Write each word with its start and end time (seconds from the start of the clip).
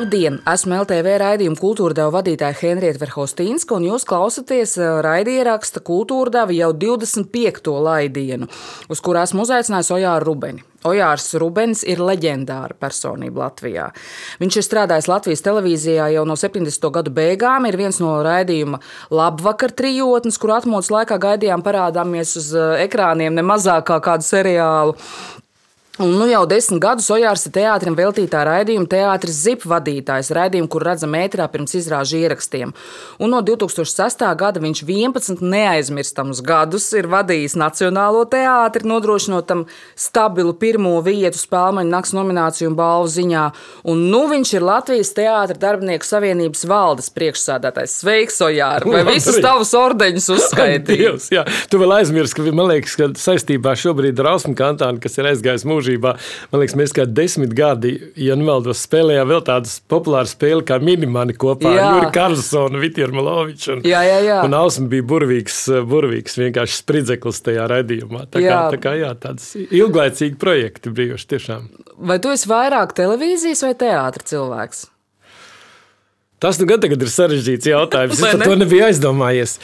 Labdien! 0.00 0.38
Esmu 0.48 0.78
LTV 0.80 1.18
raidījuma 1.20 1.58
kultūra 1.60 1.92
deva 1.98 2.14
vadītāja 2.14 2.56
Henrieta 2.56 3.02
Verhostīnska, 3.02 3.76
un 3.76 3.84
jūs 3.84 4.06
klausāties 4.08 4.78
raidieraksta 5.04 5.82
kultūra 5.84 6.32
deva 6.38 6.54
jau 6.56 6.70
25. 6.72 7.74
laidienu, 7.84 8.48
uz 8.88 9.02
kurā 9.04 9.26
esmu 9.28 9.44
uzaicinājis 9.44 9.90
Ojāru 9.98 10.30
Rubeni. 10.30 10.64
Ojārs 10.88 11.26
Rubens 11.36 11.82
ir 11.84 12.00
leģendāra 12.00 12.72
personība 12.80 13.42
Latvijā. 13.42 13.90
Viņš 14.40 14.56
ir 14.56 14.64
strādājis 14.64 15.10
Latvijas 15.10 15.44
televīzijā 15.44 16.06
jau 16.14 16.24
no 16.24 16.38
70. 16.40 16.88
gadu 16.94 17.12
beigām, 17.12 17.68
ir 17.68 17.76
viens 17.76 18.00
no 18.00 18.14
raidījuma 18.24 18.80
labvakar 19.12 19.76
trijotnes, 19.76 20.40
kur 20.40 20.54
atmodas 20.56 20.88
laikā 20.94 21.20
gaidījām 21.20 21.60
parādāmies 21.66 22.32
uz 22.40 22.48
ekrāniem 22.86 23.36
ne 23.36 23.44
mazāk 23.44 23.90
kā 23.92 24.00
kādu 24.08 24.24
seriālu. 24.24 24.96
Un, 26.00 26.14
nu, 26.16 26.24
jau 26.30 26.46
desmit 26.48 26.80
gadus 26.80 27.10
Ojārs 27.12 27.42
ir 27.44 27.52
teātrim 27.52 27.92
veltītā 27.92 28.40
raidījuma 28.48 28.88
teātris 28.88 29.36
ZIP 29.44 29.66
vadītājs, 29.68 30.30
raidījumu, 30.32 30.68
kur 30.72 30.86
redzam 30.88 31.12
ētrā 31.18 31.44
pirms 31.52 31.74
izrāžu 31.76 32.16
ierakstiem. 32.22 32.70
Un 33.20 33.34
no 33.34 33.42
2006. 33.44 34.24
gada 34.40 34.62
viņš 34.64 34.80
11 34.88 35.42
neaizmirstamus 35.44 36.40
gadus 36.40 36.86
ir 36.96 37.04
vadījis 37.12 37.58
Nacionālo 37.60 38.22
teātri, 38.32 38.88
nodrošinot 38.88 39.44
tam 39.50 39.66
stabilu 39.92 40.54
pirmo 40.56 40.94
vietu 41.04 41.36
Spēlmaņa 41.36 41.92
nakts 41.92 42.14
nomināciju 42.16 42.70
un 42.70 42.78
balvu 42.80 43.12
ziņā. 43.18 43.44
Un 43.92 44.06
nu 44.08 44.22
viņš 44.32 44.54
ir 44.56 44.66
Latvijas 44.70 45.12
Teātra 45.20 45.58
darbinieku 45.66 46.08
savienības 46.08 46.64
valdes 46.64 47.12
priekšsādātājs. 47.12 47.98
Sveiks, 48.00 48.40
Ojār! 48.48 48.88
Vai 48.88 49.04
visus 49.10 49.36
tavus 49.44 49.74
ordeņus 49.76 50.32
uzskaitīji? 50.38 51.12
Jā, 51.36 51.44
tu 51.68 51.84
vēl 51.84 51.98
aizmirsti, 52.00 52.40
ka 52.40 52.56
man 52.56 52.72
liekas, 52.72 52.96
ka 52.96 53.12
saistībā 53.20 53.76
šobrīd 53.76 54.24
ar 54.24 54.32
Ausmu 54.32 54.56
Kantānu, 54.56 55.04
kas 55.04 55.20
ir 55.20 55.28
aizgājis 55.34 55.68
mūžā, 55.68 55.89
mūžībā. 55.90 56.14
Man 56.50 56.62
liekas, 56.62 56.76
mēs 56.78 56.94
kā 56.94 57.06
desmit 57.06 57.54
gadi, 57.56 57.96
ja 58.16 58.36
nemaldos, 58.38 58.82
spēlējām 58.86 59.28
vēl 59.30 59.42
tādu 59.46 59.72
populāru 59.90 60.30
spēli 60.30 60.64
kā 60.66 60.78
minimāni 60.82 61.34
kopā 61.34 61.74
jā. 61.74 61.86
ar 61.86 61.98
Juri 61.98 62.12
Karlsonu, 62.14 62.80
Vitieru 62.80 63.16
Maloviču. 63.18 63.76
Un, 63.76 63.82
jā, 63.88 64.02
jā, 64.06 64.20
jā. 64.26 64.38
un 64.46 64.54
Ausma 64.54 64.88
bija 64.90 65.06
burvīgs, 65.10 65.58
burvīgs 65.88 66.38
vienkārši 66.40 66.80
spridzeklis 66.82 67.42
tajā 67.46 67.66
redzījumā. 67.70 68.26
Tā 68.30 68.40
kā, 68.40 68.46
jā. 68.46 68.62
tā 68.74 68.80
kā 68.82 68.94
jā, 68.98 69.12
tāds 69.20 69.52
ilglaicīgi 69.66 70.38
projekti 70.40 70.94
bijuši 70.94 71.28
tiešām. 71.34 71.68
Vai 72.10 72.20
tu 72.22 72.32
esi 72.32 72.48
vairāk 72.50 72.94
televīzijas 72.96 73.66
vai 73.66 73.74
teātra 73.78 74.26
cilvēks? 74.32 74.88
Tas 76.40 76.56
nu 76.56 76.64
gan 76.64 76.80
ir 76.88 77.10
sarežģīts 77.12 77.68
jautājums. 77.68 78.16
Es 78.20 78.24
par 78.24 78.46
to 78.48 78.54
nebiju 78.56 78.86
aizdomājies. 78.86 79.58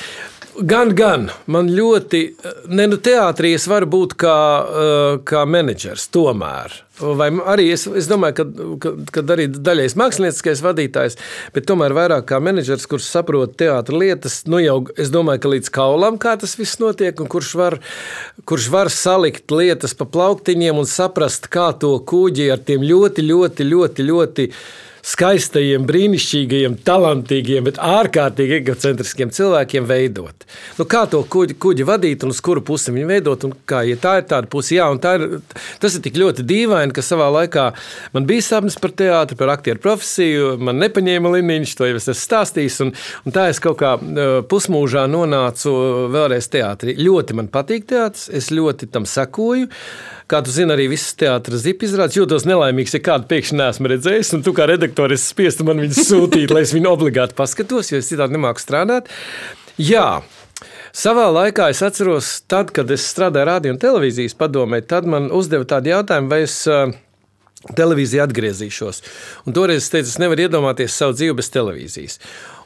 Gan, 0.57 0.95
gan. 0.97 1.27
Man 1.53 1.69
ļoti, 1.69 2.21
ne 2.73 2.87
nu, 2.89 2.97
teātrī 3.03 3.53
es 3.57 3.67
varu 3.69 3.89
būt 3.93 4.15
kā, 4.17 4.41
eh, 4.65 5.19
kā 5.29 5.45
menedžers, 5.45 6.09
tomēr. 6.09 6.73
Vai 6.97 7.29
arī 7.53 7.67
es, 7.75 7.85
es 7.87 8.07
domāju, 8.09 8.35
ka, 8.39 8.45
ka, 8.81 8.93
ka 9.12 9.25
arī 9.34 9.51
daļai 9.53 9.91
mākslinieckais 10.01 10.62
vadītājs, 10.65 11.19
bet 11.53 11.67
tomēr 11.69 11.93
vairāk 11.93 12.25
kā 12.31 12.41
menedžers, 12.41 12.87
kurš 12.89 13.11
saprot 13.11 13.53
teātris 13.61 14.01
lietas, 14.01 14.39
nu 14.49 14.62
jau 14.65 14.79
es 14.97 15.12
domāju, 15.12 15.43
ka 15.45 15.53
līdz 15.53 15.73
kaulam 15.77 16.17
kā 16.17 16.39
tas 16.41 16.57
viss 16.57 16.81
notiek, 16.81 17.21
un 17.21 17.29
kurš 17.29 17.53
var, 17.61 17.79
kurš 18.49 18.71
var 18.73 18.89
salikt 18.89 19.53
lietas 19.53 19.93
pa 19.93 20.09
plauktiņiem 20.09 20.81
un 20.81 20.89
saprast, 20.89 21.51
kā 21.53 21.69
to 21.77 21.99
kuģi 22.01 22.49
ar 22.55 22.65
tiem 22.65 22.81
ļoti, 22.81 23.29
ļoti, 23.29 23.69
ļoti, 23.69 23.69
ļoti, 23.75 24.49
ļoti 24.49 24.51
skaistajiem, 25.07 25.85
brīnišķīgajiem, 25.87 26.77
talantīgiem, 26.87 27.67
bet 27.69 27.79
ārkārtīgi 27.83 28.59
egocentriskiem 28.61 29.31
cilvēkiem 29.35 29.87
veidot. 29.87 30.47
Nu, 30.81 30.87
kā 30.91 31.05
to 31.11 31.21
kuģi, 31.31 31.57
kuģi 31.62 31.87
vadīt 31.87 32.27
un 32.27 32.35
uz 32.35 32.41
kuru 32.45 32.62
pusi 32.67 32.94
viņu 32.94 33.11
veidot? 33.11 33.47
Kā, 33.69 33.84
ja 33.87 33.99
tā 34.03 34.16
ir 34.21 34.27
tāda 34.31 34.50
puse, 34.50 34.75
jā, 34.75 34.89
un 34.91 34.99
ir, 34.99 35.39
tas 35.83 35.95
ir 35.95 36.03
tik 36.03 36.19
ļoti 36.19 36.47
dīvaini, 36.47 36.95
ka 36.97 37.05
savā 37.06 37.28
laikā 37.39 37.69
man 38.16 38.27
bija 38.27 38.49
sapnis 38.49 38.78
par 38.83 38.95
teātri, 38.99 39.39
par 39.39 39.55
aktieru 39.55 39.83
profesiju, 39.84 40.56
man 40.66 40.83
nepaņēma 40.83 41.37
līnijas, 41.37 41.77
to 41.78 41.87
jau 41.87 42.00
es 42.00 42.11
esmu 42.11 42.25
stāstījis, 42.25 42.81
un, 42.87 42.93
un 43.28 43.37
tā 43.37 43.47
es 43.53 43.62
kaut 43.62 43.78
kā 43.83 43.95
pusmūžā 44.50 45.06
nonācu 45.12 45.77
vēlreiz 46.15 46.50
teātrī. 46.50 46.99
Ļoti 46.99 47.39
man 47.39 47.53
patīk 47.53 47.87
teātris, 47.93 48.27
es 48.34 48.50
ļoti 48.55 48.91
tam 48.91 49.06
sekoju. 49.06 49.71
Kā 50.27 50.41
tu 50.43 50.50
zini, 50.50 50.72
arī 50.75 50.89
visas 50.91 51.15
teātris 51.15 51.62
zipa 51.62 51.87
izrādes 51.87 52.16
jūtos 52.19 52.49
nelaimīgs, 52.50 52.97
ja 52.97 53.00
kādu 53.06 53.28
pēkšņi 53.31 53.61
neesmu 53.61 53.93
redzējis, 53.93 54.33
un 54.34 54.41
tu 54.43 54.50
kā 54.56 54.66
redaktors 54.97 55.29
spiestu 55.29 55.65
man 55.67 55.81
viņu 55.83 56.05
sūtīt, 56.07 56.53
lai 56.55 56.65
es 56.65 56.73
viņu 56.75 56.89
obligāti 56.89 57.37
paskatos, 57.37 57.91
jo 57.93 58.01
es 58.01 58.09
citādi 58.09 58.37
nemāku 58.37 58.62
strādāt. 58.62 59.11
Jā, 59.77 60.23
Savā 60.97 61.27
laikā 61.29 61.69
es 61.69 61.83
atceros, 61.84 62.41
tad, 62.49 62.71
kad 62.73 62.89
es 62.91 63.05
strādāju 63.05 63.45
radio 63.45 63.73
un 63.75 63.79
televīzijas 63.79 64.33
padomē, 64.41 64.81
tad 64.81 65.05
man 65.05 65.29
uzdeva 65.29 65.67
tādu 65.69 65.91
jautājumu, 65.91 66.31
vai 66.31 66.39
es 66.47 66.55
uh, 66.65 66.89
televīzijā 67.77 68.25
atgriezīšos. 68.25 69.03
Un 69.45 69.53
toreiz 69.53 69.83
es 69.83 69.91
teicu, 69.93 70.09
es 70.09 70.17
nevaru 70.23 70.47
iedomāties 70.47 70.97
savu 70.97 71.13
dzīvi 71.19 71.37
bez 71.37 71.53
televīzijas. 71.53 72.17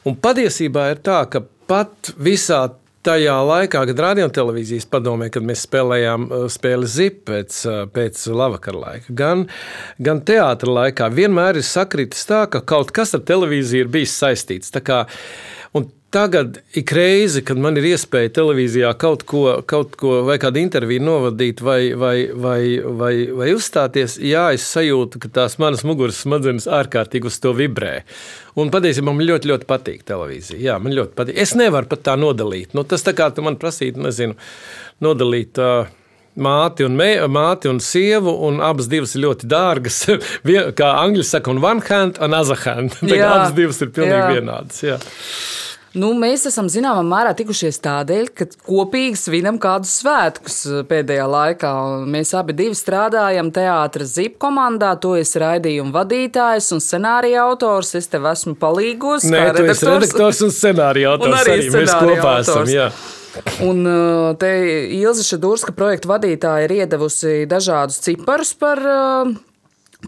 Un 0.07 0.15
patiesībā 0.15 0.87
ir 0.93 1.03
tā, 1.03 1.25
ka 1.27 1.43
pat 1.67 2.13
visā 2.15 2.61
tajā 3.05 3.35
laikā, 3.47 3.83
kad 3.89 4.01
radio 4.05 4.27
un 4.27 4.33
televīzijas 4.35 4.87
padomē, 4.91 5.29
kad 5.33 5.45
mēs 5.45 5.65
spēlējām 5.67 6.27
uh, 6.27 6.45
spēli 6.51 6.89
zipu 6.89 7.25
pēc, 7.31 7.59
uh, 7.67 7.81
pēc 7.91 8.23
lavakara 8.35 8.83
laika, 8.85 9.15
gan, 9.21 9.45
gan 10.01 10.21
teātra 10.27 10.75
laikā, 10.79 11.09
vienmēr 11.13 11.61
ir 11.61 11.67
sakritis 11.67 12.27
tā, 12.29 12.45
ka 12.51 12.63
kaut 12.65 12.93
kas 12.95 13.15
ar 13.17 13.25
televīziju 13.27 13.87
ir 13.87 13.93
bijis 13.93 14.17
saistīts. 14.21 14.73
Tagad 16.11 16.57
ik 16.73 16.91
reizi, 16.91 17.39
kad 17.47 17.59
man 17.63 17.77
ir 17.79 17.85
iespēja 17.93 18.33
televīzijā 18.35 18.89
kaut 18.99 19.21
ko, 19.23 19.45
kaut 19.63 19.93
ko 19.95 20.17
vai 20.27 20.35
kādu 20.43 20.59
interviju 20.59 21.05
novadīt, 21.07 21.61
vai, 21.63 21.93
vai, 21.95 22.15
vai, 22.35 22.63
vai, 22.83 23.11
vai 23.31 23.47
uzstāties, 23.55 24.17
jā, 24.19 24.49
es 24.51 24.65
sajūtu, 24.73 25.21
ka 25.23 25.31
tās 25.39 25.55
manas 25.63 25.85
muguras 25.87 26.19
smadzenes 26.25 26.67
ārkārtīgi 26.67 27.31
uz 27.31 27.37
to 27.39 27.53
vibrē. 27.55 28.01
Un 28.59 28.73
patiesībā 28.73 29.07
man 29.07 29.23
ļoti, 29.29 29.53
ļoti 29.53 29.69
patīk 29.69 30.03
televīzija. 30.11 30.59
Jā, 30.59 30.75
man 30.83 30.97
ļoti 30.97 31.15
patīk. 31.15 31.39
Es 31.45 31.55
nevaru 31.55 31.87
pat 31.93 32.03
tā 32.09 32.17
nodalīt. 32.19 32.75
Nu, 32.75 32.83
tas 32.83 33.07
tā 33.07 33.15
kā 33.15 33.31
man 33.39 33.55
prasītu, 33.61 34.03
nezinu, 34.03 34.35
nodalīt. 34.99 35.63
Uh, 35.63 35.97
Māti 36.31 36.85
un, 36.87 36.93
me, 36.95 37.09
māti 37.27 37.67
un 37.67 37.81
sievu, 37.83 38.31
un 38.47 38.61
abas 38.63 38.87
divas 38.87 39.17
ir 39.17 39.25
ļoti 39.25 39.49
dārgas. 39.51 39.97
Kā 40.79 40.91
angļuiski 41.01 41.27
saka, 41.27 41.51
un 41.51 41.59
one 41.59 41.83
hand, 41.89 42.21
un 42.23 42.35
other 42.35 42.55
hand. 42.63 42.95
Abas 43.11 43.51
divas 43.57 43.81
ir 43.83 43.91
pilnīgi 43.91 44.15
jā. 44.15 44.29
vienādas. 44.37 44.79
Jā. 44.85 44.99
Nu, 45.91 46.13
mēs 46.15 46.45
esam 46.47 46.69
zināmā 46.71 47.01
mērā 47.03 47.33
tikušies 47.35 47.81
tādēļ, 47.83 48.29
ka 48.31 48.45
kopīgi 48.63 49.17
svinam 49.19 49.57
kādus 49.59 49.97
svētkus 49.99 50.59
eh, 50.69 50.83
pēdējā 50.87 51.25
laikā. 51.27 51.71
Mēs 52.07 52.31
abi 52.39 52.69
strādājam 52.77 53.49
teātras 53.51 54.13
zipa 54.15 54.39
komandā. 54.47 54.93
Tu 55.03 55.17
esi 55.19 55.41
raidījuma 55.43 55.91
vadītājs 55.97 56.71
un 56.77 56.83
scenārija 56.83 57.43
autors. 57.43 57.91
Es 57.99 58.07
tev 58.07 58.29
esmu 58.31 58.55
palīgos. 58.61 59.27
Nē, 59.27 59.41
tu 59.51 59.65
redaktors. 59.65 59.83
redaktors 59.83 60.39
un 60.47 60.53
scenārija 60.55 61.09
autors. 61.15 61.33
Un 61.33 61.39
arī, 61.41 61.57
arī 61.57 61.73
mēs 61.75 61.91
kopā 61.91 62.35
autors. 62.37 62.47
esam. 62.47 62.71
Jā. 62.71 62.87
Un 63.67 63.83
eh, 63.91 64.31
te 64.39 64.51
Ilza 64.95 65.25
Šadurska 65.27 65.75
projekta 65.75 66.13
vadītāja 66.13 66.69
ir 66.69 66.75
iedevusi 66.85 67.41
dažādus 67.51 67.99
ciparus 68.05 68.53
par 68.55 68.79
uh, 68.79 69.33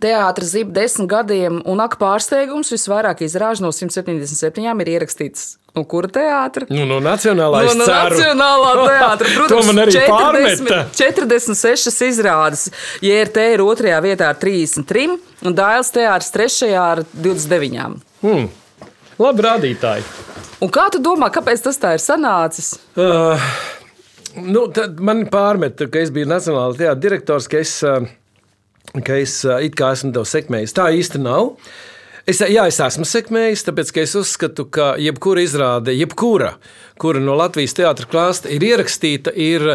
Teātris 0.02 0.56
zipa 0.56 0.74
desmit 0.80 1.12
gadiem, 1.12 1.60
un 1.70 1.84
ak, 1.84 2.00
pārsteigums 2.02 2.72
visvairāk 2.74 3.22
izrāžu 3.28 3.68
no 3.68 3.70
177 3.76 4.82
ir 4.82 4.94
ierakstīts. 4.96 5.44
No 5.74 5.82
kura 5.90 6.10
teātra? 6.14 6.68
Nu, 6.70 6.84
no 6.86 7.00
Nacionālā 7.02 7.64
no, 7.66 7.74
no 7.80 7.86
Nacionālā 7.90 8.74
teātra. 8.92 9.30
Protams, 9.40 9.70
man 9.72 9.82
arī 9.82 9.96
40, 9.96 10.12
pārmeta. 10.14 10.82
46 11.00 12.04
izrādes. 12.12 12.68
JRT 13.02 13.46
ir 13.56 13.64
otrajā 13.66 14.02
vietā 14.06 14.30
ar 14.30 14.38
33, 14.42 15.18
un 15.50 15.58
Dāļas 15.58 15.90
teātris 15.96 16.34
trešajā 16.36 16.84
ar 16.96 17.02
29. 17.16 18.04
Hmm. 18.22 18.52
Labi 19.24 19.46
rādītāji. 19.48 20.06
Un 20.64 20.72
kā 20.74 20.86
tu 20.94 21.02
domā, 21.04 21.32
kāpēc 21.34 21.66
tas 21.66 21.82
tā 21.82 21.96
ir 21.98 22.04
sanācis? 22.04 22.76
Uh, 22.94 23.42
nu, 24.38 24.68
man 25.02 25.26
pārmeta, 25.34 25.90
ka 25.90 26.06
es 26.06 26.14
biju 26.14 26.30
Nacionālā 26.30 26.78
teātra 26.78 27.02
direktors, 27.08 27.50
ka 27.50 27.64
es. 27.66 27.80
Uh, 27.82 28.06
ka 29.02 29.18
es 29.18 29.40
it 29.66 29.74
kā 29.80 29.90
esmu 29.96 30.14
tev 30.14 30.28
sekmējis. 30.30 30.76
Tā 30.78 30.92
īsti 30.94 31.22
nav. 31.24 31.56
Es, 32.24 32.40
jā, 32.40 32.64
es 32.72 32.78
esmu 32.80 33.04
sekmējis, 33.04 33.66
tāpēc 33.68 33.90
es 34.00 34.14
uzskatu, 34.16 34.64
ka 34.72 34.94
jebkura 34.96 35.42
izrāde, 35.44 35.92
jebkura, 35.92 36.54
kura 37.02 37.20
no 37.20 37.34
Latvijas 37.36 37.76
teātras 37.76 38.08
klāsta 38.08 38.52
ir 38.54 38.64
ierakstīta, 38.64 39.34
ir, 39.36 39.66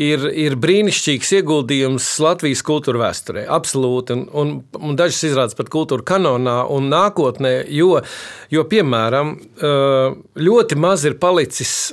ir, 0.00 0.24
ir 0.32 0.56
brīnišķīgs 0.62 1.34
ieguldījums 1.42 2.06
Latvijas 2.24 2.64
kultūra 2.64 3.02
vēsturē. 3.02 3.44
Absolūti. 3.58 4.16
Un, 4.16 4.24
un, 4.32 4.54
un 4.80 4.96
dažas 4.96 5.20
izrādes 5.28 5.58
pat 5.58 5.68
kultūra 5.74 6.06
kanonā 6.14 6.62
un 6.72 6.88
nākotnē, 6.88 7.58
jo, 7.68 7.98
jo 8.48 8.64
piemēram, 8.72 9.34
ļoti 10.48 10.80
maz 10.80 11.04
ir 11.08 11.20
palicis 11.20 11.92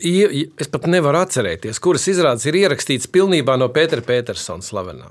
Es 0.00 0.70
pat 0.72 0.86
nevaru 0.88 1.18
atcerēties, 1.20 1.76
kuras 1.84 2.06
izrādes 2.08 2.46
ir 2.48 2.56
ierakstītas 2.62 3.10
pilnībā 3.12 3.58
no 3.60 3.66
Pētera 3.68 4.00
Petersona 4.00 4.64
slavenā. 4.64 5.10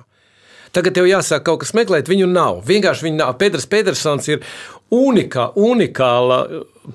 Tagad 0.75 0.98
tev 0.98 1.07
jāsāk 1.10 1.45
kaut 1.48 1.63
kas 1.63 1.74
meklēt, 1.77 2.10
viņu 2.12 2.27
nav. 2.30 2.62
Vienkārši 2.68 3.07
viņu 3.07 3.19
nav. 3.21 3.33
Pēters 3.42 3.66
Petersons 3.69 4.30
ir 4.30 4.44
unikā, 4.94 5.50
unikāla 5.57 6.44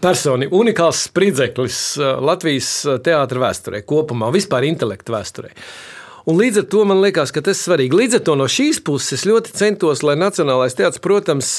personība, 0.03 0.55
unikāls 0.61 1.05
spridzeklis 1.09 1.81
uh, 2.00 2.15
Latvijas 2.23 2.71
uh, 2.87 3.00
teātras 3.03 3.43
vēsturē, 3.44 3.82
kopumā, 3.87 4.31
vispār 4.35 4.67
intelektu 4.69 5.15
vēsturē. 5.15 5.53
Un 6.31 6.38
līdz 6.41 6.62
ar 6.62 6.69
to 6.73 6.85
man 6.88 7.03
liekas, 7.05 7.35
ka 7.35 7.43
tas 7.44 7.59
ir 7.59 7.67
svarīgi. 7.67 7.99
Līdz 7.99 8.19
ar 8.19 8.25
to 8.29 8.37
no 8.41 8.47
šīs 8.49 8.81
puses 8.85 9.26
ļoti 9.29 9.53
centos, 9.59 10.05
lai 10.06 10.17
Nacionālais 10.17 10.76
teātris, 10.76 11.03
protams, 11.05 11.50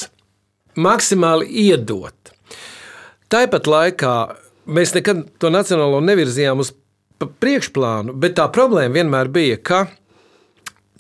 maksimāli 0.76 1.48
iedot. 1.68 2.34
Tāpat 3.32 3.70
laikā 3.70 4.16
mēs 4.66 4.96
nekad 4.96 5.24
to 5.42 5.52
nacionālo 5.54 6.02
nevirzījām 6.04 6.64
uz 6.64 6.74
priekšplānu, 7.20 8.16
bet 8.20 8.36
tā 8.40 8.48
problēma 8.54 9.00
vienmēr 9.00 9.30
bija, 9.34 9.60
ka 9.62 9.86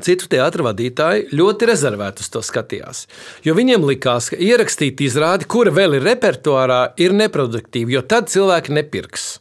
Citu 0.03 0.27
teātrus 0.31 0.67
vadītāji 0.67 1.29
ļoti 1.31 1.69
rezervēti 1.69 2.25
uz 2.25 2.31
to 2.33 2.41
skatījās. 2.43 3.05
Jo 3.47 3.55
viņiem 3.55 3.85
likās, 3.87 4.27
ka 4.33 4.39
ierakstīt 4.41 5.05
izrādi, 5.05 5.47
kura 5.47 5.71
vēl 5.71 5.99
ir 5.99 6.07
repertuārā, 6.09 6.81
ir 6.99 7.15
neproduktīva, 7.15 7.95
jo 7.95 8.03
tad 8.03 8.27
cilvēki 8.33 8.75
nepirks 8.75 9.35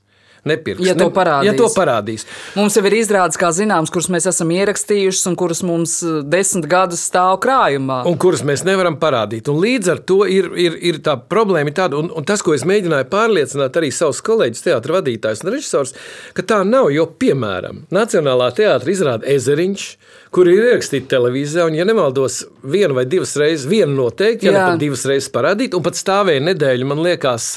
nepirks. 0.44 0.84
Ja 0.86 0.94
to 0.96 1.08
parādīs. 1.14 1.48
Ja 1.48 1.54
to 1.56 1.68
parādīs. 1.74 2.24
Mums 2.56 2.76
jau 2.76 2.84
ir 2.88 2.96
izrādes, 2.98 3.38
kā 3.40 3.50
zināms, 3.54 3.92
kuras 3.92 4.10
mēs 4.12 4.28
esam 4.30 4.52
ierakstījuši 4.54 5.22
un 5.30 5.38
kuras 5.40 5.62
mums 5.66 5.96
eh, 6.04 6.20
desmit 6.28 6.68
gadus 6.70 7.04
stāv 7.08 7.38
krājumā. 7.44 8.02
Un 8.08 8.18
kuras 8.20 8.44
mēs 8.46 8.64
nevaram 8.68 8.98
parādīt. 9.00 9.48
Un 9.52 9.60
līdz 9.64 9.92
ar 9.94 10.02
to 10.06 10.20
ir, 10.30 10.50
ir, 10.60 10.76
ir 10.92 11.00
tā 11.04 11.16
problēma 11.18 11.74
tāda, 11.74 12.00
un, 12.00 12.10
un 12.14 12.28
tas, 12.28 12.44
ko 12.44 12.56
es 12.56 12.66
mēģināju 12.68 13.08
pārliecināt 13.12 13.80
arī 13.80 13.90
savus 13.94 14.22
kolēģus, 14.24 14.66
teātris 14.68 14.98
vadītājus 14.98 15.44
un 15.44 15.54
režisors, 15.56 15.96
ka 16.36 16.46
tā 16.46 16.60
nav. 16.68 16.90
Jo, 16.94 17.08
piemēram, 17.20 17.86
Nacionālā 17.94 18.50
teātris 18.54 19.00
izrāda 19.00 19.28
Ezeriņš 19.34 19.88
kur 20.34 20.48
ir 20.50 20.64
ierakstīta 20.70 21.12
televīzijā, 21.14 21.68
un, 21.68 21.76
ja 21.78 21.86
nemaldos, 21.86 22.40
vienu 22.66 22.96
vai 22.96 23.06
divas 23.10 23.36
reizes, 23.40 23.68
vienu 23.70 23.94
noteikti, 23.98 24.48
ja 24.48 24.56
pat 24.56 24.80
divas 24.82 25.04
reizes 25.08 25.30
parādīt, 25.34 25.76
un 25.76 25.84
pat 25.84 25.98
stāvēja 25.98 26.42
nedēļu, 26.50 26.88
man 26.90 27.04
liekas, 27.04 27.52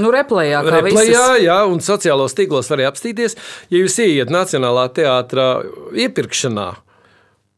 nu, 0.00 0.14
replējā, 0.14 0.64
replējā 0.78 1.26
jā, 1.44 1.60
un 1.68 1.84
sociālos 1.84 2.36
tīklos 2.38 2.72
varēja 2.72 2.94
apstīties, 2.94 3.38
ja 3.72 3.84
jūs 3.84 4.00
ieiet 4.06 4.32
Nacionālā 4.32 4.88
teātrā 4.96 5.50
iepirkšanā. 6.06 6.72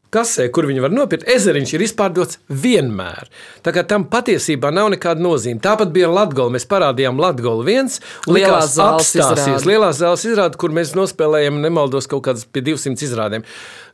Kasē, 0.09 0.47
kur 0.49 0.65
viņi 0.65 0.81
var 0.81 0.89
nopirkt, 0.89 1.27
ezeriņš 1.29 1.71
ir 1.75 1.83
izpārdots 1.85 2.39
vienmēr. 2.49 3.27
Tā 3.61 3.69
kā 3.75 3.83
tam 3.85 4.07
patiesībā 4.09 4.71
nav 4.73 4.87
nekāda 4.95 5.21
nozīme. 5.21 5.61
Tāpat 5.61 5.91
bija 5.93 6.09
Latvija. 6.09 6.47
Mēs 6.55 6.65
parādījām 6.69 7.21
Latviju 7.21 7.59
viens, 7.67 7.99
lielās 8.25 8.73
zāles 8.73 9.11
apstāsies. 9.13 9.67
Lielās 9.69 10.01
zāles 10.01 10.25
izrāda, 10.25 10.57
kur 10.57 10.73
mēs 10.73 10.95
nospēlējām, 10.97 11.61
nemaldos, 11.61 12.09
kaut 12.09 12.25
kādas 12.25 12.49
pie 12.49 12.65
200 12.71 13.05
izrādēm. 13.05 13.45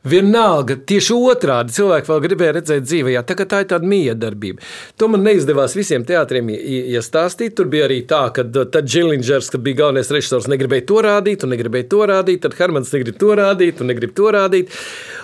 Vienalga, 0.04 0.76
tieši 0.86 1.14
otrādi 1.16 1.74
cilvēki 1.76 2.10
vēl 2.10 2.22
gribēja 2.26 2.54
redzēt 2.58 2.84
dzīvē, 2.86 3.14
tā, 3.26 3.36
tā 3.42 3.62
ir 3.62 3.70
tāda 3.72 3.88
miedarbība. 3.88 4.62
To 5.00 5.08
man 5.10 5.24
neizdevās 5.26 5.76
visiem 5.78 6.04
teātriem 6.06 6.52
iestāstīt. 6.52 7.56
Tur 7.56 7.70
bija 7.72 7.86
arī 7.88 8.02
tā, 8.08 8.26
ka 8.34 8.44
tad 8.44 8.86
Džilingers, 8.86 9.50
kad 9.54 9.64
bija 9.64 9.80
galvenais 9.82 10.10
režisors, 10.12 10.48
negribēja 10.52 10.86
to 10.90 11.02
rādīt, 11.06 11.46
un 11.46 11.54
negribēja 11.54 11.88
to 11.92 12.02
rādīt, 12.10 12.42
tad 12.44 12.56
Hermans 12.58 12.92
negrib 12.94 13.18
to 13.20 13.32
rādīt, 13.38 13.80
un 13.80 13.90
negrib 13.90 14.14
to 14.16 14.30
rādīt. 14.34 14.74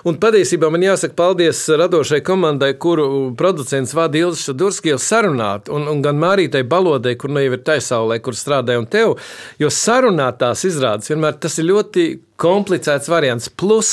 Un 0.09 0.19
patiesībā 0.23 0.71
man 0.73 0.83
jāsaka 0.83 1.15
paldies 1.19 1.61
radošai 1.79 2.23
komandai, 2.27 2.73
kuru 2.83 3.07
producents 3.39 3.95
vada 3.95 4.19
Ilza 4.19 4.49
Šadurski 4.49 4.91
jau 4.91 4.99
sarunāt, 5.03 5.71
un, 5.71 5.87
un 5.91 6.03
gan 6.03 6.19
Mārītai 6.23 6.65
Balodai, 6.67 7.15
kur 7.21 7.31
nu 7.31 7.43
jau 7.45 7.55
ir 7.55 7.63
taisaulē, 7.67 8.19
kur 8.25 8.35
strādāja 8.39 8.83
un 8.83 8.89
tev, 8.91 9.15
jo 9.63 9.71
sarunātās 9.71 10.67
izrādes 10.67 11.13
vienmēr 11.13 11.39
tas 11.43 11.61
ir 11.63 11.71
ļoti 11.71 12.09
komplicēts 12.43 13.11
variants. 13.13 13.47
Plus, 13.55 13.93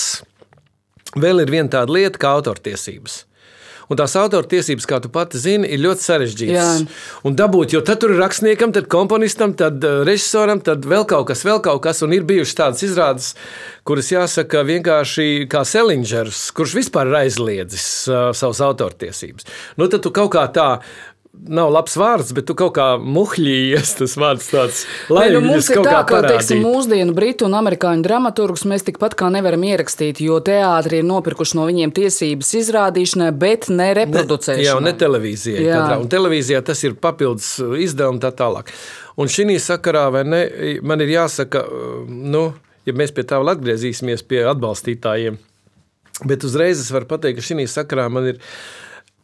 Vēl 1.17 1.41
ir 1.41 1.49
viena 1.49 1.71
tāda 1.79 1.95
lieta, 1.95 2.21
kā 2.21 2.35
autortiesības. 2.37 3.23
Un 3.89 3.97
tās 3.97 4.13
autortiesības, 4.21 4.85
kā 4.85 4.99
tu 5.01 5.09
pati 5.09 5.39
zini, 5.41 5.65
ir 5.73 5.81
ļoti 5.81 6.03
sarežģītas. 6.05 6.81
Un 7.25 7.37
dabūt, 7.37 7.73
jo 7.73 7.81
tad 7.85 8.03
tur 8.03 8.13
ir 8.13 8.21
rakstniekam, 8.21 8.69
tad 8.75 8.85
komponistam, 8.91 9.55
tad 9.57 9.81
uh, 9.81 10.03
režisoram, 10.05 10.61
tad 10.61 10.85
vēl 10.85 11.07
kaut 11.09 11.31
kas, 11.31 11.41
vēl 11.47 11.57
kaut 11.65 11.81
kas. 11.87 12.03
Un 12.05 12.13
ir 12.13 12.27
bijušas 12.29 12.57
tādas 12.59 12.85
izrādes, 12.85 13.31
kuras 13.89 14.11
jāsaka 14.13 14.61
vienkārši 14.67 15.47
kā 15.49 15.63
Selingers, 15.65 16.51
kurš 16.53 16.77
vispār 16.83 17.09
ir 17.09 17.21
aizliedzis 17.23 17.87
uh, 18.11 18.29
savas 18.37 18.61
autortiesības. 18.69 19.49
Nu, 19.81 19.89
tad 19.89 20.05
tu 20.05 20.13
kaut 20.13 20.35
kā 20.37 20.45
tā 20.53 20.69
nav 21.33 21.69
labs 21.71 21.95
vārds, 21.99 22.31
bet 22.35 22.47
tu 22.49 22.55
kaut 22.57 22.73
kā 22.75 22.85
muļķījies. 22.99 23.91
Tas 23.99 24.15
vārds 24.19 24.47
tāds- 24.51 24.81
lai 25.13 25.27
nu, 25.33 25.41
mums 25.45 25.69
ir 25.71 25.81
tā, 25.85 26.01
ka 26.07 26.21
teiksim, 26.25 26.63
mūsdienu 26.65 27.13
britu 27.15 27.45
un 27.47 27.55
amerikāņu 27.59 28.05
dramaturgus 28.05 28.65
mēs 28.69 28.85
tikpat 28.87 29.15
kā 29.19 29.29
nevaram 29.33 29.61
ierakstīt, 29.61 30.21
jo 30.25 30.39
teātri 30.43 31.01
ir 31.01 31.07
nopirkuši 31.09 31.59
no 31.59 31.67
viņiem 31.69 31.93
tiesības 31.95 32.53
izrādīšanai, 32.61 33.29
bet 33.37 33.69
ne 33.69 33.91
reproducēšanai. 34.01 34.63
Ne, 34.63 34.67
jā, 34.67 34.79
ne 34.81 34.93
televīzijai. 34.93 35.67
Jā. 35.67 35.83
Katrā. 35.83 35.99
Un 36.01 36.09
televīzijā 36.09 36.63
tas 36.65 36.83
ir 36.83 36.97
papildus 36.99 37.57
izdevumi 37.59 38.19
tā 38.23 38.33
tālāk. 38.33 38.73
Un 39.19 39.27
šī 39.27 39.59
sakarā 39.59 40.07
ne, 40.23 40.43
man 40.81 41.01
ir 41.01 41.13
jāsaka, 41.13 41.65
nu, 42.07 42.53
ja 42.85 42.93
mēs 42.93 43.13
pie 43.13 43.23
tā 43.27 43.39
vēl 43.41 43.53
atgriezīsimies 43.55 44.23
pie 44.27 44.45
atbalstītājiem, 44.49 45.39
bet 46.25 46.43
uzreiz 46.43 46.79
es 46.79 46.91
varu 46.91 47.05
pateikt, 47.09 47.39
ka 47.39 47.45
šī 47.45 47.67
sakarā 47.67 48.09
man 48.11 48.33
ir 48.33 48.39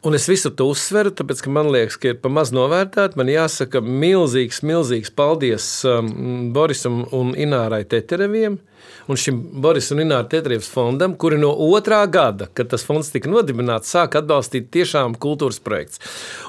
Un 0.04 0.14
es 0.14 0.28
visu 0.28 0.52
to 0.54 0.68
uzsveru, 0.70 1.10
tāpēc, 1.16 1.40
ka 1.42 1.50
man 1.50 1.70
liekas, 1.72 1.96
ka 1.98 2.12
ir 2.12 2.18
pamaz 2.22 2.52
novērtēta. 2.54 3.18
Man 3.18 3.30
jāsaka 3.32 3.80
milzīgs, 3.82 4.60
milzīgs 4.66 5.10
paldies 5.16 5.66
um, 5.88 6.52
Borisam 6.54 7.04
un 7.16 7.32
Inārai 7.34 7.82
Tetereviem 7.88 8.60
un 9.06 9.16
šim 9.16 9.38
Borisam 9.62 9.98
un 9.98 10.06
Inārai 10.06 10.28
Teterevs 10.30 10.68
fondam, 10.70 11.14
kuri 11.18 11.38
no 11.40 11.52
otrā 11.68 12.02
gada, 12.10 12.48
kad 12.54 12.70
tas 12.72 12.84
fonds 12.86 13.12
tika 13.14 13.30
nodibināts, 13.30 13.92
sāk 13.94 14.18
atbalstīt 14.20 14.70
tiešām 14.74 15.16
kultūras 15.22 15.60
projekts. 15.62 16.02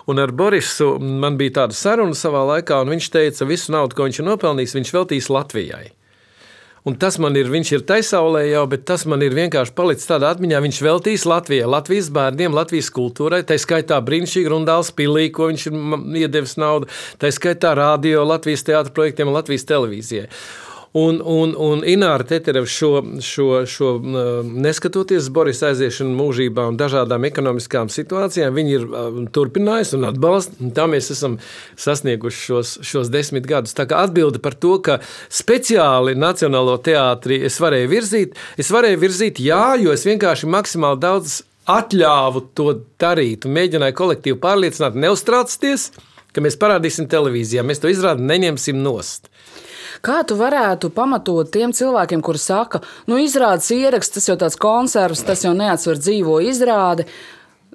Un 0.09 0.21
ar 0.23 0.33
Borisu 0.33 0.95
man 0.99 1.37
bija 1.39 1.61
tāda 1.61 1.77
saruna 1.77 2.17
savā 2.17 2.45
laikā, 2.53 2.81
un 2.83 2.95
viņš 2.95 3.11
teica, 3.13 3.49
visu 3.49 3.75
naudu, 3.75 3.97
ko 3.97 4.09
viņš 4.09 4.21
ir 4.21 4.29
nopelnījis, 4.31 4.77
viņš 4.79 4.97
veltīs 4.97 5.31
Latvijai. 5.33 5.85
Un 6.87 6.95
tas 6.95 7.17
man 7.19 7.35
ir, 7.35 7.49
viņš 7.51 7.69
ir 7.73 7.81
taisaulē 7.89 8.45
jau, 8.47 8.61
bet 8.71 8.85
tas 8.87 9.01
man 9.11 9.23
ir 9.25 9.33
vienkārši 9.35 9.73
palicis 9.75 10.07
tādā 10.07 10.29
atmiņā. 10.31 10.61
Viņš 10.63 10.77
veltīs 10.85 11.25
Latvijai, 11.27 11.67
Latvijas 11.67 12.07
bērniem, 12.15 12.55
Latvijas 12.55 12.87
kultūrai, 12.95 13.41
tā 13.47 13.57
skaitā 13.59 13.97
brīnišķīgi 14.07 14.53
Rundāls 14.53 14.93
pilī, 14.95 15.25
ko 15.35 15.49
viņš 15.49 15.65
ir 15.67 15.75
iedevis 16.21 16.55
naudu, 16.61 16.87
tā 17.19 17.33
skaitā 17.35 17.73
radio, 17.75 18.23
Latvijas 18.29 18.63
teātra 18.69 18.95
projektiem 18.95 19.27
un 19.27 19.35
Latvijas 19.35 19.67
televīzijai. 19.67 20.29
Un, 20.97 21.19
un, 21.21 21.51
un 21.61 21.83
Ināra 21.85 22.25
Tetereva 22.25 22.65
šo, 22.65 23.03
šo, 23.21 23.47
šo 23.69 23.89
neskatoties 24.47 25.27
Boris 25.33 25.59
aiziešanu 25.67 26.15
mūžībā 26.17 26.63
un 26.71 26.77
dažādām 26.79 27.27
ekonomiskām 27.27 27.91
situācijām, 27.93 28.55
viņi 28.55 28.73
ir 28.73 28.85
turpinājusi 29.35 29.97
un 29.99 30.07
atbalsta. 30.09 30.57
Un 30.63 30.71
tā 30.73 30.87
mēs 30.89 31.11
esam 31.13 31.35
sasnieguši 31.77 32.41
šos, 32.47 32.71
šos 32.87 33.11
desmit 33.13 33.45
gadus. 33.49 33.75
Tā 33.77 33.85
kā 33.89 33.99
atbilde 34.07 34.41
par 34.41 34.57
to, 34.57 34.77
ka 34.81 34.97
speciāli 35.29 36.15
Nacionālo 36.17 36.79
teātri 36.81 37.43
es 37.45 37.59
varēju 37.61 37.91
virzīt, 37.93 38.41
es 38.57 38.73
varēju 38.73 39.03
virzīt 39.03 39.43
jā, 39.43 39.75
jo 39.83 39.93
es 39.93 40.07
vienkārši 40.07 40.49
maksimāli 40.49 41.03
daudz 41.03 41.41
atļāvu 41.67 42.45
to 42.57 42.71
darīt 43.01 43.45
un 43.45 43.53
mēģināju 43.59 43.99
kolektīvi 44.01 44.39
pārliecināt, 44.41 44.97
neuztraucieties, 44.97 45.91
ka 46.33 46.43
mēs 46.43 46.57
parādīsim 46.57 47.09
televīzijā, 47.11 47.65
mēs 47.67 47.83
to 47.83 47.91
izrādi 47.91 48.25
neņemsim 48.25 48.79
nost. 48.81 49.29
Kā 50.05 50.21
tu 50.27 50.37
varētu 50.39 50.91
pamatot 50.93 51.49
tiem 51.53 51.73
cilvēkiem, 51.75 52.21
kuri 52.25 52.41
saka, 52.41 52.81
nu, 53.09 53.17
izrādes 53.21 53.69
ieraksts, 53.73 54.17
tas 54.17 54.29
jau 54.29 54.37
tāds 54.39 54.59
konservs, 54.59 55.25
tas 55.27 55.43
jau 55.45 55.55
neatsver 55.57 55.99
dzīvo 56.01 56.39
izrādi. 56.45 57.07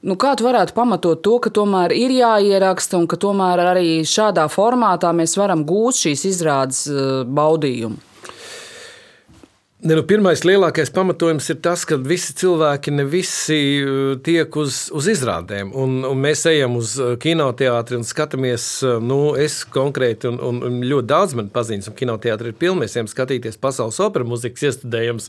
Nu, 0.02 0.17
kā 0.19 0.33
tu 0.38 0.47
varētu 0.49 0.75
pamatot 0.75 1.21
to, 1.23 1.37
ka 1.43 1.52
tomēr 1.55 1.95
ir 1.95 2.14
jāieraksta 2.17 2.99
un 2.99 3.07
ka 3.11 3.19
tomēr 3.23 3.62
arī 3.73 4.00
šādā 4.07 4.49
formātā 4.50 5.12
mēs 5.14 5.37
varam 5.38 5.62
gūt 5.67 6.00
šīs 6.05 6.26
izrādes 6.33 6.87
eh, 6.91 7.12
baudījumu? 7.26 8.12
Ne, 9.83 9.97
nu, 9.99 10.05
pirmais 10.07 10.45
lielākais 10.47 10.93
pamatojums 10.95 11.49
ir 11.51 11.57
tas, 11.59 11.83
ka 11.83 11.97
visi 11.99 12.37
cilvēki 12.39 12.93
ne 12.95 13.03
visi 13.03 13.57
uh, 13.83 14.12
tiek 14.23 14.55
uz, 14.55 14.77
uz 14.95 15.09
izrādēm. 15.11 15.73
Un, 15.75 15.97
un 16.07 16.21
mēs 16.23 16.45
ejam 16.47 16.77
uz 16.79 16.93
uh, 17.03 17.17
kinoteātri 17.19 17.99
un 17.99 18.07
skatāmies, 18.07 18.67
uh, 18.87 19.01
nu, 19.03 19.33
es 19.35 19.65
konkrēti, 19.67 20.31
un, 20.31 20.39
un, 20.39 20.61
un 20.69 20.77
ļoti 20.87 21.11
daudz 21.11 21.35
man 21.35 21.49
pazīstams, 21.51 21.91
un 21.91 21.97
kinoteātri 21.99 22.53
ir 22.55 22.85
ejam 22.85 23.09
skatīties 23.11 23.59
pasaules 23.59 23.99
opera 24.07 24.29
mūzikas 24.31 24.69
iestudējums, 24.69 25.27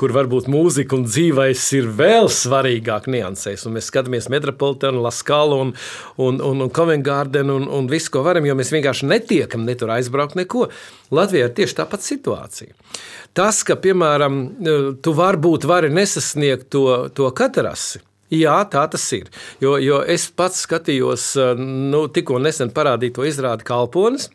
kur 0.00 0.16
varbūt 0.16 0.48
mūzika 0.48 0.96
un 0.96 1.04
dzīvais 1.04 1.66
ir 1.76 1.92
vēl 2.00 2.32
svarīgāk 2.32 3.10
niansēs. 3.12 3.66
Un 3.68 3.76
mēs 3.76 3.92
skatāmies 3.92 4.30
Metropolitanu, 4.32 5.04
Laskalu 5.04 5.60
un, 5.66 5.74
un, 6.16 6.40
un, 6.40 6.64
un 6.64 6.72
Covent 6.72 7.04
Garden 7.04 7.52
un, 7.52 7.68
un 7.68 7.92
visu, 7.92 8.16
ko 8.16 8.24
varam, 8.24 8.48
jo 8.48 8.56
mēs 8.56 8.72
vienkārši 8.72 9.12
netiekam 9.12 9.68
ne 9.68 9.76
tur 9.76 9.92
aizbraukt 9.92 10.40
neko. 10.40 10.70
Latvijā 11.12 11.50
ir 11.50 11.56
tieši 11.56 11.82
tāpat 11.82 12.06
situācija. 12.06 12.72
Tas, 13.34 13.60
ka, 13.66 13.76
piemēram, 13.90 14.38
tu 15.02 15.16
varbūt 15.18 15.66
vari 15.68 15.90
nesasniegt 15.92 16.70
to, 16.72 16.86
to 17.14 17.28
katarasi, 17.36 18.04
Jā, 18.30 18.60
tā 18.70 18.84
tas 18.86 19.02
ir. 19.16 19.26
Jo, 19.58 19.74
jo 19.82 20.04
es 20.06 20.28
pats 20.30 20.62
skatījos, 20.62 21.32
nu, 21.58 22.04
tikko 22.14 22.38
nesen 22.38 22.70
parādīto 22.70 23.24
izrādi 23.26 23.66
kalpones. 23.66 24.28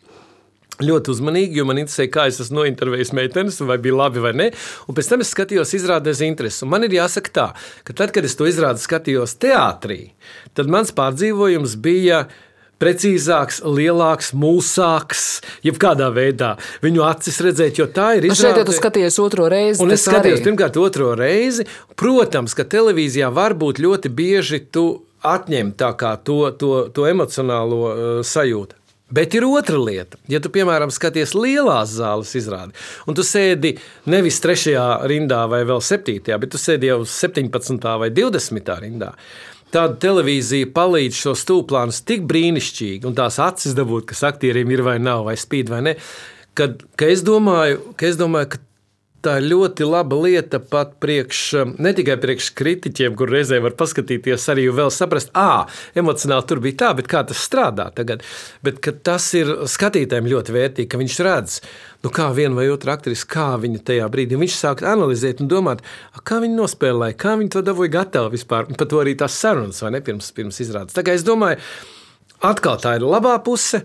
Ļoti 0.83 1.13
uzmanīgi, 1.13 1.55
jo 1.55 1.63
man 1.63 1.79
interesēja, 1.79 2.12
kā 2.12 2.25
es 2.27 2.41
esmu 2.43 2.57
nointervējis 2.59 3.13
meitenes, 3.15 3.62
vai 3.63 3.77
bija 3.79 3.95
labi 3.95 4.19
vai 4.19 4.33
nē. 4.35 4.50
Un 4.91 4.97
pēc 4.97 5.07
tam 5.07 5.24
es 5.24 5.31
skatījos, 5.31 5.71
izrādījās 5.77 6.19
interesi. 6.27 6.65
Un 6.65 6.74
man 6.74 6.83
ir 6.83 6.97
jāsaka 6.97 7.31
tā, 7.38 7.45
ka 7.88 7.95
tad, 7.95 8.12
kad 8.12 8.27
es 8.27 8.35
to 8.35 8.50
izrādi 8.50 8.83
skatījos 8.83 9.38
teātrī, 9.39 10.01
tad 10.51 10.67
mans 10.75 10.91
pārdzīvojums 10.97 11.77
bija 11.79 12.25
precīzāks, 12.82 13.62
lielāks, 13.65 14.32
mūsāks, 14.38 15.25
jebkādā 15.65 16.12
veidā 16.15 16.55
viņu 16.84 17.03
acis 17.08 17.41
redzēt, 17.46 17.79
jo 17.82 17.89
tā 17.91 18.15
ir 18.20 18.29
izrāde. 18.29 18.41
Šeit 18.41 18.62
jau 18.62 18.67
tu 18.70 18.77
skaties 18.77 19.20
otro 19.24 19.50
reizi. 19.51 19.82
Un 19.84 19.96
es 19.96 20.05
skatījos 20.08 20.39
arī. 20.39 20.48
pirmkārt 20.50 20.79
otro 20.82 21.12
reizi. 21.20 21.67
Protams, 22.00 22.55
ka 22.58 22.67
televīzijā 22.67 23.32
var 23.34 23.58
būt 23.58 23.82
ļoti 23.84 24.12
bieži 24.13 24.63
tu 24.72 24.88
atņem 25.25 25.74
to, 25.77 26.39
to, 26.60 26.74
to 26.94 27.08
emocionālo 27.10 27.84
uh, 27.86 28.17
sajūtu. 28.25 28.82
Bet 29.15 29.36
ir 29.38 29.46
otra 29.46 29.77
lieta. 29.77 30.17
Ja 30.27 30.39
tu, 30.41 30.50
piemēram, 30.50 30.89
skaties 30.94 31.36
lielās 31.38 31.91
zāles 31.94 32.32
izrādi, 32.38 32.74
un 33.05 33.13
tu 33.17 33.22
sēdi 33.25 33.75
nevis 34.10 34.39
trešajā 34.41 34.86
rindā 35.12 35.44
vai 35.50 35.62
vēl 35.67 35.84
septītajā, 35.86 36.39
bet 36.41 36.55
tu 36.55 36.62
sēdi 36.62 36.89
jau 36.89 37.03
17. 37.05 37.86
vai 38.01 38.10
20. 38.10 38.72
rindā, 38.82 39.12
Tāda 39.74 39.98
televīzija 40.01 40.69
palīdz 40.75 41.17
šo 41.17 41.34
stūplānu 41.39 41.95
tik 42.07 42.27
brīnišķīgi, 42.29 43.03
un 43.10 43.15
tās 43.17 43.39
acis 43.43 43.75
dabūt, 43.77 44.07
kas 44.12 44.24
aktieriem 44.29 44.72
ir 44.72 44.86
vai 44.86 45.00
nav, 45.01 45.25
vai 45.27 45.36
spīd 45.39 45.72
vai 45.74 45.81
ne. 45.89 45.95
Kad, 46.55 46.86
ka 46.95 47.10
es 47.12 47.25
domāju, 47.25 47.81
ka 48.00 48.07
es 48.07 48.19
domāju, 48.19 48.53
ka 48.53 48.62
tā 49.25 49.36
ir 49.39 49.48
ļoti 49.50 49.88
laba 49.88 50.17
lieta 50.22 50.60
pat 50.62 50.96
priekš, 51.01 51.41
ne 51.82 51.94
tikai 51.98 52.17
priekš 52.22 52.51
kritiķiem, 52.58 53.15
kur 53.17 53.32
reizē 53.34 53.60
var 53.63 53.75
paskatīties 53.77 54.46
arī 54.53 54.67
vēl 54.75 54.91
saprast, 54.94 55.32
ah, 55.38 55.65
emocionāli 55.98 56.46
tur 56.50 56.62
bija 56.63 56.79
tā, 56.84 56.91
bet 57.00 57.10
kā 57.12 57.24
tas 57.27 57.41
strādā 57.41 57.89
tagad. 57.96 58.24
Bet 58.65 58.82
tas 59.05 59.27
ir 59.38 59.51
skatītājiem 59.72 60.29
ļoti 60.29 60.55
vērtīgi, 60.55 60.89
ka 60.91 61.01
viņš 61.01 61.17
redz, 61.25 61.58
nu, 62.05 62.13
kā 62.13 62.29
viena 62.38 62.60
vai 62.60 62.67
otra 62.74 62.96
aktrise, 63.00 63.25
kā 63.29 63.51
viņa 63.62 63.82
tajā 63.89 64.08
brīdī, 64.13 64.38
viņš 64.39 64.60
sāk 64.60 64.86
analizēt 64.86 65.41
un 65.41 65.50
domāt, 65.51 65.84
kā 66.24 66.39
viņa 66.44 66.60
nospēlēja, 66.62 67.20
kā 67.25 67.36
viņa 67.39 67.58
to 67.58 67.65
dabūja 67.65 67.96
gatavu 67.98 68.34
vispār, 68.36 68.70
par 68.77 68.89
to 68.91 69.01
arī 69.01 69.17
tās 69.17 69.38
sarunas, 69.41 69.82
vai 69.82 69.96
ne, 69.98 70.05
pirms, 70.05 70.32
pirms 70.38 70.62
izrādes. 70.62 70.96
Tā 70.98 71.05
kā 71.05 71.17
es 71.17 71.25
domāju, 71.25 71.58
atkal 72.46 72.77
tā 72.82 72.98
ir 73.00 73.08
labā 73.10 73.38
puse, 73.46 73.82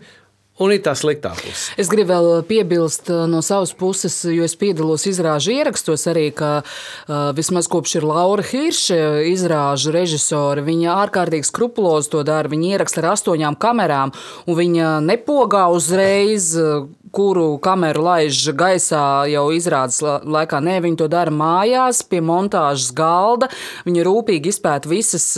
un 0.60 0.74
ir 0.74 0.82
tā 0.84 0.94
sliktā 0.98 1.32
puse. 1.38 1.72
Es 1.80 1.90
gribu 1.90 2.12
vēl 2.12 2.44
piebilst 2.48 3.10
uh, 3.12 3.24
no 3.30 3.40
savas 3.44 3.72
puses, 3.76 4.20
jo 4.28 4.44
es 4.46 4.56
piedalos 4.60 5.06
izrāžu 5.10 5.54
ierakstos 5.56 6.06
arī, 6.10 6.28
ka 6.36 6.52
uh, 6.60 7.30
vismaz 7.36 7.68
kopš 7.70 7.98
ir 8.00 8.06
Laura 8.08 8.44
Hirša 8.44 9.00
izrāžu 9.30 9.94
režisore, 9.96 10.64
viņa 10.66 10.94
ārkārtīgi 11.06 11.48
skrupulozi 11.48 12.12
to 12.14 12.24
dara. 12.26 12.50
Viņa 12.50 12.74
ieraksta 12.76 13.02
ar 13.02 13.12
astoņām 13.14 13.58
kamerām, 13.60 14.14
un 14.46 14.58
viņa 14.58 14.94
nepogā 15.06 15.66
uzreiz 15.72 16.52
uh, 16.60 16.88
kuru 17.10 17.58
kameru 17.62 18.04
laiž 18.06 18.52
gaisā 18.54 19.26
jau 19.30 19.48
izrādes 19.54 20.00
laikā. 20.02 20.62
Nē, 20.62 20.78
viņi 20.84 21.00
to 21.02 21.10
dara 21.10 21.34
mājās, 21.34 22.04
pie 22.06 22.22
montāžas 22.24 22.92
galda. 22.96 23.50
Viņa 23.88 24.06
rūpīgi 24.06 24.54
izpēta 24.54 24.90
visas 24.90 25.32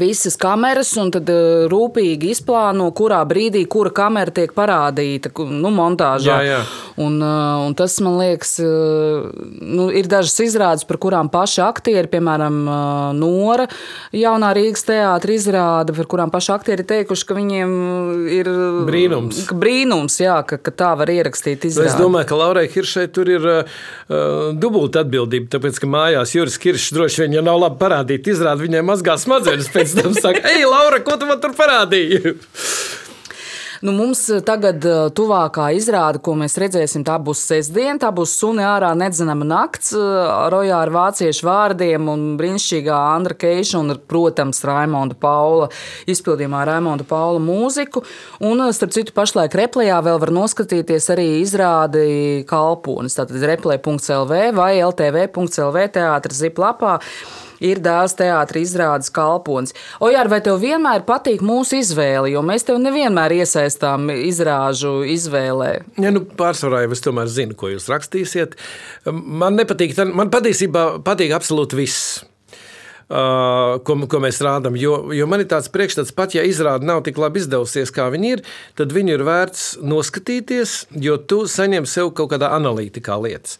visas 0.00 0.36
kameras 0.40 0.90
un 1.00 1.12
tad 1.14 1.30
uh, 1.32 1.66
rūpīgi 1.70 2.32
izplāno, 2.34 2.90
kurā 2.96 3.20
brīdī 3.28 3.64
kura 3.70 3.92
kamera 3.94 4.34
tiek 4.34 4.54
parādīta 4.56 5.30
nu, 5.50 5.70
montāžā. 5.74 6.40
Jā, 6.42 6.58
jā. 6.58 6.60
Un, 7.04 7.18
uh, 7.22 7.64
un 7.66 7.76
tas 7.78 7.96
man 8.04 8.18
liekas, 8.20 8.56
uh, 8.62 9.30
nu, 9.60 9.88
ir 9.94 10.08
dažas 10.10 10.36
izrādes, 10.44 10.86
par 10.88 10.98
kurām 11.02 11.30
paši 11.32 11.62
aktieri, 11.64 12.10
piemēram, 12.10 12.62
Nora, 13.18 13.66
jaunā 14.14 14.52
Rīgas 14.56 14.86
teātris 14.86 15.44
izrāda, 15.44 15.94
par 15.96 16.08
kurām 16.10 16.32
paši 16.32 16.52
aktieri 16.54 16.86
teikuši, 16.88 17.26
ka 17.28 17.36
viņiem 17.36 17.72
ir 18.32 18.50
brīnums. 18.88 19.42
Brīnums, 19.52 20.18
jā, 20.22 20.38
ka, 20.48 20.58
ka 20.62 20.72
tā 20.74 20.92
var 20.98 21.10
ierakstīt 21.12 21.66
izrādi. 21.68 21.90
Es 21.92 21.98
domāju, 21.98 22.28
ka 22.30 22.38
Laurai 22.38 22.66
Hiršai 22.70 23.06
tur 23.14 23.30
ir 23.32 23.46
uh, 23.50 23.82
dubulta 24.60 25.04
atbildība, 25.04 25.50
tāpēc, 25.56 25.80
ka 25.82 25.90
mājās 25.90 26.34
Juris 26.36 26.58
Kiršs 26.62 26.94
droši 26.96 27.24
vien, 27.24 27.38
ja 27.38 27.44
nav 27.44 27.60
labi 27.62 27.80
parādīt 27.82 28.30
izrādi, 28.32 28.68
viņai 28.68 28.84
mazgā 28.86 29.16
smadzenes 29.20 29.70
pēc 29.74 29.83
tam 29.92 30.16
saka, 30.16 30.40
ej, 30.54 30.64
Laura, 30.64 31.02
ko 31.04 31.18
tu 31.20 31.28
man 31.28 31.40
tur 31.42 31.52
parādīji? 31.58 32.38
Nu, 33.84 33.92
mums 33.92 34.22
tagad 34.48 34.80
uh, 34.88 35.10
tuvākā 35.12 35.66
izrāde, 35.76 36.16
ko 36.24 36.32
mēs 36.40 36.54
redzēsim, 36.56 37.02
tā 37.04 37.18
būs 37.20 37.42
sestdiena. 37.50 37.98
Tā 38.00 38.08
būs 38.16 38.32
suni 38.40 38.64
ārā 38.64 38.94
nedzenama 38.96 39.44
nakts, 39.44 39.90
uh, 39.98 40.46
rojā 40.54 40.78
ar 40.86 40.92
vāciešu 40.94 41.44
vārdiem 41.44 42.08
un 42.08 42.22
brīnišķīgā 42.40 43.02
Andra 43.10 43.36
Keiša 43.36 43.82
un, 43.82 43.92
protams, 44.08 44.62
Raimonda 44.64 45.18
Paula 45.20 45.68
izpildījumā 46.08 46.64
Raimonda 46.70 47.04
Paula 47.10 47.42
mūziku. 47.44 48.06
Un, 48.40 48.64
starp 48.72 48.96
citu, 48.96 49.12
pašlaik 49.12 49.52
replējā 49.60 50.00
vēl 50.08 50.22
var 50.22 50.32
noskatīties 50.32 51.12
arī 51.12 51.28
izrādi 51.42 52.08
kalponis. 52.48 53.18
Tātad 53.20 53.44
replē.lv 53.52 54.44
vai 54.56 54.72
ltv.lv 54.80 55.88
teātris 55.98 56.46
ziplapā 56.46 57.02
ir 57.62 57.80
dēls 57.84 58.16
teātris 58.18 58.70
izrādes 58.70 59.12
kalponis. 59.14 59.74
Ojār, 60.04 60.30
vai 60.32 60.40
tev 60.44 60.60
vienmēr 60.62 61.04
patīk 61.06 61.44
mūsu 61.44 61.78
izvēle, 61.82 62.32
jo 62.34 62.42
mēs 62.46 62.66
tev 62.68 62.80
nevienmēr 62.82 63.36
iesaistām 63.40 64.10
izrāžu 64.14 65.00
izvēlē? 65.14 65.72
Ja, 66.00 66.12
nu, 66.14 66.24
pārsvarā 66.38 66.84
jau 66.84 66.94
es 66.96 67.04
tomēr 67.04 67.30
zinu, 67.30 67.56
ko 67.58 67.72
jūs 67.72 67.90
rakstīsiet. 67.92 68.58
Man 69.10 69.58
nepatīk, 69.60 69.96
man 70.14 70.32
patiesībā 70.34 70.86
patīk 71.04 71.34
absolūti 71.36 71.84
viss. 71.84 72.22
Uh, 73.04 73.76
ko, 73.84 73.98
ko 74.08 74.18
mēs 74.24 74.38
rādām. 74.40 74.78
Jo, 74.80 74.94
jo 75.12 75.26
man 75.28 75.42
ir 75.42 75.48
tāds 75.50 75.68
priekšstats, 75.68 76.14
pat 76.16 76.32
ja 76.32 76.40
izrāde 76.48 76.88
nav 76.88 77.02
tik 77.04 77.18
labi 77.20 77.42
izdevusies, 77.42 77.92
kā 77.92 78.06
viņi 78.10 78.30
ir, 78.32 78.42
tad 78.80 78.94
viņu 78.96 79.12
ir 79.18 79.24
vērts 79.28 79.64
noskatīties, 79.84 80.72
jo 81.04 81.18
tu 81.20 81.42
saņem 81.44 81.84
sev 81.84 82.14
kaut 82.16 82.32
kādā 82.32 82.48
analītikā 82.56 83.18
lietas. 83.20 83.58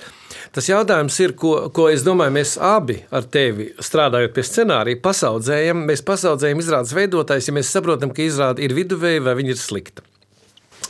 Tas 0.55 0.69
jautājums 0.71 1.17
ir, 1.19 1.33
ko, 1.35 1.55
ko 1.75 1.89
es 1.91 2.05
domāju, 2.07 2.37
mēs 2.37 2.55
abi 2.63 3.01
ar 3.11 3.27
tevi 3.27 3.73
strādājot 3.83 4.35
pie 4.37 4.45
scenārija, 4.47 5.01
pasaudzējam. 5.03 5.81
Mēs 5.89 6.05
pasaudzējam 6.07 6.63
izrādes 6.63 6.95
veidotājs, 6.95 7.49
ja 7.51 7.55
mēs 7.57 7.73
saprotam, 7.75 8.13
ka 8.15 8.23
izrāde 8.23 8.63
ir 8.63 8.77
viduvēja 8.77 9.25
vai 9.27 9.35
viņa 9.41 9.55
ir 9.55 9.59
slikta. 9.59 10.05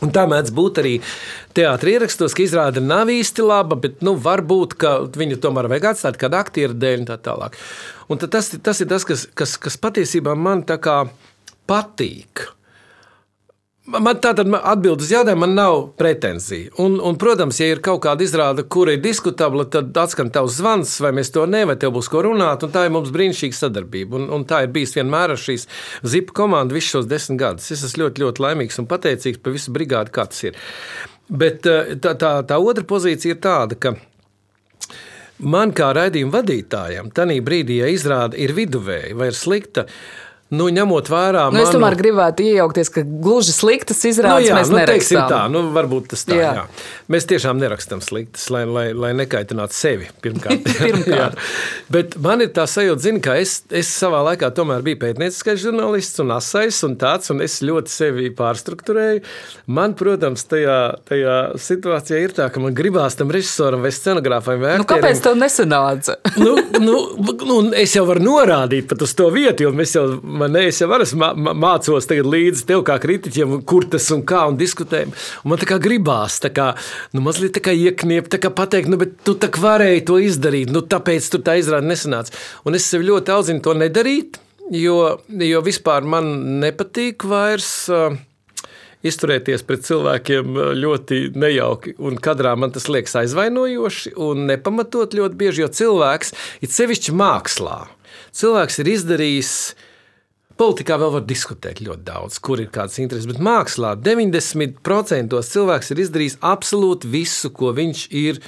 Un 0.04 0.11
tā 0.12 0.25
mēdz 0.28 0.52
būt 0.52 0.80
arī 0.83 0.94
teātris 1.56 1.97
ierakstos, 1.97 2.35
ka 2.37 2.44
izrāde 2.44 2.83
nav 2.85 3.09
īsti 3.12 3.47
laba, 3.47 3.78
bet 3.80 4.02
nu, 4.04 4.16
varbūt 4.21 4.76
viņu 5.16 5.38
tomēr 5.40 5.71
vajag 5.73 5.90
atstāt 5.92 6.18
kādu 6.21 6.40
aktieru 6.40 6.76
dēļ 6.76 7.04
un 7.04 7.09
tā 7.09 7.16
tālāk. 7.25 7.56
Un 8.12 8.21
tas, 8.21 8.50
tas 8.61 8.83
ir 8.85 8.90
tas, 8.90 9.06
kas, 9.09 9.25
kas, 9.38 9.56
kas 9.56 9.80
patiesībā 9.80 10.35
man 10.37 10.66
patīk. 11.64 12.49
Man 13.85 14.17
tātad 14.17 14.49
atbild 14.49 15.03
uz 15.05 15.11
jautājumu, 15.12 15.43
man 15.43 15.50
nav 15.59 15.75
pretenzija. 16.00 16.71
Un, 16.81 16.95
un, 17.05 17.19
protams, 17.21 17.59
ja 17.61 17.67
ir 17.69 17.83
kaut 17.85 18.00
kāda 18.07 18.25
izrāde, 18.25 18.64
kur 18.64 18.88
ir 18.88 19.03
diskutabla, 19.05 19.67
tad 19.69 19.93
atskan 20.00 20.31
tavs 20.33 20.57
zvans, 20.57 20.95
vai 21.05 21.11
mēs 21.12 21.29
to 21.35 21.45
ne, 21.45 21.67
vai 21.69 21.76
tev 21.76 21.93
būs 21.93 22.09
ko 22.09 22.23
runāt. 22.25 22.64
Tā 22.64 22.87
ir 22.87 22.95
mums 22.95 23.12
brīnišķīga 23.12 23.59
sadarbība. 23.59 24.17
Un, 24.23 24.31
un 24.33 24.49
tā 24.49 24.62
ir 24.64 24.73
bijis 24.73 24.97
vienmēr 24.97 25.37
ar 25.37 25.43
šīs 25.43 25.69
zipa 26.00 26.33
komandu 26.41 26.79
visus 26.79 26.97
šos 26.97 27.11
desmit 27.12 27.43
gadus. 27.45 27.69
Es 27.76 27.85
esmu 27.85 28.07
ļoti, 28.07 28.25
ļoti 28.25 28.47
laimīgs 28.47 28.81
un 28.81 28.88
pateicīgs 28.88 29.45
par 29.45 29.59
visu 29.59 29.76
brigādi, 29.76 30.17
kā 30.17 30.25
tas 30.33 30.41
ir. 30.49 30.59
Bet 31.29 31.69
eh, 31.69 31.95
tā, 32.00 32.17
tā, 32.17 32.35
tā 32.49 32.61
otra 32.64 32.88
pozīcija 32.88 33.37
ir 33.37 33.45
tāda, 33.45 33.76
ka 33.76 33.99
man 35.45 35.76
kā 35.76 35.93
raidījuma 35.93 36.38
vadītājam, 36.38 37.12
tajā 37.12 37.41
brīdī, 37.45 37.83
ja 37.85 37.93
izrāde 37.93 38.41
ir 38.41 38.57
viduvēja 38.57 39.12
vai 39.21 39.29
ir 39.29 39.37
slikta, 39.37 39.85
uh, 39.85 40.25
Nu, 40.55 40.69
ņemot 40.73 41.09
vērā, 41.11 41.47
nu, 41.53 41.61
es 41.61 41.69
manu... 41.69 41.79
tomēr 41.79 41.97
gribētu 41.99 42.45
iejaukties, 42.47 42.91
ka 42.95 43.05
gluži 43.05 43.55
sliktas 43.55 44.03
izrādes 44.09 44.47
nu, 44.47 44.53
jā, 44.53 44.59
mēs 44.59 44.71
nu, 44.73 44.79
nerakstām. 44.81 45.27
Tā, 45.31 45.41
nu, 45.53 45.65
varbūt 45.75 46.13
tas 46.15 46.25
tā, 46.29 46.39
jā. 46.39 46.51
Jā. 46.61 46.65
Mēs 47.13 47.27
tiešām 47.31 47.59
nerakstām 47.61 48.03
sliktas, 48.05 48.47
lai, 48.55 48.65
lai, 48.69 48.87
lai 48.97 49.13
nekaitinātu 49.19 49.77
sevi 49.77 50.09
pirmkārt. 50.25 50.69
pirmkārt. 50.85 51.41
Bet 51.93 52.17
man 52.23 52.45
ir 52.45 52.53
tā 52.55 52.67
sajūta, 52.71 53.03
zin, 53.05 53.21
ka 53.25 53.37
es, 53.41 53.57
es 53.75 53.91
savā 53.93 54.23
laikā 54.31 54.51
tomēr 54.57 54.85
biju 54.87 55.01
pētnieciskais 55.03 55.61
žurnālists 55.65 56.23
un 56.25 56.35
asais 56.37 56.81
un 56.87 56.97
tāds, 57.01 57.33
un 57.35 57.43
es 57.45 57.59
ļoti 57.65 57.93
sevi 57.93 58.31
pārstruktūrēju. 58.37 59.25
Man, 59.75 59.97
protams, 59.99 60.47
tajā, 60.51 60.79
tajā 61.09 61.37
situācijā 61.61 62.21
ir 62.25 62.37
tā, 62.37 62.49
ka 62.53 62.63
man 62.63 62.77
gribās 62.77 63.19
tam 63.19 63.33
režisoram 63.35 63.85
vai 63.85 63.93
scenogrāfam 63.95 64.61
vai 64.63 64.77
nu, 64.81 64.89
kāpēc 64.89 65.23
tev 65.25 65.39
nesanāca? 65.41 66.19
nu, 66.41 66.57
nu, 66.83 66.99
nu, 67.45 67.59
es 67.79 67.95
jau 67.97 68.05
varu 68.09 68.25
norādīt 68.25 68.89
pat 68.91 69.05
uz 69.05 69.15
to 69.17 69.31
vietu, 69.35 69.67
jo 69.67 69.75
mēs 69.77 69.97
jau 69.97 70.07
man 70.45 70.55
ne, 70.55 70.67
es 70.69 70.81
jau 70.83 70.91
esmu 70.95 71.31
mācos 71.57 72.09
līdzi 72.11 72.67
tev 72.69 72.85
kā 72.87 72.99
kritiķiem, 73.03 73.57
kur 73.69 73.89
tas 73.91 74.11
un 74.15 74.25
kā 74.29 74.45
un 74.51 74.59
diskutējam. 74.61 75.15
Un 75.43 75.55
man 75.55 75.63
tā 75.63 75.69
kā 75.71 75.81
gribās, 75.83 76.39
tā 76.45 76.53
kā, 76.55 76.73
nu, 77.17 77.25
mazliet 77.25 77.57
tā 77.57 77.65
kā 77.65 77.75
iekniept, 77.75 78.33
tā 78.35 78.43
kā 78.43 78.53
pateikt, 78.55 78.93
nu, 78.93 79.01
bet 79.01 79.17
tu 79.27 79.37
tā 79.41 79.49
varēji 79.65 80.05
to 80.11 80.21
izdarīt, 80.23 80.73
nu, 80.75 80.85
tāpēc 80.85 81.31
tur 81.33 81.45
tā 81.47 81.57
izrāda 81.61 81.89
nesanāca. 81.89 82.35
Un 82.69 82.77
es 82.77 82.87
sev 82.91 83.07
ļoti 83.07 83.35
audzinu 83.35 83.65
to 83.65 83.75
nedarīt, 83.79 84.39
jo, 84.75 85.01
jo 85.49 85.65
vispār 85.65 86.07
man 86.07 86.31
nepatīk 86.63 87.27
vairs. 87.29 87.73
Uh, 87.93 88.21
izturēties 89.05 89.65
pret 89.69 89.85
cilvēkiem 89.85 90.59
ļoti 90.81 91.19
nejauki. 91.37 91.95
Un 92.01 92.17
kadrā 92.23 92.55
man 92.57 92.73
tas 92.75 92.89
liekas 92.89 93.19
aizvainojoši 93.21 94.15
un 94.25 94.47
nepamatot 94.49 95.17
ļoti 95.17 95.41
bieži, 95.41 95.65
jo 95.65 95.73
cilvēks, 95.81 96.33
it 96.65 96.73
sevišķi 96.73 97.13
mākslā, 97.21 97.83
cilvēks 98.33 98.81
ir 98.81 98.95
izdarījis 98.95 99.53
Politikā 100.55 100.95
vēl 101.03 101.11
var 101.17 101.25
diskutēt 101.27 101.81
ļoti 101.83 102.05
daudz, 102.07 102.37
kur 102.39 102.61
ir 102.63 102.69
kādas 102.75 103.01
intereses, 103.03 103.27
bet 103.27 103.41
mākslā 103.43 103.97
90% 103.99 105.41
cilvēks 105.49 105.91
ir 105.91 106.03
izdarījis 106.05 106.39
absolūti 106.47 107.11
visu, 107.11 107.51
ko 107.51 107.73
viņš 107.75 108.05
ir 108.15 108.39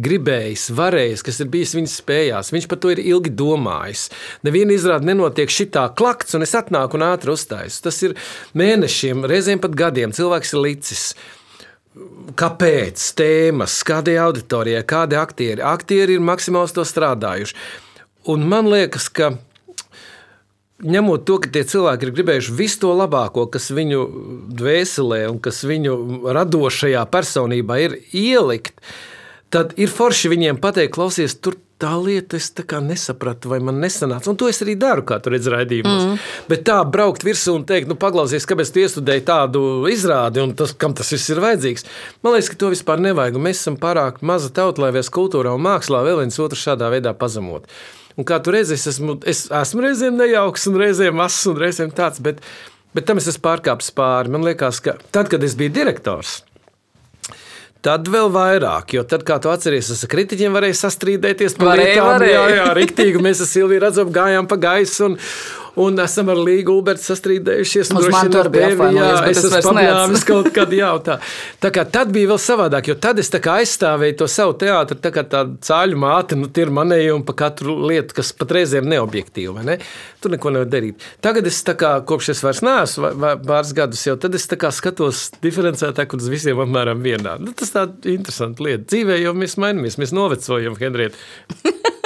gribējis, 0.00 0.68
varējis, 0.78 1.24
kas 1.26 1.40
ir 1.42 1.50
bijis 1.50 1.74
viņa 1.74 1.90
spējās. 1.90 2.52
Viņš 2.54 2.68
par 2.70 2.78
to 2.82 2.92
ir 2.94 3.02
ilgi 3.02 3.32
domājis. 3.34 4.06
Neviena 4.46 4.76
izrāde 4.76 5.10
nenotiek 5.10 5.50
šitā 5.50 5.88
klakts, 5.98 6.38
un 6.38 6.46
es 6.46 6.54
atnāku 6.54 7.00
un 7.00 7.08
ātri 7.08 7.34
uzstājos. 7.34 7.80
Tas 7.82 7.98
ir 8.06 8.14
mēnešiem, 8.54 9.26
reizēm 9.26 9.62
pat 9.62 9.74
gadiem. 9.82 10.14
Cilvēks 10.14 10.54
ir 10.54 10.64
licis. 10.68 11.04
Kāpēc? 12.38 13.10
Tēmas, 13.18 13.80
kādai 13.86 14.20
auditorijai, 14.22 14.86
kādi 14.86 15.18
aktieri. 15.18 15.66
Aktieri 15.66 16.14
ir 16.14 16.24
maksimāli 16.24 16.78
to 16.78 16.86
strādājuši. 16.86 17.58
Un 18.30 18.46
man 18.46 18.70
liekas, 18.70 19.10
ka 19.10 19.34
ņemot 20.82 21.24
to, 21.28 21.38
ka 21.44 21.52
tie 21.52 21.64
cilvēki 21.68 22.06
ir 22.06 22.14
gribējuši 22.16 22.56
visu 22.56 22.82
to 22.84 22.92
labāko, 22.96 23.46
kas 23.52 23.70
viņu 23.74 24.04
dvēselē 24.60 25.22
un 25.30 25.40
kas 25.42 25.62
viņu 25.68 25.96
radošajā 26.36 27.06
personībā 27.12 27.80
ir 27.84 27.98
ielikt, 28.16 28.78
tad 29.52 29.74
ir 29.80 29.92
forši 29.92 30.30
viņiem 30.32 30.60
pateikt, 30.62 30.94
klausies, 30.96 31.36
tur 31.42 31.58
tā 31.80 31.94
lieta 31.96 32.36
es 32.36 32.50
nesapratu, 32.84 33.48
vai 33.48 33.58
man 33.64 33.80
nesanāca. 33.80 34.28
Un 34.30 34.36
to 34.36 34.48
es 34.50 34.60
arī 34.62 34.76
daru, 34.76 35.04
kā 35.06 35.16
tur 35.20 35.32
redzat, 35.32 35.54
raidījumos. 35.54 36.02
Mm. 36.10 36.18
Bet 36.50 36.64
tā 36.68 36.76
braukt 36.84 37.24
virsū 37.24 37.54
un 37.56 37.64
teikt, 37.68 37.88
nu, 37.88 37.96
paklausies, 37.96 38.46
kāpēc 38.48 38.72
tu 38.72 38.82
iestudēji 38.82 39.24
tādu 39.24 39.62
izrādi 39.88 40.44
un 40.44 40.52
tas, 40.58 40.74
kam 40.76 40.94
tas 40.96 41.12
viss 41.14 41.32
ir 41.32 41.40
vajadzīgs. 41.40 41.88
Man 42.20 42.36
liekas, 42.36 42.52
ka 42.52 42.60
to 42.60 42.74
vispār 42.74 43.00
nevajag. 43.00 43.40
Mēs 43.40 43.62
esam 43.62 43.80
pārāk 43.80 44.20
maza 44.20 44.52
tauta, 44.52 44.84
lai 44.84 44.92
vies 44.98 45.08
kultūrā 45.12 45.54
un 45.56 45.64
mākslā 45.64 46.04
vēl 46.04 46.20
viens 46.20 46.38
otru 46.42 46.60
šādā 46.60 46.92
veidā 46.92 47.16
pazemot. 47.16 47.64
Un 48.20 48.26
kā 48.28 48.36
tu 48.44 48.52
redzi, 48.52 48.76
es 48.76 48.84
esmu, 48.90 49.16
es 49.28 49.46
esmu 49.48 49.86
reizēm 49.86 50.20
nejauks, 50.20 50.68
un 50.68 50.76
reizēm 50.82 51.16
mazs, 51.16 51.40
un 51.48 51.56
reizēm 51.56 51.94
tāds, 51.96 52.20
bet, 52.20 52.44
bet 52.92 53.08
tam 53.08 53.22
es 53.22 53.30
esmu 53.32 53.46
pārkāpis 53.48 53.94
pāri. 53.96 54.32
Man 54.34 54.44
liekas, 54.44 54.82
ka 54.84 54.98
tad, 55.08 55.32
kad 55.32 55.44
es 55.46 55.56
biju 55.56 55.72
direktors, 55.80 56.42
Tad 57.80 58.10
vēl 58.12 58.28
vairāk, 58.28 58.92
jo 58.92 59.02
tad, 59.08 59.22
kā 59.24 59.38
tu 59.40 59.48
atceries, 59.48 59.88
es 59.94 60.04
ar 60.04 60.10
kritiķiem 60.12 60.52
varēju 60.52 60.76
sastrīdēties 60.76 61.54
par 61.56 61.80
lietām. 61.80 62.20
Jā, 62.28 62.42
jā, 62.52 62.66
riktīgi. 62.76 63.22
Mēs 63.24 63.40
ar 63.40 63.48
Silviju 63.48 63.80
redzam, 63.80 64.10
gājām 64.12 64.48
pa 64.50 64.58
gaisu. 64.60 65.06
Un, 65.06 65.14
un 65.80 66.00
esam 66.02 66.30
ar 66.32 66.40
Līgu 66.40 66.74
Ubertu 66.80 67.04
sastrīdējušies. 67.04 67.92
Mums 67.94 68.08
man 68.12 68.30
tur 68.32 68.50
bija 68.52 68.70
jāatvainojas, 68.70 69.20
es 69.30 69.44
esmu 69.46 69.74
papļāvis 69.76 70.24
kaut 70.28 70.50
kad 70.54 70.74
jautā. 70.74 71.18
Tā 71.62 71.72
kā 71.74 71.84
tad 71.96 72.12
bija 72.14 72.32
vēl 72.32 72.40
savādāk, 72.42 72.90
jo 72.90 72.96
tad 73.00 73.20
es 73.22 73.30
tā 73.32 73.40
kā 73.42 73.58
aizstāvēju 73.60 74.18
to 74.22 74.28
savu 74.30 74.56
teātru, 74.60 74.98
tā 75.02 75.12
kā 75.14 75.24
tā 75.28 75.44
cāļu 75.66 76.00
māte, 76.00 76.38
nu 76.38 76.50
tie 76.50 76.66
ir 76.66 76.74
manējumi 76.74 77.26
pa 77.28 77.36
katru 77.44 77.76
lietu, 77.90 78.16
kas 78.18 78.32
pat 78.36 78.56
reizēm 78.58 78.88
neobjektīvi, 78.90 79.52
vai 79.56 79.66
ne? 79.72 79.78
Tur 80.20 80.34
neko 80.34 80.54
nevar 80.54 80.70
darīt. 80.70 81.06
Tagad 81.24 81.48
es 81.50 81.60
tā 81.66 81.76
kā, 81.78 81.94
kopš 82.06 82.32
es 82.34 82.44
vairs 82.44 82.64
neesmu 82.66 83.14
pāris 83.46 83.74
gadus 83.76 84.04
jau, 84.06 84.16
tad 84.20 84.36
es 84.38 84.48
tā 84.50 84.58
kā 84.60 84.72
skatos 84.74 85.28
diferencētāk 85.44 86.16
uz 86.18 86.28
visiem 86.32 86.60
apmēram 86.64 87.02
vienādi. 87.04 87.48
Nu, 87.48 87.56
tas 87.56 87.72
tā 87.74 87.86
interesanti 88.10 88.66
lieta. 88.66 88.86
Dzīvē 88.90 89.20
jau 89.22 89.36
mēs 89.36 89.56
mainamies, 89.60 90.00
mēs 90.00 90.14
novecojam, 90.16 90.78
Henrieta. 90.80 91.16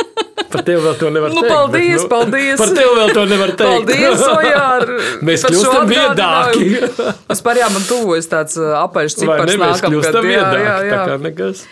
Par 0.54 0.62
tevi 0.66 0.82
vēl 0.84 0.98
to 1.00 1.08
nevar 1.10 1.32
nu, 1.34 1.42
teikt. 1.42 1.54
Paldies, 1.54 1.94
bet, 1.94 2.02
nu, 2.02 2.10
paldies. 2.12 2.60
Par 2.60 2.74
tevi 2.78 2.92
vēl 2.98 3.14
to 3.16 3.24
nevar 3.30 3.52
teikt. 3.58 3.88
Paldies, 3.90 4.26
Ojār. 4.38 4.92
Mēs 5.26 5.46
kļūstam 5.48 5.88
viedāki. 5.90 6.68
Vispār 7.32 7.62
jā, 7.64 7.70
man 7.74 7.88
tuvojas 7.88 8.30
tāds 8.30 8.60
apaļš 8.84 9.18
cipars 9.24 9.58
nākamgad. 9.58 10.20
Jā, 10.30 10.44
jā, 10.54 10.76
jā. 10.86 10.94
Tā 10.94 11.02
kā 11.10 11.18
nekas. 11.24 11.64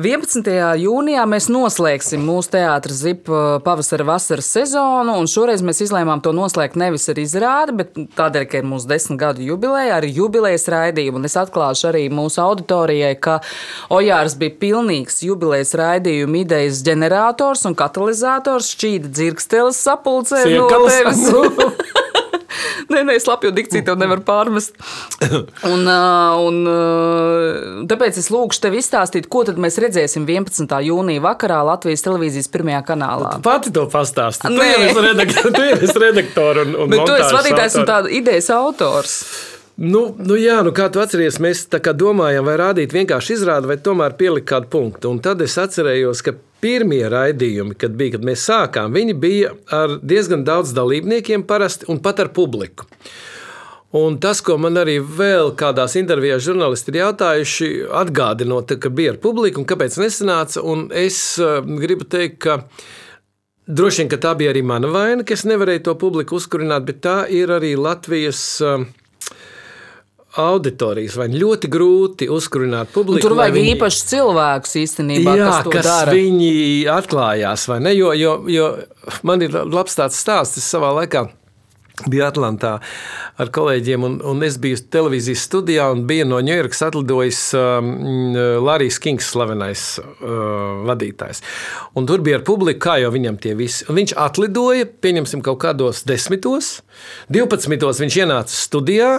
11. 0.00 0.46
jūnijā 0.80 1.22
mēs 1.28 1.50
noslēgsim 1.52 2.22
mūsu 2.24 2.54
teātras 2.54 3.02
zipa 3.02 3.32
uh, 3.32 3.56
pavasara 3.60 4.06
vasaras 4.08 4.46
sezonu, 4.54 5.18
un 5.20 5.28
šoreiz 5.28 5.60
mēs 5.60 5.82
izlēmām 5.84 6.22
to 6.24 6.32
noslēgt 6.32 6.78
nevis 6.80 7.04
ar 7.12 7.20
izrādi, 7.20 7.74
bet 7.76 8.00
tādēļ, 8.16 8.46
ka 8.48 8.62
ir 8.62 8.70
mūsu 8.70 8.88
desmit 8.88 9.20
gadu 9.20 9.44
jubileja, 9.44 9.98
ar 9.98 10.06
jubilejas 10.08 10.64
raidījumu. 10.72 11.20
Un 11.20 11.28
es 11.28 11.36
atklāšu 11.36 11.90
arī 11.90 12.06
mūsu 12.08 12.40
auditorijai, 12.40 13.12
ka 13.20 13.42
Ojārs 13.92 14.38
bija 14.40 14.56
pilnīgs 14.64 15.20
jubilejas 15.26 15.74
raidījuma 15.76 16.40
idejas 16.40 16.80
ģenerators 16.88 17.66
un 17.68 17.76
katalizators 17.76 18.72
šķīda 18.72 19.12
dzirksteles 19.12 19.82
sapulcē 19.90 20.46
no 20.56 20.70
tevis. 20.88 21.92
nē, 22.92 23.04
nē, 23.08 23.18
slapju 23.22 23.52
dikciju 23.54 23.86
tev 23.86 23.98
nevar 24.00 24.22
pārmest. 24.26 24.76
Un, 25.68 25.86
un, 25.86 26.58
tāpēc 27.90 28.18
es 28.22 28.30
lūgšu 28.32 28.64
tev 28.66 28.76
izstāstīt, 28.80 29.28
ko 29.32 29.44
tad 29.48 29.60
mēs 29.62 29.78
redzēsim 29.82 30.26
11. 30.28 30.66
jūnija 30.88 31.24
vakarā 31.24 31.62
Latvijas 31.72 32.04
televīzijas 32.06 32.50
pirmajā 32.52 32.82
kanālā. 32.92 33.36
Tu 33.38 33.46
pati 33.46 33.74
to 33.74 33.86
pastāsti. 33.92 34.50
Tu 34.52 34.68
jau 34.68 34.84
esi 34.88 35.06
redaktors 35.08 35.96
redaktor 36.02 36.62
un, 36.66 36.76
un 36.84 36.92
Bet 36.92 37.06
tu 37.06 37.16
esi 37.16 37.34
vadītājs 37.36 37.80
un 37.80 37.88
tāda 37.88 38.12
idejas 38.12 38.50
autors. 38.54 39.18
Nu, 39.82 40.02
nu 40.20 40.36
jā, 40.36 40.58
nu 40.62 40.70
kā 40.76 40.90
tu 40.92 41.00
atceries, 41.00 41.40
mēs 41.42 41.64
domājām, 41.72 42.44
vai 42.44 42.58
rādīt 42.60 42.92
vienkārši 42.92 43.38
izrādi, 43.38 43.70
vai 43.70 43.78
tomēr 43.80 44.14
pielikt 44.18 44.50
kādu 44.50 44.68
punktu. 44.72 45.10
Un 45.10 45.22
tad 45.24 45.40
es 45.40 45.56
atcerējos, 45.58 46.20
ka 46.26 46.36
pirmie 46.62 47.02
raidījumi, 47.10 47.76
kad, 47.78 47.96
bija, 47.98 48.16
kad 48.16 48.24
mēs 48.26 48.46
sākām, 48.46 48.94
viņi 48.94 49.18
bija 49.18 49.52
ar 49.74 49.98
diezgan 50.02 50.46
daudz 50.46 50.72
dalībniekiem 50.76 51.44
parasti 51.48 51.88
un 51.92 52.00
pat 52.04 52.22
ar 52.22 52.32
publiku. 52.34 52.86
Un 53.92 54.16
tas, 54.24 54.40
ko 54.40 54.54
man 54.56 54.80
arī 54.80 54.96
vēl 55.04 55.50
kādās 55.60 55.98
intervijās 56.00 56.46
žurnālisti 56.46 56.94
ir 56.94 57.02
jautājuši, 57.02 57.66
atgādinot, 58.00 58.72
ka 58.80 58.88
bija 58.88 59.12
ar 59.12 59.18
publiku 59.20 59.60
un 59.60 59.68
kāpēc 59.68 59.98
nesanāca. 60.00 60.62
Un 60.64 60.86
es 60.96 61.18
uh, 61.42 61.58
gribu 61.60 62.06
teikt, 62.08 62.38
ka 62.46 62.56
droši 63.68 64.02
vien 64.02 64.12
ka 64.14 64.20
tā 64.22 64.32
bija 64.38 64.54
arī 64.54 64.62
mana 64.64 64.88
vaina, 64.88 65.26
ka 65.28 65.36
es 65.36 65.44
nevarēju 65.44 65.84
to 65.90 65.96
publiku 66.00 66.40
uzkurināt, 66.40 66.88
bet 66.88 67.02
tā 67.04 67.18
ir 67.28 67.52
arī 67.52 67.74
Latvijas. 67.76 68.62
Auditorijas, 70.40 71.18
vai 71.20 71.26
ļoti 71.28 71.68
grūti 71.72 72.28
uzkurināt 72.32 72.92
publiku. 72.94 73.20
Un 73.20 73.26
tur 73.26 73.36
vajag 73.36 73.58
viņi... 73.58 73.74
īpašs 73.74 74.00
cilvēks 74.14 74.78
īstenībā, 74.80 75.36
jā, 75.36 75.50
kas 75.50 75.66
to 75.66 75.74
kas 75.74 75.88
dara. 75.90 76.16
Viņi 76.16 76.54
atklājās, 76.88 77.66
vai 77.68 77.82
ne? 77.84 77.92
Jo, 77.98 78.14
jo, 78.16 78.38
jo 78.48 78.72
man 79.28 79.44
ir 79.44 79.52
labs 79.52 79.98
tāds 79.98 80.16
stāsts, 80.16 80.62
es 80.62 80.72
savā 80.72 80.94
laikā 81.02 81.26
biju 82.08 82.24
Atlantā 82.26 82.72
ar 83.40 83.50
kolēģiem, 83.52 84.04
un, 84.06 84.14
un 84.26 84.40
es 84.46 84.56
biju 84.60 84.80
televīzijas 84.92 85.44
studijā, 85.46 85.88
un 85.92 86.04
bija 86.08 86.24
no 86.28 86.40
Ņujorkas 86.42 86.82
atlidojis 86.88 87.40
um, 87.58 87.92
Larijs 88.64 88.98
Kings, 89.02 89.28
slavenais 89.34 89.84
uh, 90.00 90.86
vadītājs. 90.88 91.42
Un 91.98 92.08
tur 92.08 92.24
bija 92.24 92.40
ar 92.40 92.46
publiku, 92.48 92.82
kā 92.88 92.96
jau 93.02 93.12
viņam 93.14 93.38
tie 93.42 93.54
visi. 93.58 93.86
Un 93.88 94.00
viņš 94.00 94.16
atlidoja, 94.24 94.88
pieņemsim, 95.04 95.44
kaut 95.44 95.60
kādos 95.64 96.04
desmitos, 96.08 96.78
divpadsmitos 97.32 98.02
viņš 98.02 98.18
ienāca 98.24 98.56
studijā, 98.56 99.12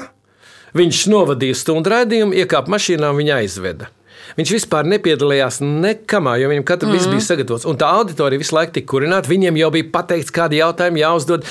Viņš 0.73 1.03
novadīja 1.13 1.57
stundu 1.57 1.91
raidījumu, 1.93 2.33
iekāpa 2.43 2.73
mašīnā 2.73 3.11
un 3.13 3.19
viņa 3.21 3.43
aizveda. 3.43 3.91
Viņš 4.37 4.53
vispār 4.55 4.87
nepiedalījās 4.89 5.59
nekamā, 5.61 6.37
jo 6.41 6.49
viņam 6.49 6.65
katru 6.65 6.89
mm. 6.89 6.97
-hmm. 6.97 7.13
bija 7.13 7.27
sagatavots. 7.27 7.67
Un 7.69 7.77
tā 7.77 7.89
auditorija 7.99 8.41
visu 8.41 8.55
laiku 8.55 8.73
tika 8.79 8.89
kurināta. 8.89 9.29
Viņiem 9.29 9.59
jau 9.61 9.69
bija 9.75 9.89
pateikts, 9.93 10.33
kādi 10.33 10.61
jautājumi 10.61 11.03
jāuzdod. 11.03 11.45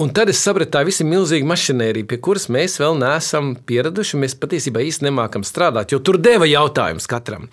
Un 0.00 0.08
tad 0.16 0.30
es 0.32 0.40
sapratu, 0.40 0.70
tā 0.72 0.80
ir 0.80 1.06
milzīga 1.06 1.46
mašinērija, 1.46 2.06
pie 2.08 2.16
kuras 2.24 2.48
mēs 2.48 2.78
vēl 2.80 2.96
neesam 2.96 3.54
pieraduši. 3.68 4.16
Mēs 4.16 4.34
patiesībā 4.34 4.80
īstenībā 4.80 5.10
nemākam 5.10 5.44
strādāt, 5.44 5.92
jo 5.92 5.98
tur 5.98 6.16
deva 6.16 6.48
jautājumus 6.48 7.06
katram. 7.06 7.48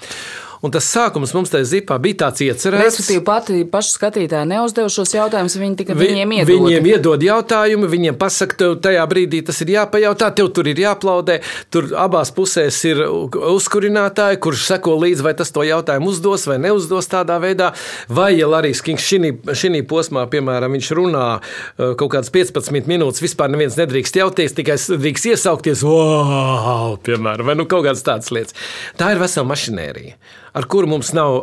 Un 0.66 0.74
tas 0.74 0.88
sākums 0.90 1.34
mums 1.36 1.52
tajā 1.54 1.68
zipā 1.70 1.98
bija 2.02 2.24
tāds 2.24 2.42
iecerēts. 2.46 2.86
Respektīvi, 2.88 3.24
pati 3.26 3.60
paši 3.70 3.94
skatītāji 3.94 4.50
neuzdeva 4.50 4.90
šos 4.92 5.14
jautājumus, 5.14 5.58
viņi 5.62 5.78
tikai 5.82 5.98
Vi, 5.98 6.08
viņiem 6.12 6.34
iedod. 6.40 6.50
Viņiem 6.50 6.90
iedod 6.94 7.26
jautājumu, 7.28 7.90
viņiem 7.92 8.18
pasaka, 8.18 8.58
tev 8.62 8.78
tajā 8.86 9.04
brīdī 9.10 9.44
tas 9.46 9.62
ir 9.62 9.74
jāpajautā, 9.76 10.32
tev 10.38 10.50
tur 10.58 10.70
ir 10.72 10.82
jāplaudē. 10.82 11.40
Tur 11.74 11.92
abās 12.00 12.34
pusēs 12.34 12.80
ir 12.90 13.04
uzkurinātāji, 13.06 14.42
kurš 14.44 14.66
seko 14.72 14.96
līdzi, 15.04 15.26
vai 15.28 15.36
tas 15.38 15.54
to 15.54 15.66
jautājumu 15.68 16.10
uzdos 16.14 16.48
vai 16.50 16.58
neuzdos 16.64 17.12
tādā 17.12 17.38
veidā. 17.44 17.74
Vai, 18.10 18.32
ja 18.40 18.50
Larijs 18.50 18.82
Kings 18.86 19.06
šī 19.06 19.84
posmā, 19.88 20.26
piemēram, 20.32 20.74
viņš 20.78 20.92
runā 20.98 21.28
uh, 21.38 21.94
kaut 22.00 22.16
kādas 22.16 22.34
15 22.34 22.90
minūtes, 22.90 23.22
vispār 23.24 23.52
neviens 23.54 23.78
nedrīkst 23.78 24.18
jauties, 24.22 24.58
tikai 24.58 24.78
drīkst 24.78 25.32
iesaukties, 25.34 25.86
wow, 25.86 26.98
piemēram, 27.04 27.48
vai 27.48 27.58
nu 27.60 27.68
kaut 27.70 27.86
kādas 27.88 28.06
tādas 28.06 28.34
lietas. 28.34 28.58
Tā 28.98 29.14
ir 29.14 29.22
vesela 29.22 29.48
mašinērija 29.50 30.18
ar 30.58 30.66
kuru 30.70 30.90
mums 30.90 31.14
nav 31.14 31.38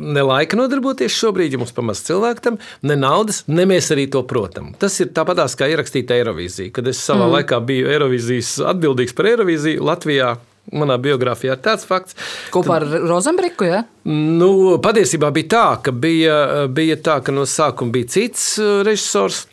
ne 0.00 0.22
laika 0.22 0.56
nodarboties 0.58 1.14
šobrīd, 1.16 1.54
ja 1.54 1.60
mums 1.60 1.74
pamazs 1.74 2.04
cilvēku 2.06 2.44
tam, 2.44 2.58
ne 2.86 2.96
naudas, 2.98 3.42
ne 3.50 3.66
mēs 3.68 3.90
arī 3.94 4.06
to 4.12 4.22
protam. 4.28 4.72
Tas 4.78 4.98
ir 5.02 5.12
tāpatās 5.16 5.56
kā 5.58 5.68
ierakstīt 5.72 6.12
Eirovīziju. 6.14 6.72
Kad 6.76 6.90
es 6.92 7.02
savā 7.02 7.26
mm. 7.26 7.36
laikā 7.38 7.60
biju 7.66 7.90
Eirovīzijas 7.92 8.56
atbildīgs 8.72 9.16
par 9.18 9.32
Eirovīziju 9.32 9.84
Latvijā. 9.90 10.36
Manā 10.78 10.94
biogrāfijā 11.02 11.56
ir 11.56 11.62
tāds 11.64 11.82
fakts. 11.82 12.14
Kopā 12.54 12.76
ar 12.78 12.84
Rozenbriku? 13.10 13.66
Ja? 13.66 13.80
Nu, 14.06 14.76
patiesībā 14.82 15.32
bija 15.34 15.48
tā, 15.50 15.64
ka 15.88 15.90
bija, 15.90 16.36
bija 16.70 16.94
tā, 17.02 17.16
ka 17.26 17.34
no 17.34 17.42
sākuma 17.50 17.90
bija 17.96 18.12
cits 18.14 18.44
uh, 18.62 18.76
režisors. 18.86 19.48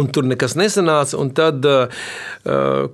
Un 0.00 0.08
tur 0.10 0.24
nekas 0.26 0.54
nesanāca. 0.58 1.18
Tad, 1.36 1.66
uh, 1.68 2.06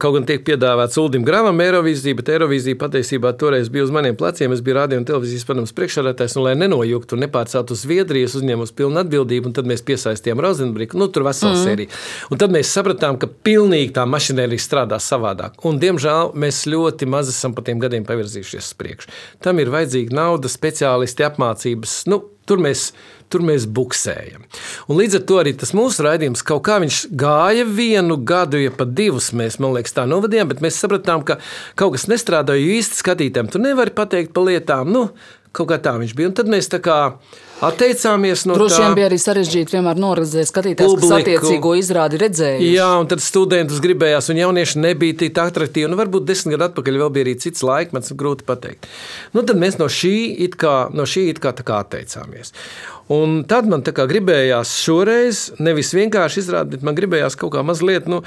kaut 0.03 0.16
gan 0.16 0.26
tiek 0.29 0.42
piedāvāts 0.44 0.98
Uldim 1.00 1.22
Gravam 1.24 1.61
Eirovīzija, 1.62 2.16
bet 2.18 2.33
Eirovīzija 2.35 2.79
patiesībā 2.81 3.31
toreiz 3.38 3.70
bija 3.72 3.87
uz 3.87 3.92
maniem 3.94 4.16
pleciem. 4.18 4.53
Es 4.53 4.62
biju 4.64 4.76
radio 4.76 4.98
un 5.00 5.07
televīzijas 5.09 5.46
padomus 5.48 5.72
priekšsēdētājs, 5.79 6.35
un 6.37 6.48
lai 6.48 6.57
nenojuktu 6.59 7.16
un 7.16 7.22
nepārceltu 7.24 7.76
uz 7.76 7.85
Zviedriju, 7.87 8.33
uzņēmu 8.40 8.66
uz 8.66 8.74
pilnu 8.76 9.00
atbildību, 9.05 9.48
un 9.48 9.55
tad 9.57 9.70
mēs 9.70 9.85
piesaistījām 9.87 10.42
Rozenbriku. 10.42 10.98
Nu, 11.00 11.09
tur 11.14 11.24
vesela 11.29 11.55
mm. 11.55 11.62
sērija. 11.62 12.00
Un 12.35 12.42
tad 12.42 12.57
mēs 12.57 12.74
sapratām, 12.74 13.20
ka 13.22 13.31
pilnīgi 13.48 13.94
tā 13.96 14.05
mašinērija 14.11 14.66
strādā 14.66 14.98
savādāk. 15.00 15.62
Un, 15.70 15.79
diemžēl 15.83 16.35
mēs 16.42 16.64
ļoti 16.70 17.09
maz 17.11 17.31
esam 17.33 17.55
pa 17.57 17.64
tiem 17.66 17.81
gadiem 17.83 18.05
pavirzījušies 18.09 18.72
uz 18.72 18.76
priekšu. 18.83 19.14
Tam 19.46 19.62
ir 19.62 19.72
vajadzīga 19.72 20.18
nauda, 20.20 20.50
speciālisti, 20.53 21.26
apmācības. 21.31 22.03
Nu, 22.11 22.24
tur 22.50 22.61
mēs 22.62 22.90
tur 23.31 23.45
mēs 23.47 23.66
buksējam. 23.71 24.45
Un 24.90 25.01
līdz 25.01 25.21
ar 25.21 25.27
to 25.29 25.40
arī 25.43 25.55
tas 25.59 25.75
mūsu 25.77 26.05
raidījums 26.07 26.45
kaut 26.47 26.64
kā 26.66 26.79
gāja 27.23 27.66
vienu 27.66 28.16
gadu, 28.27 28.61
ja 28.61 28.73
pat 28.75 28.95
divus 28.97 29.31
mēs, 29.37 29.59
man 29.62 29.77
liekas, 29.77 29.95
tā 29.97 30.07
novadījām, 30.11 30.51
bet 30.51 30.62
mēs 30.64 30.81
sapratām, 30.83 31.25
ka 31.27 31.38
kaut 31.79 31.97
kas 31.97 32.09
nestrādāja 32.11 32.79
īsti 32.79 33.03
skatītājiem. 33.03 33.53
Tu 33.53 33.62
nevari 33.62 33.95
pateikt 33.95 34.35
par 34.35 34.49
lietām, 34.49 34.90
nu, 34.90 35.09
kaut 35.57 35.71
kā 35.71 35.81
tā 35.83 35.97
viņš 36.01 36.16
bija. 36.16 36.31
Un 36.31 36.37
tad 36.38 36.51
mēs 36.51 36.71
tā 36.73 36.83
kā 36.83 36.99
atteicāmies 37.66 38.44
no 38.49 38.57
Droši 38.57 38.77
tā. 38.77 38.83
vien 38.85 38.94
bija 38.99 39.07
arī 39.11 39.18
sarežģīti 39.20 39.77
vienmēr 39.77 39.99
norganizēt 40.01 40.49
skatītājs, 40.51 40.94
kas 40.94 41.05
Publiku. 41.05 41.16
attiecīgo 41.18 41.73
izrādi 41.81 42.20
redzēja. 42.23 42.61
Jā, 42.64 42.88
un 43.03 43.09
tad 43.11 43.23
studentus 43.25 43.83
gribējās, 43.85 44.31
un 44.33 44.40
jaunieši 44.40 44.83
nebija 44.83 45.18
tik 45.25 45.40
attraktīvi. 45.42 45.90
Nu, 45.92 45.99
varbūt 46.01 46.29
desmit 46.29 46.57
gadu 46.57 46.68
atpakaļ 46.70 47.01
vēl 47.03 47.12
bija 47.16 47.27
arī 47.29 47.35
cits 47.44 47.64
laikmets, 47.66 48.14
grūti 48.16 48.46
pateikt. 48.49 48.88
Nu, 49.37 49.44
tad 49.44 49.61
mēs 49.61 49.77
no 49.81 49.90
šī 49.92 50.14
it 50.46 50.57
kā, 50.61 50.77
no 50.94 51.05
šī 51.09 51.27
it 51.35 51.42
kā, 51.42 51.53
tā 51.57 51.66
kā 51.66 51.83
atteicāmies. 51.85 52.55
Un 53.11 53.42
tad 53.51 53.68
man 53.68 53.85
tā 53.87 53.92
kā 53.96 54.07
gribējās 54.11 54.77
šoreiz 54.85 55.44
nevis 55.59 55.92
vienkārši 55.96 56.44
izrādīt, 56.44 56.79
bet 56.79 56.87
man 56.87 56.96
gribējās 56.99 57.37
kaut 57.40 57.57
kā 57.59 57.66
mazliet. 57.66 58.09
Nu, 58.11 58.23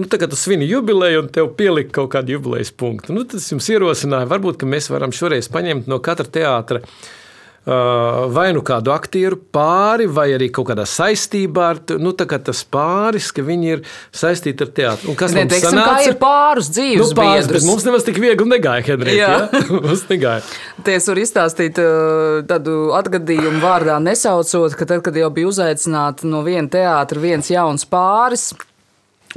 Nu, 0.00 0.06
tagad 0.08 0.30
tu 0.32 0.36
svini 0.40 0.64
jubileju, 0.64 1.18
un 1.20 1.26
tev 1.28 1.50
pielika 1.52 1.98
kaut 1.98 2.14
kādu 2.14 2.32
jubilejas 2.32 2.70
punktu. 2.72 3.12
Nu, 3.12 3.26
tas 3.28 3.44
jums 3.52 3.66
ierosināja, 3.68 4.24
varbūt 4.24 4.64
mēs 4.64 4.88
varam 4.88 5.12
šoreiz 5.12 5.50
paņemt 5.52 5.84
no 5.84 5.98
katra 6.00 6.24
teātra 6.24 6.80
Uh, 6.80 7.21
vai 7.64 8.48
nu 8.52 8.62
kādu 8.66 8.90
aktieru 8.90 9.36
pāri, 9.54 10.08
vai 10.10 10.32
arī 10.34 10.48
kaut 10.50 10.66
kādā 10.72 10.82
saistībā 10.88 11.66
ar 11.70 11.80
nu, 12.02 12.10
tas 12.18 12.64
pāris, 12.66 13.28
ka 13.34 13.44
viņi 13.46 13.68
ir 13.76 13.84
saistīti 14.10 14.66
ar 14.66 14.72
teātru. 14.74 15.12
Un 15.12 15.18
kas 15.20 15.32
Ne, 15.36 15.44
teiksim, 15.46 15.76
sanāca? 15.78 16.08
ir 16.08 16.16
pāris 16.18 16.70
dzīves 16.74 17.12
Nu, 17.12 17.14
pāris, 17.14 17.46
biedrus. 17.46 17.68
mums 17.70 17.86
nemaz 17.86 18.02
tik 18.08 18.18
viegli 18.18 18.48
negāja, 18.50 18.82
Henrija. 18.90 19.28
Ja? 19.30 19.62
mums 19.86 20.02
negāja. 20.10 20.42
Te 20.82 20.96
es 20.98 21.06
varu 21.06 21.22
izstāstīt 21.22 21.78
uh, 21.78 22.42
tādu 22.50 22.90
atgadījumu 22.98 23.62
vārdā 23.62 24.00
nesaucot, 24.02 24.74
ka 24.74 24.88
tad, 24.90 25.04
kad 25.06 25.14
jau 25.16 25.30
bija 25.30 25.52
uzaicināti 25.52 26.26
no 26.26 26.42
viena 26.42 26.66
teātra 26.68 27.22
viens 27.22 27.46
jauns 27.50 27.86
pāris, 27.86 28.50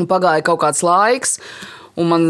pagāja 0.09 0.41
kaut 0.49 0.63
kāds 0.65 0.81
laiks. 0.83 1.37
Un 1.95 2.09
man 2.11 2.23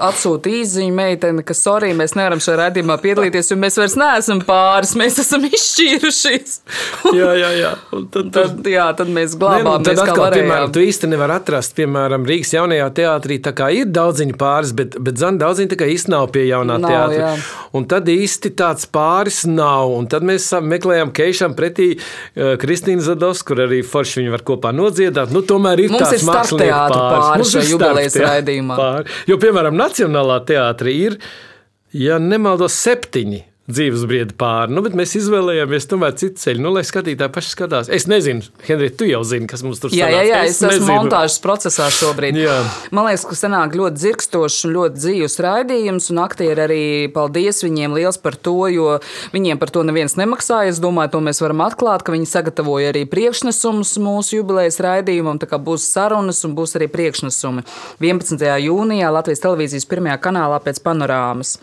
atsūta 0.00 0.48
īziņa 0.48 0.92
meitene, 0.96 1.42
ka, 1.44 1.52
sorry, 1.56 1.90
mēs 1.96 2.14
nevaram 2.16 2.40
šajā 2.40 2.56
redzējumā 2.62 2.94
piedalīties, 3.02 3.50
jo 3.52 3.56
mēs 3.60 3.76
vairs 3.76 3.96
neesam 4.00 4.38
pāris, 4.48 4.94
mēs 4.96 5.18
esam 5.20 5.44
izšķīrušies. 5.44 6.54
Jā, 7.20 7.30
jā, 7.36 7.50
jā. 7.58 7.70
Un 7.96 8.06
tad, 8.12 8.30
tad, 8.32 8.54
Tad, 8.60 8.66
jā, 8.70 8.84
tad 8.96 9.08
mēs 9.12 9.34
Ne, 9.34 9.36
nu, 9.36 9.40
glābām, 9.42 9.82
tad 9.84 9.92
mēs 9.96 10.00
atkal, 10.04 10.24
piemēram, 10.32 10.50
varējām. 10.50 10.72
tu 10.74 10.82
īsti 10.84 11.08
nevari 11.10 11.34
atrast, 11.36 11.74
piemēram, 11.76 12.24
Rīgas 12.28 12.52
jaunajā 12.54 12.86
teātrī. 12.96 13.36
Tā 13.44 13.52
kā 13.56 13.68
ir 13.76 13.88
daudziņu 13.92 14.36
pāris, 14.40 14.72
bet, 14.78 14.96
bet 15.04 15.20
zan 15.20 15.38
daudziņu 15.40 15.70
tā 15.72 15.78
kā 15.80 15.88
īsti 15.90 16.12
nav 16.14 16.28
pie 16.34 16.44
jaunā 16.48 16.78
Nav, 16.80 16.88
teātra. 16.90 17.20
jā. 17.20 17.32
Un 17.76 17.86
tad 17.90 18.08
īsti 18.12 18.52
tāds 18.58 18.86
pāris 18.90 19.42
nav. 19.48 19.92
Un 20.00 20.08
tad 20.10 20.24
mēs 20.26 20.48
meklējām 20.64 21.12
Keišam 21.16 21.54
pretī 21.58 21.90
uh, 21.98 22.54
Kristīnu 22.62 23.04
Zados, 23.04 23.42
kur 23.46 23.62
arī 23.66 23.82
forši 23.86 24.20
viņi 24.22 24.34
var 24.34 24.44
kopā 24.48 24.72
nodziedāt. 24.76 25.32
Nu, 25.34 25.42
tomēr 25.46 25.84
ir 25.84 25.92
Mums 25.94 26.06
tāds 26.08 26.24
starpteātru 26.24 27.00
pāris 27.00 27.40
Mums 27.44 27.54
ir 27.54 27.60
šajā 27.60 27.72
jubilejas 27.74 28.16
starpteātru 28.16 28.30
raidījumā. 28.30 28.80
pāri. 28.80 29.09
Jo, 29.28 29.38
piemēram, 29.42 29.76
Nacionālā 29.78 30.40
teātrī 30.48 30.96
ir, 31.08 31.20
ja 31.96 32.18
nemaldos, 32.22 32.76
septiņi 32.80 33.44
dzīves 33.74 34.04
briedi 34.10 34.34
pāri. 34.40 34.74
Nu, 34.74 34.82
bet 34.84 34.94
mēs 34.98 35.14
izvēlējāmies 35.20 35.88
tomēr 35.90 36.14
citu 36.20 36.40
ceļu, 36.42 36.62
nu, 36.64 36.72
lai 36.74 36.82
skatītāji 36.86 37.32
paši 37.34 37.52
skatās. 37.54 37.90
Es 37.92 38.06
nezinu, 38.10 38.44
Henrij, 38.66 38.92
tu 39.00 39.08
jau 39.08 39.22
zini, 39.26 39.48
kas 39.50 39.64
mums 39.66 39.80
tur 39.82 39.92
Jā, 39.94 40.08
jā, 40.10 40.20
sanāca. 40.20 40.28
jā, 40.28 40.40
es, 40.48 40.58
es 40.60 40.76
esmu 40.76 40.88
montāžas 40.90 41.38
procesā 41.44 41.86
šobrīd. 41.94 42.38
Jā. 42.40 42.56
Man 42.94 43.08
liekas, 43.08 43.24
ka 43.30 43.38
sanāk 43.38 43.76
ļoti 43.78 44.00
dzirkstošs 44.00 44.58
un 44.68 44.74
ļoti 44.76 45.00
dzīves 45.00 45.38
raidījums, 45.46 46.10
un 46.14 46.22
aktieri 46.24 46.64
arī 46.66 46.82
paldies 47.14 47.62
viņiem 47.66 47.96
liels 47.98 48.20
par 48.20 48.36
to, 48.36 48.56
jo 48.72 48.98
viņiem 49.34 49.60
par 49.62 49.72
to 49.74 49.84
neviens 49.86 50.16
nemaksāja. 50.20 50.74
Es 50.74 50.82
domāju, 50.82 51.14
to 51.16 51.22
mēs 51.30 51.42
varam 51.44 51.64
atklāt, 51.66 52.04
ka 52.06 52.14
viņi 52.14 52.28
sagatavoja 52.30 52.92
arī 52.94 53.06
priekšnesumus 53.10 53.96
mūsu 54.02 54.40
jubilejas 54.40 54.80
raidījumam, 54.84 55.40
tā 55.42 55.48
kā 55.50 55.60
būs 55.62 55.88
sarunas 55.94 56.42
un 56.48 56.54
būs 56.58 56.76
arī 56.78 56.90
priekšnesumi. 56.92 57.64
11. 58.02 58.46
jūnijā 58.66 59.10
Latvijas 59.14 59.42
televīzijas 59.46 59.88
pirmajā 59.90 60.20
kanālā 60.26 60.60
pēc 60.64 60.82
panorāmas. 60.84 61.58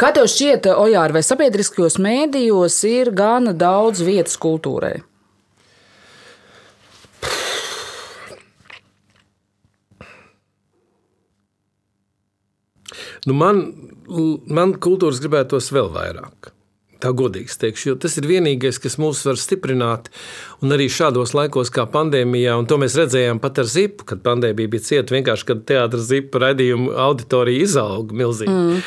Kā 0.00 0.12
tev 0.16 0.28
šķiet, 0.32 0.70
Ojār, 0.72 1.12
vai 1.12 1.22
sabiedriskajos 1.26 1.98
mēdījos 2.00 2.78
ir 2.88 3.12
gana 3.16 3.52
daudz 3.52 4.00
vietas 4.04 4.38
kultūrai? 4.40 5.02
Nu, 13.22 13.36
man, 13.38 13.62
man 14.50 14.74
kultūras 14.82 15.20
gribētos 15.22 15.70
vēl 15.74 15.92
vairāk. 15.94 16.50
Tā 17.02 17.10
godīgi 17.18 17.54
teikšu, 17.58 17.88
jo 17.88 17.94
tas 17.98 18.14
ir 18.18 18.28
vienīgais, 18.30 18.78
kas 18.82 18.94
mūs 19.02 19.24
var 19.26 19.38
stiprināt. 19.38 20.08
Un 20.62 20.74
arī 20.74 20.86
šādos 20.90 21.32
laikos, 21.34 21.70
kā 21.74 21.82
pandēmijā, 21.90 22.54
un 22.58 22.68
to 22.70 22.78
mēs 22.78 22.94
redzējām 22.98 23.40
pat 23.42 23.58
ar 23.58 23.66
zipu, 23.70 24.06
kad 24.06 24.22
pandēmija 24.22 24.70
bija 24.70 24.86
cieta, 24.86 25.14
vienkārši 25.16 25.48
kad 25.48 25.64
teātris 25.66 26.06
zipa 26.10 26.44
raidījumu 26.44 26.94
auditorija 27.08 27.66
izauga 27.66 28.18
milzīgi. 28.22 28.54
Mm. 28.54 28.84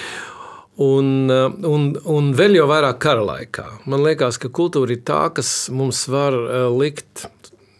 Un, 0.75 1.29
un, 1.31 1.83
un 2.11 2.33
vēl 2.35 2.57
jau 2.57 2.65
vairāk 2.67 2.97
kara 2.99 3.23
laikā. 3.23 3.63
Man 3.87 4.03
liekas, 4.03 4.35
ka 4.41 4.49
kultūra 4.51 4.91
ir 4.91 5.05
tā, 5.07 5.21
kas 5.31 5.69
mums 5.71 6.01
var 6.11 6.35
eh, 6.35 6.65
likt 6.67 7.29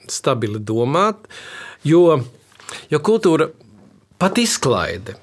stabili 0.07 0.61
domāt, 0.63 1.27
jo, 1.83 2.21
jo 2.91 3.01
kultūra 3.03 3.49
pat 4.21 4.39
izklaide. 4.39 5.17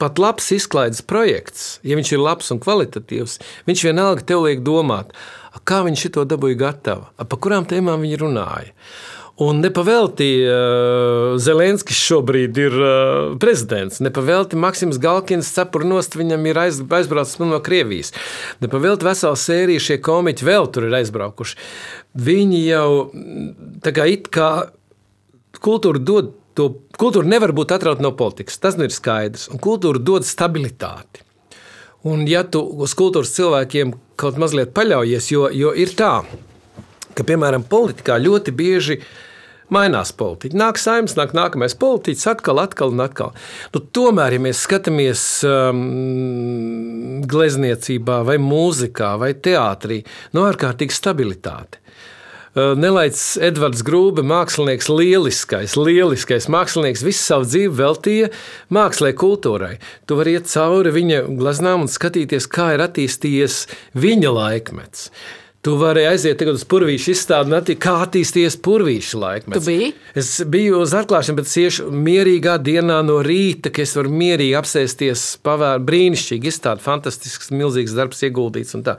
Pat 0.00 0.18
labs 0.18 0.48
izklaides 0.56 1.04
projekts, 1.06 1.78
ja 1.86 1.94
viņš 1.98 2.14
ir 2.16 2.22
labs 2.24 2.50
un 2.50 2.58
kvalitatīvs, 2.62 3.36
viņš 3.68 3.84
vienalga 3.86 4.24
tev 4.26 4.42
liek 4.48 4.64
domāt, 4.66 5.12
kā 5.68 5.84
viņš 5.86 6.08
to 6.16 6.24
dabūja 6.28 6.58
gatavu, 6.64 7.06
a, 7.14 7.24
pa 7.28 7.38
kurām 7.38 7.68
tēmām 7.68 8.02
viņi 8.02 8.18
runāja. 8.24 8.72
Un 9.42 9.58
nepavēlti 9.64 10.28
uh, 10.46 11.32
Zelenskis 11.42 11.98
šobrīd 11.98 12.58
ir 12.62 12.76
uh, 12.78 13.32
prezidents. 13.42 13.98
Nepavēlti 14.04 14.58
Maksims 14.62 15.00
Galkins 15.02 15.50
cepura 15.56 15.88
nost 15.90 16.14
viņam 16.14 16.46
ir 16.46 16.60
aiz, 16.62 16.78
aizbraucis 16.78 17.40
no 17.42 17.58
Krievijas. 17.58 18.12
Nepavēlti 18.62 19.08
vesela 19.08 19.34
sērija 19.34 19.82
šie 19.82 19.98
komiķi 20.06 20.46
vēl 20.46 20.70
tur 20.70 20.86
ir 20.86 20.94
aizbraukuši. 21.00 21.58
Viņi 22.14 22.62
jau 22.68 22.88
mm, 23.10 23.50
tā 23.82 23.94
kā 23.96 24.06
it 24.12 24.30
kā 24.30 24.52
kultūra 25.58 25.98
dod 25.98 26.30
to, 26.54 26.70
kultūra 26.94 27.26
nevar 27.26 27.50
būt 27.58 27.74
atrauta 27.74 28.06
no 28.06 28.14
politikas. 28.14 28.62
Tas 28.62 28.78
nu 28.78 28.86
ir 28.86 28.94
skaidrs. 28.94 29.48
Un 29.50 29.58
kultūra 29.58 29.98
dod 29.98 30.30
stabilitāti. 30.30 31.26
Un 32.06 32.22
ja 32.30 32.44
tu 32.46 32.62
uz 32.84 32.94
kultūras 32.94 33.34
cilvēkiem 33.34 33.96
kaut 34.20 34.38
mazliet 34.38 34.74
paļaujies, 34.76 35.30
jo, 35.32 35.48
jo 35.50 35.70
ir 35.74 35.90
tā, 35.98 36.18
ka, 37.16 37.24
piemēram, 37.26 37.64
politikā 37.66 38.18
ļoti 38.20 38.52
bieži 38.54 38.98
mainās 39.72 40.12
politika. 40.16 40.58
Nāk 40.58 40.80
saimnes, 40.80 41.16
nāk 41.18 41.34
nākamais 41.36 41.76
politiķis, 41.80 42.26
atkal, 42.34 42.60
atkal 42.62 42.94
un 42.94 43.04
atkal. 43.04 43.32
Nu, 43.74 43.82
tomēr, 43.96 44.36
ja 44.36 44.44
mēs 44.44 44.64
skatāmies 44.66 45.22
um, 45.48 47.22
glezniecībā, 47.30 48.20
vai 48.28 48.36
mūzikā, 48.42 49.14
vai 49.20 49.32
teātrī, 49.34 50.02
no 50.36 50.48
ārkārtīgi 50.50 50.96
stabilitāte. 50.96 51.80
Uh, 52.54 52.76
Nelaids 52.78 53.34
Edvards 53.42 53.82
Grūbe, 53.82 54.22
mākslinieks, 54.30 54.86
lieliskais, 54.86 55.72
lieliskais 55.74 56.46
mākslinieks, 56.46 57.02
visu 57.02 57.18
savu 57.18 57.48
dzīvi 57.48 57.72
veltīja 57.80 58.28
mākslē, 58.74 59.10
kultūrai. 59.18 59.72
Tu 60.06 60.18
vari 60.20 60.36
iet 60.36 60.46
cauri 60.52 60.92
viņa 60.94 61.24
glaznām 61.34 61.88
un 61.88 61.90
skatīties, 61.90 62.46
kā 62.46 62.76
ir 62.76 62.84
attīstījies 62.86 63.64
viņa 63.98 64.30
laikmets. 64.36 65.08
Tu 65.64 65.72
vari 65.80 66.02
aiziet 66.04 66.36
tagad 66.36 66.58
uz 66.58 66.64
purvīšu 66.68 67.14
izstādi 67.14 67.76
kā 67.80 67.94
attīstījies 68.04 68.58
purvīšu 68.60 69.20
laikmets. 69.22 69.56
Tu 69.56 69.70
biji? 69.70 69.92
Es 70.20 70.34
biju 70.44 70.82
uz 70.84 70.92
atklāšanu, 70.98 71.38
bet 71.40 71.48
es 71.48 71.54
iešu 71.62 71.86
mierīgā 71.88 72.58
dienā 72.60 72.98
no 73.06 73.22
rīta, 73.24 73.72
ka 73.72 73.80
es 73.86 73.94
varu 73.96 74.12
mierīgi 74.12 74.58
apsēsties, 74.60 75.22
pavērt 75.46 75.86
brīnišķīgi 75.88 76.52
izstādi, 76.52 76.84
fantastisks, 76.84 77.48
milzīgs 77.48 77.96
darbs 77.96 78.20
ieguldīts 78.28 78.76
un 78.76 78.84
tā. 78.84 78.98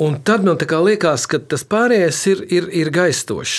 Un 0.00 0.18
tad 0.24 0.44
man 0.44 0.60
liekas, 0.60 1.24
ka 1.28 1.40
tas 1.40 1.64
pārējais 1.64 2.20
ir, 2.28 2.44
ir, 2.52 2.68
ir 2.82 2.92
gaistošs. 2.92 3.56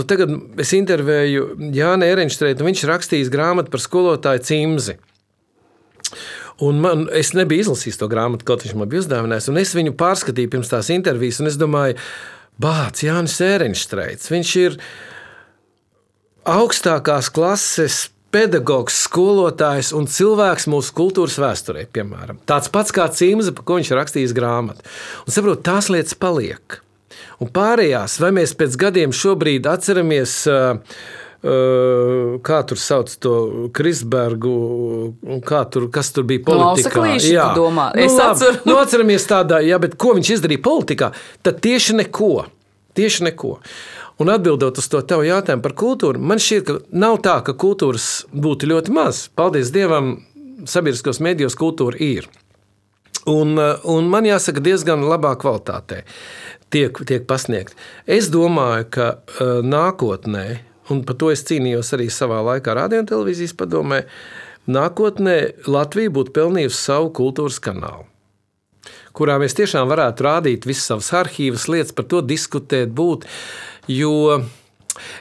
Nu, 0.00 0.08
tagad 0.08 0.32
es 0.60 0.72
intervēju 0.76 1.58
Jānu 1.76 2.08
Erenštreitu, 2.08 2.64
un 2.64 2.72
viņš 2.72 2.88
rakstījis 2.88 3.32
grāmatu 3.32 3.72
par 3.72 3.84
skolotāju 3.84 4.44
cimzi. 4.48 4.96
Un 6.64 6.80
man, 6.82 7.04
es 7.14 7.30
nebiju 7.38 7.68
izlasījis 7.68 8.00
to 8.00 8.08
grāmatu, 8.10 8.46
kaut 8.46 8.64
viņš 8.64 8.74
man 8.78 8.90
bija 8.90 9.04
uzdāvinājis. 9.04 9.50
Es 9.62 9.76
viņu 9.78 9.94
pārskatīju 9.98 10.50
pirms 10.50 10.72
tās 10.72 10.90
intervijas, 10.90 11.38
un 11.42 11.50
es 11.50 11.58
domāju, 11.60 11.98
Bācis, 12.58 13.04
Jānis 13.06 13.36
Erenštreits. 13.46 14.30
Viņš 14.32 14.54
ir 14.64 14.78
augstākās 16.48 17.28
klases 17.30 18.08
pedagogs, 18.34 18.96
skolotājs 19.06 19.92
un 19.96 20.08
cilvēks 20.10 20.66
mūsu 20.68 20.96
kultūras 20.98 21.38
vēsturē, 21.40 21.86
piemēram. 21.94 22.42
Tāds 22.48 22.72
pats 22.74 22.92
kā 22.94 23.06
Cimze, 23.14 23.54
par 23.54 23.64
ko 23.68 23.78
viņš 23.78 23.94
rakstījis 24.00 24.34
grāmatu. 24.36 24.82
Un 25.24 25.36
saprot, 25.36 25.62
tās 25.64 25.92
lietas 25.94 26.18
paliek. 26.18 26.80
Un 27.38 27.54
pārējās, 27.54 28.18
vai 28.18 28.32
mēs 28.34 28.58
pēc 28.58 28.74
gadiem 28.82 29.14
šobrīd 29.14 29.70
atceramies. 29.70 30.40
Uh, 30.50 30.82
kā 31.42 32.58
tur 32.66 32.78
sauc 32.82 33.12
to 33.22 33.32
Krisbergu, 33.76 34.54
tur, 35.70 35.86
kas 35.94 36.10
tur 36.12 36.26
bija 36.26 36.42
politikā? 36.46 36.90
Ausaklīši, 36.90 37.34
tu 37.38 37.60
domā? 37.60 37.90
nu, 37.94 38.02
Es 38.02 38.16
atceros. 38.18 38.64
nu, 38.66 38.74
atceramies 38.80 39.26
tādā, 39.30 39.60
jā, 39.62 39.78
bet 39.82 39.94
ko 40.00 40.16
viņš 40.18 40.32
izdarīja 40.38 40.64
politikā? 40.64 41.12
Tad 41.46 41.60
tieši 41.64 42.00
neko. 42.02 42.32
Tieši 42.98 43.28
neko. 43.28 43.58
Un 44.18 44.32
atbildot 44.34 44.80
uz 44.82 44.88
to 44.90 44.98
tavu 45.06 45.22
jautājumu 45.28 45.62
par 45.62 45.76
kultūru, 45.78 46.18
man 46.18 46.42
šķiet, 46.42 46.64
ka 46.66 46.78
nav 46.90 47.20
tā, 47.22 47.36
ka 47.46 47.54
kultūras 47.54 48.24
būtu 48.34 48.66
ļoti 48.72 48.94
maz. 48.96 49.28
Paldies 49.38 49.70
Dievam, 49.70 50.16
sabiedriskos 50.66 51.20
medijos 51.22 51.54
kultūra 51.54 51.94
ir. 52.02 52.26
Un, 53.30 53.54
un 53.86 54.08
man 54.10 54.26
jāsaka, 54.26 54.58
diezgan 54.64 55.04
labā 55.06 55.36
kvalitātē. 55.38 56.02
tiek, 56.74 56.98
tiek 57.06 57.24
pasniegti. 57.28 57.76
Es 58.06 58.26
domāju, 58.32 58.88
ka 58.90 59.06
uh, 59.22 59.60
nākotnē, 59.64 60.58
un 60.92 61.02
par 61.06 61.18
to 61.20 61.32
es 61.32 61.44
cīnījos 61.48 61.94
arī 61.96 62.10
savā 62.12 62.42
laikā 62.52 62.76
radio 62.78 63.02
un 63.02 63.08
televīzijas 63.10 63.56
padomē, 63.58 64.04
nākotnē 64.68 65.38
Latvija 65.68 66.12
būtu 66.14 66.34
pelnījusi 66.36 66.80
savu 66.82 67.12
kultūras 67.16 67.60
kanālu 67.64 68.06
kurā 69.18 69.38
mēs 69.42 69.56
tiešām 69.58 69.88
varētu 69.90 70.24
rādīt 70.26 70.68
visas 70.68 70.92
savas 70.92 71.10
arhīvas 71.22 71.66
lietas, 71.70 71.94
par 71.96 72.06
to 72.10 72.22
diskutēt, 72.22 72.92
būt. 72.94 73.26
Jo 73.90 74.44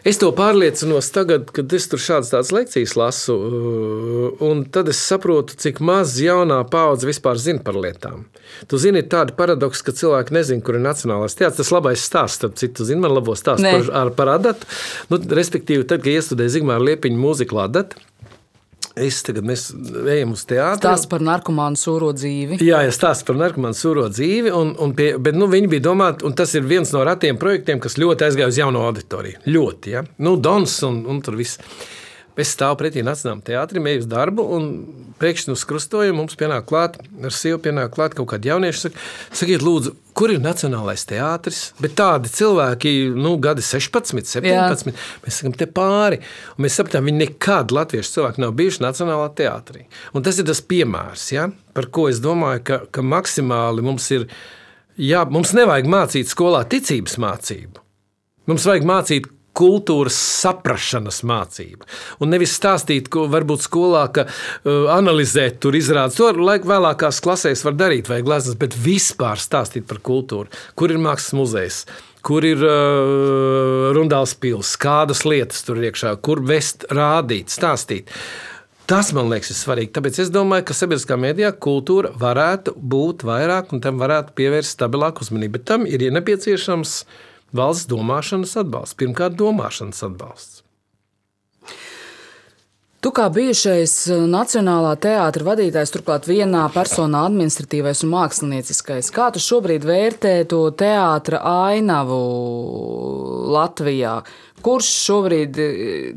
Es 0.08 0.20
to 0.22 0.30
pārliecinos 0.36 1.10
tagad, 1.16 1.52
kad 1.56 1.74
es 1.74 1.88
tur 1.92 2.02
šādas 2.02 2.32
tādas 2.34 2.54
lekcijas 2.56 2.96
lasu, 3.00 3.36
uh, 3.38 4.44
un 4.48 4.66
tad 4.74 4.92
es 4.92 5.02
saprotu, 5.02 5.58
cik 5.60 5.82
maz 5.86 6.18
jaunā 6.22 6.60
paudze 6.72 7.10
vispār 7.10 7.40
zina 7.42 7.64
par 7.64 7.78
lietām. 7.80 8.26
Tu 8.72 8.80
zini, 8.82 9.04
ir 9.04 9.10
tāda 9.12 9.36
paradoksa, 9.38 9.86
ka 9.88 9.96
cilvēki 9.98 10.36
nezina, 10.38 10.64
kur 10.64 10.78
ir 10.80 10.86
nacionālais 10.86 11.36
teātris. 11.38 11.62
Tas 11.62 11.74
labais 11.74 12.04
stāsts, 12.04 12.40
starp 12.42 12.58
citu, 12.60 12.86
zina 12.88 13.06
man 13.06 13.16
labo 13.18 13.36
stāstu 13.38 13.68
par, 13.68 14.14
par 14.18 14.34
adatu. 14.38 14.70
Nu, 15.12 15.20
respektīvi, 15.20 15.88
tad, 15.88 16.04
kad 16.06 16.14
iestudēju 16.14 16.56
Zigmāra 16.58 16.86
Liepiņa 16.88 17.20
mūziku 17.20 17.60
adatu, 17.64 18.00
Es 19.04 19.20
tagad 19.26 19.46
mēs 19.48 19.68
ejam 20.10 20.34
uz 20.34 20.44
teātri. 20.50 20.82
Stāsts 20.82 21.10
par 21.12 21.24
narkomānu 21.26 21.80
sūro 21.80 22.14
dzīvi. 22.18 22.60
Jā, 22.66 22.82
jā 22.88 22.94
stāsts 22.96 23.28
par 23.28 23.38
narkomānu 23.40 23.78
sūro 23.78 24.08
dzīvi. 24.14 24.54
Un, 24.56 24.74
un 24.84 24.96
pie, 24.98 25.12
bet 25.22 25.38
nu, 25.38 25.50
viņi 25.52 25.72
bija 25.76 25.86
domāti, 25.90 26.26
un 26.28 26.36
tas 26.38 26.56
ir 26.58 26.66
viens 26.68 26.92
no 26.96 27.04
ratiem 27.08 27.40
projektiem, 27.42 27.82
kas 27.84 28.00
ļoti 28.02 28.28
aizgāja 28.30 28.52
uz 28.54 28.60
jauno 28.62 28.86
auditoriju. 28.88 29.44
Ļoti, 29.48 29.94
ja? 29.94 30.04
Nu, 30.24 30.36
Dons 30.42 30.80
un, 30.88 31.04
un 31.12 31.22
tur 31.26 31.38
viss. 31.40 31.62
Es 32.38 32.52
stāvu 32.54 32.78
pretī 32.84 33.02
Nacionālajam 33.02 33.40
teātrim, 33.48 33.88
eju 33.90 34.04
uz 34.04 34.08
darbu, 34.12 34.44
un 34.54 34.66
pēkšņi 35.18 35.54
uz 35.56 35.64
krustojuma 35.66 36.20
mums 36.20 36.38
pienāk 36.38 36.68
klāt, 36.70 37.00
ar 37.26 37.34
sievu 37.34 37.58
pienāk 37.64 37.96
klāt 37.96 38.14
kaut 38.18 38.30
kādi 38.30 38.52
jaunieši. 38.52 38.84
Saka, 38.84 39.06
sakiet, 39.40 39.64
lūdzu, 39.66 39.96
kur 40.18 40.34
ir 40.34 40.44
Nacionālais 40.44 41.02
teātris? 41.10 41.62
Bet 41.82 41.96
tādi 41.98 42.30
cilvēki, 42.30 42.92
nu, 43.18 43.32
gadi 43.42 43.66
16, 43.66 44.30
17, 44.30 44.92
Jā. 44.92 44.94
mēs 45.24 45.40
sakām, 45.40 45.56
te 45.58 45.66
pāri. 45.80 46.20
Un 46.54 46.68
mēs 46.68 46.78
sapratām, 46.78 47.10
viņi 47.10 47.24
nekad 47.24 47.74
latviešu 47.74 48.20
cilvēki 48.20 48.44
nav 48.46 48.54
bijuši 48.60 48.86
Nacionālā 48.86 49.32
teātrī. 49.40 49.88
Un 50.14 50.26
tas 50.28 50.38
ir 50.38 50.46
tas 50.50 50.62
piemērs, 50.62 51.26
ja, 51.34 51.48
par 51.78 51.90
ko 51.94 52.06
es 52.12 52.22
domāju, 52.22 52.62
ka, 52.70 52.80
ka 52.94 53.06
maksimāli 53.06 53.86
mums 53.90 54.12
ir, 54.14 54.28
jā, 54.94 55.26
mums 55.26 55.58
nevajag 55.58 55.90
mācīt 55.90 56.30
skolā 56.30 56.62
ticības 56.70 57.18
mācību. 57.26 57.82
Mums 58.48 58.70
vajag 58.70 58.86
mācīt 58.88 59.34
kultūras 59.58 60.18
saprašanas 60.18 61.24
mācība. 61.28 61.88
Un 62.22 62.32
nevis 62.34 62.56
stāstīt, 62.58 63.10
ko 63.14 63.26
varbūt 63.32 63.66
skolā, 63.66 64.06
ka 64.14 64.28
uh, 64.28 64.90
analizēt, 64.94 65.60
tur 65.64 65.78
izrādīt. 65.78 66.18
To 66.20 66.32
laik 66.38 66.68
vēlākās 66.70 67.22
klasēs 67.26 67.64
var 67.66 67.78
darīt, 67.80 68.12
vai 68.12 68.22
gleznas, 68.26 68.58
bet 68.60 68.78
vispār 68.78 69.42
stāstīt 69.42 69.88
par 69.90 70.02
kultūru. 70.06 70.52
Kur 70.78 70.94
ir 70.94 71.02
mākslas 71.02 71.34
muzejs? 71.38 71.80
Kur 72.28 72.46
ir 72.46 72.62
uh, 72.66 73.90
rundāls 73.96 74.36
pils, 74.38 74.76
kādas 74.82 75.24
lietas 75.26 75.64
tur 75.66 75.80
iekšā, 75.82 76.18
kur 76.22 76.44
vest, 76.46 76.86
rādīt, 76.94 77.54
stāstīt. 77.54 78.12
Tas 78.88 79.10
man 79.16 79.28
liekas, 79.28 79.50
ir 79.52 79.58
svarīgi. 79.60 79.92
Tāpēc 79.98 80.20
es 80.24 80.30
domāju, 80.32 80.70
ka 80.70 80.76
sabiedriskā 80.78 81.18
mēdījā 81.20 81.50
kultūra 81.64 82.14
varētu 82.20 82.72
būt 82.78 83.26
vairāk 83.28 83.74
un 83.76 83.82
tam 83.84 83.98
varētu 84.00 84.36
pievērst 84.38 84.78
stabilāku 84.78 85.26
uzmanību. 85.26 85.58
Bet 85.58 85.66
tam 85.68 85.84
ir 85.90 86.06
ja 86.06 86.14
nepieciešams 86.16 86.94
uh, 87.02 87.18
valsts 87.56 87.90
domāšanas 87.92 88.58
atbalsts. 88.64 88.98
Pirmkārt, 89.00 89.38
domāšanas 89.40 90.04
atbalsts. 90.10 90.64
Tu 92.98 93.12
kā 93.14 93.28
bijušais 93.30 93.92
eh, 94.10 94.24
Nacionālā 94.28 94.96
teātra 94.98 95.46
vadītājs, 95.52 95.92
turklāt 95.94 96.26
vienā 96.26 96.64
personā 96.74 97.22
administratīvais 97.30 98.02
un 98.04 98.10
mākslinieckais, 98.16 99.12
kā 99.14 99.28
tu 99.32 99.40
šobrīd 99.44 99.86
vērtē 99.86 100.34
to 100.50 100.64
teātra 100.76 101.44
ainavu 101.70 102.18
Latvijā? 103.54 104.18
Kurš 104.66 104.90
šobrīd 105.06 105.60
eh, 105.62 105.76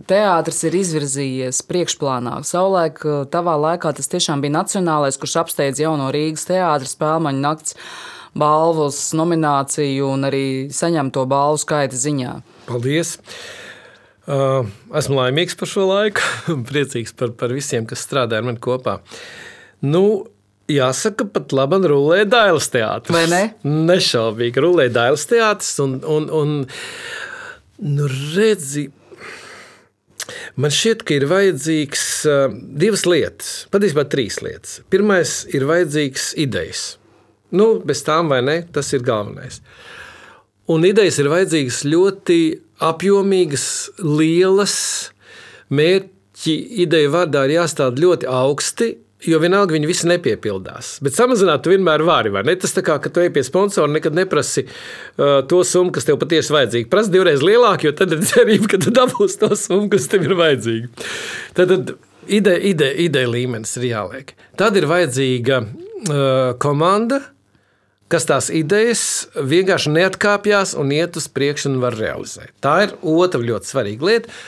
teātris 0.09 0.63
ir 0.67 0.79
izvirzījies 0.81 1.61
priekšplānā? 1.69 2.39
Savulaik, 2.49 3.05
eh, 3.05 3.21
tavā 3.29 3.59
laikā 3.69 3.93
tas 4.01 4.09
tiešām 4.11 4.41
bija 4.41 4.57
nacionālais, 4.63 5.21
kurš 5.21 5.37
apsteidz 5.45 5.85
jauno 5.85 6.09
Rīgas 6.17 6.49
teātris, 6.49 6.97
Spēlmaņa 6.97 7.45
nakts 7.45 7.77
balvas 8.39 8.99
nomināciju 9.17 10.11
un 10.15 10.29
arī 10.29 10.45
saņem 10.75 11.11
to 11.15 11.27
balvu 11.31 11.61
skaita 11.63 11.99
ziņā. 11.99 12.37
Paldies! 12.69 13.17
Uh, 14.31 14.69
esmu 14.95 15.17
laimīgs 15.17 15.57
par 15.59 15.71
šo 15.71 15.89
laiku, 15.89 16.23
priecīgs 16.69 17.17
par, 17.19 17.33
par 17.39 17.55
visiem, 17.57 17.87
kas 17.89 18.05
strādā 18.07 18.39
ar 18.39 18.47
mani 18.47 18.61
kopā. 18.63 19.01
Nu, 19.83 20.29
Jāsaka, 20.71 21.27
pat 21.27 21.51
labi 21.57 21.81
rulē 21.91 22.23
Dailas 22.31 22.69
teātris. 22.71 23.15
Vai 23.17 23.25
ne? 23.27 23.43
Nešaubīgi 23.67 24.63
rulē 24.63 24.87
Dailas 24.95 25.27
teātris. 25.27 25.73
Un, 25.83 25.97
un, 26.07 26.29
un 26.31 26.53
nu, 27.81 28.07
redzi, 28.37 28.87
man 30.61 30.71
šķiet, 30.75 31.03
ka 31.09 31.17
ir 31.17 31.27
vajadzīgs 31.33 32.07
uh, 32.31 32.55
divas 32.55 33.03
lietas, 33.09 33.51
patiesībā 33.75 34.07
trīs 34.13 34.39
lietas. 34.45 34.79
Pirmais 34.93 35.41
ir 35.51 35.67
vajadzīgs 35.67 36.33
idejas. 36.39 36.87
Nu, 37.57 37.73
bez 37.87 38.05
tām 38.07 38.31
vai 38.31 38.41
ne, 38.47 38.61
tas 38.73 38.93
ir 38.95 39.03
galvenais. 39.07 39.61
Un 40.71 40.85
idejas 40.87 41.19
ir 41.19 41.31
vajadzīgas 41.33 41.83
ļoti 41.89 42.41
apjomīgas, 42.87 43.67
lielas, 44.07 44.75
mērķi 45.75 46.57
ideju 46.85 47.11
vārdā 47.15 47.47
ir 47.49 47.57
jāstāda 47.59 47.99
ļoti 48.01 48.29
augsti, 48.31 48.91
jo 49.27 49.41
vienalga 49.43 49.75
viņi 49.75 49.89
visi 49.89 50.09
nepiepildās. 50.09 50.93
Bet 51.05 51.17
samazināt 51.17 51.65
tu 51.65 51.73
vienmēr 51.73 52.05
vari. 52.07 52.33
Tas 52.61 52.73
tā 52.77 52.85
kā, 52.87 52.97
ka 53.03 53.13
tu 53.13 53.23
ej 53.25 53.33
pie 53.35 53.43
sponsora, 53.45 53.91
nekad 53.93 54.17
neprasi 54.17 54.65
uh, 54.67 55.41
to 55.51 55.61
summu, 55.67 55.93
kas 55.97 56.07
tev 56.09 56.21
patiesi 56.23 56.55
vajadzīga. 56.55 56.91
Prasa 56.93 57.13
divreiz 57.13 57.45
lielāku, 57.45 57.89
jo 57.89 57.97
tad 57.97 58.15
ir 58.17 58.23
cerība, 58.31 58.71
ka 58.71 58.81
tu 58.81 58.95
dabūsi 58.95 59.43
to 59.43 59.51
summu, 59.59 59.91
kas 59.93 60.09
tev 60.13 60.29
ir 60.29 60.37
vajadzīga. 60.39 61.11
Tad, 61.59 61.75
tad 61.75 61.93
ideja, 62.31 62.63
ideja, 62.73 62.97
ideja 63.09 63.35
līmenis 63.35 63.77
ir 63.81 63.91
jāliek. 63.91 64.33
Tad 64.61 64.79
ir 64.81 64.89
vajadzīga 64.91 65.61
uh, 65.67 66.57
komanda 66.63 67.21
kas 68.11 68.27
tās 68.29 68.49
idejas 68.55 69.03
vienkārši 69.35 69.93
neatkāpjas 69.95 70.75
un 70.79 70.91
iet 70.95 71.19
uz 71.19 71.29
priekšu 71.31 71.71
un 71.73 71.83
var 71.85 71.97
realizēt. 71.99 72.53
Tā 72.65 72.81
ir 72.87 72.97
otra 73.01 73.43
ļoti 73.43 73.71
svarīga 73.71 74.09
lieta. 74.09 74.41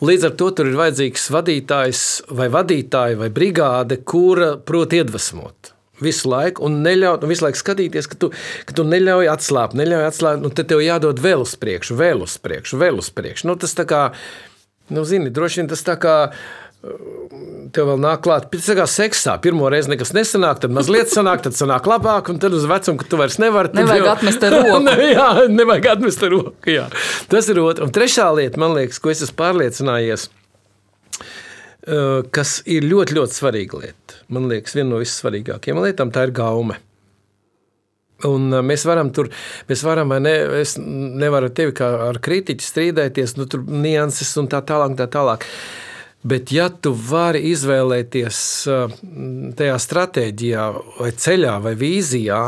Līdz 0.00 0.30
ar 0.30 0.38
to 0.40 0.46
tur 0.56 0.70
ir 0.70 0.78
vajadzīgs 0.78 1.26
vadītājs 1.34 2.04
vai 2.32 2.48
vadītāja 2.52 3.18
vai 3.20 3.28
brigāde, 3.36 4.00
kura 4.00 4.54
prot 4.56 4.96
iedvesmot 4.96 5.74
visu 6.00 6.30
laiku 6.32 6.64
un 6.64 6.78
neļaut, 6.84 7.20
un 7.20 7.28
visu 7.28 7.44
laiku 7.44 7.60
skatīties, 7.60 8.08
ka 8.08 8.16
tu, 8.16 8.30
ka 8.64 8.76
tu 8.76 8.86
neļauj 8.88 9.28
atslābt, 9.34 9.76
neļauj 9.76 10.06
atslābt, 10.08 10.46
un 10.46 10.54
tad 10.56 10.70
tev 10.70 10.80
jādod 10.80 11.20
vēl 11.20 11.44
uz 11.44 11.52
priekšu, 11.60 11.98
vēl 12.00 12.24
uz 12.24 12.38
priekšu, 12.40 12.80
vēl 12.80 13.02
uz 13.02 13.10
priekšu. 13.12 13.50
Nu, 13.50 13.58
tas 13.60 13.76
tā 13.76 13.84
kā, 13.88 14.06
nu, 14.88 15.04
zini, 15.04 15.32
droši 15.34 15.60
vien 15.60 15.68
tas 15.68 15.84
tā 15.84 15.98
kā 16.00 16.16
Tev 16.80 17.90
vēl 17.90 17.98
nāk 18.00 18.22
klāt, 18.24 18.46
pēc 18.48 18.70
tam, 18.70 18.78
kā 18.78 18.86
seksā. 18.88 19.34
Pirmā 19.44 19.68
reize 19.72 19.90
nekas 19.92 20.14
nesanāk, 20.16 20.62
tad 20.62 20.72
mazliet 20.72 21.12
sanāk, 21.12 21.42
tad 21.44 21.56
sanāk 21.58 21.84
labāk, 21.90 22.30
un 22.32 22.40
tad 22.40 22.56
uz 22.56 22.64
vecumu, 22.68 22.96
ka 23.02 23.08
tu 23.10 23.18
vairs 23.20 23.36
nevari. 23.42 23.72
Nevajag 23.76 24.06
jau... 24.06 24.14
atmest 24.14 24.46
roku. 24.54 24.78
ne, 24.86 24.94
jā, 25.12 25.28
nevajag 25.52 25.88
atmest 25.92 26.24
roku. 26.24 26.54
Jā. 26.72 26.86
Tas 27.28 27.50
ir 27.52 27.60
otrs. 27.60 27.84
Un 27.84 27.92
trešā 27.94 28.30
lieta, 28.38 28.60
man 28.62 28.72
liekas, 28.78 29.00
ko 29.02 29.12
es 29.12 29.20
esmu 29.26 29.36
pārliecinājies, 29.42 30.30
kas 32.32 32.54
ir 32.68 32.88
ļoti, 32.88 33.16
ļoti 33.18 33.36
svarīga 33.36 33.82
lieta. 33.84 34.22
Man 34.32 34.48
liekas, 34.48 34.78
viena 34.78 34.94
no 34.94 35.02
vissvarīgākajām 35.02 35.82
lietām 35.84 36.14
tā 36.14 36.24
ir 36.28 36.32
gaume. 36.36 36.80
Un 38.28 38.48
mēs 38.64 38.82
varam 38.88 39.12
tur, 39.16 39.30
mēs 39.68 39.84
varam, 39.84 40.12
ne, 40.20 40.34
es 40.60 40.74
nevaru 40.80 41.48
ar 41.48 41.54
tevi 41.56 41.76
kā 41.76 41.88
ar 42.10 42.20
kritiķi 42.24 42.66
strīdēties, 42.66 43.36
nu, 43.38 43.46
tur 43.48 43.64
nianses 43.68 44.32
un 44.40 44.48
tā 44.52 44.60
tālāk. 44.64 44.96
Tā 45.00 45.08
tālāk. 45.12 45.46
Bet, 46.20 46.50
ja 46.52 46.66
tu 46.68 46.92
vari 46.92 47.40
izvēlēties 47.48 48.40
tajā 49.56 49.78
stratēģijā, 49.80 50.66
vai 50.98 51.14
ceļā, 51.16 51.54
vai 51.64 51.72
vīzijā, 51.80 52.42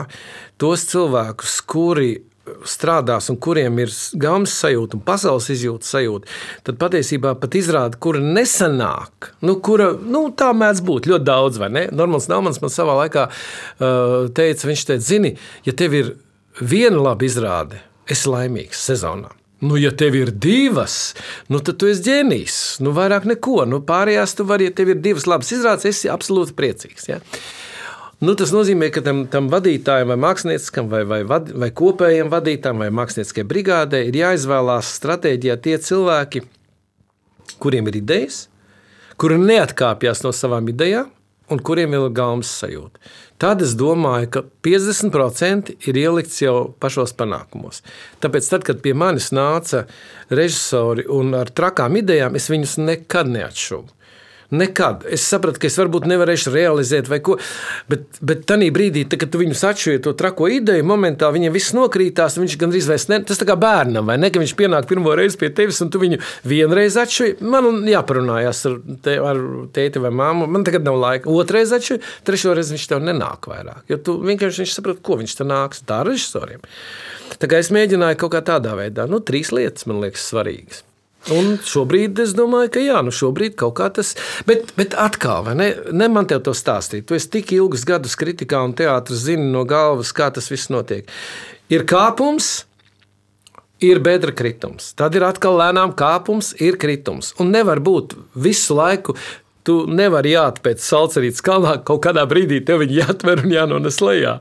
tos 0.61 0.85
cilvēkus, 0.91 1.55
kuri 1.73 2.11
strādās 2.69 3.31
un 3.33 3.39
kuriem 3.41 3.79
ir 3.81 3.93
gaumas 4.21 4.55
sajūta 4.61 4.99
un 4.99 5.05
pasaules 5.07 5.49
izjūta 5.55 5.89
sajūta, 5.89 6.31
tad 6.67 6.79
patiesībā 6.81 7.35
pat 7.41 7.57
izrāda, 7.57 7.99
kura 8.03 8.21
nesanāk. 8.21 9.33
Nu, 9.47 9.57
kura, 9.65 9.93
nu, 9.95 10.27
tā 10.37 10.51
mēdz 10.57 10.83
būt 10.85 11.09
ļoti 11.09 11.29
daudz, 11.29 11.61
vai 11.63 11.71
ne? 11.73 11.87
Normāls 11.95 12.29
Nāmans 12.31 12.61
man 12.63 12.75
savā 12.75 12.99
laikā 13.05 13.29
teica, 14.37 14.69
viņš 14.69 14.89
teica, 14.91 15.07
zini, 15.07 15.37
ja 15.65 15.77
tev 15.79 15.97
ir 15.97 16.17
viena 16.61 17.01
laba 17.09 17.25
izrāde, 17.25 17.81
esi 18.11 18.29
laimīgs 18.29 18.85
sezonā. 18.91 19.33
Nu, 19.63 19.77
ja 19.79 19.93
tev 19.95 20.17
ir 20.19 20.33
divas, 20.35 21.15
nu, 21.47 21.61
tad 21.63 21.79
tu 21.79 21.87
esi 21.87 22.03
ģēnijs. 22.09 22.57
Nu, 22.83 22.91
vairāk 22.97 23.29
neko. 23.31 23.61
Nu, 23.71 23.79
pārējās 23.87 24.35
tu 24.39 24.47
vari, 24.49 24.67
ja 24.67 24.75
tev 24.75 24.91
ir 24.91 25.03
divas 25.05 25.29
labas 25.31 25.53
izrādes, 25.55 25.87
esi 25.87 26.11
absolūti 26.11 26.57
priecīgs. 26.59 27.07
Ja? 27.07 27.21
Nu, 28.23 28.35
tas 28.39 28.51
nozīmē, 28.55 28.89
ka 28.95 29.05
tam, 29.07 29.25
tam 29.31 29.49
vadītājam, 29.51 30.11
vai 30.11 30.19
māksliniekam, 30.25 30.91
vai, 30.91 31.05
vai, 31.07 31.21
vad, 31.27 31.49
vai 31.59 31.71
kopējiem 31.79 32.31
vadītājam, 32.31 32.83
vai 32.83 32.91
mākslinieckai 32.95 33.47
brigādē 33.51 34.03
ir 34.09 34.19
jāizvēlās 34.19 34.93
stratēģijā 34.99 35.57
tie 35.63 35.79
cilvēki, 35.87 36.43
kuriem 37.63 37.91
ir 37.91 37.99
idejas, 38.03 38.45
kuri 39.19 39.39
neatkāpjas 39.43 40.23
no 40.27 40.35
savām 40.35 40.71
idejām, 40.75 41.11
un 41.51 41.63
kuriem 41.63 41.95
ir 41.95 42.09
gaumas 42.15 42.51
sajūta. 42.63 42.99
Tad 43.43 43.63
es 43.65 43.73
domāju, 43.75 44.29
ka 44.37 44.41
50% 44.63 45.73
ir 45.91 45.97
ielikts 45.99 46.37
jau 46.45 46.69
pašos 46.79 47.11
panākumos. 47.19 47.81
Tāpēc, 48.23 48.51
tad, 48.53 48.63
kad 48.69 48.79
pie 48.85 48.93
manis 48.95 49.33
nāca 49.35 49.81
režisori 50.31 51.09
un 51.11 51.35
ar 51.35 51.51
trakām 51.51 51.99
idejām, 51.99 52.39
es 52.39 52.47
viņus 52.53 52.77
nekad 52.85 53.33
neatšuvu. 53.35 53.91
Nekad. 54.53 55.07
Es 55.09 55.25
sapratu, 55.25 55.61
ka 55.63 55.69
es 55.71 55.79
varbūt 55.81 56.05
nevarēšu 56.11 56.53
realizēt, 56.53 57.09
vai 57.09 57.23
ko. 57.25 57.39
Bet, 57.89 58.21
bet 58.21 58.45
tajā 58.51 58.69
brīdī, 58.75 59.07
tā, 59.09 59.17
kad 59.21 59.33
tu 59.33 59.41
viņus 59.41 59.65
atšķiri 59.71 60.03
to 60.05 60.13
trako 60.19 60.51
ideju, 60.53 60.85
momentā 60.87 61.31
viņam 61.33 61.55
viss 61.55 61.73
nokrītās. 61.77 62.37
Viņš 62.41 62.59
gandrīz 62.61 62.91
vairs 62.91 63.09
ne. 63.09 63.23
Tas 63.27 63.41
kā 63.49 63.57
bērnam, 63.59 64.11
vai 64.11 64.19
ne? 64.21 64.33
Ka 64.33 64.43
viņš 64.43 64.55
pienāk 64.59 64.91
pirmo 64.91 65.17
reizi 65.17 65.41
pie 65.41 65.51
tevis, 65.57 65.81
un 65.85 65.93
tu 65.93 66.03
viņu 66.03 66.21
vienreiz 66.49 66.99
atšķiri. 67.01 67.39
Man 67.49 67.83
jāparunājas 67.89 68.63
ar, 68.69 68.79
te, 69.05 69.17
ar 69.33 69.43
tēti 69.73 70.05
vai 70.05 70.13
māmu. 70.21 70.51
Man 70.53 70.69
tagad 70.69 70.85
nav 70.87 71.01
laika. 71.01 71.33
Otrais 71.33 71.73
atšķiri, 71.73 72.05
trešo 72.29 72.55
reizi 72.59 72.77
viņš 72.77 72.87
tev 72.93 73.03
nenāk 73.09 73.49
vairāk. 73.51 73.85
Jo 73.89 74.03
tu 74.05 74.19
vienkārši 74.21 74.69
saproti, 74.69 75.05
ko 75.07 75.21
viņš 75.23 75.41
te 75.41 75.49
nāks. 75.49 75.85
Ar 75.93 76.09
režisoriem. 76.09 76.63
Tā 77.41 77.49
kā 77.51 77.59
es 77.61 77.73
mēģināju 77.75 78.21
kaut 78.23 78.37
kā 78.37 78.45
tādā 78.53 78.77
veidā, 78.79 79.09
nu, 79.11 79.21
trīs 79.25 79.53
lietas 79.55 79.89
man 79.89 80.01
liekas 80.05 80.29
svarīgas. 80.31 80.85
Un 81.31 81.55
šobrīd 81.63 82.19
es 82.25 82.33
domāju, 82.35 82.73
ka 82.75 82.83
jā, 82.83 82.99
nu 83.07 83.13
šobrīd 83.15 83.55
kaut 83.61 83.77
kā 83.79 83.87
tas. 83.95 84.17
Bet, 84.49 84.73
bet 84.79 84.97
atkal, 84.99 85.53
ne, 85.55 85.69
ne 85.95 86.09
man 86.11 86.27
te 86.27 86.39
to 86.43 86.55
stāstīt. 86.57 87.07
Tu 87.07 87.15
esi 87.19 87.31
tik 87.37 87.53
ilgus 87.55 87.87
gadus 87.87 88.19
kritikā 88.19 88.65
un 88.67 88.75
teātris 88.79 89.23
zini 89.29 89.47
no 89.53 89.63
galvas, 89.69 90.11
kā 90.17 90.33
tas 90.35 90.51
viss 90.51 90.73
notiek. 90.73 91.07
Ir 91.71 91.87
kāpums, 91.87 92.65
ir 93.83 94.03
bedra 94.03 94.35
kritums. 94.35 94.91
Tad 94.99 95.15
ir 95.19 95.27
atkal 95.27 95.61
lēnām 95.61 95.95
kāpums, 95.99 96.53
ir 96.63 96.79
kritums. 96.83 97.33
Un 97.43 97.55
nevar 97.55 97.83
būt 97.83 98.17
visu 98.35 98.79
laiku. 98.79 99.17
Tu 99.63 99.77
nevari 99.87 100.33
jāt 100.35 100.59
pēc 100.65 100.83
salcerītes 100.83 101.43
kalnā, 101.47 101.77
kaut 101.87 102.03
kādā 102.03 102.25
brīdī 102.27 102.59
tev 102.67 102.81
viņa 102.83 102.97
jāatver 102.99 103.45
un 103.45 103.53
jānones 103.55 104.01
lejā. 104.03 104.41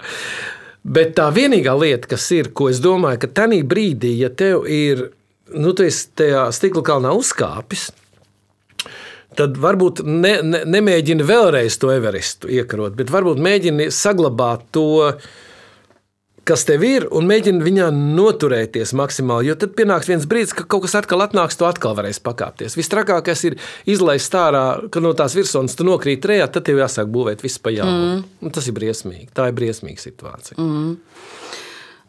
Bet 0.82 1.14
tā 1.20 1.28
vienīgā 1.30 1.76
lieta, 1.78 2.10
kas 2.10 2.26
ir, 2.34 2.50
ko 2.58 2.72
es 2.72 2.82
domāju, 2.82 3.22
ka 3.22 3.30
tajā 3.42 3.62
brīdī, 3.70 4.16
ja 4.18 4.32
tev 4.34 4.66
ir 4.66 5.12
nu, 5.58 5.74
tu 5.78 5.86
esi 5.88 6.10
tajā 6.20 6.48
stikla 6.56 6.84
kalnā 6.86 7.14
uzkāpis. 7.18 7.90
Tad 9.38 9.56
varbūt 9.64 10.02
ne, 10.04 10.34
ne, 10.44 10.66
nemēģini 10.68 11.24
vēlreiz 11.24 11.78
to 11.80 11.92
everestu 11.94 12.50
iekarot, 12.52 12.98
bet 13.00 13.14
varbūt 13.14 13.40
mēģini 13.40 13.88
saglabāt 13.96 14.66
to, 14.76 15.06
kas 16.48 16.66
tev 16.68 16.84
ir, 16.84 17.06
un 17.16 17.30
mēģini 17.30 17.64
viņā 17.64 17.88
noturēties 17.96 18.92
maksimāli. 19.00 19.48
Jo 19.48 19.56
tad 19.62 19.72
pienāks 19.78 20.10
viens 20.12 20.28
brīdis, 20.28 20.52
kad 20.58 20.68
kaut 20.72 20.84
kas 20.84 20.98
atkal 21.00 21.24
atnāks, 21.24 21.56
to 21.56 21.68
atkal 21.70 21.96
varēs 21.96 22.20
pakāpties. 22.26 22.76
Visstrakākais 22.80 23.46
ir 23.48 23.58
izlaist 23.94 24.36
ārā, 24.36 24.66
ka 24.92 25.04
no 25.04 25.14
tās 25.16 25.38
virsmas 25.38 25.80
tu 25.80 25.88
nokrīt 25.88 26.28
rejā, 26.28 26.50
tad 26.52 26.68
tev 26.68 26.84
jāsāk 26.84 27.08
būvēt 27.14 27.46
visu 27.46 27.64
pa 27.64 27.72
jaunu. 27.72 28.20
Mm. 28.20 28.52
Tas 28.52 28.68
ir 28.68 28.76
briesmīgi. 28.76 29.30
Tā 29.38 29.48
ir 29.48 29.56
briesmīga 29.56 30.04
situācija. 30.10 30.60
Mm. 30.60 30.98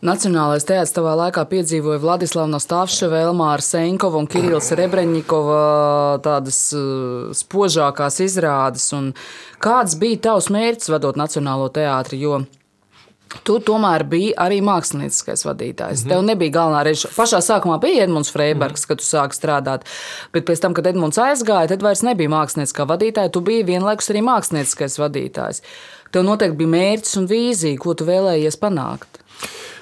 Nacionālais 0.02 0.64
teātris 0.66 0.90
savā 0.96 1.12
laikā 1.14 1.44
piedzīvoja 1.46 2.00
Vladislavs 2.02 2.50
Nostāvševa, 2.50 3.20
Elmāra 3.28 3.62
Senkova 3.62 4.18
un 4.18 4.26
Kirilsa 4.26 4.74
Rebreņikova 4.80 5.58
tādas 6.24 6.58
uh, 6.74 7.28
spožākās 7.38 8.18
izrādes. 8.24 8.88
Un 8.98 9.12
kāds 9.62 9.94
bija 10.00 10.18
tavs 10.26 10.50
mērķis 10.50 10.90
vadot 10.90 11.20
Nacionālo 11.20 11.70
teātri? 11.70 12.18
Jo 12.24 12.42
Tu 13.46 13.54
tomēr 13.64 14.04
biji 14.04 14.32
arī 14.36 14.58
mākslinieckais 14.64 15.46
vadītājs. 15.46 16.02
Mm 16.02 16.04
-hmm. 16.04 16.08
Tev 16.08 16.22
nebija 16.22 16.52
galvenā 16.58 16.82
režisora. 16.84 17.14
Pašā 17.16 17.40
sākumā 17.40 17.78
bija 17.80 18.04
Edmunds 18.04 18.30
Freibergs, 18.30 18.82
mm 18.82 18.84
-hmm. 18.84 18.88
kad 18.88 18.98
tu 18.98 19.04
sāki 19.04 19.38
strādāt. 19.38 19.80
Bet 20.32 20.44
pēc 20.44 20.60
tam, 20.60 20.74
kad 20.74 20.86
Edmunds 20.86 21.18
aizgāja, 21.18 21.68
tad 21.68 21.82
vairs 21.82 22.02
nebija 22.02 22.28
mākslinieckā 22.28 22.86
vadītāja. 22.86 23.30
Tu 23.30 23.40
biji 23.40 23.64
vienlaikus 23.64 24.10
arī 24.10 24.20
mākslinieckais 24.20 24.98
vadītājs. 24.98 25.62
Tev 26.10 26.22
noteikti 26.22 26.56
bija 26.56 26.68
mērķis 26.68 27.16
un 27.18 27.26
vīzija, 27.26 27.78
ko 27.78 27.94
tu 27.94 28.04
vēlējies 28.04 28.58
panākt. 28.60 29.21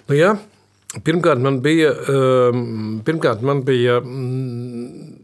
Nu, 0.09 0.17
jā. 0.19 0.35
Pirmkārt, 1.07 1.39
man 1.39 1.61
bija, 1.63 1.93
um, 2.11 2.99
pirmkārt, 3.07 3.45
man 3.47 3.61
bija 3.63 4.01
mm, 4.03 5.21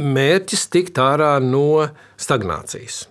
mērķis 0.00 0.64
tikt 0.72 1.00
ārā 1.02 1.34
no 1.44 1.84
stagnācijas. 2.20 3.02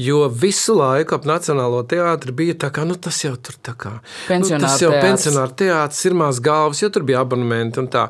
Jo 0.00 0.24
visu 0.32 0.74
laiku 0.78 1.14
ap 1.18 1.26
Nacionālo 1.28 1.82
teātri 1.88 2.32
bija 2.34 2.56
tā, 2.62 2.70
ka 2.74 2.86
nu, 2.88 2.96
tas 2.96 3.18
jau 3.22 3.34
tur 3.36 3.58
tā 3.62 3.74
kā 3.78 3.92
nu, 4.32 4.48
tas 4.48 4.80
jau 4.80 4.90
pensionāra 4.96 5.52
teātris 5.62 6.08
ir 6.08 6.16
maz 6.16 6.40
galvas, 6.42 6.80
jo 6.82 6.88
tur 6.90 7.04
bija 7.06 7.22
abonementi 7.24 7.82
un 7.82 7.90
tā. 7.92 8.08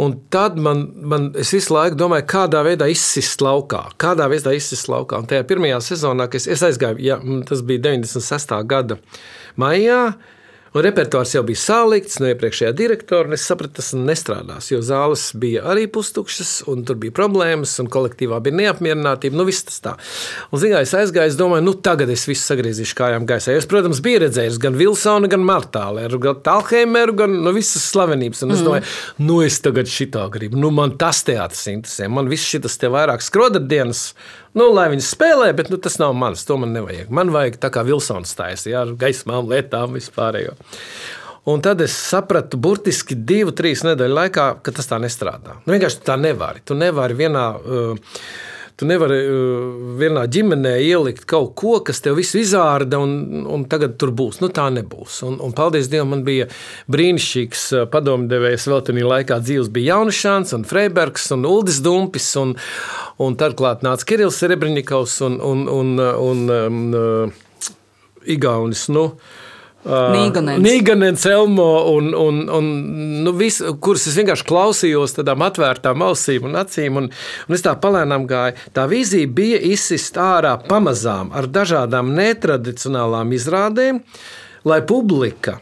Un 0.00 0.16
tad 0.32 0.56
man, 0.58 0.88
man 1.06 1.28
es 1.38 1.52
visu 1.54 1.70
laiku 1.76 1.98
domāju, 1.98 2.26
kādā 2.32 2.64
veidā 2.66 2.88
izsist 2.90 3.44
laukā. 3.44 3.84
Kādā 4.00 4.26
veidā 4.32 4.50
izsist 4.56 4.88
laukā. 4.90 5.20
Un 5.22 5.28
tajā 5.30 5.44
pirmajā 5.46 5.78
sezonā, 5.86 6.26
kad 6.26 6.40
es, 6.40 6.48
es 6.50 6.64
aizgāju, 6.66 6.98
ja, 7.04 7.20
tas 7.46 7.62
bija 7.66 7.84
96. 7.92 8.56
gada 8.66 8.98
maijā, 9.60 10.00
Un 10.74 10.84
repertuārs 10.86 11.34
jau 11.36 11.42
bija 11.46 11.62
salikts 11.62 12.20
no 12.20 12.28
iepriekšējā 12.28 12.74
direktora, 12.76 13.28
un 13.30 13.38
es 13.38 13.46
sapratu, 13.48 13.78
tas 13.80 13.92
nestrādās, 13.96 14.70
jo 14.72 14.82
zāles 14.84 15.28
bija 15.40 15.64
arī 15.70 15.86
pustukšas, 15.90 16.64
un 16.70 16.82
tur 16.86 16.98
bija 17.00 17.14
problēmas, 17.14 17.76
un 17.80 17.90
kolektīvā 17.92 18.40
bija 18.44 18.58
neapmierinātība. 18.60 19.38
Nu, 19.38 19.46
viss 19.48 19.66
tas 19.68 19.80
tā. 19.84 19.94
Un, 20.50 20.58
zināmā 20.60 20.74
mērā, 20.74 20.88
es 20.88 20.94
aizgāju, 20.98 21.32
es 21.32 21.38
domāju, 21.38 21.64
nu, 21.68 21.74
tagad 21.84 22.10
es 22.12 22.26
visu 22.28 22.42
sagriezīšu 22.48 22.98
kājām 22.98 23.26
gaisā. 23.28 23.54
Es, 23.54 23.68
protams, 23.70 24.02
biju 24.04 24.24
redzējis 24.24 24.58
gan 24.62 24.78
Vilsonu, 24.78 25.30
gan 25.30 25.46
Martāleru, 25.46 26.20
gan 26.22 26.40
Talheimeru, 26.44 27.16
gan 27.22 27.36
nu, 27.44 27.54
visas 27.56 27.86
slavenības. 27.92 28.44
Un 28.46 28.54
es 28.54 28.62
mm. 28.62 28.68
domāju, 28.68 28.94
nu, 29.24 29.40
es 29.46 29.60
tagad 29.64 29.90
šitā 29.90 30.26
gribu. 30.34 30.60
Nu, 30.60 30.72
man 30.74 30.96
tas 31.00 31.22
teātris 31.26 31.68
interesē. 31.72 32.10
Man 32.10 32.30
viss 32.32 32.50
šis 32.50 32.80
te 32.80 32.90
vairāk 32.92 33.24
skrodardienas 33.24 34.08
Nu, 34.54 34.68
lai 34.70 34.86
viņi 34.92 35.02
spēlē, 35.02 35.48
bet 35.58 35.70
nu, 35.72 35.80
tas 35.82 35.98
nav 35.98 36.14
mans. 36.14 36.44
To 36.46 36.56
man 36.62 36.74
nevajag. 36.76 37.10
Man 37.14 37.32
vajag 37.34 37.58
tā 37.62 37.72
kā 37.74 37.82
Vilsons 37.86 38.36
taisa, 38.38 38.70
ar 38.84 38.94
gaismām, 38.98 39.48
lietām, 39.50 39.96
vispārējo. 39.98 40.54
Un 41.50 41.60
tad 41.60 41.82
es 41.84 41.92
sapratu, 41.98 42.56
burtiski 42.56 43.16
divu, 43.18 43.52
trīs 43.52 43.82
nedēļu 43.84 44.16
laikā, 44.16 44.46
ka 44.64 44.72
tas 44.72 44.88
tā 44.88 44.96
nestrādā. 45.02 45.58
Nu, 45.66 45.74
vienkārši 45.74 46.04
tā 46.06 46.16
nevari. 46.20 46.62
Tu 46.64 46.78
nevari 46.78 47.18
vienā. 47.18 47.48
Uh, 47.58 48.14
Tu 48.74 48.86
nevari 48.90 49.20
uh, 49.22 49.74
vienā 50.00 50.24
ģimenē 50.34 50.72
ielikt 50.82 51.28
kaut 51.30 51.52
ko, 51.60 51.76
kas 51.86 52.02
tev 52.02 52.16
visu 52.18 52.40
izārda, 52.40 52.98
un, 52.98 53.44
un 53.46 53.66
tagad 53.70 53.94
tur 54.02 54.10
būs. 54.10 54.40
Nu, 54.42 54.48
tā 54.50 54.64
nebūs. 54.74 55.20
Un, 55.28 55.36
un 55.46 55.54
paldies 55.54 55.86
Dievam, 55.92 56.10
man 56.10 56.24
bija 56.26 56.48
brīnišķīgs 56.90 57.62
uh, 57.76 57.84
padomdevējs. 57.92 58.66
Vēl 58.72 58.82
tajā 58.88 59.06
laikā 59.12 59.38
dzīves 59.44 59.70
bija 59.74 59.94
Jaunšāns, 60.00 60.56
un 60.58 60.66
Freibergs 60.66 61.30
un 61.36 61.46
Uldis 61.46 61.78
Dumpis. 61.86 62.26
Un, 62.40 62.56
un 63.22 63.38
tad 63.38 63.54
klāt 63.60 63.86
nāca 63.86 64.10
Kirillis 64.10 64.42
Rebrņikovs 64.42 65.20
un, 65.28 65.38
un, 65.52 65.64
un, 65.70 65.94
un, 66.02 66.44
un 66.50 66.98
uh, 66.98 67.80
Igaunis. 68.26 68.88
Nu, 68.90 69.12
Nīganens, 70.64 71.26
Elmo, 71.28 71.68
un, 71.92 72.08
un, 72.16 72.38
un, 72.48 72.68
nu, 73.24 73.34
vis, 73.36 73.60
kuras 73.84 74.06
es 74.08 74.16
vienkārši 74.16 74.46
klausījos 74.48 75.16
tādām 75.18 75.44
atvērtām 75.44 76.04
ausīm 76.06 76.48
un 76.48 76.56
acīm. 76.62 77.00
Un, 77.02 77.10
un 77.48 77.56
es 77.56 77.64
tā 77.64 77.74
palēnām 77.80 78.24
gāju. 78.30 78.56
Tā 78.76 78.86
vīzija 78.90 79.28
bija 79.28 79.60
izsist 79.74 80.16
ārā 80.20 80.54
pamazām 80.68 81.34
ar 81.36 81.50
dažādām 81.52 82.14
netradicionālām 82.16 83.34
izrādēm, 83.36 84.00
lai 84.64 84.80
publika 84.88 85.58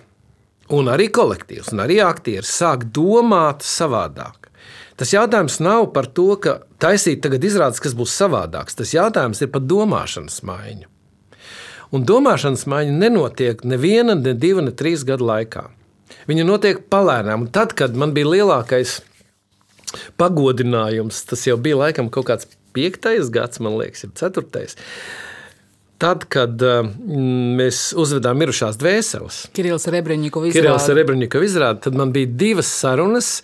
un 0.72 0.92
arī 0.92 1.10
kolektīvs 1.12 1.72
un 1.74 1.82
arī 1.84 1.98
aktieri 2.04 2.46
sāk 2.46 2.86
domāt 2.94 3.66
savādāk. 3.66 4.38
Tas 4.96 5.10
jautājums 5.10 5.58
nav 5.64 5.88
par 5.96 6.06
to, 6.14 6.28
ka 6.38 6.60
taisīt 6.82 7.24
tagad 7.24 7.42
izrādes, 7.48 7.82
kas 7.82 7.96
būs 7.98 8.14
savādāks. 8.14 8.76
Tas 8.78 8.94
jautājums 8.94 9.42
ir 9.42 9.50
par 9.50 9.64
domāšanas 9.66 10.42
maiņu. 10.46 10.91
Un 11.92 12.06
domāšanas 12.08 12.64
maiņa 12.72 12.92
nenotiek 12.96 13.62
neviena, 13.68 14.16
ne 14.16 14.32
divu, 14.32 14.64
ne 14.64 14.72
trīs 14.72 15.04
gadu 15.08 15.26
laikā. 15.28 15.66
Viņa 16.28 16.46
notiek 16.48 16.84
palēnām. 16.92 17.46
Un 17.46 17.52
tad, 17.52 17.74
kad 17.76 17.96
man 17.98 18.14
bija 18.16 18.30
lielākais 18.32 19.00
pagodinājums, 20.20 21.24
tas 21.28 21.44
jau 21.46 21.58
bija 21.60 21.82
laikam 21.84 22.08
kaut 22.12 22.30
kāds 22.30 22.48
piektais 22.72 23.28
gads, 23.32 23.60
man 23.60 23.76
liekas, 23.80 24.06
ir 24.06 24.14
ceturtais. 24.16 24.78
Tad, 26.02 26.24
kad 26.32 26.64
uh, 26.66 26.80
mēs 27.60 27.92
uzvedām 27.98 28.40
mirušās 28.42 28.80
dvēseles, 28.80 29.44
Kirillis 30.56 30.88
Rebreņģikovs 30.96 31.46
izrādi, 31.52 31.84
tad 31.84 31.98
man 31.98 32.14
bija 32.14 32.30
divas 32.46 32.72
sarunas. 32.72 33.36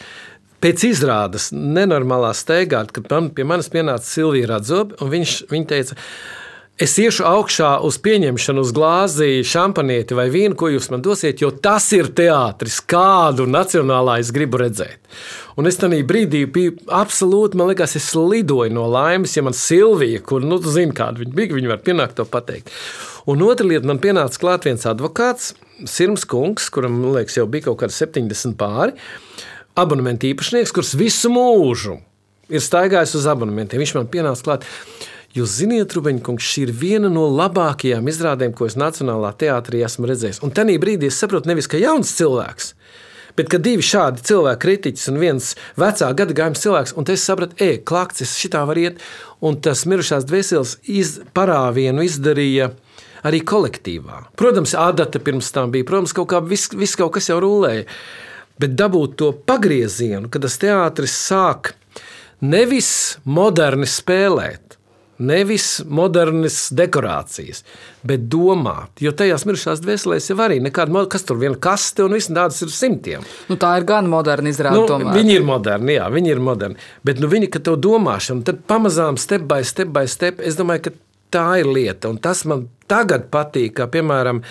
Pēc 0.58 0.82
izrādes, 0.88 1.52
nenormālā 1.54 2.32
steigā, 2.34 2.80
kad 2.90 3.04
man, 3.12 3.28
pie 3.30 3.44
manis 3.46 3.68
pienāca 3.70 4.02
Silvija 4.02 4.48
Radzobe, 4.56 4.96
un 4.98 5.12
viņš, 5.12 5.34
viņa 5.52 5.68
teica, 5.70 5.94
Es 6.78 6.92
iešu 7.02 7.24
augšā 7.26 7.72
uz 7.82 7.96
pieņemšanu, 7.98 8.62
uz 8.62 8.68
glāzi, 8.70 9.40
šampanieti 9.42 10.14
vai 10.14 10.28
vīnu, 10.30 10.54
ko 10.54 10.68
jūs 10.70 10.86
man 10.92 11.00
dosiet, 11.02 11.40
jo 11.42 11.48
tas 11.50 11.88
ir 11.96 12.12
teātris, 12.14 12.76
kādu 12.86 13.48
nacionālā 13.50 14.20
es 14.22 14.30
gribu 14.30 14.60
redzēt. 14.62 15.00
Un 15.58 15.66
es 15.66 15.80
tajā 15.80 15.98
brīdī 16.06 16.44
biju 16.46 16.76
absolūti, 16.94 17.58
man 17.58 17.72
liekas, 17.72 17.96
es 17.98 18.06
lidoju 18.14 18.70
no 18.76 18.86
laimes, 18.94 19.34
ja 19.34 19.42
man 19.42 19.58
Silvija, 19.58 20.22
kur, 20.22 20.46
nu, 20.46 20.60
tu 20.62 20.70
zini, 20.70 20.94
kāda 20.94 21.24
viņa 21.24 21.34
bija, 21.40 21.56
viņa 21.58 21.74
var 21.74 21.82
pienākt 21.82 22.20
to 22.20 22.28
pateikt. 22.30 22.70
Un 23.26 23.42
otra 23.42 23.66
lieta, 23.66 23.90
man 23.90 23.98
pienāca 23.98 24.38
klāt 24.38 24.70
viens 24.70 24.86
advokāts, 24.86 25.56
Sirms 25.82 26.30
Kungs, 26.30 26.70
kuram, 26.70 26.94
man 27.02 27.18
liekas, 27.18 27.40
jau 27.42 27.50
bija 27.50 27.72
kaut 27.72 27.82
kādi 27.82 27.98
70 27.98 28.54
pāri, 28.60 28.94
abonementu 29.74 30.30
īpašnieks, 30.30 30.70
kurš 30.78 30.94
visu 31.02 31.34
mūžu 31.34 31.98
ir 32.54 32.62
staigājis 32.62 33.18
uz 33.18 33.26
abonementiem. 33.34 33.82
Viņš 33.82 33.98
man 33.98 34.12
pienāca 34.14 34.46
klāt. 34.46 34.74
Jūs 35.38 35.58
ziniet, 35.60 35.92
Rubeņkungs, 35.94 36.42
šī 36.42 36.64
ir 36.66 36.70
viena 36.74 37.10
no 37.12 37.28
labākajām 37.30 38.08
izrādēm, 38.10 38.54
ko 38.56 38.66
es 38.66 38.74
Nacionālā 38.80 39.30
teātrī 39.38 39.84
esmu 39.86 40.08
redzējis. 40.10 40.40
Un 40.42 40.50
tajā 40.56 40.78
brīdī 40.82 41.12
es 41.12 41.18
saprotu, 41.20 41.50
nevis 41.50 41.68
ka 41.70 41.78
jauns 41.78 42.10
cilvēks, 42.18 42.72
bet 43.38 43.50
ka 43.52 43.60
divi 43.62 43.84
šādi 43.86 44.24
cilvēki, 44.26 44.60
kritiķis 44.64 45.10
un 45.12 45.20
viens 45.22 45.52
vecā 45.78 46.08
gada 46.18 46.34
gājuma 46.40 46.58
cilvēks, 46.58 46.96
un 46.98 47.06
es 47.14 47.26
sapratu, 47.28 47.54
ej, 47.62 47.76
klāts, 47.86 48.24
es 48.24 48.34
šitā 48.40 48.64
var 48.66 48.80
iet, 48.82 49.04
un 49.38 49.60
tas 49.62 49.84
mirušās 49.86 50.26
dvēseles 50.26 50.74
iz, 50.90 51.18
parāvienu 51.36 52.02
izdarīja 52.08 52.72
arī 53.28 53.44
kolektīvā. 53.46 54.24
Protams, 54.38 54.74
adata 54.74 55.22
pirms 55.22 55.52
tam 55.54 55.70
bija, 55.74 55.86
protams, 55.86 56.16
kaut 56.16 56.32
kā 56.32 56.42
viss 56.42 56.72
vis 56.74 56.96
kaut 56.98 57.14
kas 57.14 57.30
jau 57.30 57.38
rulēja, 57.44 57.86
bet 58.58 58.74
dabūt 58.74 59.14
to 59.22 59.30
pagriezienu, 59.46 60.26
kad 60.32 60.42
tas 60.42 60.58
teātris 60.58 61.14
sāk 61.14 61.76
nevis 62.42 63.20
moderni 63.22 63.86
spēlēt, 63.86 64.67
Nevis 65.18 65.80
modernas 65.90 66.68
dekorācijas, 66.78 67.64
bet 68.06 68.28
domāt. 68.30 69.00
Jo 69.02 69.10
tajās 69.18 69.42
mirušās 69.48 69.82
dvēselēs 69.82 70.30
jau 70.30 70.36
arī 70.44 70.60
nekāda, 70.62 71.02
kas 71.10 71.26
tur 71.26 71.40
viena 71.40 71.58
kaste 71.58 72.04
un 72.06 72.14
viss 72.14 72.30
tādas 72.30 72.62
ir 72.62 72.70
simtiem. 72.70 73.26
Nu, 73.50 73.58
tā 73.58 73.72
ir 73.80 73.88
gan 73.88 74.06
moderna 74.10 74.52
izrāde. 74.52 74.78
Nu, 74.78 74.86
tomēr. 74.86 75.16
viņi 75.18 75.34
ir 75.40 75.46
moderni, 75.48 75.96
jā, 75.98 76.06
viņi 76.14 76.34
ir 76.36 76.42
moderni. 76.44 76.78
Bet 77.06 77.18
nu, 77.18 77.30
viņi, 77.32 77.50
kad 77.50 77.66
to 77.66 77.74
domāšana, 77.74 78.46
tad 78.46 78.62
pamazām 78.70 79.18
step 79.18 79.48
by 79.50 79.66
step 79.66 79.90
by 79.94 80.06
step, 80.10 80.38
es 80.38 80.58
domāju, 80.58 80.86
ka 80.86 80.96
tā 81.34 81.46
ir 81.64 81.70
lieta. 81.70 82.12
Un 82.12 82.22
tas 82.22 82.44
man 82.48 82.68
tagad 82.90 83.26
patīk, 83.32 83.74
kā 83.80 83.88
piemēram, 83.90 84.44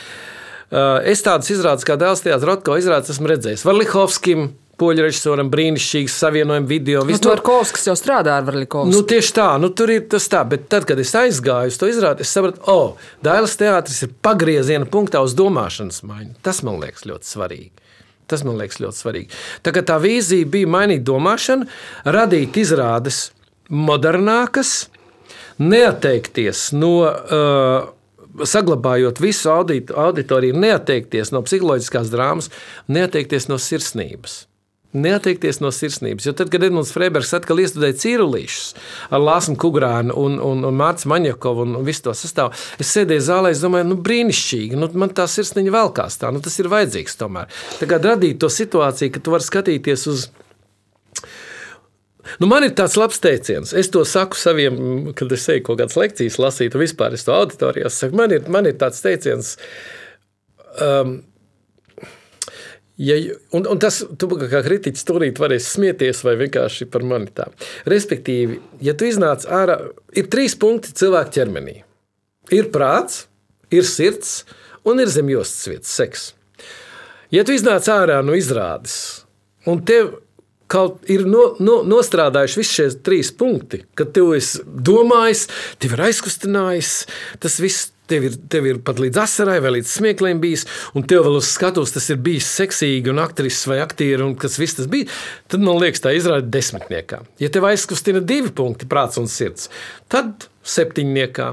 es 1.08 1.24
tādas 1.26 1.50
izrādes 1.54 1.88
kā 1.88 1.96
Dēls 2.00 2.26
Teātris 2.26 2.48
Rotko 2.48 2.76
izrādes 2.80 3.16
esmu 3.16 3.32
redzējis. 3.32 3.64
Varlihovskim, 3.68 4.50
poļu 4.78 5.06
režisoram 5.08 5.50
brīnišķīgs 5.54 6.18
savienojums 6.22 6.70
video. 6.70 7.02
Nu, 7.08 7.18
tur 7.22 7.42
Kovskis 7.46 7.88
jau 7.90 7.96
strādā 7.98 8.38
ar 8.38 8.46
Varlikovsku. 8.48 8.94
Nu, 8.94 9.02
tieši 9.08 9.34
tā, 9.40 9.48
nu, 9.62 9.72
tur 9.74 9.92
ir 9.94 10.06
tas 10.12 10.30
tā, 10.32 10.44
bet 10.50 10.68
tad, 10.72 10.86
kad 10.90 11.02
es 11.02 11.14
aizgāju 11.18 11.74
uz 11.74 11.80
to 11.82 11.90
izrādi, 11.90 12.26
es 12.26 12.34
sapratu, 12.34 12.62
o, 12.66 12.78
oh, 12.78 13.10
Dailas 13.26 13.58
teātris 13.60 14.04
ir 14.06 14.14
pagrieziena 14.26 14.88
punktā 14.90 15.24
uz 15.26 15.36
domāšanas 15.38 16.04
maiņu. 16.08 16.36
Tas 16.46 16.62
man 16.68 16.80
liekas 16.84 17.08
ļoti 17.10 17.32
svarīgi. 17.32 17.72
Tas 18.28 18.44
man 18.44 18.60
liekas 18.60 18.82
ļoti 18.84 19.02
svarīgi. 19.02 19.42
Tā, 19.64 19.72
tā 19.88 19.98
vīzija 20.04 20.50
bija 20.52 20.70
mainīt 20.70 21.06
domāšanu, 21.08 21.68
radīt 22.06 22.60
izrādes 22.60 23.30
modernākas, 23.72 24.90
neatteikties 25.64 26.68
no 26.78 26.92
uh, 27.08 27.88
saglabājot 28.46 29.22
visu 29.24 29.50
auditoriju, 29.54 30.60
neatteikties 30.60 31.32
no 31.34 31.42
psiholoģiskās 31.48 32.12
drāmas, 32.14 32.52
neatteikties 32.92 33.50
no 33.50 33.58
sirsnības. 33.62 34.44
Neatteikties 34.96 35.60
no 35.60 35.68
sirsnības. 35.76 36.30
Jo 36.30 36.32
tad, 36.38 36.48
kad 36.54 36.64
Edmunds 36.64 36.94
Freibergs 36.96 37.34
atkal 37.36 37.60
iestudēja 37.60 37.98
cīrulīšus 38.00 38.70
ar 39.12 39.20
Lāsu 39.20 39.58
Kungrānu 39.60 40.16
un, 40.16 40.38
un, 40.40 40.64
un 40.70 40.80
Mārcis 40.80 41.10
Maņakovu 41.12 41.66
un, 41.66 41.76
visu 41.88 42.06
to 42.06 42.16
sastāvu, 42.16 42.56
es 42.80 42.94
sēdēju 42.96 43.26
zālē, 43.28 43.52
es 43.52 43.62
domāju, 43.64 43.90
nu, 43.92 44.00
brīnišķīgi, 44.06 44.80
nu, 44.80 44.88
man 44.98 45.12
tā 45.18 45.28
sirsniņa 45.30 45.76
velkās 45.76 46.18
tā, 46.22 46.32
nu, 46.32 46.40
tas 46.44 46.56
ir 46.64 46.72
vajadzīgs 46.72 47.20
tomēr. 47.20 47.52
Tagad 47.82 48.08
radīt 48.14 48.40
to 48.42 48.50
situāciju, 48.54 49.12
ka 49.12 49.24
tu 49.24 49.36
vari 49.36 49.50
skatīties 49.50 50.08
uz 50.14 50.30
Nu, 52.42 52.48
man 52.52 52.66
ir 52.68 52.74
tāds 52.76 52.98
labs 53.00 53.22
teiciens. 53.24 53.72
Es 53.78 53.88
to 53.94 54.02
saku 54.08 54.36
saviem, 54.36 54.76
kad 55.16 55.32
es 55.32 55.46
eju 55.52 55.64
kaut 55.70 55.80
kādas 55.80 55.96
lekcijas 55.96 56.36
lasīt, 56.44 56.76
un 56.76 56.84
vispār 56.84 57.16
es 57.16 57.24
to 57.24 57.32
auditorijā 57.32 57.88
saku. 57.94 58.20
Man 58.20 58.36
ir, 58.36 58.50
man 58.52 58.68
ir 58.68 58.76
tāds 58.82 59.00
teiciens. 59.04 59.56
Um, 60.84 61.22
Ja, 62.98 63.18
un, 63.54 63.68
un 63.70 63.78
tas, 63.82 64.00
tu 64.18 64.30
kā 64.34 64.62
kritiķis, 64.66 65.06
turīt 65.06 65.38
varēsi 65.42 65.70
smieties 65.76 66.24
vai 66.26 66.34
vienkārši 66.40 66.88
par 66.90 67.06
mani 67.06 67.30
tā. 67.30 67.46
Respektīvi, 67.86 68.58
ja 68.82 68.96
tu 68.98 69.06
iznāc 69.06 69.46
ārā, 69.46 69.78
ir 70.18 70.30
trīs 70.34 70.58
punkti 70.58 70.96
cilvēka 70.98 71.36
ķermenī. 71.36 71.76
Ir 72.58 72.72
prāts, 72.74 73.28
ir 73.70 73.86
sirds 73.86 74.40
un 74.88 75.04
ir 75.04 75.12
zemjostas 75.14 75.70
vietas 75.70 75.94
seks. 75.94 76.26
Ja 77.30 77.44
tu 77.46 77.54
iznāc 77.54 77.86
ārā 77.92 78.22
no 78.26 78.34
izrādes 78.38 79.28
un 79.68 79.84
tev 79.86 80.16
kaut 80.72 81.06
ir 81.12 81.24
no, 81.28 81.52
no, 81.64 81.80
nostrādājuši 81.88 82.60
visi 82.60 82.76
šie 82.80 82.88
trīs 83.04 83.30
punkti, 83.36 83.84
kad 83.96 84.12
tev 84.16 84.34
ir 84.36 84.48
domājis, 84.66 85.46
tev 85.80 85.96
ir 85.96 86.04
aizkustinājis, 86.10 86.96
tas 87.44 87.60
viss 87.64 87.92
Tev 88.08 88.28
ir, 88.30 88.38
tev 88.52 88.68
ir 88.70 88.82
pat 88.88 89.02
līdz 89.04 89.20
asarai, 89.20 89.58
vai 89.64 89.74
līdz 89.78 89.92
smiekliem 89.98 90.40
bijis, 90.44 90.64
un 90.96 91.04
tev 91.08 91.26
vēl 91.28 91.40
uz 91.42 91.50
skatuves 91.52 91.92
tas 91.96 92.08
ir 92.14 92.22
bijis 92.24 92.48
seksīgi, 92.60 93.12
un 93.12 93.20
aktrises 93.24 93.68
vai 93.68 93.82
aktieri, 93.84 94.24
un 94.24 94.36
kas 94.40 94.56
viss 94.62 94.80
tas 94.80 94.88
bija. 94.92 95.10
Tad 95.52 95.66
man 95.66 95.80
liekas, 95.82 96.04
tā 96.06 96.16
izrāda 96.16 96.48
desmitniekā. 96.56 97.22
Ja 97.44 97.52
tev 97.52 97.68
aizkustina 97.68 98.24
divi 98.24 98.54
punkti, 98.56 98.88
prāts 98.90 99.20
un 99.20 99.28
sirds, 99.32 99.68
tad 100.12 100.48
septiņniekā. 100.68 101.52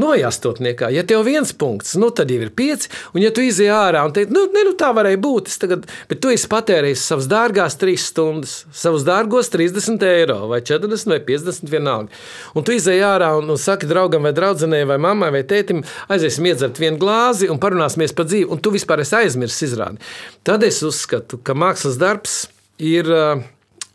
No 0.00 0.10
astotniekā, 0.10 0.88
ja 0.90 1.04
tev 1.06 1.22
viens 1.22 1.52
punkts, 1.54 1.92
nu, 2.02 2.08
tad 2.10 2.32
jau 2.32 2.40
ir 2.42 2.50
pieci. 2.56 2.88
Un, 3.14 3.20
ja 3.22 3.30
tu 3.34 3.44
izjāji 3.44 3.70
ārā 3.70 4.00
un 4.02 4.14
teici, 4.14 4.32
nu, 4.34 4.42
ne, 4.50 4.64
nu 4.66 4.72
tā 4.78 4.88
varēja 4.96 5.20
būt, 5.22 5.52
tagad, 5.62 5.84
bet 6.10 6.18
tu 6.22 6.32
esi 6.34 6.48
patērējis 6.50 7.04
savas 7.12 7.28
dārgās 7.30 7.76
trīs 7.78 8.08
stundas, 8.10 8.56
savus 8.74 9.04
dārgos 9.06 9.52
30 9.54 10.02
eiro, 10.08 10.40
vai 10.50 10.58
40 10.66 11.12
vai 11.12 11.20
50 11.28 11.70
vienalga. 11.70 12.10
Un 12.58 12.66
tu 12.66 12.74
izjāji 12.74 13.04
ārā 13.06 13.28
un, 13.38 13.52
un 13.54 13.60
saki 13.60 13.86
draugam 13.90 14.26
vai 14.26 14.32
draudzenei 14.34 14.82
vai 14.88 14.98
mammai 14.98 15.30
vai 15.36 15.44
tētim, 15.46 15.84
aiziesim 16.10 16.50
iedzert 16.50 16.80
vienu 16.82 16.98
glāzi 16.98 17.50
un 17.52 17.62
parunāsimies 17.62 18.16
par 18.18 18.26
dzīvi, 18.26 18.48
un 18.50 18.62
tu 18.64 18.74
vispār 18.74 19.04
esi 19.04 19.14
aizmirsis 19.20 19.68
izrādi. 19.68 20.02
Tad 20.42 20.66
es 20.66 20.82
uzskatu, 20.82 21.38
ka 21.38 21.54
mākslas 21.54 22.00
darbs 22.02 22.48
ir 22.82 23.06
uh, 23.14 23.46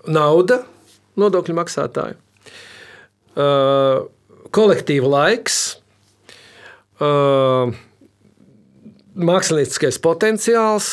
nauda 0.07 0.61
nodokļu 1.19 1.59
maksātāju. 1.59 2.15
Uh, 3.35 4.07
kolektīva 4.55 5.11
laiks, 5.11 5.59
uh, 7.03 7.75
mākslinieckais 9.19 9.99
potenciāls, 10.03 10.89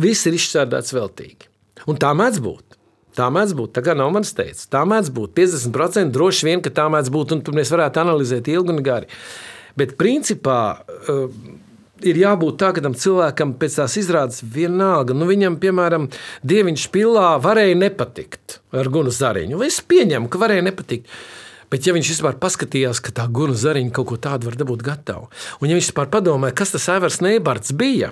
viss 0.00 0.28
ir 0.28 0.36
izšķērdēts 0.38 0.96
veltīgi. 0.96 1.48
Un 1.90 1.98
tā 2.00 2.12
mēdz 2.16 2.42
būt. 2.44 2.76
Tā 3.16 3.26
mēdz 3.32 3.56
būt. 3.58 3.72
Tā 3.76 3.82
kā 3.84 3.96
nav 3.98 4.12
manis 4.14 4.34
teicis. 4.36 4.68
Tā 4.70 4.84
mēdz 4.88 5.10
būt. 5.14 5.32
50% 5.36 6.14
droši 6.14 6.46
vien, 6.46 6.62
ka 6.64 6.72
tā 6.74 6.86
mēdz 6.92 7.10
būt, 7.12 7.34
un 7.34 7.42
tur 7.44 7.56
mēs 7.56 7.72
varētu 7.72 8.04
analizēt 8.04 8.50
ilgi 8.52 8.74
un 8.74 8.84
gari. 8.86 9.10
Bet 9.78 9.96
principā 9.98 10.60
uh, 10.78 11.26
ir 12.06 12.20
jābūt 12.20 12.58
tā, 12.60 12.70
ka 12.76 12.84
tam 12.84 12.94
cilvēkam 12.98 13.54
pēc 13.60 13.80
tās 13.80 13.96
izrādes 14.00 14.40
vienalga. 14.56 15.16
Nu, 15.16 15.28
viņam, 15.30 15.58
piemēram, 15.62 16.08
dieviņš 16.46 16.86
pilā 16.94 17.34
varēja 17.42 17.78
nepatikt 17.80 18.60
ar 18.76 18.90
Gunu 18.92 19.12
Zariņu. 19.14 19.60
Es 19.66 19.80
pieņemu, 19.84 20.30
ka 20.30 20.40
varēja 20.40 20.66
nepatikt. 20.70 21.10
Bet, 21.70 21.86
ja 21.86 21.94
viņš 21.94 22.14
vispār 22.16 22.38
paskatījās, 22.42 23.02
ka 23.04 23.14
tā 23.14 23.28
guna 23.30 23.54
zariņa 23.54 23.94
kaut 23.94 24.10
ko 24.10 24.18
tādu 24.18 24.50
var 24.50 24.58
dabūt 24.58 24.82
gatavu, 24.86 25.28
un 25.60 25.70
ja 25.70 25.78
viņš 25.78 25.92
vispār 25.92 26.10
padomāja, 26.10 26.56
kas 26.58 26.74
tas 26.74 26.88
Aivars 26.90 27.20
Neibards 27.22 27.76
bija, 27.78 28.10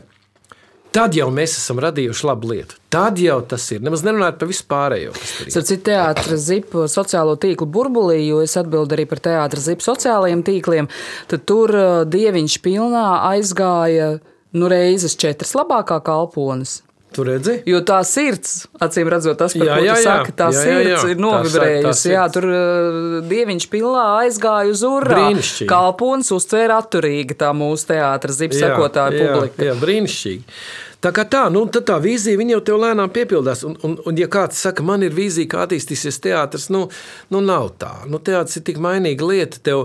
Tad 0.89 1.13
jau 1.13 1.27
mēs 1.33 1.53
esam 1.59 1.81
radījuši 1.85 2.25
labu 2.25 2.49
lietu. 2.49 2.79
Tad 2.89 3.21
jau 3.21 3.37
tas 3.45 3.67
ir. 3.75 3.83
Nemaz 3.85 4.01
nerunājot 4.07 4.39
par 4.41 4.49
vispārējo. 4.49 5.13
Starp 5.53 5.85
teātris 5.85 6.47
zipu 6.47 6.87
sociālo 6.89 7.35
tīklu 7.41 7.69
burbulī, 7.69 8.23
jo 8.25 8.41
es 8.41 8.57
atbildu 8.57 8.97
arī 8.97 9.05
par 9.11 9.21
teātris 9.27 9.69
zipu 9.69 9.85
sociālajiem 9.85 10.43
tīkliem, 10.47 10.89
tad 11.29 11.45
tur 11.49 11.75
uh, 11.77 11.91
dieviņš 12.09 12.59
pilnā 12.65 13.05
aizgāja 13.35 14.15
nu, 14.57 14.71
reizes 14.73 15.19
četras 15.21 15.53
labākā 15.59 16.01
kalpones. 16.07 16.81
Tu 17.15 17.25
redzi? 17.25 17.55
Jo 17.69 17.81
tā 17.89 17.99
sirds, 18.05 18.67
acīm 18.85 19.09
redzot, 19.09 19.39
tas, 19.41 19.55
par 19.57 19.65
jā, 19.65 19.77
ko 19.79 19.85
jā, 19.87 19.95
tu 19.97 20.05
saki, 20.05 20.35
tā 20.37 20.49
jā, 20.53 20.65
sirds 20.65 20.91
jā, 20.91 20.99
jā. 20.99 21.13
ir 21.15 21.23
novibrējusi. 21.25 22.11
Jā, 22.13 22.25
tur 22.35 22.47
uh, 22.51 22.99
dieviņš 23.31 23.69
pilnā 23.73 24.05
aizgāja 24.25 24.75
uz 24.75 24.83
urā. 24.87 25.23
Kalpons 25.71 26.29
uztvēra 26.37 26.83
atturīgi 26.85 27.39
tā 27.41 27.55
mūsu 27.57 27.95
teātras 27.95 28.39
zipsekotāja 28.43 29.25
publika. 29.25 29.71
Jā, 29.71 29.79
brīnišķīgi. 29.81 30.61
Tā 30.99 31.13
kā 31.15 31.23
tā, 31.31 31.45
nu, 31.55 31.61
tā 31.71 31.95
vīzija 32.03 32.43
jau 32.51 32.59
tev 32.67 32.81
lēnām 32.83 33.13
piepildās. 33.15 33.61
Un, 33.67 33.77
un, 33.87 33.93
un 34.03 34.17
ja 34.19 34.27
kāds 34.27 34.59
saka, 34.59 34.83
man 34.83 35.05
ir 35.07 35.15
vīzija, 35.15 35.47
kā 35.53 35.61
attīstīsies 35.63 36.19
teātris, 36.25 36.67
nu, 36.75 36.89
nu 37.31 37.43
nav 37.45 37.69
tā. 37.79 37.93
Nu, 38.11 38.19
teātris 38.19 38.59
ir 38.59 38.65
tik 38.67 38.81
mainīga 38.83 39.29
lieta. 39.29 39.61
Tev, 39.63 39.85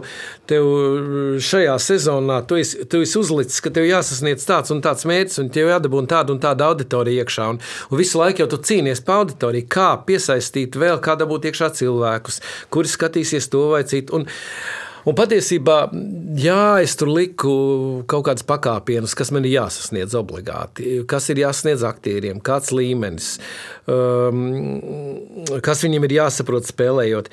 tev 0.49 0.66
šajā 1.38 1.76
sezonā 1.86 2.39
tu 2.49 2.57
esi, 2.57 2.88
tu 2.89 3.03
esi 3.05 3.20
uzlicis, 3.22 3.61
ka 3.61 3.70
tev 3.76 3.86
jāsasniedz 3.86 4.47
tāds 4.49 4.74
un 4.74 4.82
tāds 4.82 5.05
mērķis, 5.09 5.38
un 5.43 5.51
tev 5.53 5.70
jādabūna 5.70 6.09
tāda 6.16 6.34
un 6.34 6.41
tāda 6.41 6.72
auditorija 6.74 7.22
iekšā. 7.22 7.49
Un, 7.53 7.61
un 7.61 8.01
visu 8.01 8.18
laiku 8.18 8.41
jau 8.41 8.49
tu 8.55 8.64
cīnies 8.72 9.05
par 9.05 9.22
auditoriju, 9.22 9.70
kā 9.70 9.91
piesaistīt 10.07 10.80
vēl, 10.82 10.97
kā 10.97 11.14
dabūt 11.22 11.45
iekšā 11.51 11.70
cilvēkus, 11.78 12.41
kuri 12.74 12.89
skatīsies 12.89 13.53
to 13.53 13.68
vai 13.76 13.86
citu. 13.86 14.18
Un, 14.18 14.26
Un 15.04 15.18
patiesībā, 15.18 15.78
jā, 16.39 16.80
es 16.84 16.93
tur 16.95 17.10
liku 17.12 17.54
kaut 18.08 18.24
kādus 18.30 18.45
pakāpienus, 18.47 19.16
kas 19.20 19.34
man 19.36 19.43
ir 19.43 19.58
jāsasniedz 19.58 20.16
obligāti, 20.16 21.01
kas 21.10 21.28
ir 21.34 21.41
jāsasniedz 21.41 21.84
aktieriem, 21.88 22.39
kāds 22.43 22.72
līmenis, 22.72 23.34
um, 23.91 24.80
kas 25.66 25.84
viņiem 25.84 26.08
ir 26.08 26.18
jāsaprot 26.22 26.72
spēlējot. 26.72 27.28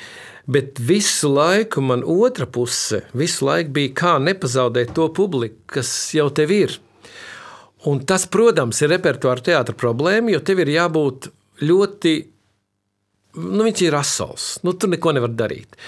Bet 0.51 0.83
visu 0.83 1.31
laiku 1.31 1.85
man 1.85 2.03
otra 2.03 2.49
puse, 2.51 3.05
visu 3.15 3.47
laiku 3.47 3.77
bija 3.79 3.95
kā 4.03 4.15
nepazaudēt 4.19 4.91
to 4.97 5.07
publiku, 5.15 5.63
kas 5.79 5.93
jau 6.17 6.27
tev 6.35 6.51
ir. 6.57 6.75
Un 7.87 8.03
tas, 8.05 8.27
protams, 8.27 8.83
ir 8.83 8.91
repertuāra 8.93 9.47
teātra 9.47 9.79
problēma, 9.79 10.35
jo 10.35 10.43
tev 10.45 10.65
ir 10.65 10.75
jābūt 10.75 11.31
ļoti, 11.65 12.15
nu, 13.39 13.63
viņš 13.63 13.85
ir 13.87 13.97
asals, 13.97 14.55
nu, 14.67 14.75
tur 14.75 14.91
neko 14.91 15.15
nevar 15.17 15.33
darīt. 15.39 15.79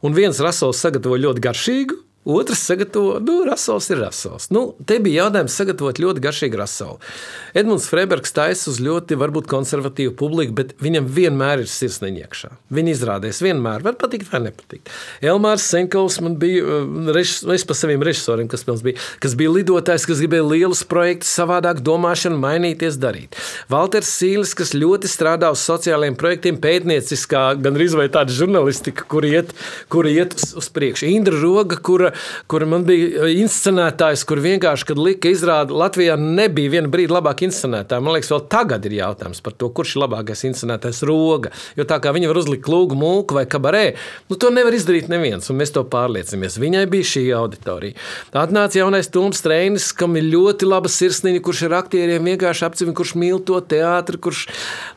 Un 0.00 0.14
viens 0.16 0.38
rasols 0.40 0.80
sagatavo 0.80 1.18
ļoti 1.20 1.42
garšīgu, 1.44 1.96
Otrs 2.24 2.58
sagatavo, 2.58 3.14
nu, 3.24 3.44
rasols 3.48 3.86
ir 3.90 3.96
rasols. 4.04 4.50
Nu, 4.52 4.74
te 4.84 4.98
bija 5.00 5.24
jautājums 5.24 5.54
sagatavot 5.56 5.96
ļoti 6.02 6.20
garšīgu 6.20 6.58
rasolu. 6.60 6.98
Edmunds 7.56 7.86
Freibergs 7.88 8.34
taisa 8.36 8.66
uz 8.68 8.76
ļoti, 8.84 9.16
varbūt, 9.16 9.46
konservatīvu 9.48 10.12
publiku, 10.20 10.52
bet 10.58 10.74
viņam 10.84 11.08
vienmēr 11.08 11.62
ir 11.62 11.70
sirsniņa 11.72 12.20
iekšā. 12.26 12.50
Viņa 12.76 12.92
izrādēs 12.92 13.40
vienmēr 13.40 13.86
var 13.86 13.96
patikt 14.02 14.28
vai 14.34 14.42
nepatikt. 14.44 14.92
Elmārs 15.24 15.64
Senkovs 15.72 16.18
man 16.20 16.36
bija, 16.42 16.82
rež, 17.16 17.38
es 17.56 17.64
pa 17.64 17.78
saviem 17.78 18.04
režisoriem, 18.04 18.52
kas, 18.52 18.66
bija, 18.84 19.00
kas 19.24 19.38
bija 19.40 19.54
lidotājs, 19.56 20.04
kas 20.04 20.20
gribēja 20.20 20.44
lielus 20.50 20.84
projektus, 20.84 21.32
savādāk 21.40 21.80
domāšanu, 21.88 22.36
mainīties, 22.44 23.00
darīt. 23.00 23.40
Valters 23.72 24.12
Sīlis, 24.20 24.52
kas 24.60 24.74
ļoti 24.76 25.08
strādā 25.08 25.48
uz 25.56 25.64
sociālajiem 25.64 26.20
projektiem, 26.20 26.60
pētnieciskā, 26.60 27.48
gan 27.64 27.80
arī 27.80 28.12
tāda 28.12 28.28
žurnālistika, 28.28 29.08
kur 29.08 29.24
iet, 29.24 29.56
kur 29.88 30.04
iet 30.04 30.36
uz 30.36 30.68
priekšu. 30.68 31.08
Indra 31.08 31.40
Roga, 31.40 31.80
kura 31.80 32.09
kura, 32.10 32.48
kura 32.48 32.66
man 32.66 32.84
bija 32.84 33.24
uh, 33.24 33.30
inscenētājs, 33.40 34.24
kur 34.26 34.40
vienkārši, 34.42 34.86
kad 34.90 34.98
lika 34.98 35.30
izrādi, 35.30 35.74
Latvijā 35.76 36.16
nebija 36.20 36.70
viena 36.70 36.90
brīdi 36.90 37.14
labāk 37.14 37.44
inscenētāja. 37.46 38.02
Man 38.02 38.14
liekas, 38.14 38.30
vēl 38.32 38.44
tagad 38.50 38.86
ir 38.86 38.96
jautājums 39.00 39.40
par 39.44 39.56
to, 39.56 39.70
kurš 39.70 39.96
ir 39.96 40.04
labākais 40.04 40.44
inscenētājs 40.50 41.02
roga. 41.08 41.52
Jo 41.78 41.86
tā 41.88 42.00
kā 42.02 42.12
viņa 42.14 42.30
var 42.30 42.40
uzlikt 42.40 42.68
lūgu, 42.70 42.98
mūku 42.98 43.36
vai 43.38 43.46
kabarē, 43.50 43.84
nu, 44.30 44.38
to 44.40 44.50
nevar 44.54 44.74
izdarīt 44.76 45.10
neviens, 45.12 45.50
un 45.50 45.60
mēs 45.60 45.74
to 45.74 45.84
pārliecinamies. 45.90 46.58
Viņai 46.60 46.84
bija 46.90 47.10
šī 47.14 47.24
auditorija. 47.36 47.98
Atnāca 48.40 48.80
jaunais 48.80 49.10
Toms 49.12 49.40
Streinis, 49.40 49.90
kam 49.96 50.16
ir 50.20 50.28
ļoti 50.30 50.68
laba 50.68 50.90
sirsniņa, 50.90 51.42
kurš 51.44 51.64
ir 51.68 51.76
aktieriem 51.78 52.30
vienkārši 52.32 52.66
apcīm, 52.68 52.94
kurš 52.96 53.14
mīl 53.20 53.40
to 53.46 53.60
teātri, 53.60 54.20
kurš 54.20 54.46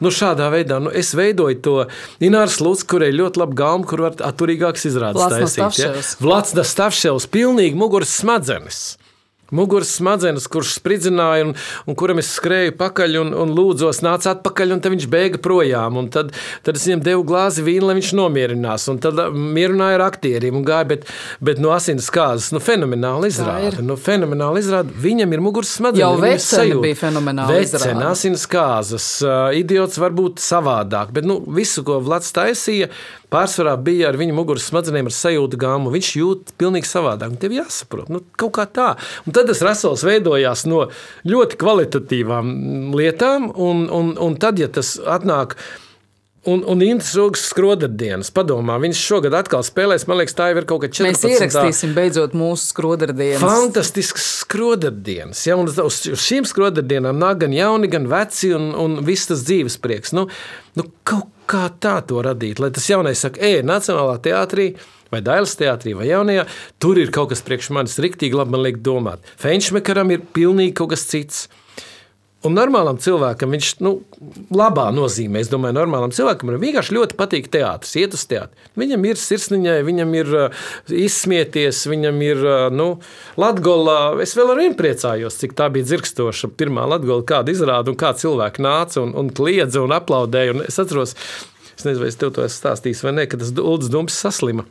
nu, 0.03 0.11
šādā 0.13 0.49
veidā, 0.53 0.79
nu, 0.83 0.91
es 0.93 1.13
veidoju 1.17 1.59
to 1.63 1.75
Ināras 2.23 2.59
Lūdzu, 2.63 2.87
kurai 2.89 3.11
ļoti 3.15 3.41
labi 3.41 3.57
gauma, 3.59 3.87
kur 3.87 4.05
var 4.07 4.17
atturīgāks 4.29 4.87
izrādes 4.89 5.23
taisīt. 5.33 5.79
Ja? 5.81 5.91
Vlads 6.23 6.53
Dastavs 6.55 7.02
Mišels 7.03 7.25
pilnīgi 7.27 7.75
muguras 7.75 8.13
smadzenes 8.15 8.77
muguras 9.53 9.91
smadzenes, 9.97 10.47
kurš 10.49 10.73
spridzināja, 10.79 11.47
un, 11.47 11.53
un 11.89 11.97
kuram 11.97 12.21
es 12.21 12.31
skrēju 12.37 12.73
pakaļ 12.79 13.19
un, 13.21 13.33
un 13.43 13.53
lūdzos, 13.53 14.01
nāca 14.05 14.33
atpakaļ, 14.33 14.75
un 14.75 14.81
tad 14.83 14.95
viņš 14.95 15.07
bēga 15.13 15.41
projām. 15.43 15.99
Tad, 16.13 16.31
tad 16.65 16.79
es 16.79 16.87
viņam 16.87 17.03
devu 17.05 17.25
glāzi 17.29 17.65
vīnu, 17.65 17.85
lai 17.89 17.97
viņš 17.99 18.11
nomierinās. 18.17 18.87
Un 18.91 19.01
tad 19.03 19.19
mierināja 19.33 19.99
ar 19.99 20.05
aktieriem 20.07 20.57
un 20.59 20.65
gāja, 20.67 20.87
bet, 20.93 21.07
bet 21.43 21.61
no 21.63 21.73
asins 21.75 22.09
kāzas, 22.13 22.49
nu, 22.55 22.61
fenomenāli 22.63 23.29
izrāda. 23.29 23.85
Nu, 23.85 23.97
fenomenāli 23.99 24.63
izrāda. 24.63 24.95
Viņam 25.03 25.37
ir 25.37 25.45
muguras 25.45 25.75
smadzenes. 25.77 26.01
Jau 26.01 26.13
veceni 26.23 26.79
bija 26.87 27.01
fenomenāli 27.03 27.61
veceni, 27.61 28.07
asins 28.09 28.47
kāzas. 28.49 29.09
Uh, 29.21 29.51
idiots 29.59 30.01
var 30.01 30.15
būt 30.17 30.41
savādāk, 30.43 31.13
bet 31.13 31.29
nu, 31.29 31.41
visu, 31.53 31.85
ko 31.85 31.99
Vlads 32.03 32.33
taisīja, 32.33 32.89
pārsvarā 33.33 33.75
bija 33.81 34.11
ar 34.11 34.17
viņa 34.19 34.35
muguras 34.37 34.67
smadzenēm, 34.69 35.09
ar 35.09 35.15
sajūtu 35.17 35.59
gāmu. 35.61 35.93
Viņš 35.93 36.11
jūt 36.19 36.53
pilnīgi 36.61 36.89
savādāk. 36.89 37.37
Tev 37.41 37.55
jāsaprot, 37.57 38.11
nu, 38.13 38.23
kaut 38.39 38.55
kā 38.57 38.67
tā. 38.69 38.89
Un 39.25 39.35
tad 39.35 39.49
tas 39.49 39.63
rasels 39.65 40.05
veidojās 40.07 40.67
no 40.69 40.85
ļoti 41.27 41.59
kvalitatīvām 41.61 42.53
lietām, 42.97 43.49
un, 43.53 43.87
un, 43.89 44.13
un 44.21 44.37
tad, 44.41 44.61
ja 44.61 44.69
tas 44.71 44.95
atnāk. 44.99 45.57
Un, 46.43 46.59
un 46.67 46.81
Intas 46.83 47.13
Rūgas 47.15 47.45
skrodardienas, 47.53 48.27
padomā, 48.35 48.75
viņš 48.83 48.99
šogad 48.99 49.35
atkal 49.37 49.61
spēlēs, 49.63 50.03
man 50.09 50.19
liekas, 50.19 50.35
tā 50.35 50.49
jau 50.51 50.57
ir 50.59 50.65
kaut 50.67 50.81
kāda 50.83 50.97
14. 50.97 51.23
Mēs 51.23 51.37
ierakstīsim 51.37 51.93
beidzot 51.95 52.35
mūsu 52.35 52.67
skrodardienas. 52.73 53.39
Fantastisks 53.39 54.25
skrodardienas, 54.41 55.45
ja, 55.47 55.55
un 55.55 55.71
uz 55.71 56.01
šīm 56.03 56.43
skrodardienām 56.49 57.15
nāk 57.21 57.45
gan 57.45 57.55
jauni, 57.55 57.87
gan 57.93 58.09
veci, 58.11 58.51
un, 58.57 58.73
un 58.75 58.99
viss 59.07 59.31
tas 59.31 59.45
dzīves 59.47 59.79
prieks. 59.83 60.11
Nu, 60.17 60.25
nu, 60.75 60.87
kaut 61.07 61.31
kā 61.47 61.69
tā 61.79 61.95
to 62.11 62.19
radīt, 62.27 62.59
lai 62.59 62.73
tas 62.75 62.91
jaunais 62.91 63.23
saka, 63.23 63.39
ej, 63.39 63.61
Nacionālā 63.63 64.19
teātrī, 64.27 64.73
vai 65.15 65.23
Dailas 65.23 65.55
teātrī, 65.55 65.95
vai 65.95 66.09
jaunajā, 66.11 66.43
tur 66.83 66.99
ir 66.99 67.15
kaut 67.15 67.31
kas 67.31 67.43
priekš 67.47 67.71
manis 67.71 67.95
riktīgi 68.03 68.35
labi, 68.35 68.57
man 68.57 68.67
liek 68.67 68.83
domāt. 68.83 69.23
Feinšmekaram 69.39 70.11
ir 70.11 70.27
pilnīgi 70.35 70.75
kaut 70.81 70.91
kas 70.91 71.07
cits. 71.07 71.45
Un 72.43 72.57
normālam 72.57 72.97
cilvēkam 72.99 73.53
viņš, 73.55 73.67
nu, 73.85 73.93
labā 74.51 74.89
nozīmē, 74.91 75.39
es 75.39 75.47
domāju, 75.51 75.77
normālam 75.77 76.11
cilvēkam 76.11 76.51
vienkārši 76.59 76.95
ļoti 76.97 77.15
patīk 77.19 77.47
teātris, 77.53 77.93
iet 78.01 78.17
uz 78.17 78.25
teātri. 78.27 78.67
Viņam 78.79 79.07
ir 79.07 79.21
sirsniņai, 79.21 79.77
viņam 79.87 80.11
ir 80.19 80.33
uh, 80.35 80.65
izsmieties, 80.91 81.85
viņam 81.87 82.19
ir, 82.27 82.43
uh, 82.43 82.65
nu, 82.73 82.89
Latgolā, 83.39 83.97
es 84.25 84.35
vēl 84.35 84.51
ar 84.51 84.59
vienu 84.59 84.75
priecājos, 84.79 85.39
cik 85.39 85.55
tā 85.55 85.69
bija 85.71 85.87
dzirkstoša 85.87 86.51
pirmā 86.59 86.83
Latgola, 86.91 87.23
kāda 87.31 87.55
izrāda 87.55 87.93
un 87.93 87.99
kā 88.03 88.11
cilvēki 88.19 88.67
nāca 88.67 89.05
un, 89.05 89.15
un 89.23 89.31
kliedza 89.31 89.85
un 89.85 89.95
aplaudēja. 89.95 90.57
Un 90.57 90.67
es 90.67 90.83
atceros, 90.83 91.15
es 91.71 91.87
nezinu, 91.87 92.03
vai 92.03 92.11
es 92.11 92.19
tev 92.19 92.35
to 92.35 92.43
esmu 92.43 92.59
stāstījis 92.59 93.07
vai 93.07 93.19
ne, 93.21 93.29
kad 93.31 93.39
tas 93.39 93.55
Ulds 93.55 93.87
Dumps 93.93 94.19
saslima. 94.19 94.67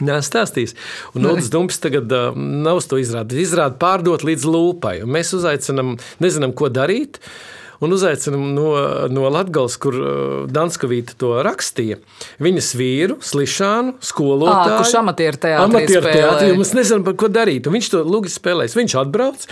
Nē, 0.00 0.22
stāstīs. 0.24 0.72
Un 1.12 1.26
Nodis 1.26 1.50
Dumps 1.52 1.80
tagad 1.82 2.12
uh, 2.16 2.30
nav 2.36 2.80
to 2.88 2.96
izrādījis. 3.00 3.50
Izrādi 3.50 3.76
pārdot 3.82 4.24
līdz 4.24 4.46
lūpai. 4.48 5.00
Un 5.04 5.12
mēs 5.12 5.34
uzaicinām, 5.36 5.98
nezinām, 6.22 6.54
ko 6.56 6.70
darīt. 6.72 7.20
Un 7.82 7.90
uzaicinām 7.92 8.44
no, 8.54 8.68
no 9.10 9.26
Latvijas, 9.34 9.74
kur 9.82 9.96
uh, 9.98 10.12
Danskovīta 10.48 11.16
to 11.18 11.34
rakstīja. 11.44 11.98
Viņas 12.42 12.70
vīru, 12.78 13.18
Slišānu, 13.26 13.96
skolotāju. 14.06 14.76
À, 14.76 14.78
kurš 14.80 14.94
amatieru 15.02 15.40
teātrī 15.42 15.66
amatieru 15.66 16.06
teātrī, 16.06 16.52
mēs 16.56 16.72
nezinām, 16.78 17.04
par 17.10 17.18
ko 17.20 17.28
darīt. 17.34 17.66
Un 17.68 17.76
viņš 17.76 17.90
to 17.92 18.00
lūgi 18.06 18.32
spēlēs. 18.32 18.78
Viņš 18.78 18.96
atbrauc. 19.02 19.44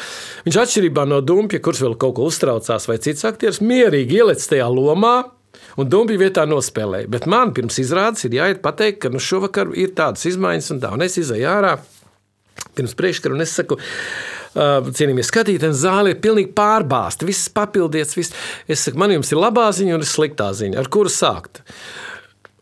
Viņš 0.47 0.61
atšķirībā 0.63 1.05
no 1.11 1.21
Dumpja, 1.27 1.61
kurš 1.61 1.85
vēl 1.85 1.99
kaut 2.01 2.17
ko 2.17 2.31
uztraucās, 2.31 2.89
vai 2.89 2.97
cits 3.03 3.29
aktieris, 3.29 3.61
mierīgi 3.61 4.23
ieliec 4.23 4.47
tajā 4.47 4.71
lomā 4.73 5.19
un 5.81 5.89
Dumbija 5.91 6.21
vietā 6.21 6.45
nospēlēja. 6.49 7.09
Bet 7.11 7.29
man 7.31 7.55
pirms 7.57 7.79
izrādes 7.83 8.27
ir 8.27 8.37
jāiet 8.37 8.61
pateikt, 8.65 9.01
ka 9.05 9.13
nu 9.13 9.23
šovakar 9.23 9.73
ir 9.79 9.95
tādas 9.97 10.27
izmaiņas 10.31 10.75
un 10.75 10.83
tā. 10.83 10.93
Un 10.97 11.07
es 11.07 11.17
izēju 11.21 11.49
ārā 11.51 11.79
pirms 12.77 12.95
priekškara 12.99 13.37
un 13.37 13.45
es 13.45 13.55
saku, 13.57 13.79
cienījamies 14.55 15.31
skatītāji, 15.31 15.79
zāle 15.79 16.15
ir 16.15 16.21
pilnīgi 16.23 16.53
pārbāzta, 16.57 17.27
viss 17.29 17.51
papildīts. 17.55 18.17
Viss. 18.19 18.37
Es 18.71 18.85
saku, 18.87 19.01
man 19.01 19.15
jums 19.15 19.31
ir 19.33 19.41
labā 19.41 19.69
ziņa 19.75 19.97
un 19.97 20.05
ir 20.05 20.11
sliktā 20.11 20.51
ziņa, 20.57 20.81
ar 20.81 20.91
kuru 20.93 21.13
sākt. 21.13 21.63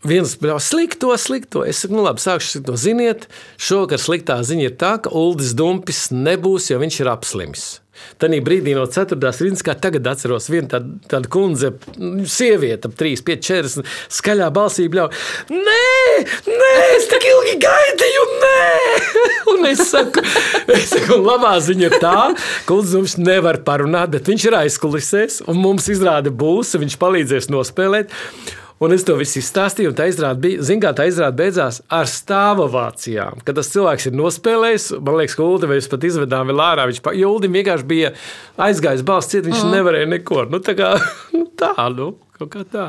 Viens 0.07 0.37
bija 0.39 0.61
slikto, 0.62 1.11
slikto. 1.19 1.64
Es 1.66 1.83
saku, 1.83 1.97
nu 1.99 2.05
labi, 2.07 2.23
sākšu 2.23 2.62
to 2.69 2.77
ziniet. 2.79 3.27
Šovakar 3.59 4.01
sliktā 4.03 4.39
ziņa 4.47 4.69
ir 4.69 4.79
tā, 4.79 4.95
ka 5.03 5.11
Uldis 5.11 5.57
Dumpis 5.59 6.07
nebūs, 6.14 6.71
jo 6.71 6.79
viņš 6.79 7.03
ir 7.03 7.11
apslimis. 7.16 7.66
Tanī 8.18 8.40
brīdī 8.44 8.74
no 8.76 8.86
4. 8.90 9.18
rindas, 9.44 9.64
kā 9.66 9.74
tagad 9.78 10.07
atceros, 10.11 10.49
viena 10.53 10.72
tāda, 10.74 10.99
tāda 11.11 11.30
kundze, 11.32 11.72
sieviete, 12.28 12.90
ap 12.90 12.96
3, 12.99 13.22
5, 13.28 13.44
40, 13.49 13.92
skaļā 14.18 14.51
balsī 14.55 14.88
bļauj. 14.92 15.11
Nē, 15.55 15.86
nē, 16.49 16.72
es 16.96 17.09
tik 17.11 17.28
ilgi 17.30 17.57
gaidīju, 17.62 18.26
nē! 18.44 18.68
Un 19.55 19.66
es 19.70 19.82
saku, 19.90 20.22
es 20.74 20.88
saku 20.92 21.18
labā 21.22 21.55
ziņa 21.64 21.88
ir 21.88 21.99
tā, 22.03 22.16
ka 22.66 22.78
uzdevums 22.78 23.16
nevar 23.20 23.62
parunāt, 23.66 24.12
bet 24.14 24.28
viņš 24.30 24.49
ir 24.49 24.59
aizkulisēs, 24.62 25.42
un 25.49 25.61
mums 25.62 25.88
izrāda 25.92 26.32
būs, 26.34 26.76
viņš 26.78 26.99
palīdzēs 27.01 27.53
nospēlēt. 27.55 28.14
Un 28.79 28.95
es 28.95 29.03
to 29.03 29.16
visu 29.18 29.41
izstāstīju, 29.41 29.91
un 29.91 29.97
tā 29.99 30.07
izrāda, 30.07 30.39
bija, 30.39 30.62
zin, 30.62 30.79
kā, 30.83 30.93
tā 30.95 31.09
izrāda 31.11 31.35
beidzās 31.41 31.81
ar 31.91 32.07
stāvovācijām. 32.07 33.41
Kad 33.47 33.59
tas 33.59 33.72
cilvēks 33.72 34.07
ir 34.07 34.14
nospēlējis, 34.18 34.87
man 35.03 35.18
liekas, 35.18 35.35
ka 35.35 35.47
Ulu 35.49 35.70
mēs 35.72 35.91
pat 35.91 36.07
izvedām 36.07 36.53
vēl 36.53 36.62
ārā. 36.62 36.85
Viņš 36.91 37.01
pa, 37.03 37.14
Uldim 37.26 37.59
vienkārši 37.59 37.89
bija 37.91 38.12
aizgājis 38.68 39.03
balsts 39.09 39.35
ciet, 39.35 39.49
viņš 39.49 39.64
mm. 39.64 39.74
nevarēja 39.74 40.12
neko. 40.14 40.47
Nu, 40.53 40.62
tā 40.62 40.76
kā 40.79 40.93
nu, 41.35 41.49
tā, 41.59 41.74
nu, 41.97 42.12
kaut 42.39 42.55
kā 42.55 42.62
tā. 42.70 42.87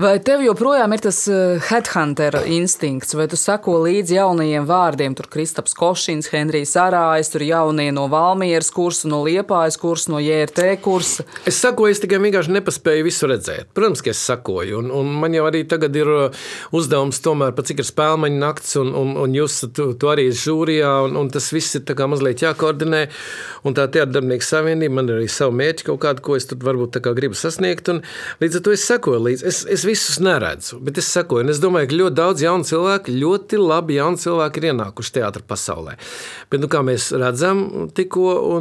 Vai 0.00 0.14
tev 0.24 0.40
joprojām 0.40 0.94
ir 0.96 1.02
tas 1.04 1.18
eh, 1.28 1.58
headhunter 1.68 2.38
instinkts, 2.48 3.12
vai 3.12 3.26
tu 3.28 3.36
sako 3.36 3.74
līdzi 3.84 4.14
jaunajiem 4.16 4.64
vārdiem? 4.64 5.12
Tur 5.12 5.26
Kristaps 5.28 5.74
Košins, 5.76 6.30
Henrijs 6.32 6.72
Arājs, 6.80 7.28
tur 7.28 7.42
jaunie 7.44 7.90
no 7.92 8.06
Valmieras 8.08 8.70
kursa, 8.72 9.10
no 9.12 9.18
Liepājas 9.26 9.76
kursa, 9.76 10.08
no 10.14 10.22
JRT 10.24 10.78
kursa. 10.80 11.26
Es 11.44 11.58
sakoju, 11.60 11.92
es 11.92 12.00
tikai 12.00 12.16
vienkārši 12.22 12.54
nepaspēju 12.56 13.04
visu 13.10 13.28
redzēt. 13.28 13.68
Protams, 13.76 14.00
ka 14.00 14.14
es 14.14 14.22
sakoju, 14.24 14.78
un, 14.80 14.88
un 15.02 15.10
man 15.20 15.36
jau 15.36 15.44
arī 15.50 15.66
tagad 15.68 16.00
ir 16.00 16.08
uh, 16.14 16.40
uzdevums 16.72 17.20
tomēr, 17.20 17.52
pat 17.58 17.68
cik 17.68 17.84
ir 17.84 17.88
spēlmaņa 17.90 18.40
nakts, 18.40 18.72
un, 18.80 18.94
un, 18.96 19.12
un 19.20 19.36
jūs 19.36 19.58
tu, 19.68 19.90
tu 20.00 20.08
arī 20.08 20.30
esat 20.30 20.46
žūrijā, 20.46 20.94
un, 21.10 21.20
un 21.20 21.28
tas 21.36 21.50
viss 21.52 21.76
ir 21.76 21.84
tā 21.84 21.98
kā 22.00 22.08
mazliet 22.08 22.40
jākoordinē. 22.46 23.02
Un 23.68 23.76
tā 23.76 23.84
teātrdarbinieku 23.92 24.48
savienība, 24.48 24.96
man 24.96 25.12
ir 25.12 25.18
arī 25.18 25.28
savu 25.28 25.52
mērķi 25.60 25.90
kaut 25.90 26.00
kādu, 26.06 26.24
ko 26.24 26.40
es 26.40 26.48
tur 26.48 26.64
varbūt 26.64 26.96
gribu 27.12 27.36
sasniegt, 27.36 27.92
un 27.92 28.00
līdz 28.40 28.62
ar 28.62 28.64
to 28.64 28.72
es 28.72 28.88
sakoju 28.88 29.20
līdzi. 29.28 29.48
Es, 29.50 29.62
es 29.68 29.84
visus 29.90 30.20
neredzu, 30.22 30.80
bet 30.86 31.02
es 31.02 31.10
sakoju, 31.12 31.44
un 31.44 31.52
es 31.52 31.60
domāju, 31.62 31.90
ka 31.90 32.00
ļoti 32.00 32.18
daudz 32.22 32.46
jaunu 32.46 32.66
cilvēku, 32.70 33.18
ļoti 33.20 33.60
labi 33.60 33.98
jauni 33.98 34.22
cilvēki 34.22 34.62
ir 34.62 34.70
ienākuši 34.72 35.16
teātrī 35.18 35.46
pasaulē. 35.50 35.98
Bet, 36.50 36.62
nu, 36.62 36.70
kā 36.70 36.82
mēs 36.86 37.10
redzam, 37.12 37.90
tikko, 37.96 38.58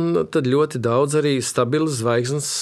ļoti 0.49 0.84
daudz 0.84 1.19
arī 1.21 1.39
stabilas 1.45 2.01
zvaigznes 2.01 2.53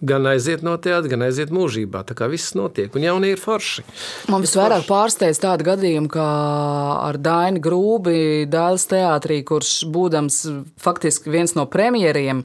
gan 0.00 0.26
aiziet 0.30 0.62
no 0.62 0.76
teātra, 0.78 1.10
gan 1.10 1.24
aiziet 1.26 1.50
mūžībā. 1.54 2.04
Tā 2.06 2.14
kā 2.18 2.28
viss 2.30 2.54
notiek, 2.58 2.92
un 2.94 3.04
jaunie 3.04 3.32
ir 3.34 3.42
forši. 3.42 3.84
Man 4.30 4.44
visvairāk 4.44 4.86
pārsteidz 4.88 5.40
tādu 5.42 5.66
gadījumu, 5.66 6.10
kā 6.12 6.28
ar 7.08 7.18
Dainu 7.22 7.62
Grūbi, 7.64 8.46
Dāles 8.50 8.86
teātrī, 8.90 9.40
kurš 9.46 9.80
būdams 9.90 10.44
faktiski 10.82 11.34
viens 11.34 11.56
no 11.58 11.66
premjeriem 11.70 12.44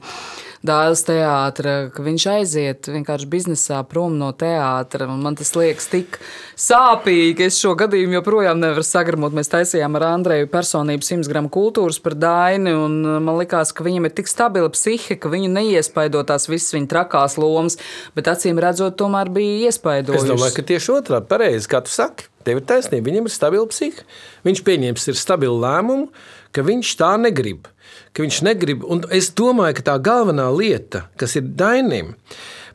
Dāles 0.64 1.02
teātra, 1.04 1.90
ka 1.92 2.00
viņš 2.00 2.24
aiziet 2.32 2.88
vienkārši 2.88 3.26
biznesā 3.28 3.82
prom 3.84 4.14
no 4.16 4.30
teātra. 4.32 5.04
Man 5.12 5.36
tas 5.36 5.50
liekas 5.52 5.90
tik 5.92 6.16
sāpīgi. 6.56 7.50
Es 7.50 7.58
šo 7.60 7.74
gadījumu 7.76 8.16
joprojām 8.16 8.62
nevaru 8.62 8.84
sagramot. 8.86 9.36
Mēs 9.36 9.52
taisījām 9.52 9.98
ar 10.00 10.06
Andreju 10.14 10.48
personību 10.48 11.04
100 11.04 11.28
gramu 11.28 11.52
kultūras 11.52 12.00
par 12.00 12.16
Daini, 12.16 12.72
un 12.72 12.96
man 13.26 13.36
likās, 13.42 13.74
ka 13.76 13.84
viņam 13.84 14.08
ir 14.08 14.14
tik 14.16 14.30
stabila 14.32 14.72
psihe, 14.72 15.18
ka 15.20 15.28
viņu 15.32 15.50
neiespaido 15.52 16.24
tās 16.24 16.48
visas 16.48 16.72
viņa 16.72 16.88
trakās 16.94 17.36
lomas, 17.36 17.76
bet 18.16 18.32
acīm 18.32 18.56
redzot, 18.64 18.96
tomēr 18.96 19.28
bija 19.36 19.68
iespaidojusi. 19.68 20.24
Es 20.24 20.32
domāju, 20.32 20.56
ka 20.56 20.64
tieši 20.72 20.94
otrādi 20.96 21.28
pareizi, 21.28 21.68
kā 21.68 21.84
tu 21.84 21.92
saki. 21.92 22.30
Tev 22.44 22.60
ir 22.60 22.64
taisnība, 22.68 23.08
viņam 23.08 23.28
ir 23.28 23.32
stabila 23.32 23.68
psihe. 23.68 24.04
Viņš 24.44 24.64
pieņems 24.64 25.06
stabilu 25.16 25.60
lēmumu, 25.60 26.10
ka 26.54 26.64
viņš 26.66 26.92
tā 27.00 27.14
negrib. 27.20 27.68
Viņš 28.14 28.42
negrib, 28.46 28.84
un 28.86 29.02
es 29.14 29.32
domāju, 29.34 29.78
ka 29.78 29.88
tā 29.90 29.96
galvenā 30.02 30.46
lieta, 30.54 31.08
kas 31.20 31.34
ir 31.38 31.48
Dainim, 31.58 32.14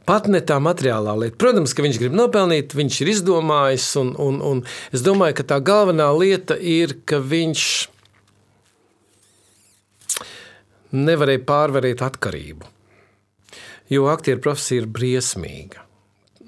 pat 0.07 0.27
ne 0.27 0.41
tā 0.43 0.57
materiālā 0.63 1.15
lieta. 1.15 1.39
Protams, 1.39 1.73
ka 1.73 1.85
viņš 1.85 1.99
grib 2.01 2.17
nopelnīt, 2.17 2.75
viņš 2.75 2.99
ir 3.03 3.13
izdomājis, 3.15 3.87
un, 4.01 4.13
un, 4.19 4.41
un 4.43 4.63
es 4.95 5.05
domāju, 5.05 5.39
ka 5.39 5.47
tā 5.53 5.61
galvenā 5.63 6.09
lieta 6.17 6.59
ir, 6.59 6.97
ka 7.07 7.21
viņš 7.23 7.65
nevarēja 10.99 11.45
pārvarēt 11.47 12.03
atkarību. 12.03 12.73
Jo 13.89 14.09
aktieru 14.11 14.41
profesija 14.43 14.83
ir 14.83 14.91
briesmīga 14.93 15.88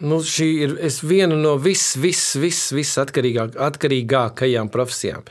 nu, 0.02 0.20
šī 0.26 0.48
ir 0.66 0.74
viena 1.06 1.38
no 1.38 1.56
vis, 1.62 1.94
vis, 2.00 2.24
vis, 2.40 2.60
vis 2.76 2.92
atkarīgāk, 3.02 3.56
atkarīgākajām 3.62 4.72
profesijām. 4.74 5.26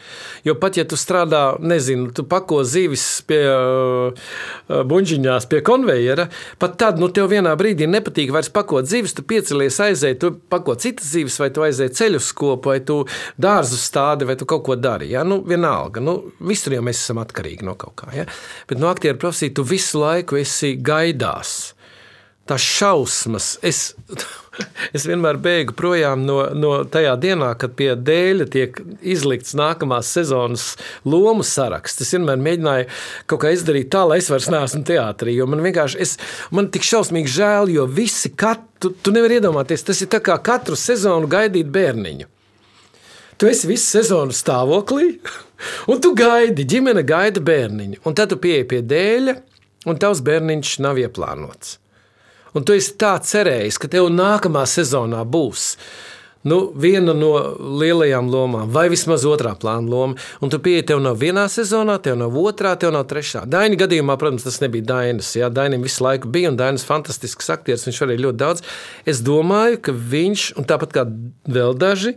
Jo 0.46 0.54
pat 0.60 0.78
ja 0.78 0.84
tu 0.88 0.98
strādā, 1.00 1.42
nezinu, 1.60 2.10
tu 2.14 2.24
pako 2.28 2.62
zivis 2.68 3.04
pie 3.28 3.40
uh, 3.50 4.30
buļģiņās, 4.68 5.48
pie 5.50 5.62
konvejera, 5.66 6.28
pat 6.62 6.76
tad, 6.80 7.00
nu, 7.02 7.10
tev 7.14 7.30
vienā 7.32 7.54
brīdī 7.58 7.88
nepatīk 7.90 8.32
vairs 8.34 8.52
pakot 8.54 8.88
zivis, 8.88 9.14
tu 9.16 9.26
piecelies, 9.26 9.80
aizēji, 9.82 10.20
tu 10.22 10.32
pako 10.52 10.76
citas 10.80 11.10
zivis, 11.14 11.38
vai 11.42 11.50
tu 11.54 11.66
aizēji 11.66 11.96
ceļu 12.00 12.22
skopu, 12.24 12.72
vai 12.72 12.78
tu 12.86 13.00
dārzu 13.40 13.78
stādi, 13.80 14.28
vai 14.28 14.38
tu 14.38 14.48
kaut 14.48 14.64
ko 14.68 14.78
dari. 14.78 15.10
Ja? 15.14 15.24
Nu, 15.26 15.40
vienalga, 15.46 16.02
nu, 16.04 16.18
visur 16.46 16.76
jau 16.76 16.84
mēs 16.86 17.02
esam 17.02 17.20
atkarīgi 17.22 17.66
no 17.66 17.76
kaut 17.80 17.98
kā. 18.02 18.12
Ja? 18.16 18.28
Bet 18.70 18.80
no 18.82 18.90
aktieru 18.92 19.20
profesija 19.20 19.54
tu 19.56 19.66
visu 19.66 20.02
laiku 20.02 20.40
esi 20.40 20.76
gaidās. 20.78 21.74
Tās 22.50 22.64
šausmas, 22.66 23.52
es, 23.62 23.92
es 24.96 25.06
vienmēr 25.08 25.38
bēgu 25.42 25.74
projām 25.78 26.24
no, 26.26 26.38
no 26.56 26.72
tajā 26.88 27.14
dienā, 27.20 27.50
kad 27.61 27.74
pie 27.78 27.92
dēļa 27.96 28.46
tiek 28.52 28.80
izlikts 29.00 29.54
nākamās 29.58 30.11
sezonas 30.16 30.66
lomu 31.08 31.44
saraksts. 31.46 32.04
Es 32.04 32.14
vienmēr 32.16 32.40
mēģināju 32.42 32.88
kaut 33.30 33.44
kā 33.44 33.52
izdarīt 33.54 33.90
tā, 33.92 34.04
lai 34.08 34.20
es 34.22 34.30
vairs 34.32 34.50
neesmu 34.52 34.82
teātrī. 34.88 35.36
Man 35.48 35.64
vienkārši 35.66 36.00
es, 36.02 36.16
man 36.54 36.70
tik 36.72 36.86
šausmīgi 36.86 37.34
žēl, 37.36 37.72
jo 37.74 37.86
visi, 37.90 38.32
kat, 38.32 38.64
tu, 38.82 38.92
tu 38.92 39.14
nevari 39.14 39.40
iedomāties, 39.40 39.86
tas 39.86 40.00
ir 40.04 40.12
kā 40.12 40.38
katru 40.44 40.78
sezonu 40.78 41.30
gaidīt 41.30 41.70
bērniņu. 41.72 42.28
Tu 43.40 43.48
esi 43.48 43.70
visu 43.70 43.86
sezonu 43.96 44.36
stāvoklī, 44.36 45.14
un 45.90 46.00
tu 46.02 46.12
gaidi, 46.16 46.66
ģimene 46.68 47.06
gaida 47.08 47.40
bērniņu. 47.44 48.02
Un 48.04 48.16
tad 48.18 48.32
tu 48.32 48.40
pieeji 48.40 48.68
pie 48.74 48.82
dēļa, 48.84 49.38
un 49.88 50.00
tavs 50.00 50.20
bērniņš 50.26 50.80
nav 50.84 51.00
ieplānots 51.00 51.78
un 52.55 52.66
tu 52.66 52.76
esi 52.76 52.96
tā 53.01 53.16
cerējis, 53.24 53.78
ka 53.80 53.90
tev 53.90 54.09
nākamā 54.14 54.66
sezonā 54.68 55.24
būs. 55.26 55.74
Nu, 56.40 56.70
viena 56.72 57.12
no 57.12 57.34
lielajām 57.76 58.30
lomām, 58.32 58.70
vai 58.72 58.86
vismaz 58.88 59.26
otrā 59.28 59.53
plāna 59.61 59.92
loma. 59.92 60.16
Un 60.40 60.48
tu 60.48 60.57
pieeji, 60.64 60.86
tev 60.88 61.03
nav 61.05 61.18
vienā 61.20 61.44
sezonā, 61.53 61.98
tev 62.01 62.16
nav 62.16 62.38
otrā, 62.40 62.72
tev 62.80 62.94
nav 62.94 63.05
trešā. 63.11 63.42
Daina 63.44 63.76
gadījumā, 63.82 64.16
protams, 64.20 64.46
tas 64.48 64.57
nebija 64.62 64.86
Dainas. 64.88 65.34
Jā, 65.36 65.51
Dainam 65.53 65.84
visu 65.84 66.07
laiku 66.07 66.32
bija, 66.32 66.48
un 66.48 66.57
Dainas 66.57 66.86
fantastisks 66.88 67.53
aktieris, 67.53 67.84
viņš 67.84 68.01
varēja 68.07 68.24
ļoti 68.24 68.40
daudz. 68.40 68.64
Es 69.05 69.20
domāju, 69.26 69.82
ka 69.84 69.92
viņš, 69.92 70.46
un 70.57 70.68
tāpat 70.70 70.96
kā 70.96 71.05
vēl 71.44 71.76
daži, 71.76 72.14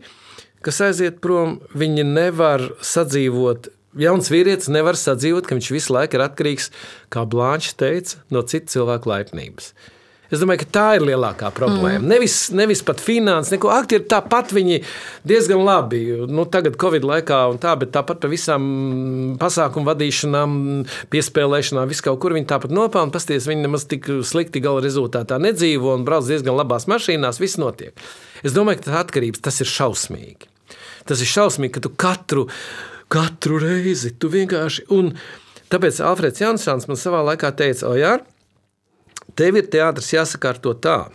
kas 0.63 0.79
aiziet 0.87 1.19
prom, 1.19 1.57
viņi 1.75 2.07
nevar 2.07 2.69
sadzīvot 2.79 3.73
jauns 3.99 4.31
vīrietis 4.31 4.71
nevar 4.73 4.97
sadzīvot, 4.97 5.45
ka 5.47 5.57
viņš 5.57 5.71
visu 5.73 5.93
laiku 5.93 6.17
ir 6.17 6.23
atkarīgs, 6.25 6.71
kā 7.13 7.25
Blanche 7.29 7.75
teica, 7.77 8.23
no 8.33 8.41
citu 8.47 8.77
cilvēku 8.77 9.11
laipnības. 9.11 9.73
Es 10.33 10.41
domāju, 10.41 10.63
ka 10.63 10.69
tā 10.73 10.85
ir 10.97 11.03
lielākā 11.05 11.51
problēma. 11.53 11.99
Mm. 12.01 12.09
Nevis, 12.09 12.37
nevis 12.55 12.81
pat 12.85 13.01
finanses, 13.03 13.53
neko. 13.53 13.69
Aktieri 13.73 14.07
tāpat 14.09 14.53
viņi 14.55 14.79
diezgan 15.29 15.61
labi. 15.61 16.01
Nu, 16.25 16.47
tagad, 16.49 16.77
Covid 16.81 17.05
laikā, 17.05 17.41
tā, 17.61 17.75
bet 17.77 17.93
tāpat 17.93 18.23
par 18.23 18.31
visām 18.31 18.65
pasākumu 19.41 19.91
vadīšanām, 19.91 20.55
piespēlēšanām, 21.13 21.91
visu 21.91 22.07
kaut 22.07 22.21
kur 22.23 22.33
viņi 22.33 22.49
tāpat 22.49 22.73
nopelna. 22.73 23.13
Pasties, 23.13 23.45
viņi 23.49 23.67
nemaz 23.67 23.85
tik 23.91 24.09
slikti 24.25 24.63
gala 24.63 24.81
rezultātā 24.81 25.37
nedzīvo 25.43 25.93
un 25.99 26.07
brauc 26.07 26.25
diezgan 26.25 26.57
labās 26.57 26.89
mašīnās. 26.89 27.41
Viss 27.43 27.61
notiek. 27.61 27.93
Es 28.41 28.57
domāju, 28.57 28.81
ka 28.81 28.89
tas 28.89 28.99
atkarības 29.03 29.45
tas 29.45 29.61
ir 29.61 29.69
šausmīgi. 29.69 30.49
Tas 31.07 31.21
ir 31.21 31.29
šausmīgi, 31.29 31.75
ka 31.77 31.85
tu 31.85 31.93
katru, 31.93 32.47
katru 33.13 33.61
reizi 33.61 34.15
tu 34.17 34.33
vienkārši. 34.33 34.87
Un 34.95 35.13
tāpēc 35.69 36.01
Alfreds 36.01 36.41
Jansons 36.41 36.89
man 36.89 36.99
savā 36.99 37.21
laikā 37.29 37.53
teica, 37.59 37.91
o 37.91 37.97
jā, 37.99 38.17
Tev 39.33 39.57
ir 39.57 39.65
teātris 39.73 40.11
jāsakārto 40.13 40.75
tā. 40.77 41.07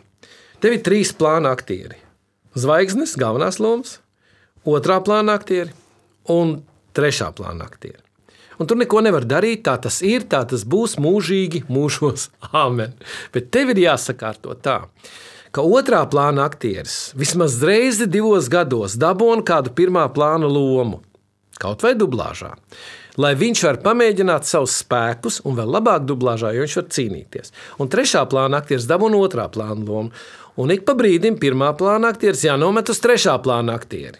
Tev 0.58 0.74
ir 0.74 0.82
trīs 0.82 1.12
plāna 1.14 1.52
aktieri. 1.54 2.00
Zvaigznes, 2.58 3.14
galvenās 3.20 3.60
lomas, 3.62 4.00
otrā 4.66 4.98
plāna 5.06 5.36
aktieri 5.38 5.70
un 6.34 6.56
trešā 6.98 7.30
plāna 7.38 7.68
aktieri. 7.68 8.02
Un 8.58 8.66
tur 8.66 8.80
neko 8.80 9.04
nevar 9.06 9.22
darīt, 9.22 9.62
tā 9.68 9.76
tas 9.78 10.00
ir, 10.02 10.26
tā 10.26 10.42
tas 10.50 10.64
būs 10.66 10.96
mūžīgi, 10.98 11.62
mūžos. 11.70 12.26
Amen. 12.64 12.96
Bet 13.34 13.52
tev 13.54 13.70
ir 13.70 13.84
jāsakārto 13.84 14.58
tā, 14.58 14.80
ka 15.54 15.62
otrā 15.62 16.02
plāna 16.10 16.48
aktieris 16.50 17.12
vismaz 17.18 17.60
reizi 17.62 18.10
divos 18.10 18.50
gados 18.50 18.98
dabūna 18.98 19.46
kādu 19.46 19.70
pirmā 19.78 20.08
plāna 20.10 20.50
lomu, 20.50 21.04
kaut 21.62 21.86
vai 21.86 21.94
dublāžā 21.94 22.56
lai 23.20 23.34
viņš 23.38 23.64
var 23.66 23.80
pamēģināt 23.84 24.48
savus 24.48 24.78
spēkus 24.82 25.42
un 25.48 25.58
vēl 25.58 25.74
labāk 25.78 26.06
dublāžā, 26.08 26.54
jo 26.54 26.64
viņš 26.64 26.76
var 26.80 26.88
cīnīties. 26.96 27.54
Un 27.82 27.90
trešā 27.92 28.24
plāna 28.30 28.62
aktieris 28.62 28.88
dabūna 28.90 29.20
otrā 29.20 29.48
plāna 29.52 29.82
lomu. 29.82 30.14
Un 30.58 30.74
ik 30.74 30.86
pa 30.86 30.96
brīdim 30.98 31.38
pirmā 31.38 31.70
plāna 31.78 32.10
aktieris 32.14 32.46
jānomet 32.46 32.90
uz 32.90 33.02
trešā 33.02 33.36
plāna 33.44 33.76
aktieri. 33.78 34.18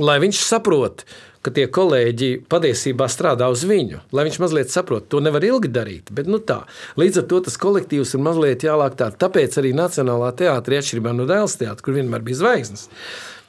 Lai 0.00 0.16
viņš 0.22 0.40
saprot, 0.42 1.04
ka 1.44 1.52
tie 1.54 1.66
kolēģi 1.70 2.30
patiesībā 2.50 3.06
strādā 3.12 3.50
uz 3.52 3.62
viņu, 3.68 4.00
lai 4.16 4.24
viņš 4.26 4.38
mazliet 4.42 4.72
saprot, 4.72 5.06
to 5.12 5.20
nevar 5.22 5.44
ilgi 5.44 5.68
darīt. 5.70 6.08
Bet, 6.14 6.30
nu 6.30 6.40
tā, 6.40 6.62
līdz 7.00 7.20
ar 7.20 7.28
to 7.30 7.42
tas 7.46 7.58
kolektīvs 7.60 8.16
ir 8.16 8.24
mazliet 8.24 8.64
jālāk 8.66 8.96
tā. 8.98 9.10
Tāpēc 9.12 9.60
arī 9.60 9.74
Nacionālā 9.76 10.32
teātrī, 10.38 10.80
atšķirībā 10.80 11.12
no 11.14 11.28
Dēls 11.28 11.58
teātra, 11.60 11.84
kur 11.84 11.98
vienmēr 11.98 12.24
bija 12.24 12.40
zvaigznes, 12.40 12.88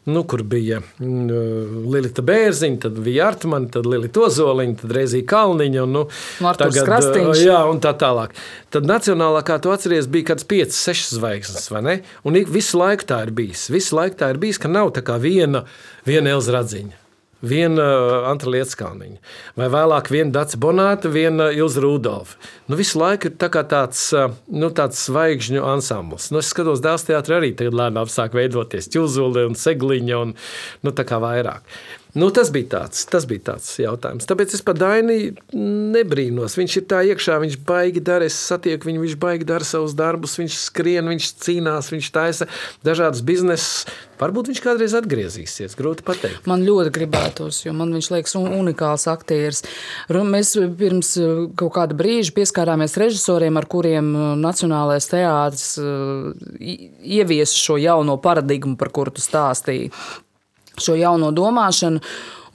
nu, 0.06 0.24
kur 0.24 0.44
bija 0.46 0.82
mm, 1.00 1.86
Lilita 1.94 2.24
Bērziņa, 2.26 2.80
tad 2.88 3.00
bija 3.06 3.30
Artmane, 3.32 3.70
tad 3.74 3.88
Lilita 3.90 4.26
Ozoliņa, 4.28 4.78
tad 4.82 4.94
Reizija 4.98 5.28
Kalniņa. 5.30 5.86
Un, 5.86 5.96
nu, 5.96 6.04
tagad, 6.60 6.82
Krastīņš. 6.88 7.46
jā, 7.46 7.62
un 7.70 7.82
tā 7.84 7.96
tālāk. 8.00 8.36
Tad 8.74 8.90
Nacionālā, 8.90 9.42
kā 9.48 9.58
tu 9.62 9.74
atceries, 9.74 10.10
bija 10.12 10.34
kāds 10.34 10.46
5, 10.50 10.76
6 10.78 11.16
zvaigznes, 11.20 11.72
vai 11.74 11.86
ne? 11.86 11.96
Un 12.26 12.38
visu 12.54 12.82
laiku 12.82 13.10
tā 13.10 13.24
ir 13.26 13.34
bijis. 13.36 13.70
Visu 13.74 13.98
laiku 13.98 14.22
tā 14.22 14.34
ir 14.34 14.42
bijis, 14.42 14.62
ka 14.62 14.72
nav 14.72 14.94
tā 14.96 15.06
kā 15.06 15.18
viena, 15.22 15.66
viena 16.06 16.38
Elza 16.38 16.60
Radziņa 16.60 17.05
viena 17.46 17.86
uh, 17.86 18.28
Anta 18.32 18.50
Lietskalniņa, 18.52 19.20
vai 19.60 19.70
vēlāk 19.74 20.12
viena 20.14 20.34
Dāca 20.40 20.60
Bonāta, 20.62 21.12
viena 21.12 21.50
Ilza 21.56 21.84
Rudolfa. 21.84 22.40
Nu, 22.70 22.80
visu 22.80 23.00
laiku 23.02 23.30
ir 23.30 23.38
tā 23.42 23.50
tāds, 23.54 24.08
uh, 24.16 24.34
nu, 24.52 24.72
tāds 24.76 25.06
zvaigžņu 25.08 25.66
ansambls. 25.66 26.32
Nu, 26.34 26.42
es 26.44 26.52
skatos, 26.54 26.84
dēls 26.86 27.08
teātrī 27.08 27.40
arī 27.40 27.52
tagad 27.58 27.78
lēnām 27.78 28.10
sāk 28.12 28.38
veidoties 28.38 28.90
ķuzuli 28.94 29.46
un 29.50 29.60
segliņa 29.60 30.24
un 30.24 30.34
nu, 30.36 30.96
tā 30.96 31.08
kā 31.08 31.22
vairāk. 31.24 31.78
Nu, 32.16 32.30
tas, 32.32 32.48
bija 32.48 32.70
tāds, 32.72 33.02
tas 33.12 33.26
bija 33.28 33.42
tāds 33.50 33.74
jautājums. 33.76 34.24
Tāpēc 34.30 34.54
es 34.56 34.62
par 34.64 34.78
Dainu 34.80 35.34
nebrīnos. 35.92 36.56
Viņš 36.56 36.78
ir 36.80 36.86
tā 36.88 37.02
iekšā, 37.10 37.42
viņš 37.44 37.58
baigi 37.68 38.00
dara, 38.08 38.30
es 38.30 38.38
satieku 38.40 38.88
viņu, 38.88 39.02
viņš 39.04 39.18
baigi 39.20 39.48
dara 39.50 39.68
savus 39.68 39.98
darbus, 40.00 40.38
viņš 40.40 40.56
skrien, 40.70 41.12
viņš 41.12 41.30
cīnās, 41.44 41.92
viņš 41.92 42.10
taisa 42.16 42.48
dažādas 42.88 43.20
biznesus. 43.20 43.84
Varbūt 44.16 44.48
viņš 44.48 44.64
kādreiz 44.64 44.96
atgriezīsies. 44.96 45.76
Grūti 45.76 46.06
pateikt. 46.08 46.48
Man 46.48 46.64
ļoti 46.64 46.94
gribētos, 46.96 47.66
jo 47.66 47.76
man 47.76 47.92
viņš 47.92 48.12
liekas 48.14 48.38
unikāls 48.40 49.10
aktieris. 49.12 49.66
Mēs 50.08 50.56
pirms 50.80 51.10
uh, 51.20 51.34
kaut 51.60 51.76
kāda 51.76 52.00
brīža 52.00 52.32
pieskārāmies 52.38 52.96
režisoriem, 53.02 53.60
ar 53.60 53.68
kuriem 53.68 54.14
uh, 54.16 54.28
Nacionālais 54.40 55.12
teātris 55.12 55.74
uh, 55.84 56.32
ieviesa 56.64 57.60
šo 57.60 57.76
jauno 57.82 58.16
paradigmu, 58.24 58.80
par 58.80 58.96
kuru 58.96 59.18
tu 59.18 59.26
stāstīji 59.26 59.92
šo 60.82 60.98
jauno 61.00 61.32
domāšanu. 61.36 62.02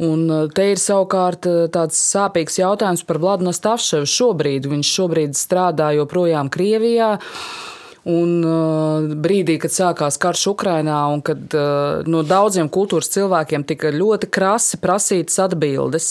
Un 0.00 0.22
uh, 0.32 0.46
te 0.48 0.70
ir 0.72 0.80
savukārt 0.80 1.46
uh, 1.48 1.66
tāds 1.72 1.98
sāpīgs 2.14 2.56
jautājums 2.62 3.04
par 3.04 3.20
Vladimir 3.20 3.56
Stāvševu 3.56 4.08
šobrīd. 4.08 4.68
Viņš 4.70 4.92
šobrīd 4.96 5.36
strādā 5.36 5.90
joprojām 5.98 6.48
Krievijā. 6.52 7.18
Un 8.08 8.38
uh, 8.40 9.10
brīdī, 9.20 9.58
kad 9.60 9.74
sākās 9.74 10.16
karš 10.20 10.46
Ukrajinā, 10.54 11.02
un 11.12 11.20
kad 11.20 11.52
uh, 11.52 12.00
no 12.08 12.22
daudziem 12.24 12.70
kultūras 12.72 13.12
cilvēkiem 13.12 13.66
tika 13.68 13.92
ļoti 13.92 14.30
krasi 14.32 14.80
prasītas 14.80 15.36
atbildes, 15.44 16.08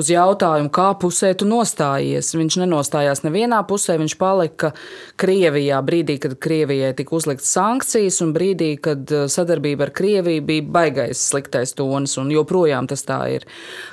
uz 0.00 0.10
jautājumu, 0.10 0.70
kā 0.74 0.88
pusē 1.00 1.32
tu 1.38 1.46
nostājies. 1.48 2.32
Viņš 2.36 2.58
nenostājās 2.62 3.24
nevienā 3.26 3.60
pusē, 3.68 3.96
viņš 4.00 4.16
palika 4.20 4.72
Krievijā 5.20 5.80
brīdī, 5.86 6.18
kad 6.22 6.36
Krievijai 6.42 6.92
tika 6.98 7.16
uzlikts 7.16 7.52
sankcijas, 7.54 8.20
un 8.24 8.34
brīdī, 8.36 8.74
kad 8.82 9.06
uh, 9.14 9.26
sadarbība 9.30 9.88
ar 9.88 9.94
Krieviju 9.94 10.44
bija 10.50 10.66
baigais 10.78 11.22
sliktais 11.30 11.76
tonis, 11.78 12.18
un 12.20 12.32
joprojām 12.34 12.90
tas 12.90 13.06
tā 13.06 13.20
ir. 13.36 13.48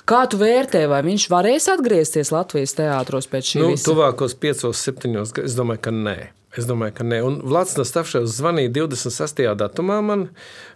Kā 0.10 0.26
tu 0.32 0.41
vērtē, 0.41 0.88
vai 0.91 1.04
viņš 1.06 1.30
varēs 1.32 1.70
atgriezties 1.76 2.34
Latvijas 2.34 2.78
teātros 2.80 3.30
pēc 3.32 3.54
šī 3.54 3.64
nu, 3.64 3.74
visa? 3.76 3.89
Tuvākos 3.91 4.38
piecos, 4.41 4.86
septiņos, 4.89 5.38
es 5.45 5.58
domāju, 5.58 5.86
ka 5.88 5.95
nē. 5.95 6.20
Es 6.58 6.66
domāju, 6.68 6.97
ka 6.97 7.06
nē. 7.08 7.22
Un 7.24 7.38
Vlads 7.47 7.78
Nastafševs 7.80 8.34
zvanīja 8.36 8.74
26. 8.82 9.45
datumā 9.60 10.02
man 10.04 10.26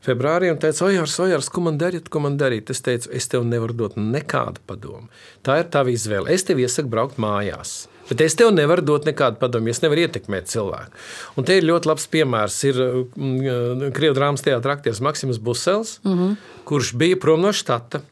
februārī 0.06 0.54
un 0.54 0.60
teica, 0.62 0.86
Ojārs, 0.88 1.18
Ojārs, 1.20 1.50
ko 1.52 1.66
man 1.66 1.80
darīt, 1.82 2.08
ko 2.12 2.22
man 2.24 2.38
darīt? 2.40 2.72
Es 2.72 2.80
teicu, 2.86 3.12
es 3.12 3.28
tev 3.32 3.44
nevaru 3.48 3.76
dot 3.82 3.98
nekādu 4.00 4.64
padomu. 4.70 5.10
Tā 5.44 5.60
ir 5.60 5.68
tava 5.74 5.92
izvēle. 5.92 6.32
Es 6.32 6.48
tev 6.48 6.64
iesaku 6.64 6.94
braukt 6.94 7.20
mājās. 7.20 7.90
Bet 8.08 8.22
es 8.22 8.38
tev 8.38 8.54
nevaru 8.54 8.86
dot 8.86 9.08
nekādu 9.10 9.40
padomu, 9.42 9.72
es 9.74 9.82
nevaru 9.84 10.06
ietekmēt 10.06 10.48
cilvēku. 10.48 11.04
Un 11.36 11.48
te 11.48 11.58
ir 11.58 11.68
ļoti 11.68 11.90
labs 11.90 12.08
piemērs. 12.14 12.60
Ir 12.70 12.82
mm, 12.86 13.88
Krievijas 13.98 14.20
drāmas 14.20 14.46
teātris 14.46 14.78
aktieris 14.78 15.02
Maksims 15.04 15.42
Busels, 15.42 15.98
mm 16.06 16.14
-hmm. 16.14 16.36
kurš 16.70 16.94
bija 16.94 17.20
prom 17.20 17.42
no 17.42 17.52
štata, 17.52 18.04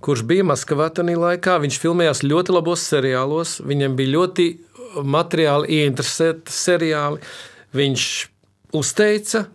kurš 0.00 0.24
bija 0.26 0.44
Maskavā 0.48 0.88
tajā 0.90 1.18
laikā. 1.20 1.60
Viņš 1.60 1.78
filmējās 1.84 2.24
ļoti 2.24 2.56
labos 2.56 2.88
seriālos, 2.88 3.60
viņam 3.60 3.96
bija 3.96 4.16
ļoti 4.16 4.48
materiāli 5.04 5.80
ieinteresēti 5.80 6.54
seriāli. 6.54 7.22
Viņš 7.76 8.06
uzteica, 8.76 9.46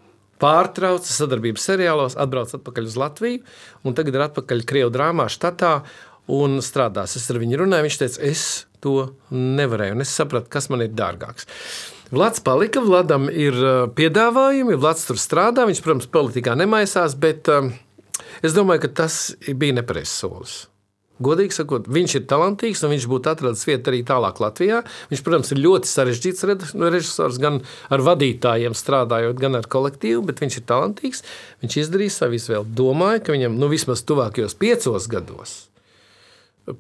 pārtrauca 0.41 1.09
sadarbību 1.09 1.61
seriālos, 1.61 2.17
atbrauca 2.19 2.59
atpakaļ 2.59 2.89
uz 2.89 2.97
Latviju 2.99 3.41
un 3.85 3.97
tagad 3.97 4.17
ir 4.17 4.25
atpakaļ 4.27 4.63
Krievijas 4.69 4.93
drāmā 4.95 5.27
štatā 5.33 5.73
un 6.33 6.59
strādās. 6.65 7.15
Es 7.17 7.29
ar 7.31 7.39
viņu 7.41 7.61
runāju, 7.63 7.87
viņš 7.87 7.99
teica, 8.01 8.23
es 8.27 8.43
to 8.83 8.95
nevarēju 9.33 9.97
un 9.97 10.05
es 10.05 10.13
sapratu, 10.13 10.51
kas 10.53 10.69
man 10.73 10.85
ir 10.85 10.93
dārgāks. 10.95 11.47
Vlads 12.11 12.39
palika, 12.39 12.79
Vladam 12.83 13.27
ir 13.27 13.57
uh, 13.59 13.89
piedāvājumi, 13.91 14.77
Vlads 14.79 15.03
tur 15.09 15.19
strādā, 15.19 15.65
viņš, 15.67 15.83
protams, 15.83 16.07
politikā 16.11 16.55
nemaisās, 16.55 17.17
bet 17.19 17.49
um, 17.51 17.73
es 18.39 18.55
domāju, 18.55 18.85
ka 18.85 18.93
tas 19.03 19.19
bija 19.43 19.75
nepareizs 19.81 20.15
solis. 20.21 20.61
Godīgi 21.23 21.55
sakot, 21.55 21.87
viņš 21.89 22.15
ir 22.19 22.25
talantīgs 22.29 22.83
un 22.85 22.93
viņš 22.93 23.07
būtu 23.09 23.31
atradis 23.31 23.63
vietu 23.65 23.91
arī 23.91 24.03
tālāk 24.05 24.41
Latvijā. 24.43 24.83
Viņš, 25.11 25.23
protams, 25.25 25.53
ir 25.53 25.61
ļoti 25.63 25.89
sarežģīts 25.89 26.45
režisors, 26.77 27.39
gan 27.41 27.61
ar 27.93 28.03
vadītājiem 28.05 28.75
strādājot, 28.77 29.39
gan 29.41 29.57
ar 29.57 29.69
kolektīvu, 29.71 30.25
bet 30.29 30.43
viņš 30.43 30.59
ir 30.59 30.67
talantīgs. 30.69 31.23
Viņš 31.65 31.79
izdarīja 31.83 32.17
savu 32.19 32.37
izvēli. 32.37 32.75
Domāju, 32.77 33.23
ka 33.25 33.37
viņam 33.37 33.57
nu, 33.57 33.71
vismaz 33.71 34.05
tuvākajos 34.05 34.57
piecos 34.61 35.09
gados. 35.09 35.57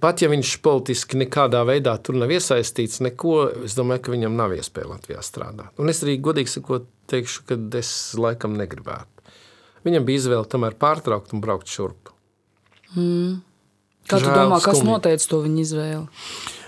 Pat 0.03 0.19
ja 0.19 0.27
viņš 0.27 0.57
politiski 0.59 1.17
nekādā 1.21 1.61
veidā 1.63 1.93
tur 2.03 2.17
nav 2.19 2.31
iesaistīts, 2.35 2.99
neko, 3.05 3.37
es 3.63 3.77
domāju, 3.77 4.03
ka 4.03 4.13
viņam 4.13 4.35
nav 4.35 4.51
iespēja 4.57 4.89
Latvijā 4.91 5.21
strādāt. 5.23 5.71
Un 5.79 5.87
es 5.87 6.03
arī 6.03 6.17
godīgi 6.19 6.57
sakot, 6.57 6.89
teikšu, 7.07 7.45
ka 7.47 7.57
es 7.79 7.91
laikam 8.19 8.57
negribētu. 8.59 9.31
Viņam 9.87 10.07
bija 10.07 10.19
izvēle 10.19 10.49
tomēr 10.51 10.75
pārtraukt 10.75 11.31
un 11.31 11.43
braukt 11.43 11.71
šurp. 11.71 12.11
Mm. 12.95 13.39
Kā 14.07 14.21
tu 14.23 14.31
domā, 14.31 14.61
kas 14.63 14.83
noteica 14.87 15.33
to 15.33 15.41
viņa 15.43 15.65
izvēli? 15.65 16.05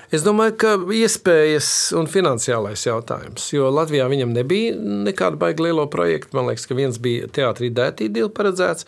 Es 0.10 0.24
domāju, 0.26 0.56
ka 0.58 0.70
iespējas 0.98 1.68
un 1.94 2.08
finansiālais 2.10 2.82
jautājums. 2.82 3.44
Jo 3.54 3.68
Latvijā 3.70 4.08
viņam 4.10 4.32
nebija 4.34 4.74
nekāda 5.06 5.38
baigta 5.38 5.68
liela 5.68 5.86
projekta. 5.92 6.34
Man 6.34 6.50
liekas, 6.50 6.66
ka 6.66 6.78
viens 6.78 6.98
bija 6.98 7.28
teātrī 7.30 7.70
dētīdīla 7.78 8.32
paredzēts, 8.34 8.88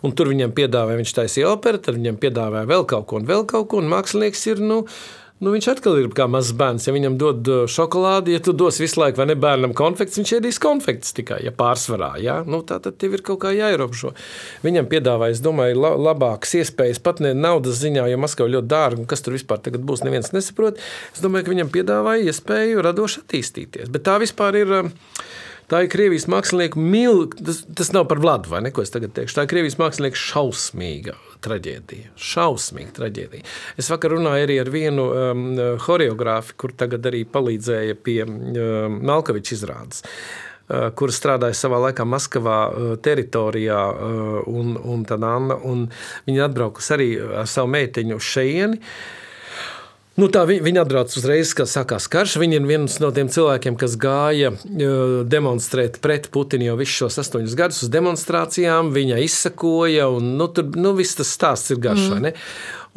un 0.00 0.16
tur 0.16 0.32
viņam 0.32 0.54
piedāvāja, 0.56 1.02
viņš 1.02 1.12
taisīja 1.18 1.50
operu, 1.52 1.82
tad 1.82 2.00
viņam 2.00 2.16
piedāvāja 2.22 2.70
vēl 2.72 2.86
kaut 2.88 3.04
ko 3.10 3.20
un 3.20 3.28
vēl 3.28 3.44
kaut 3.52 3.68
ko, 3.68 3.82
un 3.84 3.92
mākslinieks 3.92 4.46
ir, 4.48 4.64
nu, 4.64 4.80
Nu, 5.42 5.50
viņš 5.50 5.66
atkal 5.72 5.96
ir 5.98 6.06
kā 6.14 6.28
mazs 6.30 6.52
bērns. 6.54 6.84
Ja 6.86 6.92
viņam 6.94 7.16
dod 7.18 7.48
uh, 7.50 7.62
šokolādi, 7.66 8.36
ja 8.36 8.42
tu 8.44 8.52
dos 8.54 8.76
visu 8.78 9.00
laiku, 9.00 9.18
vai 9.18 9.26
ne 9.32 9.34
bērnam 9.42 9.72
konfekts, 9.74 10.20
viņš 10.20 10.34
ēdīs 10.38 10.60
konfekts 10.62 11.16
tikai, 11.16 11.40
ja 11.42 11.50
pārsvarā. 11.56 12.12
Ja? 12.22 12.36
Nu, 12.46 12.60
tā 12.66 12.78
tad 12.84 13.00
tev 13.02 13.16
ir 13.18 13.24
kaut 13.26 13.40
kā 13.42 13.50
jāierobežo. 13.56 14.12
Viņam 14.62 14.86
piedāvāja, 14.92 15.34
es 15.34 15.42
domāju, 15.42 15.80
la 15.82 15.96
labākas 15.98 16.54
iespējas, 16.60 17.02
pat 17.02 17.24
ne 17.24 17.34
naudas 17.34 17.82
ziņā, 17.82 18.06
jo 18.12 18.20
Maskava 18.22 18.54
ļoti 18.54 18.70
dārga 18.70 19.02
un 19.02 19.10
kas 19.10 19.26
tur 19.26 19.34
vispār 19.34 19.82
būs, 19.82 20.04
neviens 20.06 20.30
nesaprot. 20.30 20.78
Es 21.10 21.24
domāju, 21.24 21.48
ka 21.48 21.56
viņam 21.56 21.74
piedāvāja 21.74 22.30
iespēju 22.30 22.86
radoši 22.86 23.24
attīstīties. 23.24 23.90
Bet 23.90 24.06
tā 24.06 24.20
vispār 24.22 24.62
ir. 24.62 24.78
Uh, 24.84 24.94
Tā 25.72 25.78
ir 25.86 25.88
Krievijas 25.88 26.26
mākslinieka 26.28 26.76
milzīga. 26.76 27.38
Tas, 27.46 27.62
tas 27.78 27.92
nav 27.94 28.04
par 28.10 28.20
Vladu, 28.20 28.50
vai 28.52 28.60
ne? 28.66 28.72
Ko 28.74 28.82
es 28.84 28.92
tagad 28.92 29.14
teikšu. 29.16 29.38
Tā 29.38 29.46
ir 29.46 29.52
Krievijas 29.54 29.78
mākslinieka 29.80 30.20
šausmīga 30.20 31.14
traģēdija. 31.44 32.12
Šausmīga 32.30 32.94
traģēdija. 33.00 33.48
Es 33.80 33.90
vakar 33.92 34.16
runāju 34.16 34.46
arī 34.46 34.60
ar 34.62 34.70
vienu 34.72 35.08
um, 35.10 35.44
choreogrāfu, 35.82 36.56
kur 36.60 36.76
tagad 36.78 37.06
arī 37.10 37.24
palīdzēja 37.28 37.98
pie 38.04 38.20
um, 38.26 38.98
Malkoviča 39.08 39.56
izrādes 39.58 40.02
uh, 40.04 40.90
kur 40.98 41.12
strādāja 41.14 41.56
savā 41.56 41.80
laikā 41.88 42.06
Maskavā 42.08 42.58
uh, 42.68 42.92
teritorijā, 43.02 43.80
uh, 43.92 44.38
un, 44.50 44.76
un, 44.76 45.06
Anna, 45.12 45.58
un 45.58 45.88
viņa 46.28 46.46
atbraukusi 46.48 46.94
arī 46.96 47.10
ar 47.42 47.50
savu 47.50 47.72
meitiņu 47.74 48.18
uz 48.18 48.30
šejieni. 48.34 48.80
Nu, 50.20 50.26
tā 50.28 50.42
viņa, 50.44 50.60
viņa 50.66 50.82
atbrauc 50.84 51.14
uzreiz, 51.16 51.54
kad 51.56 51.70
sākās 51.70 52.04
karš. 52.12 52.34
Viņa 52.42 52.58
ir 52.58 52.66
viens 52.68 52.98
no 53.00 53.08
tiem 53.16 53.30
cilvēkiem, 53.32 53.78
kas 53.80 53.94
gāja 54.00 54.50
demonstrēt 55.32 55.96
pret 56.04 56.28
Putinu 56.34 56.68
jau 56.68 56.76
visus 56.80 56.98
šos 57.00 57.16
astoņus 57.22 57.56
gadus 57.56 57.80
uz 57.86 57.92
demonstrācijām. 57.94 58.92
Viņa 58.92 59.22
izsakoja, 59.24 60.10
un 60.12 60.34
nu, 60.36 60.50
tur 60.52 60.68
nu, 60.76 60.92
viss 60.98 61.16
tas 61.16 61.32
stāsts 61.32 61.72
ir 61.72 61.80
garš. 61.80 62.10
Mm. 62.12 62.36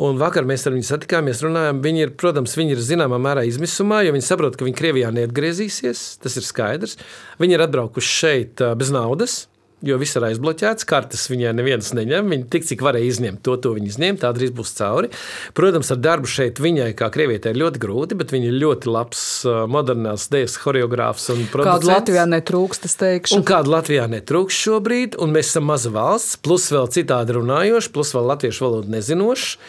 Un 0.05 0.20
vakar 0.20 0.43
mēs 0.43 0.68
ar 0.68 0.76
viņu 0.76 0.89
satikāmies, 0.89 1.39
runājām. 1.45 1.80
Viņi 1.86 2.03
ir, 2.03 2.13
protams, 2.20 2.57
viņi 2.59 2.76
ir 2.76 2.84
zināmā 2.84 3.22
mērā 3.24 3.47
izmisumā, 3.47 4.03
jo 4.03 4.11
viņi 4.18 4.28
saprot, 4.28 4.59
ka 4.59 4.68
viņi 4.68 4.80
Krievijā 4.82 5.16
neatgriezīsies. 5.16 6.05
Tas 6.20 6.36
ir 6.36 6.43
skaidrs. 6.43 6.99
Viņi 7.39 7.55
ir 7.55 7.63
atbraukuši 7.70 8.16
šeit 8.20 8.68
bez 8.76 8.91
naudas 8.91 9.45
jo 9.86 9.98
viss 10.02 10.18
ir 10.18 10.26
aizbloķēts. 10.30 10.88
Kartes 10.90 11.26
viņai 11.32 11.54
neviens 11.58 11.92
neņem. 11.96 12.32
Viņa 12.34 12.48
tik 12.54 12.68
cik 12.70 12.84
varēja 12.86 13.10
izņemt 13.12 13.42
to, 13.46 13.56
to 13.62 13.74
viņa 13.76 13.92
izņēma. 13.92 14.22
Tā 14.22 14.32
drīz 14.36 14.54
būs 14.56 14.74
cauri. 14.78 15.12
Protams, 15.58 15.92
ar 15.94 16.02
darbu 16.02 16.30
šeit 16.32 16.62
viņai, 16.64 16.92
kā 16.98 17.10
krievietē, 17.14 17.54
ir 17.54 17.62
ļoti 17.64 17.82
grūti, 17.84 18.20
bet 18.20 18.34
viņa 18.36 18.50
ir 18.52 18.60
ļoti 18.64 18.92
labs 18.92 19.26
modernās 19.72 20.30
dēļas 20.34 20.60
choreogrāfs. 20.64 21.30
Kādu 21.56 21.92
Latvijā 21.92 22.26
netrūkst, 22.30 22.88
es 22.90 22.98
teikšu. 23.02 23.40
Un 23.40 23.46
kādu 23.48 23.76
Latvijā 23.76 24.08
netrūkst 24.12 24.66
šobrīd, 24.68 25.20
un 25.22 25.36
mēs 25.36 25.54
esam 25.54 25.70
maza 25.70 25.92
valsts, 25.94 26.40
plus 26.42 26.70
vēl 26.74 26.90
citādi 26.94 27.38
runājoši, 27.38 27.94
plus 27.96 28.14
vēl 28.16 28.32
latviešu 28.34 28.66
valodu 28.68 28.96
nezinoši. 28.96 29.60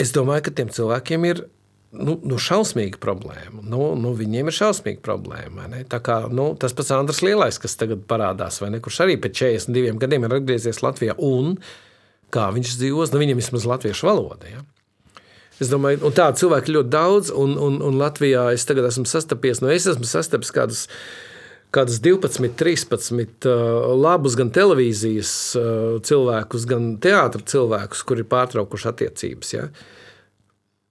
Es 0.00 0.14
domāju, 0.16 0.46
ka 0.48 0.54
tiem 0.60 0.70
cilvēkiem 0.72 1.26
ir 1.28 1.44
nu, 1.96 2.16
nu, 2.22 2.38
šausmīga 2.38 3.00
problēma. 3.02 3.62
Nu, 3.66 3.92
nu, 3.98 4.12
viņiem 4.16 4.50
ir 4.50 4.56
šausmīga 4.56 5.02
problēma. 5.04 5.68
Kā, 5.90 6.22
nu, 6.32 6.52
tas 6.60 6.74
pats 6.76 6.92
Andris 6.94 7.22
Lielais, 7.26 7.58
kas 7.62 7.78
tagad 7.80 8.04
parādās, 8.10 8.60
ne, 8.62 8.82
kurš 8.82 9.02
arī 9.06 9.16
pēc 9.20 9.40
42 9.42 9.96
gadiem 10.02 10.26
ir 10.26 10.36
atgriezies 10.38 10.82
Latvijā. 10.84 11.16
Un 11.18 11.56
kā 12.34 12.50
viņš 12.54 12.76
dzīvos, 12.78 13.14
nu, 13.14 13.22
viņam 13.24 13.42
vismaz 13.42 13.66
latviešu 13.66 14.06
valoda. 14.06 14.52
Ja? 14.52 14.62
Es 15.60 15.68
domāju, 15.72 16.04
ka 16.06 16.12
tādu 16.22 16.44
cilvēku 16.44 16.76
ļoti 16.78 16.92
daudz, 16.92 17.32
un, 17.36 17.56
un, 17.60 17.80
un 17.84 17.98
Latvijā 18.00 18.46
es 18.54 18.64
tagad 18.68 18.86
esmu 18.88 19.04
sastapies, 19.10 19.60
nu, 19.60 19.72
es 19.74 19.90
esmu 19.90 20.08
sastapis 20.08 20.54
kādus. 20.54 20.86
Kādus 21.70 22.00
12, 22.02 22.48
13 22.58 23.46
uh, 23.46 23.92
labus 23.94 24.34
gan 24.34 24.48
televīzijas 24.50 25.28
uh, 25.54 26.00
cilvēkus, 26.02 26.64
gan 26.66 26.88
teātris 26.98 27.46
cilvēkus, 27.52 28.00
kuri 28.08 28.24
ir 28.24 28.26
pārtraukuši 28.32 28.88
attiecības. 28.90 29.52
Ja? 29.54 29.68
Uh, 29.68 29.99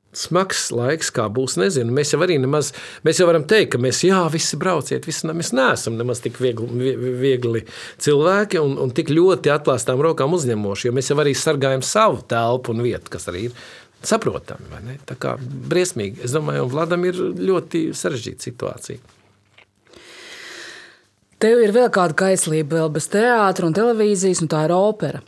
Smags 0.09 0.71
laiks, 0.73 1.11
kā 1.13 1.27
būs, 1.29 1.59
nezinu. 1.61 1.93
Mēs 1.93 2.15
jau 2.15 2.19
arī 2.25 2.39
nemaz, 2.41 2.71
mēs 3.05 3.19
jau 3.21 3.27
varam 3.29 3.43
teikt, 3.49 3.75
ka 3.75 3.81
mēs, 3.81 3.99
jā, 4.07 4.23
visi 4.33 4.57
brauciet, 4.57 5.05
visi, 5.05 5.27
mēs 5.29 5.51
neesam 5.53 5.99
nemaz 5.99 6.23
tik 6.23 6.39
viegli, 6.41 6.95
viegli 7.21 7.61
cilvēki 8.01 8.57
un, 8.63 8.73
un 8.81 8.93
tik 8.95 9.13
ļoti 9.13 9.53
atklātām 9.53 10.01
rokām 10.01 10.33
uzņemoši, 10.33 10.89
jo 10.89 10.95
mēs 10.97 11.11
jau 11.11 11.19
arī 11.21 11.35
sargājam 11.37 11.85
savu 11.85 12.23
telpu 12.25 12.73
un 12.73 12.81
vietu, 12.87 13.13
kas 13.13 13.29
arī 13.29 13.45
ir 13.51 13.61
saprotami. 14.01 14.97
Tā 15.05 15.17
kā 15.19 15.35
briesmīgi. 15.39 16.23
Es 16.25 16.33
domāju, 16.33 16.65
un 16.65 16.73
Vladam 16.73 17.05
ir 17.05 17.19
ļoti 17.37 17.89
sarežģīta 17.93 18.49
situācija. 18.49 19.15
Tev 21.39 21.61
ir 21.63 21.71
vēl 21.71 21.87
kāda 21.95 22.17
kaislība, 22.19 22.81
vēl 22.81 22.89
bez 22.97 23.07
teātra 23.13 23.69
un 23.69 23.75
televīzijas, 23.77 24.41
un 24.43 24.49
tā 24.51 24.65
ir 24.65 24.73
opera. 24.75 25.21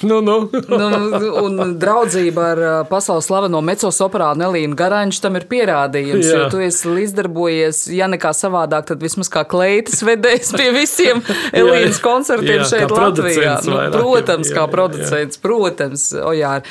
Nu, 0.00 0.20
nu. 0.20 0.50
nu, 0.68 1.30
un 1.40 1.76
draudzība 1.80 2.42
ar 2.52 2.60
pasaules 2.90 3.24
slaveno 3.30 3.62
mecosoprānu 3.64 4.44
Elīnu 4.50 4.76
Garanču 4.76 5.22
tam 5.24 5.38
ir 5.40 5.46
pierādījums. 5.48 6.26
Jā. 6.26 6.42
Jo 6.42 6.50
tu 6.52 6.60
esi 6.60 6.90
līdzdarbojies, 6.92 7.86
ja 7.96 8.08
nekā 8.12 8.34
savādāk, 8.36 8.90
tad 8.90 9.00
vismaz 9.00 9.32
kā 9.32 9.46
kleitas 9.48 10.04
vedējs 10.04 10.52
pie 10.58 10.68
visiem 10.76 11.24
Elīnas 11.62 12.02
koncertiem 12.04 12.60
jā, 12.60 12.68
šeit 12.74 12.92
Latvijā. 12.92 13.56
Nu, 13.64 13.80
protams, 13.94 14.52
jā, 14.52 14.58
kā 14.58 14.68
producents, 14.68 15.40
jā. 15.40 15.44
protams. 15.46 16.06
Ojār. 16.26 16.68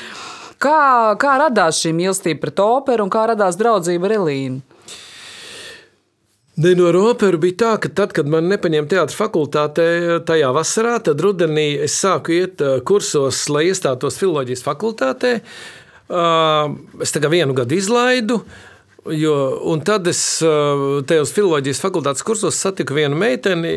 Kā, 0.62 0.78
kā 1.20 1.34
radās 1.42 1.82
šī 1.82 1.96
mīlestība 1.98 2.46
pret 2.46 2.62
operu 2.62 3.08
un 3.08 3.12
kā 3.14 3.26
radās 3.34 3.58
draudzība 3.58 4.12
ar 4.12 4.18
Elīnu? 4.20 4.75
Ne, 6.56 6.72
no 6.76 6.88
operas 7.10 7.42
bija 7.44 7.58
tā, 7.60 7.70
ka 7.84 7.90
tad, 7.92 8.14
kad 8.16 8.30
man 8.32 8.46
nepaņēma 8.48 8.88
teātris 8.88 9.18
fakultātē, 9.20 9.88
tajā 10.28 10.54
vasarā, 10.56 10.94
tad 11.04 11.20
rudenī 11.20 11.74
es 11.84 11.98
sāku 12.00 12.32
iet 12.32 12.62
kursos, 12.88 13.42
lai 13.52 13.66
iestātos 13.74 14.16
filozofijas 14.22 14.64
fakultātē. 14.64 15.34
Es 17.04 17.12
kā 17.12 17.32
vienu 17.34 17.58
gadu 17.58 17.76
izlaidu. 17.76 18.40
Jo, 19.12 19.34
un 19.70 19.84
tad 19.86 20.08
es 20.08 20.22
tajos 21.12 21.34
filozofijas 21.36 21.84
fakultātes 21.84 22.24
kursos 22.26 22.62
satiku 22.64 22.96
vienu 22.96 23.20
meiteni, 23.20 23.74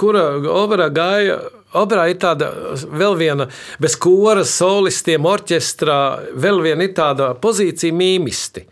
kura 0.00 0.24
operā 0.56 0.88
gāja. 0.88 1.36
Operā 1.76 2.06
ir 2.08 2.16
tāda 2.22 2.48
vēl 2.88 3.18
viena, 3.20 3.48
bez 3.82 3.98
koras, 4.00 4.54
solistiem, 4.56 5.28
orķestrā, 5.28 5.98
vēl 6.32 6.62
viena 6.64 6.88
ir 6.88 6.96
tāda 6.96 7.34
pozīcija 7.36 7.92
mīmisti. 7.92 8.64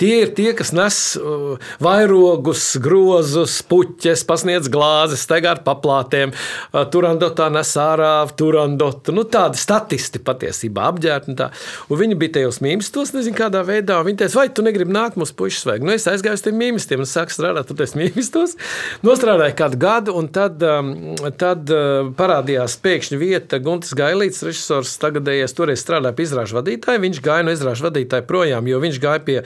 Tie 0.00 0.22
ir 0.24 0.30
tie, 0.32 0.54
kas 0.56 0.70
nes 0.72 0.98
uh, 1.20 1.58
vairogus, 1.82 2.64
grozus, 2.80 3.58
puķes, 3.68 4.22
pasniedz 4.24 4.70
glāzes, 4.72 5.26
steigā 5.26 5.52
ar 5.52 5.60
paplātēm, 5.66 6.32
uh, 6.32 6.86
turandotā 6.88 7.50
nes 7.52 7.72
ārā, 7.76 8.14
turandotu. 8.32 9.12
Nu, 9.12 9.26
tādi 9.28 9.60
statisti 9.60 10.22
patiesībā 10.24 10.86
apģērbti. 10.94 11.36
Un, 11.36 11.98
viņi 12.00 12.16
bija 12.16 12.38
tajos 12.38 12.62
mīmestos, 12.64 13.12
nezinu 13.12 13.36
kādā 13.36 13.60
veidā. 13.66 13.98
Viņi 14.06 14.22
teica, 14.22 14.38
vai 14.40 14.46
tu 14.56 14.64
negribi 14.64 14.94
nākt 14.96 15.18
mums 15.20 15.34
pušas 15.36 15.68
vajag. 15.68 15.84
Nu, 15.84 15.92
es 15.92 16.08
aizgāju 16.08 16.38
uz 16.38 16.46
tiem 16.46 16.56
mīmestiem 16.62 17.04
un 17.04 17.10
sāku 17.10 17.36
strādāt 17.36 17.68
tur 17.68 17.76
tajos 17.82 17.92
mīmestos. 18.00 18.56
Nostrādāju 19.04 19.58
kādu 19.58 19.82
gadu, 19.84 20.16
un 20.16 20.32
tad, 20.32 20.64
um, 20.64 20.94
tad 21.40 21.68
uh, 21.76 22.08
parādījās 22.16 22.78
pēkšņi 22.80 23.20
vieta 23.20 23.60
Guntis 23.60 23.92
Gailīts, 24.00 24.40
režisors, 24.48 24.96
tagadējies 25.04 25.56
toreiz 25.60 25.84
strādāja 25.84 26.16
pie 26.16 26.24
izrāžu 26.30 26.56
vadītāja. 26.62 27.04
Viņš 27.04 27.22
gāja 27.28 27.44
no 27.44 27.52
izrāžu 27.52 27.90
vadītāja 27.90 28.24
projām, 28.32 28.72
jo 28.72 28.80
viņš 28.80 29.00
gāja 29.04 29.24
pie 29.28 29.38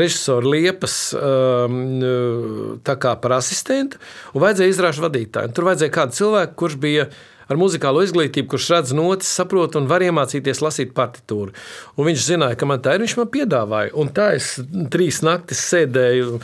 režisoru 0.00 0.52
Liepas 0.54 0.96
um, 1.16 1.78
par 3.22 3.36
asistentu 3.38 4.00
un 4.34 4.44
vajadzēja 4.44 4.74
izrāžu 4.74 5.06
vadītāju. 5.06 5.54
Tur 5.56 5.68
vajadzēja 5.70 5.94
kādu 5.94 6.18
cilvēku, 6.20 6.56
kurš 6.62 6.78
bija 6.82 7.08
ar 7.46 7.60
muzikālo 7.60 8.02
izglītību, 8.06 8.48
kurš 8.52 8.70
redz 8.74 8.94
notis, 8.96 9.30
saprot 9.38 9.76
un 9.78 9.88
var 9.90 10.04
iemācīties 10.06 10.62
lasīt 10.64 10.94
partitūru. 10.96 11.54
Un 11.96 12.08
viņš 12.08 12.24
zināja, 12.30 12.58
ka 12.58 12.68
man 12.68 12.82
tā 12.82 12.96
ir, 12.96 13.04
viņš 13.04 13.16
man 13.20 13.30
piedāvāja. 13.32 13.92
Un 13.98 14.10
tā 14.14 14.32
es 14.38 14.56
trīs 14.92 15.22
naktis 15.26 15.62
sēdēju, 15.70 16.40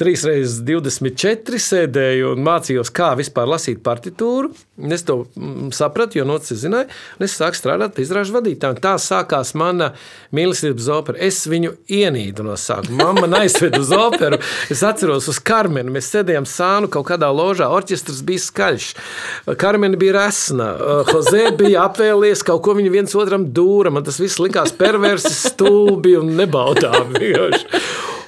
trīs 0.00 0.24
reizes 0.28 0.60
24 0.66 1.60
sēdēju 1.64 2.34
un 2.34 2.44
mācījos, 2.44 2.92
kā 2.94 3.12
vispār 3.20 3.48
lasīt 3.50 3.82
partitūru. 3.84 4.52
Es 4.90 5.04
to 5.08 5.22
mm, 5.36 5.70
sapratu, 5.76 6.20
jo 6.20 6.26
notis 6.28 6.62
zināja, 6.62 6.88
un 7.18 7.26
es 7.26 7.36
sāku 7.36 7.58
strādāt 7.58 8.00
izrāžu 8.00 8.34
vadītāja. 8.38 8.80
Tā 8.80 8.94
sākās 9.00 9.52
mana 9.58 9.92
mīlestības 10.36 10.88
opera. 10.94 11.20
Es 11.20 11.42
viņu 11.50 11.74
ienīdu 11.92 12.46
no 12.46 12.56
sākuma. 12.60 13.10
Mamma 13.10 13.42
aizveda 13.42 13.80
uz 13.80 13.92
operu. 13.96 14.40
Es 14.72 14.84
atceros 14.86 15.28
uz 15.30 15.40
Karmenu. 15.44 15.92
Mēs 15.92 16.08
sēdējām 16.14 16.48
sānu 16.48 16.90
kaut 16.92 17.08
kādā 17.10 17.28
ložā. 17.34 17.68
Orķestrs 17.72 18.22
bija 18.26 18.44
skaļš. 18.46 18.90
Karmena 19.60 20.00
bija 20.00 20.16
resna. 20.30 20.70
Jose 21.10 21.50
bija 21.58 21.86
apvēlies 21.88 22.44
kaut 22.46 22.62
ko 22.64 22.74
viņa 22.78 22.92
viens 22.94 23.16
otram 23.18 23.48
dūra. 23.54 23.90
Man 23.92 24.06
tas 24.06 24.20
viss 24.22 24.40
likās 24.42 24.72
perversi, 24.76 25.32
stulbi 25.34 26.14
un 26.20 26.34
nebaudāmi. 26.38 27.32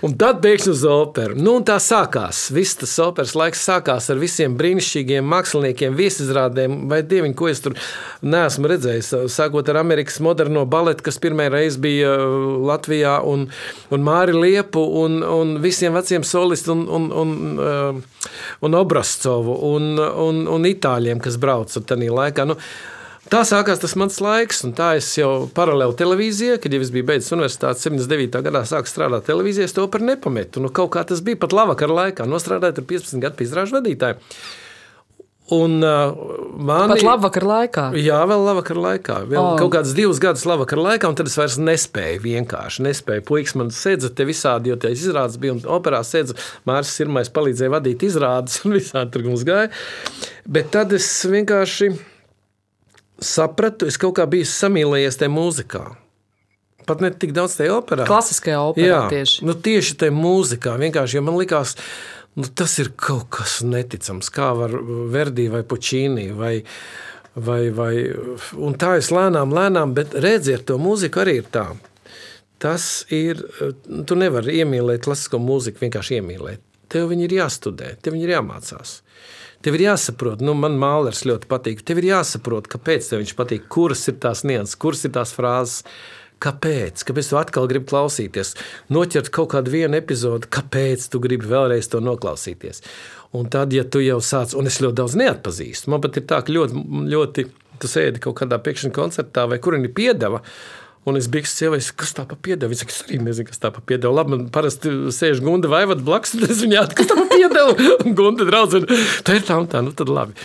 Un 0.03 0.17
tad 0.19 0.41
pēkšņi 0.43 0.71
uz 0.73 0.81
operu. 0.91 1.37
Nu, 1.39 1.53
tā 1.63 1.77
sākās. 1.79 2.49
Viss 2.51 2.75
tas 2.81 2.97
operas 3.05 3.37
laiks 3.39 3.61
sākās 3.69 4.09
ar 4.11 4.19
visiem 4.19 4.57
brīnišķīgiem 4.59 5.29
māksliniekiem, 5.31 5.95
viesizrādēm, 5.95 6.75
vai 6.91 7.05
dieviņ, 7.07 7.37
ko 7.39 7.47
es 7.47 7.63
tur 7.63 7.77
neesmu 8.27 8.71
redzējis. 8.73 9.13
Sākot 9.31 9.71
ar 9.71 9.79
Amerikas 9.79 10.19
moderno 10.25 10.65
baletu, 10.67 11.07
kas 11.07 11.21
pirmā 11.23 11.47
reize 11.55 11.79
bija 11.83 12.17
uh, 12.19 12.57
Latvijā, 12.67 13.21
un, 13.31 13.47
un 13.95 14.07
Māri 14.09 14.35
Liepu, 14.35 14.83
un, 15.05 15.21
un 15.23 15.55
visiem 15.63 15.95
veciem 15.95 16.27
solistiem, 16.27 16.83
un, 16.83 17.07
un, 17.23 17.37
un, 17.39 17.63
uh, 17.63 18.27
un 18.67 18.79
Obrascovu, 18.83 19.55
un, 19.71 19.93
un, 20.03 20.43
un 20.51 20.67
Itāļiem, 20.73 21.23
kas 21.23 21.39
brauca 21.39 21.79
tajā 21.79 22.11
laikā. 22.11 22.49
Nu, 22.51 22.59
Tā 23.33 23.39
sākās 23.49 23.81
tas 23.81 23.95
mans 23.97 24.19
laiks, 24.21 24.59
un 24.67 24.75
tā 24.77 24.91
es 24.99 25.07
jau 25.17 25.47
paralēli 25.57 25.97
televīzijai, 25.97 26.59
kad 26.61 26.75
jau 26.75 26.83
es 26.85 26.91
biju 26.93 27.07
beidzis 27.09 27.33
universitāti, 27.33 27.81
79. 27.87 28.43
gadā 28.45 28.61
sāku 28.69 28.91
strādāt 28.91 29.25
televīzijā, 29.25 29.65
es 29.71 29.73
to 29.73 29.87
par 29.89 30.05
nepametu. 30.05 30.61
Nu, 30.61 30.69
kaut 30.69 30.91
kā 30.93 31.01
tas 31.09 31.23
bija 31.25 31.41
pat 31.41 31.57
labvakar 31.57 31.95
laikā, 31.97 32.27
nostrādājot 32.29 32.83
ar 32.83 32.87
15 32.91 33.25
gadu 33.25 33.47
izrāžu 33.47 33.79
vadītāju. 33.79 34.21
Un, 35.53 35.79
uh, 35.81 36.13
mani, 36.61 36.93
Pat 36.93 37.07
labvakar 37.07 37.49
laikā. 37.49 37.87
Jā, 38.01 38.21
vēl 38.29 38.45
labvakar 38.51 38.79
laikā. 38.85 39.17
Vēl 39.33 39.41
oh. 39.41 39.57
kaut 39.61 39.73
kāds 39.79 39.97
divus 39.97 40.21
gadus 40.23 40.45
labvakar 40.49 40.81
laikā, 40.81 41.09
un 41.09 41.17
tad 41.17 41.33
es 41.33 41.41
vairs 41.41 41.57
nespēju. 41.61 42.21
Vienkārši 42.29 42.85
nespēju. 42.87 43.25
Puikas 43.33 43.57
man 43.61 43.73
sēdza 43.73 44.13
te 44.17 44.29
visādi, 44.29 44.73
jo 44.73 44.79
tie 44.81 44.93
izrādes 44.93 45.41
bija, 45.41 45.57
un 45.57 45.65
operā 45.81 46.05
sēdza 46.05 46.37
Mārcis 46.69 47.01
Sirmais 47.01 47.33
palīdzēja 47.33 47.75
vadīt 47.81 48.07
izrādes, 48.13 48.61
un 48.65 48.77
visādi 48.77 49.17
tur 49.17 49.29
mums 49.29 49.45
gāja. 49.49 49.73
Bet 50.49 50.73
tad 50.77 50.93
es 50.97 51.11
vienkārši 51.29 51.95
sapratu, 53.27 53.89
es 53.91 53.99
kaut 54.01 54.17
kā 54.19 54.27
biju 54.31 54.49
samīlējies 54.49 55.21
tajā 55.21 55.33
mūzikā. 55.33 55.85
Pat 56.87 57.03
ne 57.03 57.13
tik 57.15 57.35
daudz 57.37 57.55
tajā 57.59 57.77
operā. 57.77 58.07
Klasiskajā 58.09 58.59
operā 58.73 58.89
Jā, 58.89 59.03
tieši. 59.13 59.45
Nu, 59.47 59.55
tieši 59.55 59.97
tajā 60.01 60.15
mūzikā. 60.17 60.75
Vienkārši, 60.83 61.19
jo 61.19 61.23
man 61.27 61.39
likās, 61.39 61.77
nu, 62.39 62.49
tas 62.49 62.75
ir 62.83 62.91
kaut 62.99 63.29
kas 63.37 63.61
neticams. 63.67 64.33
Kā 64.35 64.51
var 64.59 64.75
Verdi 65.15 65.47
vai 65.53 65.63
Puķīnī 65.69 66.27
vai, 66.39 66.57
vai, 67.35 67.61
vai 67.77 67.93
un 68.59 68.77
tā 68.81 68.97
es 68.99 69.13
lēnām, 69.15 69.55
lēnām, 69.55 69.95
bet 69.99 70.17
redziet, 70.19 70.67
to 70.71 70.81
mūziku 70.83 71.23
arī 71.23 71.39
ir 71.45 71.49
tā. 71.55 71.69
Tas 72.63 73.07
ir, 73.11 73.41
tu 74.07 74.19
nevari 74.19 74.61
iemīlēt 74.63 75.07
klasisko 75.07 75.41
mūziku, 75.43 75.83
vienkārši 75.83 76.21
iemīlēt. 76.21 76.63
Tev 76.93 77.09
viņi 77.11 77.25
ir 77.27 77.39
jāstudē, 77.41 77.95
tev 78.03 78.15
viņi 78.15 78.29
ir 78.29 78.35
jāmācās. 78.37 79.01
Tev 79.63 79.77
ir 79.79 79.85
jāsaprot, 79.87 80.41
nu, 80.43 80.57
man 80.59 80.75
mākslinieks 80.81 81.23
ļoti 81.29 81.49
patīk. 81.51 81.85
Tev 81.87 82.01
ir 82.03 82.09
jāsaprot, 82.11 82.67
kāpēc 82.71 83.13
tev 83.13 83.23
viņš 83.23 83.37
patīk, 83.39 83.69
kuras 83.71 84.03
ir 84.11 84.19
tās 84.23 84.43
nianses, 84.49 84.79
kuras 84.83 85.07
ir 85.07 85.15
tās 85.15 85.35
frāzes. 85.37 85.85
Kāpēc? 86.43 87.05
Kāpēc 87.07 87.29
tu 87.31 87.39
atkal 87.39 87.69
gribi 87.71 87.87
klausīties? 87.87 88.57
Noķert 88.91 89.31
kaut 89.31 89.53
kādu 89.53 89.71
vienu 89.71 89.95
epizodi, 89.95 90.51
kāpēc 90.51 91.07
tu 91.13 91.21
gribi 91.23 91.47
vēlreiz 91.47 91.87
to 91.93 92.01
noklausīties? 92.03 92.83
Un 93.39 93.47
tad, 93.53 93.71
ja 93.73 93.85
tu 93.87 94.03
jau 94.03 94.19
sāc, 94.19 94.57
un 94.59 94.67
es 94.67 94.81
ļoti 94.83 94.99
daudz 94.99 95.15
neatpazīstu, 95.21 95.93
man 95.95 96.03
pat 96.03 96.19
ir 96.19 96.27
tā, 96.27 96.43
ka 96.43 96.53
ļoti, 96.53 96.83
ļoti 97.15 97.47
tu 97.83 97.91
sēdi 97.91 98.23
kaut 98.23 98.41
kādā 98.43 98.59
pēkšņa 98.63 98.91
koncertā 98.97 99.47
vai 99.51 99.61
kur 99.63 99.79
viņi 99.79 99.93
piedeva. 99.95 100.43
Un 101.03 101.17
es 101.19 101.27
biju 101.27 101.49
sievai, 101.51 101.81
kas 101.99 102.13
tā 102.15 102.23
pa 102.31 102.37
piedevu. 102.39 102.71
Viņa 102.71 102.85
saka, 102.85 102.95
es 102.95 103.01
arī 103.03 103.17
nezinu, 103.27 103.49
kas 103.49 103.59
tā 103.59 103.73
pa 103.75 103.81
piedevu. 103.83 104.15
Labi, 104.15 104.37
man 104.37 104.45
parasti 104.55 104.91
sēž 105.11 105.41
gunda 105.43 105.71
vai 105.71 105.83
vad 105.91 106.05
blakus, 106.07 106.35
un 106.39 106.45
es 106.47 106.61
viņai 106.63 106.79
atkārtoju, 106.85 106.99
kas 107.01 107.11
tā 107.11 107.17
pa 107.19 107.25
piedevu. 107.33 107.95
Un 108.05 108.19
gunda 108.19 108.47
draudzene, 108.47 109.01
tā 109.27 109.35
ir 109.39 109.49
tā 109.49 109.57
un 109.59 109.67
tā, 109.73 109.81
nu 109.83 109.91
tad 109.99 110.13
labi. 110.13 110.37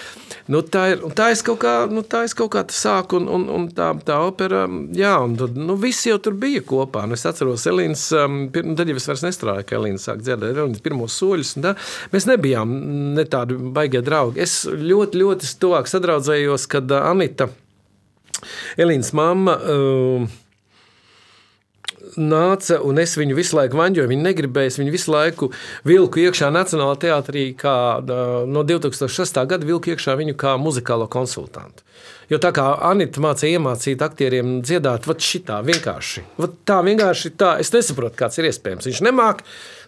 Nu, 0.48 0.62
tā 0.64 0.86
ir, 0.94 1.02
tā 1.12 1.28
es 1.34 1.42
kaut 1.44 1.60
kā, 1.60 1.74
nu, 1.92 2.02
tā 2.08 2.22
es 2.24 2.34
kaut 2.38 2.54
kā 2.54 2.62
sāku, 2.72 3.20
un, 3.20 3.28
un, 3.36 3.44
un 3.52 3.68
tā, 3.76 3.90
tā 4.08 4.16
opera, 4.24 4.62
jā, 4.96 5.12
un 5.26 5.36
tad, 5.38 5.60
nu, 5.60 5.76
visi 5.78 6.08
jau 6.08 6.18
tur 6.24 6.38
bija 6.40 6.64
kopā. 6.66 7.04
Nu, 7.06 7.18
es 7.20 7.28
atceros, 7.28 7.68
Elīnas, 7.68 8.06
um, 8.16 8.40
tad 8.56 8.88
jau 8.88 8.96
es 8.96 9.08
vairs 9.12 9.26
nestrādāju, 9.28 9.68
ka 9.68 9.78
Elīna 9.78 10.02
sāk 10.02 10.24
dzirdēt 10.24 10.56
Elīnas 10.56 10.84
pirmos 10.86 11.20
soļus, 11.20 11.54
un 11.60 11.68
tā, 11.68 11.76
mēs 12.16 12.30
nebijām 12.32 12.74
ne 13.18 13.28
tādi 13.28 13.60
baigie 13.76 14.02
draugi. 14.08 14.40
Es 14.48 14.62
ļoti, 14.72 15.22
ļoti 15.22 15.54
tuvāk 15.60 15.92
sadraudzējos, 15.92 16.70
kad 16.72 16.96
uh, 16.96 17.10
Anita, 17.12 17.52
Elīnas 18.80 19.12
mamma, 19.20 19.60
uh, 19.60 20.38
nāca, 22.18 22.82
un 22.84 23.00
es 23.02 23.16
viņu 23.18 23.38
visu 23.38 23.58
laiku 23.58 23.80
vaņģoju. 23.80 24.12
Viņa 24.12 24.28
negribēja, 24.28 24.76
viņu 24.82 24.94
visu 24.94 25.14
laiku 25.14 25.52
vilku 25.88 26.24
iekšā 26.26 26.52
Nacionālajā 26.54 27.02
teātrī, 27.06 27.50
kā 27.58 27.76
no 28.50 28.66
2006. 28.68 29.42
gada 29.50 29.68
vilku 29.68 29.94
iekšā 29.94 30.18
viņu 30.20 30.38
kā 30.40 30.58
muzikālo 30.62 31.10
konsultantu. 31.12 31.86
Jo 32.28 32.42
tā 32.44 32.52
kā 32.52 32.66
Anita 32.84 33.22
mācīja 33.24 33.56
iemācīt 33.56 34.02
aktieriem 34.04 34.58
dziedāt, 34.60 35.06
vat 35.08 35.24
šitā 35.24 35.62
vienkārši. 35.64 36.26
Vat 36.42 36.58
tā 36.68 36.82
vienkārši 36.84 37.32
tā, 37.40 37.54
es 37.64 37.72
nesaprotu, 37.72 38.18
kāds 38.20 38.36
ir 38.42 38.50
iespējams. 38.50 38.90
Viņš 38.90 39.00
nemāk 39.08 39.46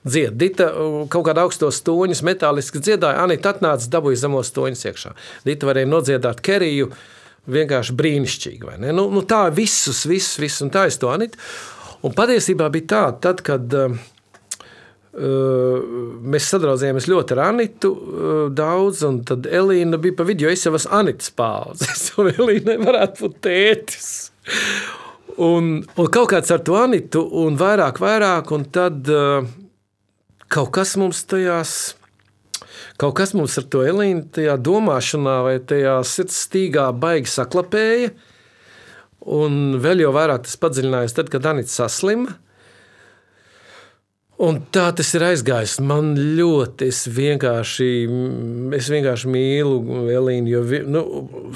dzied. 0.07 0.37
Dita 0.39 0.69
kaut 1.11 1.25
kādā 1.27 1.43
augstos 1.43 1.81
toņus 1.83 2.23
metāliski 2.23 2.79
dziedāja, 2.79 3.25
Anita 3.25 3.51
atnāca, 3.51 3.89
dabūja 3.91 4.21
zemos 4.23 4.53
toņus 4.55 4.85
iekšā. 4.87 5.11
Dita 5.49 5.67
varēja 5.67 5.91
nodziedāt 5.91 6.39
Keriju 6.45 6.93
vienkārši 7.49 7.97
brīnišķīgi. 7.99 8.77
Nu, 8.87 9.09
nu, 9.11 9.25
tā 9.27 9.47
visus, 9.51 10.05
visus, 10.07 10.39
visus, 10.39 10.63
un 10.63 10.71
tā 10.71 10.87
es 10.87 10.99
to 11.01 11.11
Anita. 11.11 11.39
Un 12.05 12.15
patiesībā 12.15 12.69
bija 12.71 12.87
tā, 12.93 13.01
tad, 13.25 13.41
kad 13.43 13.73
uh, 13.75 13.97
mēs 15.19 16.47
sadraudzējāmies 16.53 17.09
ļoti 17.11 17.35
ar 17.35 17.41
Anitu 17.49 17.91
uh, 17.91 18.41
daudz, 18.55 19.03
un 19.07 19.19
tad 19.27 19.49
Elīna 19.49 19.99
bija 20.01 20.15
pa 20.19 20.27
vidu, 20.27 20.47
jo 20.47 20.53
es 20.53 20.63
jau 20.63 20.75
esmu 20.79 20.95
Anitas 21.01 21.33
paudzes, 21.35 22.07
un 22.21 22.31
Elīna 22.31 22.77
varētu 22.85 23.25
būt 23.25 23.39
tētis. 23.49 24.09
Un, 25.39 25.79
un 25.83 26.11
kaut 26.11 26.31
kāds 26.31 26.51
ar 26.55 26.63
to 26.63 26.75
Anitu, 26.79 27.23
un 27.43 27.59
vairāk, 27.59 27.99
vairāk, 28.03 28.55
un 28.55 28.65
tad 28.71 29.11
uh, 29.11 29.43
kaut 30.47 30.71
kas 30.79 30.95
mums 30.99 31.25
tajās 31.27 31.77
kaut 32.99 33.15
kas 33.15 33.31
mums 33.35 33.55
ar 33.59 33.67
to 33.71 33.83
Elīnu, 33.87 34.25
tajā 34.35 34.57
domāšanā 34.59 35.37
vai 35.45 35.57
tajā 35.63 35.99
sirds 36.07 36.39
stīgā 36.47 36.89
baigi 36.95 37.31
saklapēja. 37.31 38.11
Un 39.27 39.79
vēl 39.83 40.05
jau 40.05 40.13
vairāk 40.15 40.45
tas 40.45 40.59
padziļinājās 40.61 41.17
tad, 41.17 41.31
kad 41.33 41.47
Anita 41.49 41.71
saslima. 41.73 42.37
Un 44.39 44.61
tā 44.71 44.85
tas 44.95 45.09
ir 45.17 45.23
aizgājis. 45.27 45.73
Man 45.83 46.13
ļoti, 46.15 46.87
es 46.87 47.01
vienkārši, 47.11 47.87
es 48.77 48.87
vienkārši 48.87 49.31
mīlu 49.33 50.05
Elīnu, 50.15 50.53
jo 50.53 50.61
nu, 50.87 51.01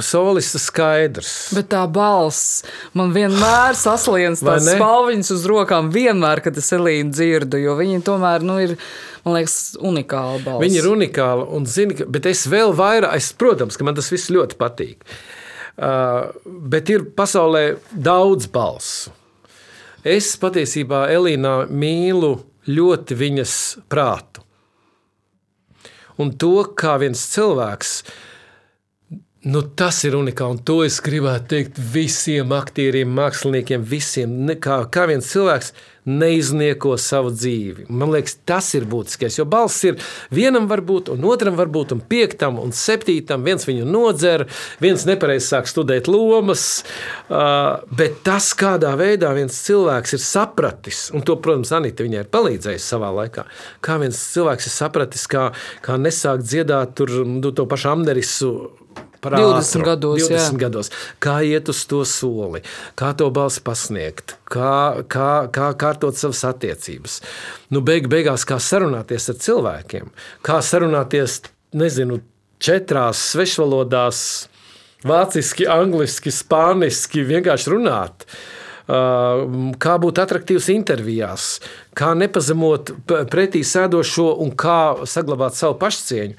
solis 0.03 0.49
ir 0.51 0.59
skaidrs. 0.59 1.32
Bet 1.55 1.70
tā 1.72 1.86
balss 1.88 2.66
man 2.91 3.14
vienmēr 3.16 3.80
sasliedz 3.80 4.43
tās 4.43 4.68
spalviņas 4.68 5.32
uz 5.32 5.45
rokām, 5.47 5.93
vienmēr, 5.95 6.43
kad 6.43 6.59
es 6.59 6.74
Elīnu 6.76 7.16
dzirdu, 7.16 7.61
jo 7.64 7.78
viņa 7.80 8.03
tomēr 8.09 8.43
nu, 8.43 8.59
ir. 8.66 8.76
Man 9.24 9.38
liekas, 9.38 9.78
unikāla 9.80 10.41
balss. 10.43 10.66
Viņa 10.66 10.82
ir 10.82 10.89
unikāla, 10.89 11.47
un 11.55 11.64
zini, 11.64 11.95
bet 12.11 12.28
es 12.28 12.43
vēl 12.51 12.76
vairāk, 12.76 13.16
es, 13.16 13.32
protams, 13.39 13.80
ka 13.80 13.88
man 13.88 13.95
tas 13.95 14.11
viss 14.11 14.28
ļoti 14.36 14.59
patīk. 14.59 15.07
Uh, 15.07 15.42
bet 15.78 16.89
ir 16.93 17.09
pasaulē 17.17 17.65
daudz 17.91 18.47
balsu. 18.53 19.13
Es 20.03 20.34
patiesībā 20.36 21.05
Elīnā 21.15 21.63
mīlu 21.71 22.36
ļoti 22.67 23.15
viņas 23.15 23.55
prātu. 23.91 24.43
Un 26.19 26.34
to, 26.38 26.57
kā 26.78 26.97
viens 27.01 27.21
cilvēks, 27.32 27.93
nu, 29.49 29.63
tas 29.80 30.03
ir 30.05 30.17
unikāli. 30.19 30.57
Un 30.57 30.65
to 30.67 30.82
es 30.86 30.99
gribētu 31.03 31.49
teikt 31.55 31.80
visiem 31.93 32.53
aktieriem, 32.53 33.09
māksliniekiem, 33.17 33.82
visiem. 33.88 34.36
Kā, 34.61 34.84
kā 34.93 35.07
viens 35.09 35.32
cilvēks 35.32 35.74
neiznieko 36.09 36.95
savu 36.99 37.31
dzīvi. 37.33 37.87
Man 37.89 38.11
liekas, 38.13 38.37
tas 38.47 38.69
ir 38.77 38.85
būtiskais. 38.89 39.37
Jo 39.39 39.45
balss 39.49 39.83
ir 39.87 39.99
vienam 40.33 40.67
var 40.71 40.83
būt, 40.85 41.11
un 41.13 41.23
otram 41.29 41.57
var 41.59 41.71
būt, 41.73 41.95
un 41.95 42.03
piektam 42.09 42.59
un 42.61 42.73
septītam. 42.75 43.45
Viens 43.47 43.67
viņu 43.67 43.87
nodzer, 43.87 44.45
viens 44.83 45.05
nepareizi 45.07 45.49
sāk 45.53 45.69
studēt 45.71 46.09
lomas. 46.11 46.83
Bet 47.29 48.21
tas, 48.27 48.51
kādā 48.57 48.93
veidā 48.99 49.31
viens 49.37 49.57
cilvēks 49.65 50.17
ir 50.17 50.23
sapratis, 50.23 51.05
un 51.15 51.25
to, 51.25 51.37
protams, 51.39 51.73
Anita 51.75 52.05
viņai 52.05 52.23
ir 52.25 52.31
palīdzējusi 52.33 52.87
savā 52.93 53.09
laikā, 53.21 53.47
kā 53.83 53.97
viens 54.01 54.19
cilvēks 54.33 54.69
ir 54.69 54.75
sapratis, 54.75 55.27
kā, 55.31 55.49
kā 55.85 55.97
nesākt 56.01 56.45
dziedāt 56.47 56.95
tur, 56.99 57.11
nu, 57.27 57.53
to 57.55 57.67
pašu 57.69 57.93
Amnerisu 57.93 58.53
par 59.24 59.38
20 59.39 59.86
gados, 59.88 60.19
20 60.28 60.36
jā. 60.36 60.59
gados. 60.61 60.91
Kā 61.24 61.39
iet 61.47 61.71
uz 61.71 61.84
to 61.89 62.03
soli, 62.07 62.63
kā 62.99 63.13
to 63.17 63.30
balsi 63.34 63.63
pasniegt, 63.65 64.36
kā, 64.51 65.03
kā, 65.11 65.32
kā 65.53 65.71
kārtot 65.80 66.19
savas 66.19 66.43
attiecības. 66.51 67.19
Nu, 67.74 67.84
beig, 67.86 68.09
beigās, 68.11 68.45
kā 68.47 68.59
sarunāties 68.61 69.30
ar 69.34 69.39
cilvēkiem, 69.45 70.09
kā 70.45 70.59
sarunāties, 70.65 71.41
nezinu, 71.74 72.19
četrās 72.63 73.21
svešvalodās, 73.34 74.26
vāciski, 75.07 75.67
angliski, 75.71 76.32
spāniski, 76.32 77.26
vienkārši 77.28 77.74
runāt. 77.74 78.28
Uh, 78.28 78.51
kā 79.80 79.95
būt 80.01 80.19
attraktīvs 80.19 80.67
intervijās, 80.74 81.61
kā 81.95 82.11
nepazemot 82.19 82.91
pretī 83.32 83.63
sēdošo 83.63 84.34
un 84.43 84.51
kā 84.51 85.05
saglabāt 85.07 85.55
savu 85.55 85.78
pašcieņu. 85.80 86.36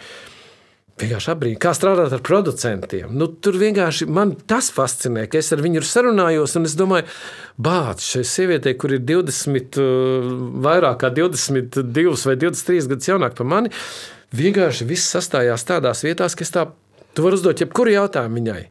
Vienkārši 0.94 1.30
apbrīnīt, 1.32 1.58
kā 1.58 1.72
strādāt 1.74 2.12
ar 2.14 2.20
producentiem. 2.22 3.10
Nu, 3.18 3.26
tur 3.26 3.56
vienkārši 3.58 4.06
man 4.06 4.36
tas 4.46 4.68
fascinē, 4.74 5.24
ka 5.30 5.40
es 5.40 5.50
ar 5.54 5.62
viņu 5.64 5.82
sarunājos, 5.82 6.54
un 6.60 6.68
es 6.68 6.76
domāju, 6.78 7.08
bācis 7.58 8.12
šai 8.14 8.22
sievietei, 8.30 8.76
kur 8.78 8.94
ir 8.94 9.02
20, 9.02 9.80
uh, 9.82 10.28
vairāk 10.62 11.00
kā 11.02 11.10
22 11.16 12.14
vai 12.30 12.36
23 12.38 12.92
gadus 12.92 13.10
jaunāk 13.10 13.34
par 13.40 13.50
mani, 13.50 13.74
vienkārši 14.38 14.86
viss 14.86 15.10
sastājās 15.16 15.66
tādās 15.66 16.06
vietās, 16.06 16.38
ka 16.38 16.46
es 16.46 16.54
tā, 16.54 16.68
tu 17.10 17.26
vari 17.26 17.40
uzdot 17.40 17.66
jebkuru 17.66 17.96
jautājumu 17.96 18.38
viņai. 18.38 18.62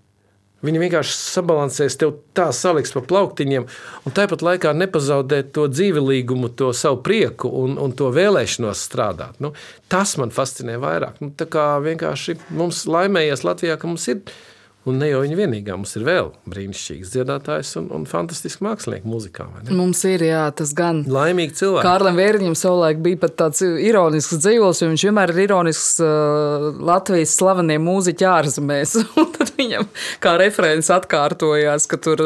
Viņi 0.64 0.80
vienkārši 0.80 1.16
sabalansēs 1.18 1.98
tev 2.00 2.14
tā, 2.38 2.48
saliks 2.56 2.94
pa 2.96 3.04
plauktiņiem, 3.08 3.66
un 4.08 4.16
tāpat 4.16 4.46
laikā 4.46 4.72
nepazaudēt 4.78 5.52
to 5.56 5.68
dzīvelīgumu, 5.72 6.54
to 6.56 6.72
savu 6.78 7.02
prieku 7.04 7.52
un, 7.64 7.76
un 7.82 7.92
to 7.98 8.08
vēlēšanos 8.16 8.86
strādāt. 8.88 9.42
Nu, 9.44 9.52
tas 9.92 10.16
man 10.22 10.32
fascinē 10.32 10.80
vairāk. 10.80 11.20
Nu, 11.24 11.34
tā 11.36 11.50
kā 11.52 11.68
vienkārši 11.84 12.38
mums 12.56 12.86
laimējies 12.88 13.44
Latvijā, 13.44 13.76
ka 13.80 13.92
mums 13.92 14.08
ir 14.14 14.24
ielikās 14.24 14.53
Un 14.84 14.98
ne 15.00 15.08
jau 15.08 15.22
viņa 15.24 15.38
vienīgā, 15.40 15.78
mums 15.80 15.94
ir 15.96 16.04
vēl 16.04 16.34
brīnišķīgs 16.52 17.14
dziedātājs 17.14 17.70
un, 17.80 17.86
un 17.96 18.04
fantastisks 18.04 18.60
mākslinieks 18.66 19.08
mūzikā. 19.08 19.46
Mums 19.72 20.02
ir, 20.10 20.26
jā, 20.28 20.42
tas 20.52 20.74
gan. 20.76 21.06
Laimīgi 21.08 21.56
cilvēki. 21.62 21.86
Kārlim 21.88 22.20
Vērņam 22.20 22.58
savulaik 22.60 23.00
bija 23.06 23.22
pat 23.22 23.38
tāds 23.40 23.64
ironisks 23.64 24.42
dzīvos, 24.44 24.82
jo 24.84 24.90
viņš 24.92 25.06
vienmēr 25.08 25.32
ir 25.32 25.40
ironisks 25.46 26.02
uh, 26.04 26.66
Latvijas 26.84 27.32
slaveniem 27.40 27.86
mūziķi 27.88 28.28
ārzemēs. 28.28 28.98
un 29.24 29.30
tad 29.38 29.54
viņam 29.56 29.88
kā 30.26 30.34
referents 30.42 30.92
atkārtojās, 30.92 31.88
ka 31.88 32.02
tur 32.04 32.26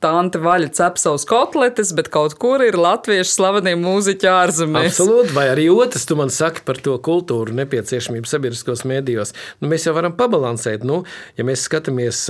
tante 0.00 0.40
vaļa 0.40 0.72
cep 0.80 0.96
savus 1.02 1.28
kotletes, 1.28 1.92
bet 1.98 2.08
kaut 2.16 2.38
kur 2.40 2.64
ir 2.64 2.80
latviešu 2.80 3.34
slavenie 3.34 3.76
mūziķi 3.76 4.32
ārzemēs. 4.32 4.94
Absolūti, 4.94 5.36
vai 5.36 5.50
arī 5.52 5.68
otrs, 5.76 6.08
tu 6.08 6.16
man 6.16 6.32
saki 6.32 6.64
par 6.64 6.80
to 6.80 6.96
kultūru 6.96 7.52
nepieciešamību 7.60 8.32
sabiedriskos 8.32 8.86
mēdījos. 8.88 9.36
Nu, 9.60 9.68
mēs 9.68 9.84
jau 9.84 9.92
varam 10.00 10.16
pabalansēt, 10.16 10.88
nu, 10.88 11.02
ja 11.36 11.44
mēs 11.44 11.68
skatāmies 11.68 11.89
skatāmies, 11.90 12.28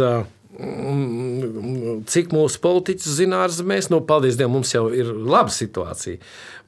cik 2.10 2.34
mūsu 2.34 2.60
politiķus 2.60 3.16
zina 3.16 3.44
ārzemēs, 3.46 3.88
nu, 3.90 4.02
paldies 4.04 4.36
Dievam, 4.36 4.58
mums 4.58 4.74
jau 4.74 4.90
ir 4.92 5.08
laba 5.08 5.48
situācija. 5.48 6.18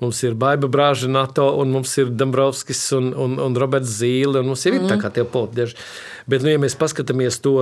Mums 0.01 0.23
ir 0.25 0.35
Baiba 0.35 0.67
Brāža, 0.67 1.11
NATO, 1.13 1.51
un 1.61 1.71
mums 1.71 1.93
ir 1.99 2.09
Dombrovskis 2.11 2.81
un, 2.97 3.13
un, 3.13 3.37
un 3.39 3.59
Roberts 3.59 3.99
Zīle, 4.01 4.41
un 4.41 4.49
mums 4.49 4.65
ir 4.67 4.79
mm. 4.79 4.89
tā 4.89 4.97
kā 5.03 5.11
tie 5.13 5.27
politiķi. 5.29 5.77
Bet, 6.27 6.43
nu, 6.43 6.53
ja 6.55 6.63
mēs 6.63 6.79
paskatāmies 6.79 7.41
to, 7.45 7.57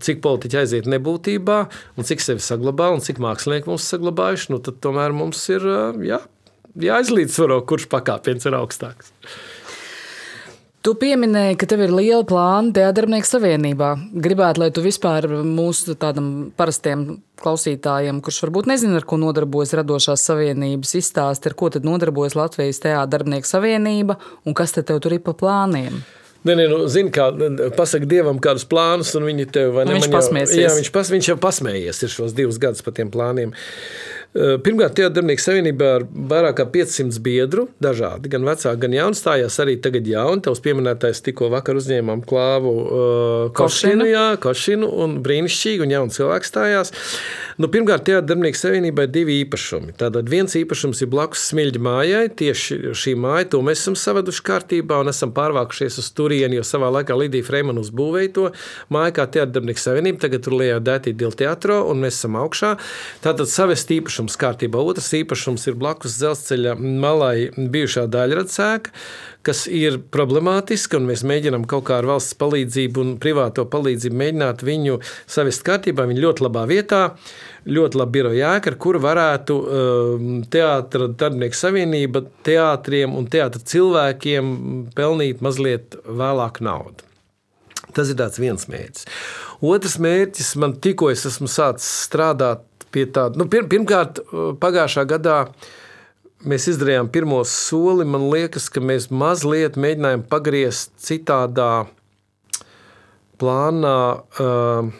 cik 0.00 0.22
politiķi 0.24 0.62
aiziet 0.62 0.88
nebūtībā, 0.88 1.58
un 1.98 2.08
cik 2.08 2.24
sevi 2.24 2.42
saglabā, 2.42 2.88
un 2.94 3.04
cik 3.04 3.20
mākslinieki 3.22 3.68
mums 3.70 3.90
saglabājuši, 3.92 4.54
nu, 4.54 4.62
tad 4.64 4.80
tomēr 4.82 5.14
mums 5.14 5.44
ir 5.52 5.66
jā, 6.06 6.22
jāizlīdzsvaro, 6.88 7.60
kurš 7.68 7.90
pakāpiens 7.92 8.48
ir 8.48 8.56
augstāks. 8.58 9.12
Tu 10.86 10.92
pieminēji, 10.94 11.56
ka 11.58 11.66
tev 11.66 11.80
ir 11.82 11.90
liela 11.90 12.22
plāna 12.22 12.70
Teātris 12.70 13.32
Savienībā. 13.32 13.88
Gribētu, 14.22 14.60
lai 14.62 14.68
tu 14.70 14.84
vispār 14.84 15.24
mūsu 15.42 15.96
tādam 15.98 16.28
parastiem 16.54 17.00
klausītājiem, 17.42 18.20
kurš 18.22 18.38
varbūt 18.44 18.68
nezina, 18.70 19.00
ar 19.00 19.06
ko 19.08 19.18
nodarbojas 19.18 19.74
radošās 19.80 20.22
savienības, 20.28 20.94
izstāsti, 21.00 21.50
ar 21.50 21.56
ko 21.58 21.72
tad 21.74 21.88
nodarbojas 21.88 22.38
Latvijas 22.38 22.78
Teātris 22.84 23.50
Savienība 23.50 24.14
un 24.46 24.54
kas 24.54 24.76
te 24.76 24.86
tev 24.86 25.02
tur 25.02 25.16
ir 25.18 25.24
pa 25.26 25.34
plāniem. 25.34 25.98
Nē, 26.46 26.54
nē, 26.54 26.68
nu, 26.70 26.84
zini, 26.86 27.10
kā 27.10 27.32
pasakot 27.74 28.06
dievam 28.06 28.38
kādus 28.38 28.68
plānus, 28.70 29.10
un 29.18 29.26
viņi 29.26 29.48
tev 29.50 29.72
vai 29.74 29.88
ne? 29.88 29.96
Viņš 29.96 30.12
pasmēsies. 30.12 30.60
Jā, 30.60 30.74
viņš, 30.76 30.92
pas, 30.94 31.10
viņš 31.10 31.32
jau 31.32 31.36
pasmējies 31.42 32.04
ir 32.06 32.12
šos 32.12 32.36
divus 32.36 32.62
gadus 32.62 32.86
par 32.86 32.94
tiem 32.94 33.10
plāniem. 33.10 33.56
Eh, 34.36 34.58
pirmkārt, 34.60 34.92
Teātris 34.98 35.46
Savienībā 35.46 35.90
ir 35.96 36.02
vairāk 36.28 36.58
kā 36.58 36.66
500 36.68 37.16
biedru, 37.24 37.62
dažādi, 37.80 38.28
gan 38.28 38.44
vecāki, 38.44 38.82
gan 38.82 38.92
jauni. 38.92 39.16
Stājās 39.16 39.56
arī 39.62 39.78
tagad 39.80 40.08
jauni. 40.10 40.42
Tavs 40.44 40.60
pieminētais 40.64 41.22
tikko 41.24 41.48
vakar 41.54 41.78
uzņēmām 41.80 42.20
klāvu 42.28 42.72
uh, 42.76 43.46
Košinu, 43.56 44.04
jā, 44.10 44.26
Košinu 44.42 44.90
un 45.04 45.16
brīnišķīgi, 45.24 45.86
un 45.86 45.94
jauni 45.94 46.12
cilvēki 46.12 46.50
stājās. 46.50 46.92
Nu, 47.56 47.70
pirmkārt, 47.72 48.12
Savienībā 48.56 49.06
ir 49.06 49.12
divi 49.12 49.38
īpašumi. 49.44 49.94
Tātad 50.00 50.28
viens 50.28 50.52
īpašums 50.58 51.00
ir 51.04 51.10
blakus 51.12 51.46
Smilģa 51.50 51.80
mājai. 51.86 52.22
Tieši 52.36 52.92
šī 52.96 53.14
māja, 53.20 53.48
to 53.54 53.60
mēs 53.64 53.82
esam 53.84 53.96
savaduši 53.96 54.44
kārtībā 54.44 55.00
un 55.00 55.12
esam 55.12 55.32
pārvākušies 55.36 56.00
uz 56.02 56.08
turieni, 56.16 56.58
jo 56.58 56.64
savā 56.66 56.90
laikā 56.98 57.16
Lidija 57.16 57.46
Freimana 57.46 57.84
uzbūvēja 57.84 58.32
to 58.36 58.46
māju 58.92 59.16
kā 59.16 59.28
Teātris 59.36 59.84
Savienība. 59.86 60.24
Tagad 60.26 60.44
tur 60.44 60.56
liejā 60.60 60.80
Dētī 60.84 61.14
Dila 61.16 61.36
teātro 61.36 61.82
un 61.90 62.00
mēs 62.04 62.18
esam 62.18 62.38
augšā. 62.40 62.74
Tātad 63.24 63.52
savest 63.52 63.92
īpašums 63.92 64.25
īpašums 64.26 64.38
kārtībā. 64.40 64.80
Otrs 64.82 65.12
īpašums 65.14 65.66
ir 65.68 65.76
blakus 65.78 66.18
dzelzceļa 66.18 66.74
malai 66.76 67.50
bijušā 67.54 68.06
daļradsēka, 68.10 68.90
kas 69.42 69.66
ir 69.68 70.00
problemātiska, 70.10 70.98
un 70.98 71.06
mēs 71.06 71.22
mēģinām 71.22 71.66
kaut 71.66 71.86
kā 71.86 72.00
ar 72.00 72.06
valsts 72.06 72.34
palīdzību 72.34 73.00
un 73.00 73.16
privāto 73.18 73.64
palīdzību 73.64 74.16
mēģināt 74.16 74.64
viņu 74.66 75.00
savest 75.26 75.62
kārtībā. 75.62 76.06
Viņa 76.06 76.24
ļoti 76.24 76.46
labā 76.46 76.66
vietā, 76.66 77.16
ļoti 77.66 77.98
labi 78.00 78.18
biroja 78.18 78.56
ēka, 78.56 78.72
ar 78.72 78.78
kuru 78.78 79.00
varētu 79.04 79.56
um, 79.62 80.42
teātra 80.50 81.08
darbinieku 81.08 81.56
savienība 81.56 82.24
teātriem 82.46 83.14
un 83.14 83.26
teātra 83.30 83.62
cilvēkiem 83.62 84.54
pelnīt 84.96 85.42
mazliet 85.44 85.98
vēlāk 86.06 86.60
naudu. 86.60 87.04
Tas 87.94 88.10
ir 88.12 88.18
viens 88.42 88.66
mērķis. 88.68 89.06
Otrs 89.64 89.94
mērķis 90.02 90.50
man 90.60 90.74
tikko 90.84 91.08
es 91.08 91.22
esmu 91.28 91.48
sācis 91.48 91.86
strādāt 92.04 92.65
pie 92.94 93.06
tāda. 93.10 93.38
Nu, 93.40 93.48
pir, 93.50 93.66
pirmkārt, 93.70 94.20
pagājušā 94.62 95.06
gadā 95.08 95.40
mēs 96.46 96.68
izdarījām 96.72 97.10
pirmo 97.12 97.42
soli. 97.48 98.06
Man 98.08 98.28
liekas, 98.32 98.68
ka 98.72 98.82
mēs 98.84 99.10
mazliet 99.10 99.78
mēģinājām 99.80 100.26
pagriezt 100.30 100.94
citādā 101.02 101.86
plānā 103.40 103.98
uh, 104.16 104.90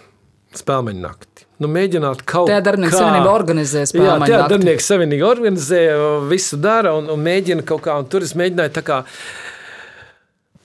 spēļu 0.57 0.95
nakti. 1.01 1.47
Nu, 1.57 1.70
mēģināt 1.72 2.20
kaut 2.28 2.51
kā 2.51 2.61
tādu 2.61 2.89
savienību 2.93 3.30
organizēt. 3.32 3.95
Jā, 3.97 4.18
tā 4.20 4.43
darbinieks 4.51 4.89
savienība 4.91 5.30
organizē, 5.30 5.82
visu 6.28 6.59
dara 6.61 6.93
un, 6.99 7.09
un 7.14 7.22
mēģina 7.24 7.64
kaut 7.64 7.87
kā. 7.87 7.97
Tur 8.12 8.26
es 8.26 8.34
mēģināju 8.37 8.74
tā 8.76 8.84
kā 8.84 9.05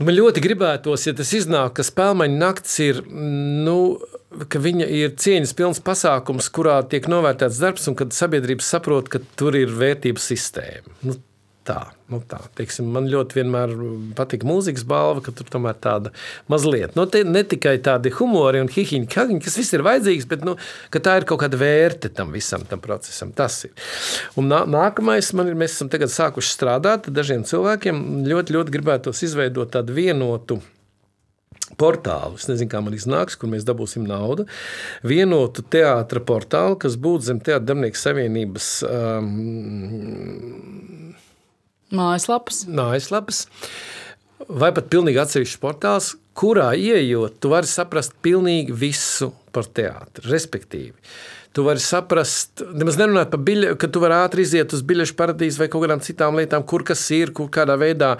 Man 0.01 0.15
ļoti 0.17 0.41
gribētos, 0.41 1.03
ja 1.05 1.13
tas 1.13 1.29
iznāk, 1.37 1.75
ka 1.77 1.83
spēļu 1.85 2.25
naktis 2.33 2.79
ir, 2.81 3.01
nu, 3.11 3.99
ka 4.51 4.61
viņa 4.61 4.87
ir 4.87 5.15
cieņas 5.19 5.55
pilns 5.57 5.81
pasākums, 5.83 6.51
kurā 6.53 6.79
tiek 6.87 7.09
novērtēts 7.11 7.59
darbs, 7.61 7.89
un 7.91 7.97
kad 7.99 8.15
sabiedrība 8.15 8.65
saprot, 8.65 9.11
ka 9.11 9.23
tur 9.39 9.57
ir 9.59 9.73
vērtības 9.75 10.31
sistēma. 10.33 10.97
Nu, 11.07 11.17
Tā, 11.61 11.91
nu 12.09 12.17
tā, 12.25 12.39
teiksim, 12.57 12.87
man 12.89 13.05
ļoti 13.05 13.37
vienmēr 13.37 13.73
patīk 14.17 14.41
mūzikas 14.49 14.81
balva, 14.89 15.21
ka 15.21 15.29
tur 15.37 15.45
tomēr 15.53 15.75
tāda 15.77 16.09
mazliet, 16.49 16.95
nu, 16.97 17.05
ne 17.05 17.43
tikai 17.45 17.75
tādi 17.85 18.09
humori 18.17 18.63
un 18.63 18.71
hihiņi, 18.71 19.05
kagiņi, 19.13 19.43
kas 19.45 19.59
viss 19.59 19.77
ir 19.77 19.85
vajadzīgs, 19.85 20.25
bet 20.31 20.41
nu, 20.47 20.55
tā 20.89 21.19
ir 21.19 21.27
kaut 21.29 21.43
kāda 21.43 21.59
vērte 21.61 22.09
tam 22.17 22.33
visam 22.33 22.65
tam 22.65 22.81
procesam. 22.81 23.29
Tas 23.37 23.59
ir. 23.69 23.75
Un 24.41 24.49
nā, 24.49 24.63
nākamais 24.65 25.29
man 25.37 25.53
ir, 25.53 25.59
mēs 25.61 25.77
esam 25.77 25.93
tagad 25.93 26.09
sākuši 26.09 26.55
strādāt 26.57 27.11
dažiem 27.13 27.45
cilvēkiem, 27.45 28.01
ļoti, 28.25 28.57
ļoti 28.57 28.79
gribētos 28.79 29.21
izveidot 29.29 29.69
tādu 29.77 30.01
vienotu 30.01 30.63
portālu. 31.81 32.37
Es 32.37 32.47
nezinu, 32.49 32.69
kā 32.71 32.79
man 32.85 32.95
iznāks, 32.97 33.37
kur 33.39 33.49
mēs 33.51 33.65
dabūsim 33.67 34.05
naudu. 34.07 34.45
Vienotu 35.07 35.65
teātra 35.73 36.21
portālu, 36.23 36.77
kas 36.81 36.99
būtu 37.01 37.27
zem 37.31 37.41
Teātra 37.41 37.71
Darbnieku 37.71 37.97
Savienības 37.99 38.69
um, 38.87 39.31
Mājaslapas. 41.91 42.63
Mājaslapas. 42.71 43.45
Vai 44.47 44.71
pat 44.75 44.87
pilnīgi 44.91 45.19
atsevišķs 45.21 45.59
portāls, 45.61 46.13
kurā 46.37 46.71
ieejot, 46.79 47.37
tu 47.43 47.51
vari 47.51 47.69
saprast 47.69 48.15
pilnīgi 48.23 48.73
visu 48.73 49.31
par 49.53 49.67
teātri. 49.67 50.29
Respektīvi, 50.31 50.95
tu 51.53 51.65
vari 51.67 51.81
saprast, 51.83 52.61
nemaz 52.79 52.95
nerunājot 52.99 53.31
par 53.33 53.41
biļeti, 53.43 53.77
ka 53.81 53.89
tu 53.91 53.99
vari 53.99 54.15
ātri 54.15 54.45
iziet 54.45 54.71
uz 54.75 54.83
biļešu 54.87 55.15
paradīzi 55.19 55.59
vai 55.59 55.67
kaut 55.71 55.83
kādām 55.83 56.03
citām 56.03 56.37
lietām, 56.39 56.63
kur 56.67 56.85
kas 56.87 57.01
ir, 57.11 57.33
kur 57.35 57.49
kādā 57.51 57.75
veidā, 57.79 58.13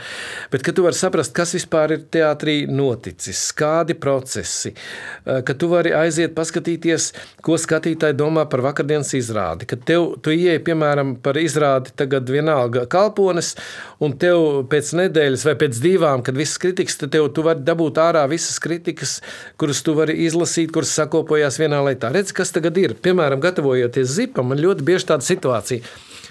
bet 0.51 0.65
ka 0.65 0.73
tu 0.75 0.83
vari 0.83 0.97
saprast, 0.99 1.31
kas 1.35 1.55
vispār 1.55 1.95
ir 1.95 2.03
teātrī 2.11 2.57
noticis, 2.67 3.39
kādi 3.55 3.95
procesi, 3.95 4.73
eh, 4.73 5.39
ka 5.47 5.55
tu 5.55 5.69
vari 5.71 5.93
aiziet 5.95 6.35
paskatīties, 6.35 7.11
ko 7.41 7.55
skatītāji 7.55 8.17
domā 8.19 8.43
par 8.51 8.65
vakardienas 8.67 9.13
izrādi, 9.15 9.67
ka 9.67 9.79
tev, 9.79 10.17
tu 10.21 10.35
ieeji, 10.35 10.63
piemēram, 10.67 11.15
par 11.23 11.39
izrādi 11.39 11.95
tagad 11.95 12.27
vienalga 12.27 12.83
kalpones, 12.91 13.55
un 14.01 14.17
tev 14.19 14.67
pēc 14.67 14.91
nedēļas 14.99 15.47
vai 15.47 15.55
pēc 15.55 15.79
divām, 15.79 16.25
kad 16.25 16.35
visas 16.35 16.59
kritikas, 16.59 16.99
tad 16.99 17.15
tev 17.15 17.31
tu 17.31 17.47
vari 17.47 17.63
dabūt 17.63 17.95
ārā 17.95 18.27
visas 18.27 18.59
kritikas, 18.59 19.21
kuras 19.57 19.79
tu 19.81 19.95
vari 19.95 20.19
izlasīt, 20.27 20.73
kuras 20.75 20.91
sakopojās 20.99 21.61
vienā 21.61 21.79
lietā. 21.87 22.11
Redz, 22.11 22.35
kas 22.35 22.51
tagad 22.51 22.75
ir, 22.77 22.93
piemēram, 22.99 23.20
piemēram, 23.21 23.41
gatavojoties 23.43 24.15
zipam, 24.15 24.49
man 24.49 24.61
ļoti 24.61 24.85
bieži 24.85 25.11
tāda 25.11 25.25
situācija. 25.25 25.85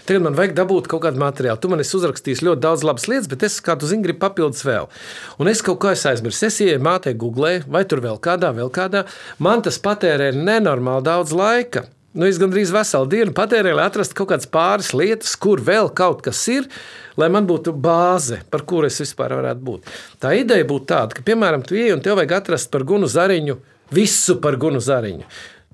Tagad 0.09 0.24
man 0.24 0.34
vajag 0.34 0.57
dabūt 0.57 0.88
kaut 0.91 1.05
kādu 1.05 1.20
materiālu. 1.22 1.61
Tu 1.61 1.68
man 1.70 1.82
esi 1.84 1.95
uzrakstījis 1.95 2.43
ļoti 2.43 2.62
daudz 2.64 2.82
labas 2.82 3.07
lietas, 3.07 3.28
bet 3.30 3.45
es, 3.47 3.61
kā 3.62 3.76
tu 3.78 3.86
zini, 3.86 4.03
gribu 4.03 4.24
papildus 4.24 4.64
vēl. 4.66 4.88
Un 5.38 5.51
es 5.51 5.61
kaut 5.62 5.78
kā 5.84 5.93
aizmirsu. 5.95 6.49
Es 6.49 6.59
ienāku 6.64 6.82
mātei, 6.88 7.14
googlēju, 7.20 7.68
vai 7.70 7.84
tur 7.86 8.03
vēl 8.03 8.18
kādā, 8.22 8.51
vēl 8.57 8.72
kādā. 8.74 9.05
Man 9.38 9.62
tas 9.62 9.78
patērē 9.78 10.32
nenormāli 10.34 11.07
daudz 11.07 11.36
laika. 11.36 11.84
Nu, 12.11 12.26
es 12.26 12.41
gandrīz 12.43 12.72
veselu 12.74 13.07
dienu 13.07 13.36
patērēju, 13.36 13.76
lai 13.78 13.86
atrastu 13.86 14.16
kaut 14.18 14.32
kādas 14.32 14.51
pāris 14.51 14.91
lietas, 14.97 15.36
kur 15.38 15.62
vēl 15.62 15.93
kaut 15.95 16.24
kas 16.26 16.41
ir, 16.51 16.66
lai 17.20 17.28
man 17.30 17.47
būtu 17.47 17.76
bāze, 17.78 18.41
par 18.51 18.64
kuru 18.66 18.91
es 18.91 18.99
vispār 18.99 19.36
varētu 19.36 19.62
būt. 19.68 19.95
Tā 20.18 20.34
ideja 20.41 20.66
būtu 20.66 20.91
tāda, 20.91 21.14
ka, 21.14 21.22
piemēram, 21.28 21.62
tu 21.62 21.78
ieej 21.78 21.95
un 21.95 22.03
tev 22.03 22.18
vajag 22.18 22.34
atrast 22.41 22.72
par 22.74 22.82
Gunu 22.88 23.07
Zariņu 23.07 23.61
visu 23.95 24.41
par 24.43 24.59
Gunu 24.59 24.82
Zariņu 24.82 25.28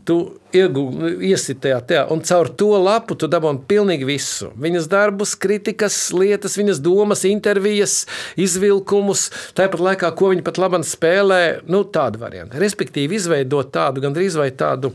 tu 0.07 0.19
iesi 0.55 1.57
tajā, 1.61 1.81
tajā, 1.89 2.03
un 2.15 2.23
caur 2.27 2.51
to 2.59 2.71
lapu 2.81 3.17
tu 3.19 3.29
dabūji 3.31 3.65
pilnīgi 3.69 4.09
visu. 4.09 4.51
Viņas 4.63 4.89
darbus, 4.93 5.35
kritikas, 5.39 5.99
lietas, 6.17 6.57
viņas 6.59 6.83
domas, 6.85 7.25
intervijas, 7.29 8.05
izvilkumus, 8.41 9.29
tāpat 9.59 9.83
laikā, 9.91 10.13
ko 10.17 10.31
viņi 10.33 10.47
pat 10.47 10.61
labi 10.63 10.83
spēlē. 10.87 11.43
Nu, 11.71 11.83
tādu 11.85 12.23
variantu. 12.23 12.61
Respektīvi, 12.63 13.19
izveidot 13.19 13.73
tādu 13.75 14.05
gandrīz 14.05 14.39
vai 14.39 14.53
tādu 14.55 14.95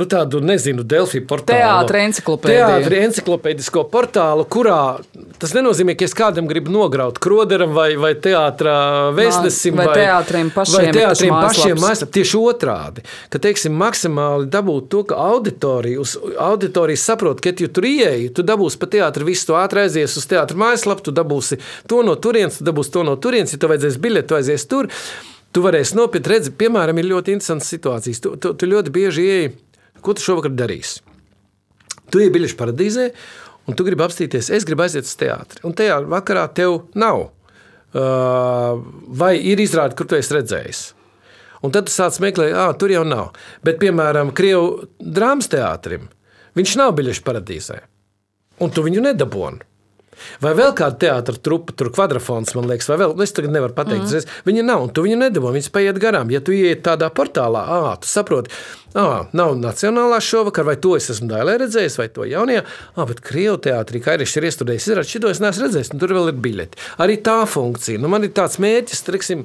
nu, 0.00 0.06
tādu, 0.08 0.40
nezinu, 0.44 0.84
Delfiju 0.86 1.26
portālu. 1.28 1.60
Teātris 1.60 2.06
enciklopēdiju. 2.08 2.60
Teātris 2.60 3.04
enciklopēdisko 3.06 3.84
portālu, 3.92 4.46
kurā 4.50 4.80
tas 5.40 5.52
nenozīmē, 5.56 5.94
ka 5.98 6.06
es 6.08 6.14
kādam 6.16 6.48
gribu 6.48 6.72
nograut 6.72 7.20
kroderam 7.22 7.74
vai, 7.76 7.92
vai 8.00 8.12
teātrā 8.16 8.76
vēstnesim 9.16 9.76
vai, 9.76 9.86
vai 9.90 9.96
teātriem 10.00 10.52
pašiem. 10.54 10.76
Vai 10.76 10.94
teātriem 10.96 11.36
pašiem 11.36 11.80
mājaslap. 11.80 12.12
Tieši 12.16 12.40
otrādi, 12.40 13.04
ka, 13.32 13.40
teiksim, 13.42 13.76
maksimāli 13.80 14.48
dabūt 14.52 14.90
to, 14.92 15.02
ka 15.10 15.20
auditorija, 15.30 16.00
uz 16.02 16.16
auditorijas 16.40 17.06
saprot, 17.12 17.42
ka, 17.44 17.52
ja 17.52 17.68
tu 17.68 17.84
ieeji, 17.86 18.30
tu 18.36 18.46
dabūsi 18.46 18.80
pa 18.80 18.90
teātri 18.96 19.28
visu 19.28 19.50
to 19.50 19.58
ātri 19.60 19.84
aizies 19.84 20.16
uz 20.20 20.28
teātra 20.30 20.58
mājaslapu, 20.60 21.08
tu 21.08 21.16
dabūsi 21.16 21.60
to 21.90 22.04
no 22.06 22.16
turienes, 22.16 22.60
tu 22.60 22.68
dabūsi 22.68 22.94
to 22.96 23.04
no 23.06 23.16
turienes, 23.20 23.54
ja 23.54 23.60
tu 23.60 23.70
vajadzēs 23.70 24.00
biļeti, 24.00 24.30
tu 24.30 24.40
aizies 24.40 24.68
tur. 24.70 24.88
Tu 25.50 25.62
varēsi 25.64 25.96
nopirkt, 25.98 26.28
redzi, 26.30 26.52
piemēram, 26.54 27.00
ir 27.02 27.08
ļoti 27.10 27.34
interesants 27.34 27.72
situācijas. 27.72 28.20
Tu, 28.22 28.36
tu, 28.38 28.52
tu 28.54 28.68
ļoti 28.70 28.92
bieži 28.94 29.24
ieeji 29.26 29.48
Ko 30.04 30.14
tu 30.16 30.24
šovakar 30.24 30.54
darīsi? 30.56 31.02
Tu 32.10 32.24
ej 32.24 32.32
biļešu 32.34 32.56
paradīzē, 32.58 33.10
un 33.70 33.76
tu 33.78 33.86
gribi 33.86 34.04
apstīties, 34.06 34.50
es 34.54 34.66
gribu 34.66 34.86
aiziet 34.86 35.06
uz 35.06 35.12
teātri. 35.20 35.62
Un 35.66 35.76
tajā 35.78 36.00
vakarā 36.10 36.46
tev 36.56 36.80
nav. 36.98 37.28
Uh, 37.90 38.80
vai 39.20 39.34
ir 39.50 39.60
izrāde, 39.62 39.96
kur 39.98 40.06
tu 40.10 40.18
esi 40.18 40.34
redzējis? 40.36 40.82
Un 41.66 41.74
tad 41.74 41.88
tu 41.88 41.92
sāc 41.92 42.16
meklēt, 42.22 42.54
ah, 42.56 42.70
tur 42.78 42.92
jau 42.92 43.02
nav. 43.04 43.34
Bet, 43.66 43.80
piemēram, 43.82 44.32
Krievijas 44.36 44.88
drāmas 45.00 45.50
teātrim 45.52 46.08
viņš 46.56 46.76
nav 46.80 46.94
biļešu 46.98 47.24
paradīzē. 47.26 47.80
Un 48.64 48.72
tu 48.74 48.84
viņu 48.86 49.02
nedabūni. 49.04 49.66
Vai 50.42 50.52
vēl 50.58 50.74
kāda 50.76 50.98
teātris 51.04 51.40
trupa, 51.44 51.74
tur 51.76 51.90
kvadrafons, 51.94 52.54
man 52.56 52.68
liekas, 52.70 52.88
vai 52.90 52.98
vēl, 53.02 53.14
es 53.24 53.34
tagad 53.36 53.54
nevaru 53.54 53.76
pateikt, 53.76 54.04
mm. 54.04 54.18
-hmm. 54.18 54.44
viņa 54.48 54.66
nav, 54.66 54.84
un 54.84 54.92
tu 54.94 55.04
viņu 55.06 55.18
nedabū, 55.20 55.52
viņas 55.54 55.72
paiet 55.74 55.98
garām. 56.02 56.30
Ja 56.30 56.40
tu 56.40 56.52
ieiet 56.52 56.82
tādā 56.86 57.10
portālā, 57.14 57.64
ah, 57.76 57.96
tu 58.00 58.08
saproti, 58.08 58.50
ah, 58.94 59.26
nav 59.32 59.56
nacionālā 59.58 60.20
šovakar, 60.20 60.64
vai 60.64 60.76
to 60.76 60.96
es 60.96 61.10
esmu 61.10 61.28
daļai 61.30 61.56
redzējis, 61.64 61.98
vai 61.98 62.08
to 62.08 62.28
jaunajā, 62.28 62.64
ah, 62.96 63.04
bet 63.04 63.20
Krievu 63.20 63.58
teātrī, 63.58 64.02
kā 64.04 64.16
arī 64.16 64.28
ir 64.28 64.48
iestrudējis, 64.50 64.88
ir 64.88 65.02
šito 65.04 65.30
es 65.30 65.40
neesmu 65.40 65.66
redzējis, 65.66 65.92
un 65.94 66.02
tur 66.02 66.14
vēl 66.16 66.32
ir 66.32 66.40
biļeti. 66.46 66.78
Arī 66.98 67.20
tā 67.24 67.40
funkcija, 67.46 68.00
nu 68.00 68.08
man 68.08 68.24
ir 68.24 68.34
tāds 68.36 68.58
mērķis, 68.62 69.04
teiksim, 69.08 69.44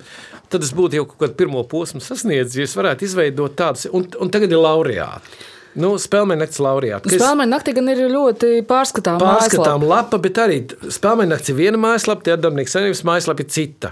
tad 0.50 0.64
es 0.64 0.74
būtu 0.76 1.02
jau 1.02 1.10
kaut 1.10 1.20
kādu 1.26 1.36
pirmo 1.36 1.64
posmu 1.64 2.02
sasniedzis, 2.02 2.56
ja 2.56 2.70
es 2.70 2.78
varētu 2.78 3.06
izveidot 3.06 3.56
tādus, 3.56 3.90
un, 3.92 4.08
un 4.20 4.34
tagad 4.34 4.52
ir 4.52 4.64
laureāti. 4.64 5.54
Nu, 5.80 5.96
Spēlmeņa 6.00 6.46
nakts 6.46 6.62
laureāta. 6.64 7.12
Spēlmeņa 7.12 7.52
naktī 7.52 7.74
gan 7.76 7.92
ir 7.92 8.06
ļoti 8.12 8.52
pārskatāma. 8.70 9.20
Pārskatāma 9.20 9.90
lapa, 9.90 10.20
bet 10.24 10.40
arī 10.40 10.62
Spēlmeņa 10.72 11.34
nakts 11.34 11.52
ir 11.52 11.58
viena 11.60 11.82
mājaslapa, 11.82 12.24
tie 12.24 12.36
atdarbnieks 12.38 12.76
savienības 12.78 13.04
mājaslapa 13.10 13.44
ir 13.44 13.50
cita. 13.52 13.92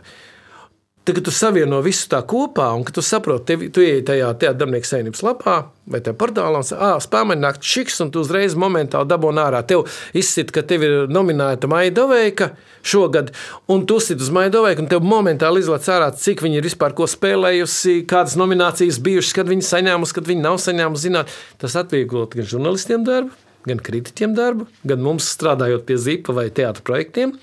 Tagad 1.03 1.25
tu 1.27 1.31
savieno 1.35 1.81
visu 1.83 2.05
tā 2.07 2.21
kopā, 2.23 2.69
un 2.79 2.85
tu 2.87 3.01
saproti, 3.03 3.43
tev, 3.49 3.63
tu 3.75 3.81
ej 3.83 4.05
tajā 4.07 4.29
darbnīca 4.39 4.87
saimnības 4.87 5.23
lapā 5.25 5.55
vai 5.91 5.99
tajā 5.99 6.15
portālā, 6.15 6.61
un 6.63 6.77
ah, 6.79 6.93
spēļņa 7.03 7.35
nāk 7.41 7.59
šiks, 7.59 7.97
un 8.05 8.11
tu 8.13 8.21
uzreiz 8.23 8.55
momentāli 8.55 9.09
dabūji 9.11 9.41
ārā. 9.43 9.59
Tev 9.67 9.83
izsit, 10.15 10.53
ka 10.55 10.63
tev 10.63 10.85
ir 10.87 10.95
nominēta 11.11 11.67
Maidoveika 11.67 12.53
šogad, 12.87 13.33
un 13.67 13.83
tu 13.89 13.99
sit 13.99 14.23
uz 14.23 14.31
Maidoveiku, 14.31 14.85
un 14.85 14.91
tev 14.93 15.03
momentāli 15.03 15.65
izlaiž 15.65 15.91
ārā, 15.91 16.07
cik 16.15 16.45
viņi 16.45 16.61
ir 16.61 16.69
vispār 16.69 16.95
ko 16.95 17.09
spēlējusi, 17.11 17.99
kādas 18.07 18.39
nominācijas 18.39 19.03
bijušas, 19.03 19.35
kad 19.35 19.51
viņi 19.51 19.67
saņēmusi, 19.73 20.15
kad 20.15 20.31
viņi 20.31 20.47
nav 20.47 20.61
saņēmusi. 20.63 21.09
Zināt, 21.09 21.35
tas 21.59 21.75
atvieglot 21.83 22.39
gan 22.39 22.47
žurnālistiem 22.47 23.03
darbu, 23.03 23.35
gan 23.67 23.83
kritiķiem 23.83 24.39
darbu, 24.39 24.71
gan 24.87 25.03
mums 25.03 25.27
strādājot 25.35 25.83
pie 25.89 25.99
zipa 25.99 26.39
vai 26.39 26.47
teātra 26.47 26.87
projektiem. 26.87 27.35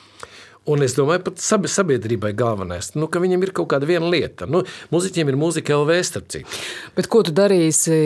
Un 0.71 0.85
es 0.87 0.95
domāju, 0.95 1.25
pat 1.27 1.41
sabiedrībai 1.43 2.31
galvenais, 2.39 2.93
nu, 2.95 3.09
ka 3.11 3.23
viņam 3.23 3.43
ir 3.47 3.51
kaut 3.57 3.71
kāda 3.73 3.89
viena 3.89 4.07
lieta. 4.13 4.47
Nu, 4.51 4.63
muziķiem 4.93 5.33
ir 5.33 5.39
mūzika 5.41 5.75
LV 5.75 5.97
starp 6.07 6.29
citu. 6.31 6.61
Bet 6.95 7.09
ko 7.11 7.25
tu 7.27 7.35
darīsi 7.35 7.97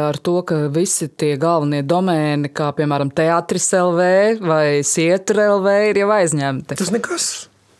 ar 0.00 0.18
to, 0.18 0.40
ka 0.46 0.64
visi 0.74 1.10
tie 1.10 1.36
galvenie 1.40 1.84
domēni, 1.86 2.50
kā 2.50 2.72
piemēram 2.76 3.12
teātris 3.14 3.70
LV 3.78 4.42
vai 4.42 4.64
sietra 4.86 5.52
LV, 5.54 5.76
ir 5.92 6.02
jau 6.02 6.10
aizņemti? 6.16 6.80
Tas 6.80 6.92
nekas. 6.94 7.30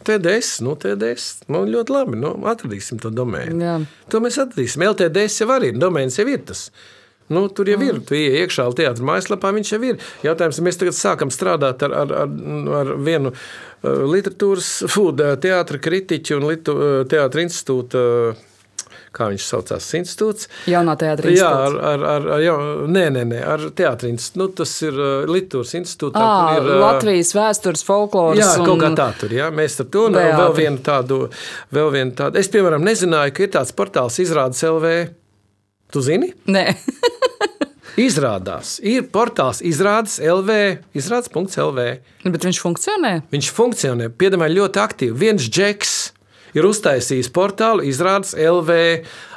TDS, 0.06 0.60
nu, 0.64 0.76
TDS, 0.80 1.48
nu, 1.52 1.64
ļoti 1.68 1.92
labi. 1.92 2.20
Nu, 2.20 2.32
atradīsim 2.48 3.00
to 3.02 3.10
domēnu. 3.12 3.58
Jā. 3.60 3.74
To 4.12 4.22
mēs 4.24 4.38
atradīsim. 4.40 4.86
LTDS 4.86 5.42
jau 5.42 5.50
arī 5.58 5.74
domēns 5.76 6.16
jau 6.20 6.28
ir 6.30 6.40
tas. 6.48 6.68
Nu, 7.30 7.46
tur 7.54 7.70
jau 7.70 7.78
ir. 7.86 8.02
Tu 8.06 8.18
ienāc 8.18 8.42
iekšā 8.42 8.66
teātris 8.78 9.06
mājaslapā, 9.06 9.54
viņš 9.54 9.72
jau 9.76 9.80
ir. 9.86 10.04
Jautājums, 10.26 10.58
ja 10.58 10.66
mēs 10.66 10.80
tagad 10.80 10.98
sākam 10.98 11.30
strādāt 11.34 11.84
ar, 11.86 11.94
ar, 12.02 12.14
ar, 12.24 12.36
ar 12.80 12.94
vienu 12.98 13.30
uh, 13.30 14.04
literatūras, 14.10 14.70
teātra 15.42 15.78
kritiķu 15.82 16.40
un 16.40 16.48
uh, 16.74 17.02
teātra 17.10 17.46
institūta. 17.46 18.06
Uh, 18.06 18.46
kā 19.14 19.26
viņš 19.30 19.44
saucās, 19.46 19.86
institūts. 19.98 20.48
Jaunā 20.70 20.94
teātris. 20.98 21.38
Jā, 21.38 21.48
ar, 21.66 21.76
ar, 21.92 22.04
ar, 22.12 22.26
ar, 22.36 22.42
jā, 22.44 22.54
nē, 22.90 23.04
nē, 23.16 23.24
nē, 23.32 23.40
ar 23.54 23.64
teātris 23.76 24.14
institūtu. 24.14 24.40
Nu, 24.40 24.48
tas 24.60 24.74
ir 24.86 25.00
Latvijas 25.30 25.74
institūtā. 25.80 26.22
À, 26.22 26.58
ir, 26.58 26.70
Latvijas 26.80 27.32
vēstures, 27.36 27.84
folkloras. 27.86 28.40
Jā, 28.40 28.52
un... 28.62 28.68
kaut 28.70 28.82
kā 28.84 28.92
tā 28.98 29.08
tur, 29.20 29.34
jā, 29.34 29.50
mēs 29.54 29.80
ar 29.82 29.90
to 29.90 30.06
un 30.10 30.18
vēl 30.18 30.54
vienu 30.58 30.84
tādu, 30.86 31.22
vēl 31.74 31.94
vienu 31.96 32.14
tādu. 32.22 32.40
Es, 32.42 32.50
piemēram, 32.52 32.86
nezināju, 32.86 33.34
ka 33.34 33.46
ir 33.46 33.54
tāds 33.58 33.74
portāls 33.76 34.20
izrādes 34.22 34.62
LV. 34.66 34.94
Tu 35.90 36.02
zini? 36.06 36.30
Nē. 36.50 36.66
Izrādās, 38.00 38.76
ir 38.86 39.08
portāls 39.12 39.60
izrādes 39.66 40.20
LV, 40.22 40.54
izrādes.lv. 40.96 41.86
Bet 42.24 42.46
viņš 42.46 42.60
funkcionē? 42.62 43.12
Viņš 43.32 43.50
funkcionē, 43.56 44.08
piedāvā 44.14 44.48
ļoti 44.52 44.80
aktīvi. 44.80 45.16
Viens 45.20 45.48
džeks 45.50 45.96
ir 46.56 46.68
uztaisījis 46.70 47.32
portālu 47.34 47.84
izrādes 47.90 48.32
LV 48.38 48.78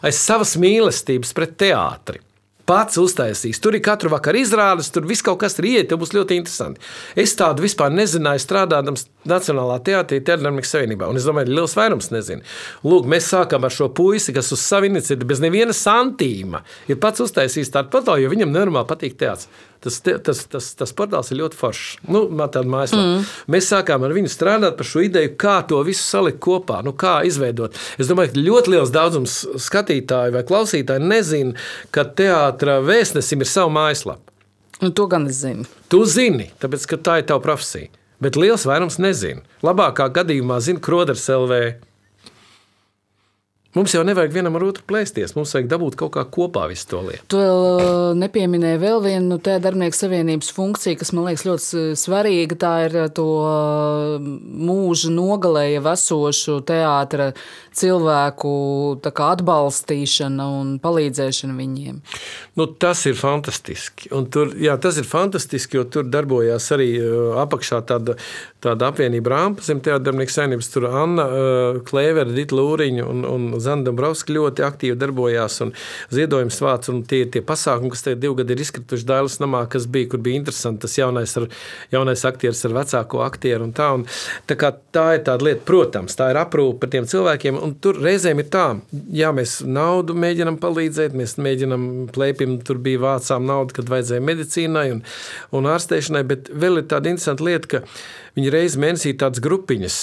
aiz 0.05 0.21
savas 0.21 0.55
mīlestības 0.61 1.33
pret 1.35 1.57
teātri. 1.65 2.21
Pats 2.69 2.97
uztaisīs. 3.01 3.59
Tur 3.63 3.75
ir 3.77 3.83
katru 3.83 4.11
vakaru 4.13 4.39
izrādes, 4.43 4.91
tur 4.93 5.07
viss 5.07 5.25
kaut 5.25 5.41
kas 5.41 5.57
ir 5.59 5.67
iet, 5.69 5.89
tas 5.91 5.99
būs 5.99 6.13
ļoti 6.15 6.37
interesanti. 6.39 6.83
Es 7.19 7.35
tādu 7.39 7.65
vispār 7.65 7.91
nezināju, 7.93 8.43
strādājot 8.43 9.09
Nacionālā 9.27 9.77
teātrī, 9.83 10.19
Teātrī 10.23 10.63
Savienībā. 10.67 11.07
Un 11.07 11.19
es 11.19 11.27
domāju, 11.27 11.47
ka 11.47 11.57
liels 11.59 11.75
vairums 11.79 12.09
nezina. 12.11 12.43
Lūk, 12.83 13.07
mēs 13.09 13.29
sākām 13.31 13.63
ar 13.63 13.71
šo 13.71 13.87
puisi, 13.95 14.35
kas 14.35 14.51
uz 14.55 14.63
savu 14.63 14.89
iniciatīvu 14.89 15.29
bez 15.29 15.43
neviena 15.43 15.75
santīma 15.75 16.63
ir 16.91 16.99
pats 17.03 17.23
uztaisījis 17.23 17.71
tādu 17.71 17.93
portālu, 17.93 18.25
jo 18.25 18.33
viņam 18.33 18.51
nenormāli 18.51 18.89
patīk 18.89 19.15
teātris. 19.19 19.47
Tas, 19.83 19.99
tas, 19.99 20.41
tas, 20.47 20.67
tas 20.79 20.93
portāls 20.95 21.33
ir 21.33 21.41
ļoti 21.41 21.57
foršs. 21.59 21.87
Nu, 22.07 22.21
mm. 22.31 23.25
Mēs 23.51 23.67
sākām 23.67 24.05
ar 24.07 24.13
viņu 24.15 24.31
strādāt 24.31 24.77
par 24.79 24.87
šo 24.87 25.03
ideju, 25.03 25.33
kā 25.39 25.57
to 25.67 25.81
visu 25.83 26.05
salikt 26.05 26.39
kopā, 26.43 26.79
nu, 26.87 26.93
kā 26.95 27.17
izveidot. 27.27 27.75
Es 27.99 28.07
domāju, 28.07 28.31
ka 28.31 28.45
ļoti 28.45 28.75
liels 28.75 28.93
daudzums 28.95 29.41
skatītāju 29.65 30.37
vai 30.37 30.45
klausītāju 30.47 31.03
nezina, 31.03 31.57
ka 31.91 32.07
teātris 32.07 32.85
vēstnesim 32.87 33.43
ir 33.43 33.51
sava 33.51 33.73
mājaslapa. 33.75 34.23
Nu, 34.79 34.93
to 34.95 35.09
gan 35.11 35.27
es 35.27 35.43
zinu. 35.43 35.67
Tu 35.91 35.99
zini, 36.09 36.47
tāpēc 36.63 36.87
ka 36.89 36.97
tā 37.03 37.19
ir 37.19 37.27
tava 37.27 37.43
profesija. 37.43 37.91
Bet 38.23 38.39
liels 38.39 38.63
vairums 38.67 39.01
nezina. 39.03 39.43
Labākā 39.65 40.07
gadījumā 40.15 40.61
zina 40.63 40.79
Kroders 40.83 41.27
LV. 41.31 41.59
Mums 43.73 43.89
jau 43.95 44.03
nevajag 44.05 44.35
vienam 44.35 44.53
ar 44.53 44.67
otru 44.67 44.83
plēsties. 44.85 45.31
Mums 45.33 45.55
vajag 45.55 45.65
dabūt 45.71 45.95
kaut 45.97 46.11
kā 46.13 46.21
kopā 46.29 46.67
visu 46.69 46.85
to 46.91 46.99
lietu. 47.07 47.23
Tu 47.33 47.39
vēl 47.39 47.63
uh, 47.71 48.11
nepieminēji 48.21 48.77
vēl 48.83 48.99
vienu 49.01 49.31
nu, 49.31 49.37
tādu 49.41 49.63
darbinieku 49.65 49.97
savienības 49.97 50.51
funkciju, 50.53 50.99
kas 50.99 51.09
man 51.15 51.25
liekas 51.25 51.45
ļoti 51.47 51.95
svarīga. 51.97 52.57
Tā 52.61 52.73
ir 52.85 52.97
uh, 53.01 53.07
to 53.09 53.25
uh, 53.41 54.17
mūža 54.21 55.09
nogalēja 55.15 55.81
esošu 55.93 56.59
teātra 56.69 57.31
cilvēku 57.73 58.53
atbalstīšana 59.09 60.45
un 60.59 60.75
palīdzēšana 60.83 61.57
viņiem. 61.57 61.97
Nu, 62.61 62.69
tas 62.69 63.01
ir 63.09 63.17
fantastiski. 63.17 64.11
Un 64.13 64.29
tur, 64.29 64.53
jā, 64.61 64.77
tas 64.77 65.01
ir 65.01 65.09
fantastiski, 65.09 65.79
jo 65.79 65.87
tur 65.89 66.05
darbojās 66.13 66.69
arī 66.77 66.91
apakšā 67.41 67.81
tāda, 67.89 68.19
tāda 68.61 68.93
apvienība 68.93 69.33
Rāmpa 69.33 69.65
zem 69.65 69.81
teātra 69.81 70.11
darbinieku 70.11 70.37
savienības. 70.37 70.69
Tur 70.75 70.85
Anna 70.91 71.25
Klēvera, 71.89 72.29
Dita 72.29 72.59
Lūriņa 72.59 73.09
un, 73.09 73.25
un 73.25 73.49
Zana 73.63 73.87
Dombrovska 73.87 74.33
ļoti 74.35 74.65
aktīvi 74.67 74.97
darbojās 74.99 75.59
un 75.65 75.73
ziedojums 76.13 76.59
vāc. 76.63 76.89
Un 76.93 77.01
tie 77.07 77.23
ir 77.23 77.31
tie 77.33 77.43
pasākumi, 77.45 77.91
kas 77.93 78.05
tagad 78.05 78.23
divi 78.23 78.39
gadi 78.41 78.55
ir 78.55 78.63
izkrituši 78.65 79.07
Dailas 79.09 79.39
namā, 79.43 79.63
kas 79.71 79.87
bija, 79.91 80.11
kur 80.11 80.23
bija 80.23 80.41
interesanti 80.41 80.83
tas 80.85 80.97
jaunais, 80.99 81.35
ar, 81.39 81.47
jaunais 81.93 82.25
aktieris 82.27 82.63
ar 82.67 82.75
vecāko 82.77 83.23
aktieru 83.25 83.67
un 83.69 83.75
tā. 83.75 83.89
Un, 83.97 84.05
tā, 84.49 84.73
tā 84.95 85.05
ir 85.17 85.23
tāda 85.27 85.47
lieta, 85.49 85.63
protams, 85.67 86.17
tā 86.19 86.29
ir 86.33 86.41
aprūpe 86.41 86.83
par 86.83 86.93
tiem 86.93 87.07
cilvēkiem. 87.09 87.59
Un 87.63 87.75
tur 87.83 87.99
reizēm 88.03 88.43
ir 88.43 88.49
tā, 88.53 88.65
jā, 89.13 89.31
mēs 89.35 89.59
naudu 89.65 90.15
mēģinam 90.17 90.59
palīdzēt, 90.63 91.15
mēs 91.17 91.37
mēģinam 91.41 91.87
plēpim, 92.13 92.59
tur 92.67 92.81
bija 92.83 93.01
vācām 93.03 93.47
naudu, 93.49 93.77
kad 93.79 93.91
vajadzēja 93.91 94.25
medicīnai 94.25 94.87
un, 94.97 95.03
un 95.55 95.71
ārstēšanai, 95.73 96.23
bet 96.29 96.51
vēl 96.51 96.81
ir 96.81 96.89
tāda 96.91 97.11
interesanta 97.13 97.47
lieta, 97.47 97.71
ka 97.75 97.83
viņi 98.37 98.53
reiz 98.53 98.77
mēnesī 98.81 99.13
tādas 99.19 99.43
grupiņas, 99.43 99.97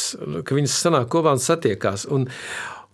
ka 0.47 0.57
viņas 0.57 0.77
sanāk 0.85 1.11
kopā 1.12 1.35
un 1.37 1.43
satiekās. 1.43 2.07
Un, 2.11 2.28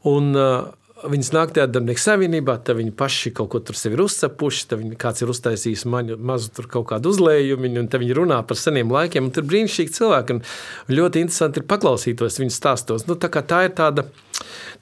Un, 0.07 0.35
uh, 0.39 0.73
Viņas 1.05 1.29
nāk 1.35 1.51
tādā 1.53 1.69
darbinieka 1.69 2.01
savienībā, 2.01 2.55
tad 2.65 2.79
viņi 2.79 2.95
paši 2.97 3.31
kaut 3.37 3.51
ko 3.53 3.59
tur 3.61 3.77
ir 3.77 4.01
uzcepuši, 4.01 4.63
tad 4.71 4.81
viņi, 4.81 4.95
kāds 4.97 5.21
ir 5.21 5.29
uztaisījis 5.29 5.83
maņu, 5.93 6.17
mazu 6.17 6.49
tur 6.57 6.71
kaut 6.73 6.87
kādu 6.89 7.13
uzlējumu, 7.13 7.69
un 7.83 7.91
tad 7.93 8.01
viņi 8.01 8.17
runā 8.17 8.39
par 8.49 8.57
seniem 8.57 8.89
laikiem. 8.95 9.29
Tur 9.37 9.45
brīnišķīgi 9.45 9.93
cilvēki, 9.93 10.39
un 10.39 10.97
ļoti 10.97 11.21
interesanti 11.27 11.61
ir 11.61 11.69
paklausīties 11.69 12.41
viņu 12.41 12.57
stāstos. 12.57 13.05
Nu, 13.11 13.19
tā, 13.21 13.29
tā 13.29 13.61
ir 13.69 13.77
tāda 13.77 14.07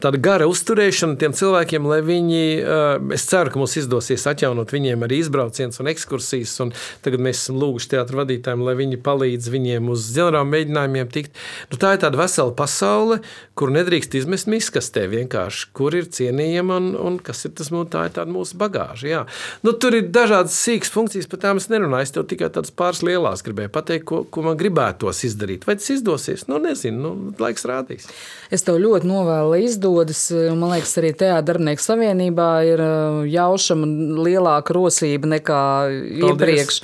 tāda 0.03 0.21
gara 0.21 0.49
uzturēšana 0.51 1.19
tiem 1.21 1.35
cilvēkiem, 1.37 1.87
lai 1.89 2.01
viņi, 2.05 2.43
eh, 2.59 3.15
es 3.15 3.27
ceru, 3.31 3.53
ka 3.53 3.61
mums 3.61 3.77
izdosies 3.81 4.27
atjaunot 4.31 4.73
viņiem 4.75 5.05
arī 5.07 5.21
izbraucienus 5.23 5.81
un 5.81 5.91
ekskursijas. 5.93 6.55
Un 6.65 6.73
tagad 7.03 7.21
mēs 7.21 7.43
esam 7.45 7.61
lūguši 7.61 7.91
teātriem 7.95 8.23
vadītājiem, 8.23 8.65
lai 8.65 8.75
viņi 8.75 9.01
palīdz 9.05 9.51
viņiem 9.55 9.91
uz 9.91 10.09
ģenerāla 10.17 10.49
mēģinājumiem 10.51 11.11
tikt. 11.13 11.33
Nu, 11.71 11.79
tā 11.79 11.95
ir 11.95 12.03
tāda 12.05 12.21
vesela 12.21 12.55
pasaule, 12.55 13.21
kur 13.55 13.71
nedrīkst 13.75 14.17
izmest 14.19 14.49
miskastē 14.51 15.07
vienkārši, 15.11 15.69
kur 15.73 15.95
ir 15.95 16.09
cienījama 16.11 16.77
un, 16.81 16.91
un 16.97 17.19
kas 17.19 17.45
ir 17.45 17.55
tas 17.59 17.71
nu, 17.71 17.85
tā 17.85 18.07
ir 18.09 18.31
mūsu 18.31 18.59
bagāža. 18.61 19.07
Jā. 19.09 19.23
Nu, 19.63 19.73
tur 19.73 19.95
ir 19.95 20.09
dažādas 20.15 20.57
sīkas 20.59 20.91
funkcijas, 20.91 21.29
par 21.31 21.43
tām 21.45 21.61
es 21.61 21.69
nerunāju. 21.69 22.03
Es 22.09 22.15
tev 22.15 22.27
tikai 22.29 22.51
tādas 22.53 22.73
pāris 22.75 23.03
lielās 23.07 23.45
gribēju 23.47 23.73
pateikt, 23.75 24.05
ko, 24.09 24.25
ko 24.25 24.43
man 24.43 24.59
gribētos 24.61 25.25
izdarīt. 25.29 25.67
Vai 25.69 25.77
tas 25.79 25.91
izdosies? 25.95 26.47
Nu, 26.51 26.59
nezinu, 26.63 27.01
nu, 27.01 27.35
laiks 27.41 27.67
rādīs. 27.69 28.09
Es 28.55 28.65
tev 28.67 28.81
ļoti 28.83 29.09
novēlu 29.09 29.44
izdodas. 29.59 30.27
Man 30.33 30.73
liekas, 30.73 30.97
arī 31.01 31.13
tajā 31.21 31.39
darbinieku 31.47 31.85
savienībā 31.85 32.49
ir 32.69 32.83
uh, 32.85 33.21
jaušama 33.29 33.89
lielāka 34.25 34.77
rosība 34.77 35.35
nekā 35.37 35.63
paldies. 35.91 36.31
iepriekš. 36.31 36.81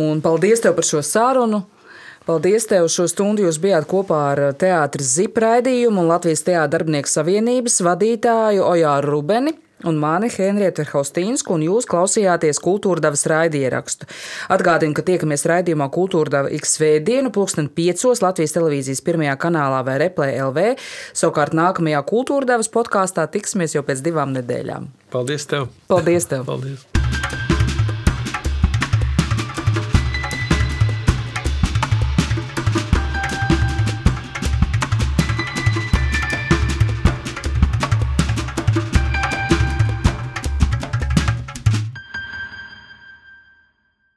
Un 0.00 0.20
paldies 0.24 0.62
tev 0.64 0.76
par 0.78 0.86
šo 0.86 1.02
sarunu! 1.04 1.64
Paldies 2.28 2.68
tev! 2.70 2.86
Šo 2.92 3.08
stundu 3.10 3.46
jūs 3.46 3.58
bijāt 3.62 3.88
kopā 3.90 4.20
ar 4.34 4.42
Teātris 4.60 5.16
Zipa 5.16 5.46
raidījumu 5.46 6.04
un 6.04 6.12
Latvijas 6.12 6.44
Teātris 6.46 6.76
darbinieku 6.76 7.10
savienības 7.10 7.80
vadītāju 7.88 8.66
Ojāru 8.68 9.16
Rubeni 9.16 9.56
un 9.88 9.98
mani 10.00 10.30
Henrieta 10.32 10.84
Haustīnsku, 10.88 11.54
un 11.56 11.64
jūs 11.66 11.88
klausījāties 11.90 12.60
kultūrdevas 12.64 13.26
raidierakstu. 13.30 14.08
Atgādinu, 14.52 14.96
ka 14.96 15.04
tiekamies 15.06 15.46
raidījumā 15.50 15.90
Kultūrdeva 15.94 16.52
X 16.58 16.76
svētdienu, 16.78 17.32
pulksten 17.34 17.70
5. 17.76 18.06
Latvijas 18.24 18.56
televīzijas 18.56 19.04
pirmajā 19.06 19.36
kanālā 19.40 19.82
vai 19.86 19.98
Replay 20.04 20.38
LV. 20.42 20.76
Savukārt 21.16 21.56
nākamajā 21.56 22.04
kultūrdevas 22.10 22.72
podkāstā 22.72 23.26
tiksimies 23.32 23.76
jau 23.78 23.84
pēc 23.86 24.04
divām 24.06 24.34
nedēļām. 24.36 24.90
Paldies 25.14 25.48
tev! 25.50 25.70
Paldies 25.90 26.30
tev! 26.30 26.46
Paldies. 26.48 26.89